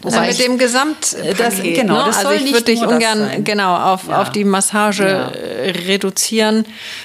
Also 0.02 0.20
mit 0.20 0.38
dem 0.38 0.56
Gesamt 0.56 1.16
das, 1.36 1.60
genau, 1.60 1.98
ne? 1.98 2.04
das 2.06 2.24
also 2.24 2.30
ich 2.30 2.50
würde 2.52 2.64
dich 2.64 2.80
ungern 2.80 3.44
genau 3.44 3.76
auf, 3.76 4.08
ja. 4.08 4.22
auf 4.22 4.30
die 4.30 4.44
Massage 4.44 5.06
ja. 5.06 5.26
reduzieren, 5.86 6.64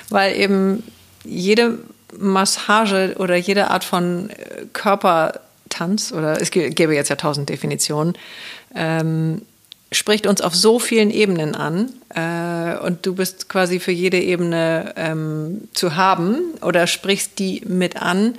weil 0.09 0.37
eben 0.37 0.83
jede 1.24 1.80
Massage 2.17 3.15
oder 3.17 3.36
jede 3.36 3.69
Art 3.69 3.84
von 3.84 4.30
äh, 4.30 4.65
Körpertanz, 4.74 6.11
oder 6.11 6.41
es 6.41 6.51
gäbe 6.51 6.93
jetzt 6.93 7.09
ja 7.09 7.15
tausend 7.15 7.49
Definitionen, 7.49 8.13
ähm, 8.76 9.41
spricht 9.91 10.28
uns 10.28 10.41
auf 10.41 10.55
so 10.55 10.80
vielen 10.80 11.11
Ebenen 11.11 11.55
an 11.55 11.89
äh, 12.09 12.78
und 12.84 13.05
du 13.05 13.15
bist 13.15 13.49
quasi 13.49 13.80
für 13.80 13.91
jede 13.91 14.19
Ebene 14.19 14.93
ähm, 14.97 15.67
zu 15.74 15.95
haben 15.95 16.39
oder 16.61 16.88
sprichst 16.88 17.38
die 17.39 17.61
mit 17.65 18.01
an 18.01 18.36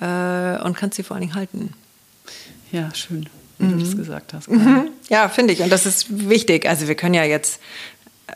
äh, 0.00 0.62
und 0.62 0.76
kannst 0.76 0.96
sie 0.96 1.02
vor 1.02 1.16
allen 1.16 1.22
Dingen 1.22 1.34
halten. 1.34 1.72
Ja, 2.72 2.92
schön, 2.94 3.28
wie 3.58 3.66
mhm. 3.66 3.78
du 3.78 3.84
das 3.84 3.96
gesagt 3.96 4.32
hast. 4.32 4.50
Mhm. 4.50 4.88
Ja, 5.08 5.28
finde 5.28 5.52
ich. 5.52 5.60
Und 5.60 5.70
das 5.70 5.86
ist 5.86 6.28
wichtig. 6.30 6.66
Also 6.68 6.88
wir 6.88 6.94
können 6.94 7.14
ja 7.14 7.24
jetzt 7.24 7.60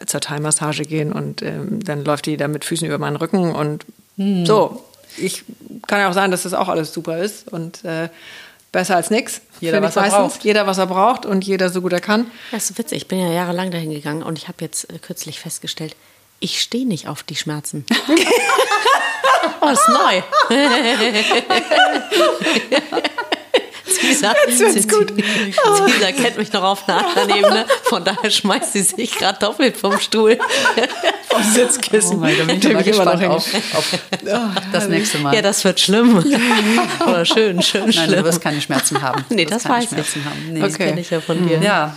zur 0.06 0.20
Thai-Massage 0.20 0.82
gehen 0.82 1.12
und 1.12 1.42
ähm, 1.42 1.84
dann 1.84 2.04
läuft 2.04 2.26
die 2.26 2.36
da 2.36 2.48
mit 2.48 2.64
Füßen 2.64 2.86
über 2.86 2.98
meinen 2.98 3.16
Rücken 3.16 3.52
und 3.52 3.84
hm. 4.16 4.46
so. 4.46 4.84
Ich 5.16 5.44
kann 5.86 6.00
ja 6.00 6.08
auch 6.08 6.14
sagen, 6.14 6.30
dass 6.30 6.44
das 6.44 6.54
auch 6.54 6.68
alles 6.68 6.92
super 6.92 7.18
ist 7.18 7.48
und 7.48 7.84
äh, 7.84 8.08
besser 8.70 8.96
als 8.96 9.10
nichts. 9.10 9.40
Jeder, 9.60 9.82
was 9.82 9.96
er 9.96 10.08
braucht. 10.08 10.44
Jeder, 10.44 10.66
was 10.66 10.78
er 10.78 10.86
braucht 10.86 11.26
und 11.26 11.44
jeder 11.44 11.70
so 11.70 11.80
gut 11.80 11.92
er 11.92 12.00
kann. 12.00 12.30
Das 12.52 12.70
ist 12.70 12.78
witzig. 12.78 12.98
Ich 12.98 13.08
bin 13.08 13.18
ja 13.18 13.32
jahrelang 13.32 13.70
dahin 13.70 13.90
gegangen 13.90 14.22
und 14.22 14.38
ich 14.38 14.48
habe 14.48 14.58
jetzt 14.60 14.92
äh, 14.92 14.98
kürzlich 14.98 15.40
festgestellt, 15.40 15.96
ich 16.40 16.60
stehe 16.60 16.86
nicht 16.86 17.08
auf 17.08 17.24
die 17.24 17.34
Schmerzen. 17.34 17.84
oh, 19.60 19.68
ist 19.68 19.88
neu. 19.88 20.22
Jetzt 23.88 24.90
gut. 24.90 25.12
Caesar 25.16 26.12
kennt 26.12 26.38
mich 26.38 26.52
noch 26.52 26.62
auf 26.62 26.88
einer 26.88 27.06
anderen 27.06 27.30
Ebene. 27.30 27.66
Von 27.84 28.04
daher 28.04 28.30
schmeißt 28.30 28.72
sie 28.72 28.82
sich 28.82 29.12
gerade 29.16 29.38
doppelt 29.38 29.76
vom 29.76 29.98
Stuhl. 29.98 30.38
vom 31.28 31.42
Sitzkissen. 31.42 32.16
Oh 32.16 32.20
mein 32.20 32.36
Gott, 32.36 32.46
bin 32.46 32.58
ich 32.58 32.72
mal 32.72 32.82
gespannt 32.82 33.24
auf, 33.24 33.46
auf, 33.74 33.98
das 34.72 34.88
nächste 34.88 35.18
Mal. 35.18 35.34
Ja, 35.34 35.42
das 35.42 35.64
wird 35.64 35.80
schlimm. 35.80 36.18
Oder 37.06 37.24
schön, 37.24 37.62
schön 37.62 37.82
Nein, 37.82 37.92
schlimm. 37.92 38.10
du 38.16 38.24
wirst 38.24 38.40
keine 38.40 38.60
Schmerzen 38.60 39.00
haben. 39.02 39.24
Nee, 39.30 39.44
das 39.44 39.68
weiß 39.68 39.88
Schmerzen 39.88 40.20
ich. 40.20 40.24
Haben. 40.24 40.52
Nee, 40.52 40.58
okay. 40.60 40.68
Das 40.68 40.78
kenne 40.78 41.00
ich 41.00 41.10
ja 41.10 41.20
von 41.20 41.46
dir. 41.46 41.58
Ja. 41.58 41.96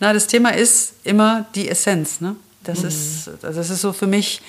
Na, 0.00 0.12
das 0.12 0.26
Thema 0.26 0.50
ist 0.50 0.94
immer 1.04 1.46
die 1.54 1.68
Essenz. 1.68 2.20
Ne? 2.20 2.36
Das, 2.64 2.80
mhm. 2.80 2.88
ist, 2.88 3.30
das 3.42 3.70
ist 3.70 3.80
so 3.80 3.92
für 3.92 4.06
mich 4.06 4.40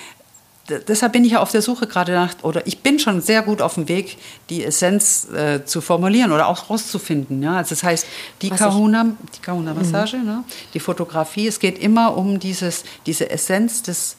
deshalb 0.88 1.14
bin 1.14 1.26
ich 1.26 1.34
ja 1.34 1.42
auf 1.42 1.52
der 1.52 1.62
Suche 1.62 1.88
gerade 1.88 2.12
nach, 2.14 2.36
oder 2.44 2.66
ich 2.68 2.80
bin 2.80 3.00
schon 3.00 3.22
sehr 3.22 3.42
gut 3.42 3.62
auf 3.62 3.76
dem 3.76 3.88
Weg, 3.88 4.18
die 4.50 4.64
Essenz 4.64 5.28
äh, 5.30 5.66
zu 5.66 5.82
formulieren 5.82 6.32
oder 6.32 6.48
auch 6.48 6.70
rauszufinden. 6.70 7.42
Ja? 7.44 7.58
Also 7.58 7.70
das 7.72 7.84
heißt, 7.84 8.06
die 8.42 8.50
Kahuna, 8.50 9.08
Kahuna-Massage, 9.42 10.18
mhm. 10.18 10.26
ne? 10.26 10.44
die 10.74 10.80
Fotografie, 10.80 11.48
es 11.48 11.60
geht 11.60 11.80
immer 11.80 12.16
um 12.18 12.40
dieses, 12.40 12.84
diese 13.06 13.30
Essenz 13.30 13.84
des 13.84 14.16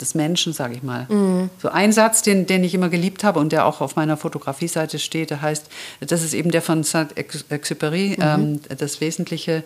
des 0.00 0.14
Menschen, 0.14 0.52
sage 0.52 0.74
ich 0.74 0.82
mal. 0.82 1.06
Mhm. 1.08 1.50
So 1.60 1.68
ein 1.68 1.92
Satz, 1.92 2.22
den, 2.22 2.46
den 2.46 2.64
ich 2.64 2.74
immer 2.74 2.88
geliebt 2.88 3.22
habe 3.22 3.38
und 3.38 3.52
der 3.52 3.66
auch 3.66 3.80
auf 3.80 3.96
meiner 3.96 4.16
Fotografie-Seite 4.16 4.98
steht, 4.98 5.30
der 5.30 5.42
heißt, 5.42 5.66
das 6.00 6.22
ist 6.22 6.32
eben 6.32 6.50
der 6.50 6.62
von 6.62 6.82
Saint-Exupéry, 6.84 8.16
mhm. 8.16 8.60
ähm, 8.70 8.78
das 8.78 9.00
Wesentliche 9.00 9.62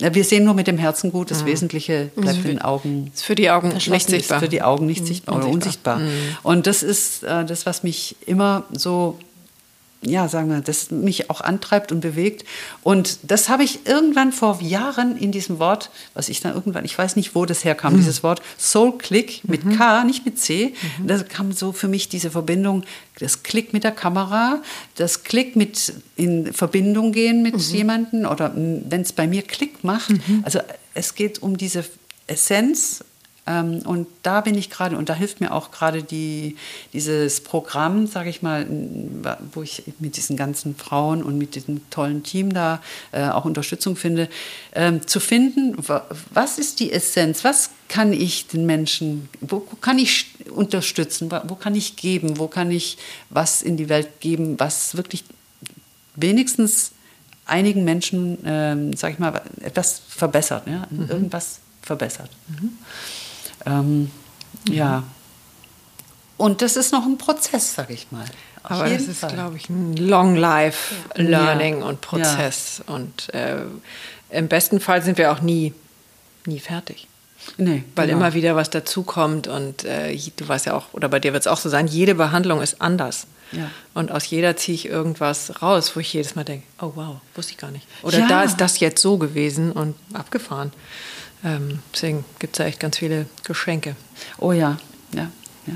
wir 0.00 0.24
sehen 0.24 0.44
nur 0.44 0.54
mit 0.54 0.66
dem 0.66 0.78
Herzen 0.78 1.10
gut, 1.12 1.30
das 1.30 1.42
mhm. 1.42 1.46
Wesentliche 1.46 2.10
bleibt 2.16 2.38
für, 2.38 2.48
den 2.48 2.60
Augen. 2.60 3.10
Ist 3.14 3.24
für 3.24 3.34
die 3.34 3.50
Augen 3.50 3.68
nicht 3.68 4.08
sichtbar. 4.08 4.40
für 4.40 4.48
die 4.48 4.62
Augen 4.62 4.86
nicht 4.86 5.02
mhm. 5.02 5.06
sichtbar 5.06 5.36
oder 5.36 5.48
unsichtbar. 5.48 5.98
Mhm. 5.98 6.10
Und 6.42 6.66
das 6.66 6.82
ist 6.82 7.22
äh, 7.24 7.44
das, 7.44 7.66
was 7.66 7.82
mich 7.82 8.16
immer 8.26 8.64
so 8.72 9.18
ja, 10.00 10.28
sagen 10.28 10.48
wir, 10.48 10.60
das 10.60 10.90
mich 10.90 11.28
auch 11.28 11.40
antreibt 11.40 11.90
und 11.90 12.00
bewegt. 12.00 12.44
Und 12.82 13.18
das 13.24 13.48
habe 13.48 13.64
ich 13.64 13.86
irgendwann 13.86 14.32
vor 14.32 14.60
Jahren 14.62 15.16
in 15.16 15.32
diesem 15.32 15.58
Wort, 15.58 15.90
was 16.14 16.28
ich 16.28 16.40
dann 16.40 16.54
irgendwann, 16.54 16.84
ich 16.84 16.96
weiß 16.96 17.16
nicht, 17.16 17.34
wo 17.34 17.44
das 17.46 17.64
herkam, 17.64 17.94
mhm. 17.94 17.98
dieses 17.98 18.22
Wort 18.22 18.40
Soul 18.58 18.96
Click 18.96 19.42
mit 19.44 19.64
mhm. 19.64 19.76
K, 19.76 20.04
nicht 20.04 20.24
mit 20.24 20.38
C. 20.38 20.74
Mhm. 20.98 21.08
Da 21.08 21.22
kam 21.24 21.52
so 21.52 21.72
für 21.72 21.88
mich 21.88 22.08
diese 22.08 22.30
Verbindung, 22.30 22.84
das 23.18 23.42
Klick 23.42 23.72
mit 23.72 23.82
der 23.82 23.90
Kamera, 23.90 24.62
das 24.94 25.24
Klick 25.24 25.56
mit 25.56 25.92
in 26.14 26.52
Verbindung 26.52 27.10
gehen 27.12 27.42
mit 27.42 27.54
mhm. 27.54 27.60
jemandem 27.60 28.26
oder 28.26 28.52
wenn 28.54 29.00
es 29.00 29.12
bei 29.12 29.26
mir 29.26 29.42
Klick 29.42 29.82
macht. 29.82 30.10
Mhm. 30.10 30.42
Also 30.44 30.60
es 30.94 31.16
geht 31.16 31.42
um 31.42 31.56
diese 31.56 31.84
Essenz 32.28 33.02
und 33.48 34.06
da 34.22 34.40
bin 34.40 34.56
ich 34.56 34.68
gerade, 34.68 34.96
und 34.96 35.08
da 35.08 35.14
hilft 35.14 35.40
mir 35.40 35.52
auch 35.52 35.70
gerade 35.70 36.02
die, 36.02 36.56
dieses 36.92 37.40
Programm, 37.40 38.06
sage 38.06 38.28
ich 38.28 38.42
mal, 38.42 38.66
wo 39.52 39.62
ich 39.62 39.84
mit 40.00 40.16
diesen 40.16 40.36
ganzen 40.36 40.76
Frauen 40.76 41.22
und 41.22 41.38
mit 41.38 41.54
diesem 41.54 41.88
tollen 41.90 42.22
Team 42.22 42.52
da 42.52 42.80
äh, 43.12 43.28
auch 43.28 43.44
Unterstützung 43.44 43.96
finde, 43.96 44.28
ähm, 44.74 45.06
zu 45.06 45.20
finden, 45.20 45.76
was 46.32 46.58
ist 46.58 46.80
die 46.80 46.92
Essenz, 46.92 47.44
was 47.44 47.70
kann 47.88 48.12
ich 48.12 48.48
den 48.48 48.66
Menschen, 48.66 49.28
wo, 49.40 49.60
kann 49.60 49.98
ich 49.98 50.26
unterstützen, 50.50 51.30
wo 51.30 51.54
kann 51.54 51.74
ich 51.74 51.96
geben, 51.96 52.38
wo 52.38 52.48
kann 52.48 52.70
ich 52.70 52.98
was 53.30 53.62
in 53.62 53.76
die 53.76 53.88
Welt 53.88 54.20
geben, 54.20 54.60
was 54.60 54.96
wirklich 54.96 55.24
wenigstens 56.16 56.92
einigen 57.46 57.84
Menschen, 57.84 58.38
ähm, 58.44 58.92
sage 58.94 59.14
ich 59.14 59.18
mal, 59.18 59.40
etwas 59.60 60.02
verbessert, 60.06 60.66
ja? 60.66 60.86
Mhm. 60.90 61.08
irgendwas 61.08 61.60
verbessert. 61.82 62.30
Mhm. 62.48 62.72
Ähm, 63.68 64.00
mhm. 64.00 64.10
Ja. 64.72 65.02
Und 66.36 66.62
das 66.62 66.76
ist 66.76 66.92
noch 66.92 67.04
ein 67.04 67.18
Prozess, 67.18 67.74
sag 67.74 67.90
ich 67.90 68.10
mal. 68.10 68.24
Auf 68.62 68.70
Aber 68.70 68.88
das 68.88 69.02
ist, 69.02 69.26
glaube 69.28 69.56
ich, 69.56 69.68
ein 69.68 69.96
Long 69.96 70.36
Life 70.36 70.94
Learning 71.14 71.80
ja. 71.80 71.86
und 71.86 72.00
Prozess. 72.00 72.82
Ja. 72.86 72.94
Und 72.94 73.32
äh, 73.34 73.62
im 74.30 74.48
besten 74.48 74.80
Fall 74.80 75.02
sind 75.02 75.18
wir 75.18 75.32
auch 75.32 75.40
nie, 75.40 75.74
nie 76.46 76.60
fertig. 76.60 77.08
Nee, 77.56 77.84
Weil 77.96 78.08
genau. 78.08 78.18
immer 78.18 78.34
wieder 78.34 78.56
was 78.56 78.68
dazukommt 78.68 79.46
und 79.46 79.84
äh, 79.84 80.14
du 80.36 80.46
weißt 80.46 80.66
ja 80.66 80.74
auch, 80.74 80.92
oder 80.92 81.08
bei 81.08 81.18
dir 81.18 81.32
wird 81.32 81.42
es 81.42 81.46
auch 81.46 81.56
so 81.56 81.68
sein, 81.68 81.86
jede 81.86 82.14
Behandlung 82.14 82.60
ist 82.60 82.82
anders. 82.82 83.26
Ja. 83.52 83.70
Und 83.94 84.12
aus 84.12 84.26
jeder 84.26 84.56
ziehe 84.56 84.74
ich 84.74 84.86
irgendwas 84.86 85.62
raus, 85.62 85.96
wo 85.96 86.00
ich 86.00 86.12
jedes 86.12 86.34
Mal 86.34 86.44
denke, 86.44 86.66
oh 86.82 86.92
wow, 86.94 87.16
wusste 87.34 87.52
ich 87.52 87.58
gar 87.58 87.70
nicht. 87.70 87.86
Oder 88.02 88.18
ja. 88.18 88.28
da 88.28 88.42
ist 88.42 88.58
das 88.58 88.80
jetzt 88.80 89.00
so 89.00 89.16
gewesen 89.16 89.72
und 89.72 89.94
abgefahren. 90.12 90.72
Ähm, 91.44 91.80
deswegen 91.94 92.24
gibt 92.38 92.54
es 92.54 92.58
da 92.58 92.64
echt 92.64 92.80
ganz 92.80 92.98
viele 92.98 93.26
Geschenke. 93.44 93.96
Oh 94.38 94.52
ja, 94.52 94.78
ja, 95.14 95.30
ja. 95.66 95.74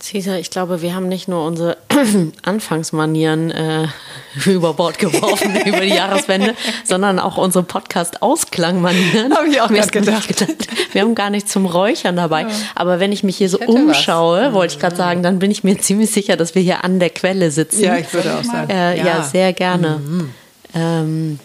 Cesar, 0.00 0.38
ich 0.38 0.50
glaube, 0.50 0.80
wir 0.80 0.94
haben 0.94 1.08
nicht 1.08 1.28
nur 1.28 1.44
unsere 1.44 1.76
Anfangsmanieren 2.42 3.50
äh, 3.50 3.86
über 4.46 4.74
Bord 4.74 4.98
geworfen 4.98 5.54
über 5.66 5.80
die 5.80 5.90
Jahreswende, 5.90 6.54
sondern 6.84 7.18
auch 7.18 7.36
unsere 7.36 7.64
Podcast-Ausklangmanieren. 7.64 9.36
Habe 9.36 9.48
ich 9.48 9.60
auch 9.60 9.70
wir 9.70 9.86
gedacht. 9.86 10.28
gedacht. 10.28 10.68
Wir 10.92 11.02
haben 11.02 11.14
gar 11.14 11.28
nichts 11.28 11.52
zum 11.52 11.66
Räuchern 11.66 12.16
dabei. 12.16 12.42
Ja. 12.42 12.48
Aber 12.74 12.98
wenn 12.98 13.12
ich 13.12 13.22
mich 13.22 13.36
hier 13.36 13.50
so 13.50 13.58
umschaue, 13.58 14.46
was. 14.46 14.52
wollte 14.54 14.74
ich 14.74 14.80
gerade 14.80 14.96
sagen, 14.96 15.22
dann 15.22 15.38
bin 15.38 15.50
ich 15.50 15.64
mir 15.64 15.78
ziemlich 15.80 16.10
sicher, 16.10 16.36
dass 16.36 16.54
wir 16.54 16.62
hier 16.62 16.82
an 16.82 16.98
der 16.98 17.10
Quelle 17.10 17.50
sitzen. 17.50 17.84
Ja, 17.84 17.96
ich 17.96 18.12
würde 18.14 18.38
auch 18.38 18.44
sagen. 18.44 18.70
Äh, 18.70 18.98
ja. 18.98 19.04
ja. 19.04 19.22
sehr 19.22 19.52
gerne. 19.52 19.98
Mhm. 19.98 20.30
Ähm, 20.74 21.38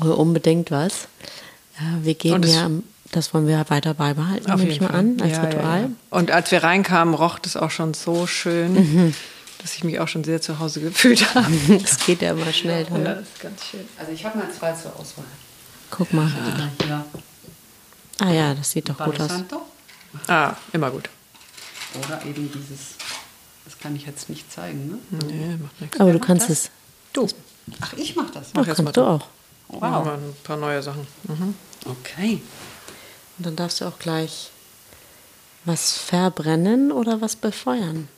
unbedingt 0.00 0.70
was. 0.70 1.08
Ja, 1.80 2.04
wir 2.04 2.14
gehen 2.14 2.42
ja, 2.42 2.68
das 3.12 3.34
wollen 3.34 3.46
wir 3.46 3.64
weiter 3.68 3.94
beibehalten, 3.94 4.54
nehme 4.54 4.70
ich 4.70 4.80
mal 4.80 4.90
an, 4.90 5.20
als 5.20 5.32
ja, 5.32 5.42
Ritual. 5.42 5.80
Ja, 5.82 5.88
Und 6.10 6.30
als 6.30 6.50
wir 6.50 6.62
reinkamen, 6.62 7.14
roch 7.14 7.38
es 7.44 7.56
auch 7.56 7.70
schon 7.70 7.94
so 7.94 8.26
schön, 8.26 8.74
mhm. 8.74 9.14
dass 9.58 9.74
ich 9.74 9.82
mich 9.82 9.98
auch 9.98 10.08
schon 10.08 10.22
sehr 10.22 10.40
zu 10.40 10.58
Hause 10.58 10.80
gefühlt 10.80 11.34
habe. 11.34 11.50
Das 11.82 11.98
geht 12.04 12.22
ja 12.22 12.32
immer 12.32 12.52
schnell. 12.52 12.86
Ja, 12.90 12.98
das 12.98 13.22
ist 13.22 13.40
ganz 13.40 13.64
schön. 13.64 13.80
Also 13.98 14.12
ich 14.12 14.24
habe 14.24 14.38
mal 14.38 14.50
zwei 14.50 14.72
zur 14.72 14.94
Auswahl. 14.98 15.24
Guck 15.90 16.12
mal. 16.12 16.30
Ja. 16.88 17.04
Ah 18.20 18.30
ja, 18.30 18.54
das 18.54 18.70
sieht 18.70 18.88
doch 18.88 18.98
gut 18.98 19.20
aus. 19.20 19.30
Ah, 20.28 20.54
immer 20.72 20.90
gut. 20.90 21.08
Oder 22.04 22.24
eben 22.24 22.50
dieses, 22.52 22.94
das 23.64 23.78
kann 23.78 23.96
ich 23.96 24.06
jetzt 24.06 24.28
nicht 24.28 24.52
zeigen, 24.52 24.88
ne? 24.88 24.98
Nee, 25.26 25.56
macht 25.56 25.80
nichts. 25.80 25.98
Aber 25.98 26.12
du 26.12 26.18
kannst 26.20 26.48
das? 26.48 26.64
es. 26.64 26.70
Du. 27.12 27.26
Ach, 27.80 27.92
ich 27.94 28.14
mach 28.14 28.30
das. 28.30 28.50
Mach 28.54 28.62
Ach, 28.68 28.76
kannst 28.76 28.96
du 28.96 29.02
auch. 29.02 29.26
Wow. 29.68 30.04
Wir 30.04 30.12
ein 30.12 30.36
paar 30.44 30.56
neue 30.56 30.82
Sachen. 30.82 31.06
Mhm. 31.24 31.54
Okay. 31.84 32.40
Und 33.38 33.46
dann 33.46 33.56
darfst 33.56 33.80
du 33.80 33.86
auch 33.86 33.98
gleich 33.98 34.50
was 35.64 35.92
verbrennen 35.92 36.92
oder 36.92 37.20
was 37.20 37.36
befeuern. 37.36 38.08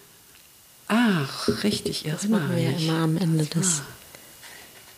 Ach, 0.88 1.48
richtig, 1.62 2.04
Das 2.04 2.28
machen 2.28 2.54
wir 2.54 2.62
ja 2.62 2.76
immer 2.76 3.04
am 3.04 3.16
Ende 3.16 3.46
des 3.46 3.80
ah. 3.80 3.82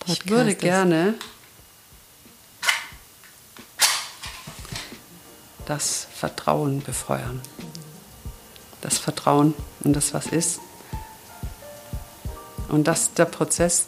Podcasts. 0.01 0.25
Ich 0.25 0.31
würde 0.31 0.55
gerne 0.55 1.15
das 5.67 6.07
Vertrauen 6.15 6.83
befeuern. 6.83 7.41
Das 8.81 8.99
Vertrauen 8.99 9.55
in 9.83 9.93
das, 9.93 10.13
was 10.13 10.27
ist. 10.27 10.61
Und 12.69 12.85
dass 12.85 13.15
der 13.15 13.25
Prozess 13.27 13.87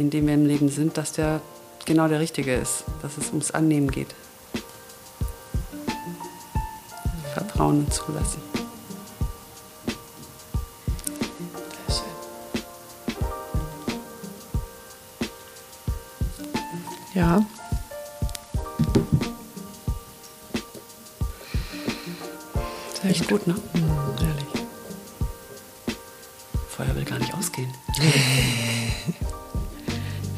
in 0.00 0.10
dem 0.10 0.26
wir 0.26 0.34
im 0.34 0.46
Leben 0.46 0.68
sind, 0.68 0.96
dass 0.96 1.12
der 1.12 1.40
genau 1.90 2.06
der 2.06 2.20
richtige 2.20 2.54
ist, 2.54 2.84
dass 3.02 3.18
es 3.18 3.30
ums 3.30 3.50
Annehmen 3.50 3.90
geht. 3.90 4.14
Vertrauen 7.34 7.80
und 7.80 7.92
zulassen. 7.92 8.40
Ja. 17.12 17.44
Sehr 23.02 23.10
Echt 23.10 23.28
gut, 23.28 23.48
ne? 23.48 23.54
Mhm, 23.74 23.80
ehrlich. 24.20 24.46
Feuer 26.68 26.94
will 26.94 27.04
gar 27.04 27.18
nicht 27.18 27.34
ausgehen. 27.34 27.74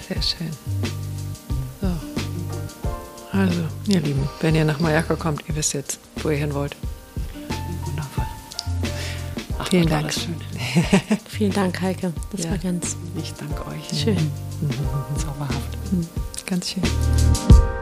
Sehr 0.09 0.23
schön. 0.23 1.02
Ihr 3.93 4.01
Lieben, 4.01 4.27
wenn 4.41 4.55
ihr 4.55 4.65
nach 4.65 4.81
Mallorca 4.81 5.17
kommt, 5.17 5.47
ihr 5.49 5.55
wisst 5.55 5.75
jetzt, 5.75 6.01
wo 6.23 6.31
ihr 6.31 6.39
hin 6.39 6.55
wollt. 6.55 6.75
Wundervoll. 7.85 8.25
Ach, 9.59 9.69
Vielen 9.69 9.87
Dank. 9.87 10.11
Schön. 10.11 10.35
Vielen 11.29 11.53
Dank, 11.53 11.79
Heike. 11.83 12.15
Das 12.31 12.45
ja. 12.45 12.53
war 12.53 12.59
ganz. 12.59 12.97
Ich 13.23 13.35
danke 13.35 13.67
euch. 13.67 14.01
Schön. 14.03 14.15
Mhm. 14.15 14.71
Zauberhaft. 15.19 15.93
Mhm. 15.93 16.09
Ganz 16.47 16.71
schön. 16.71 16.83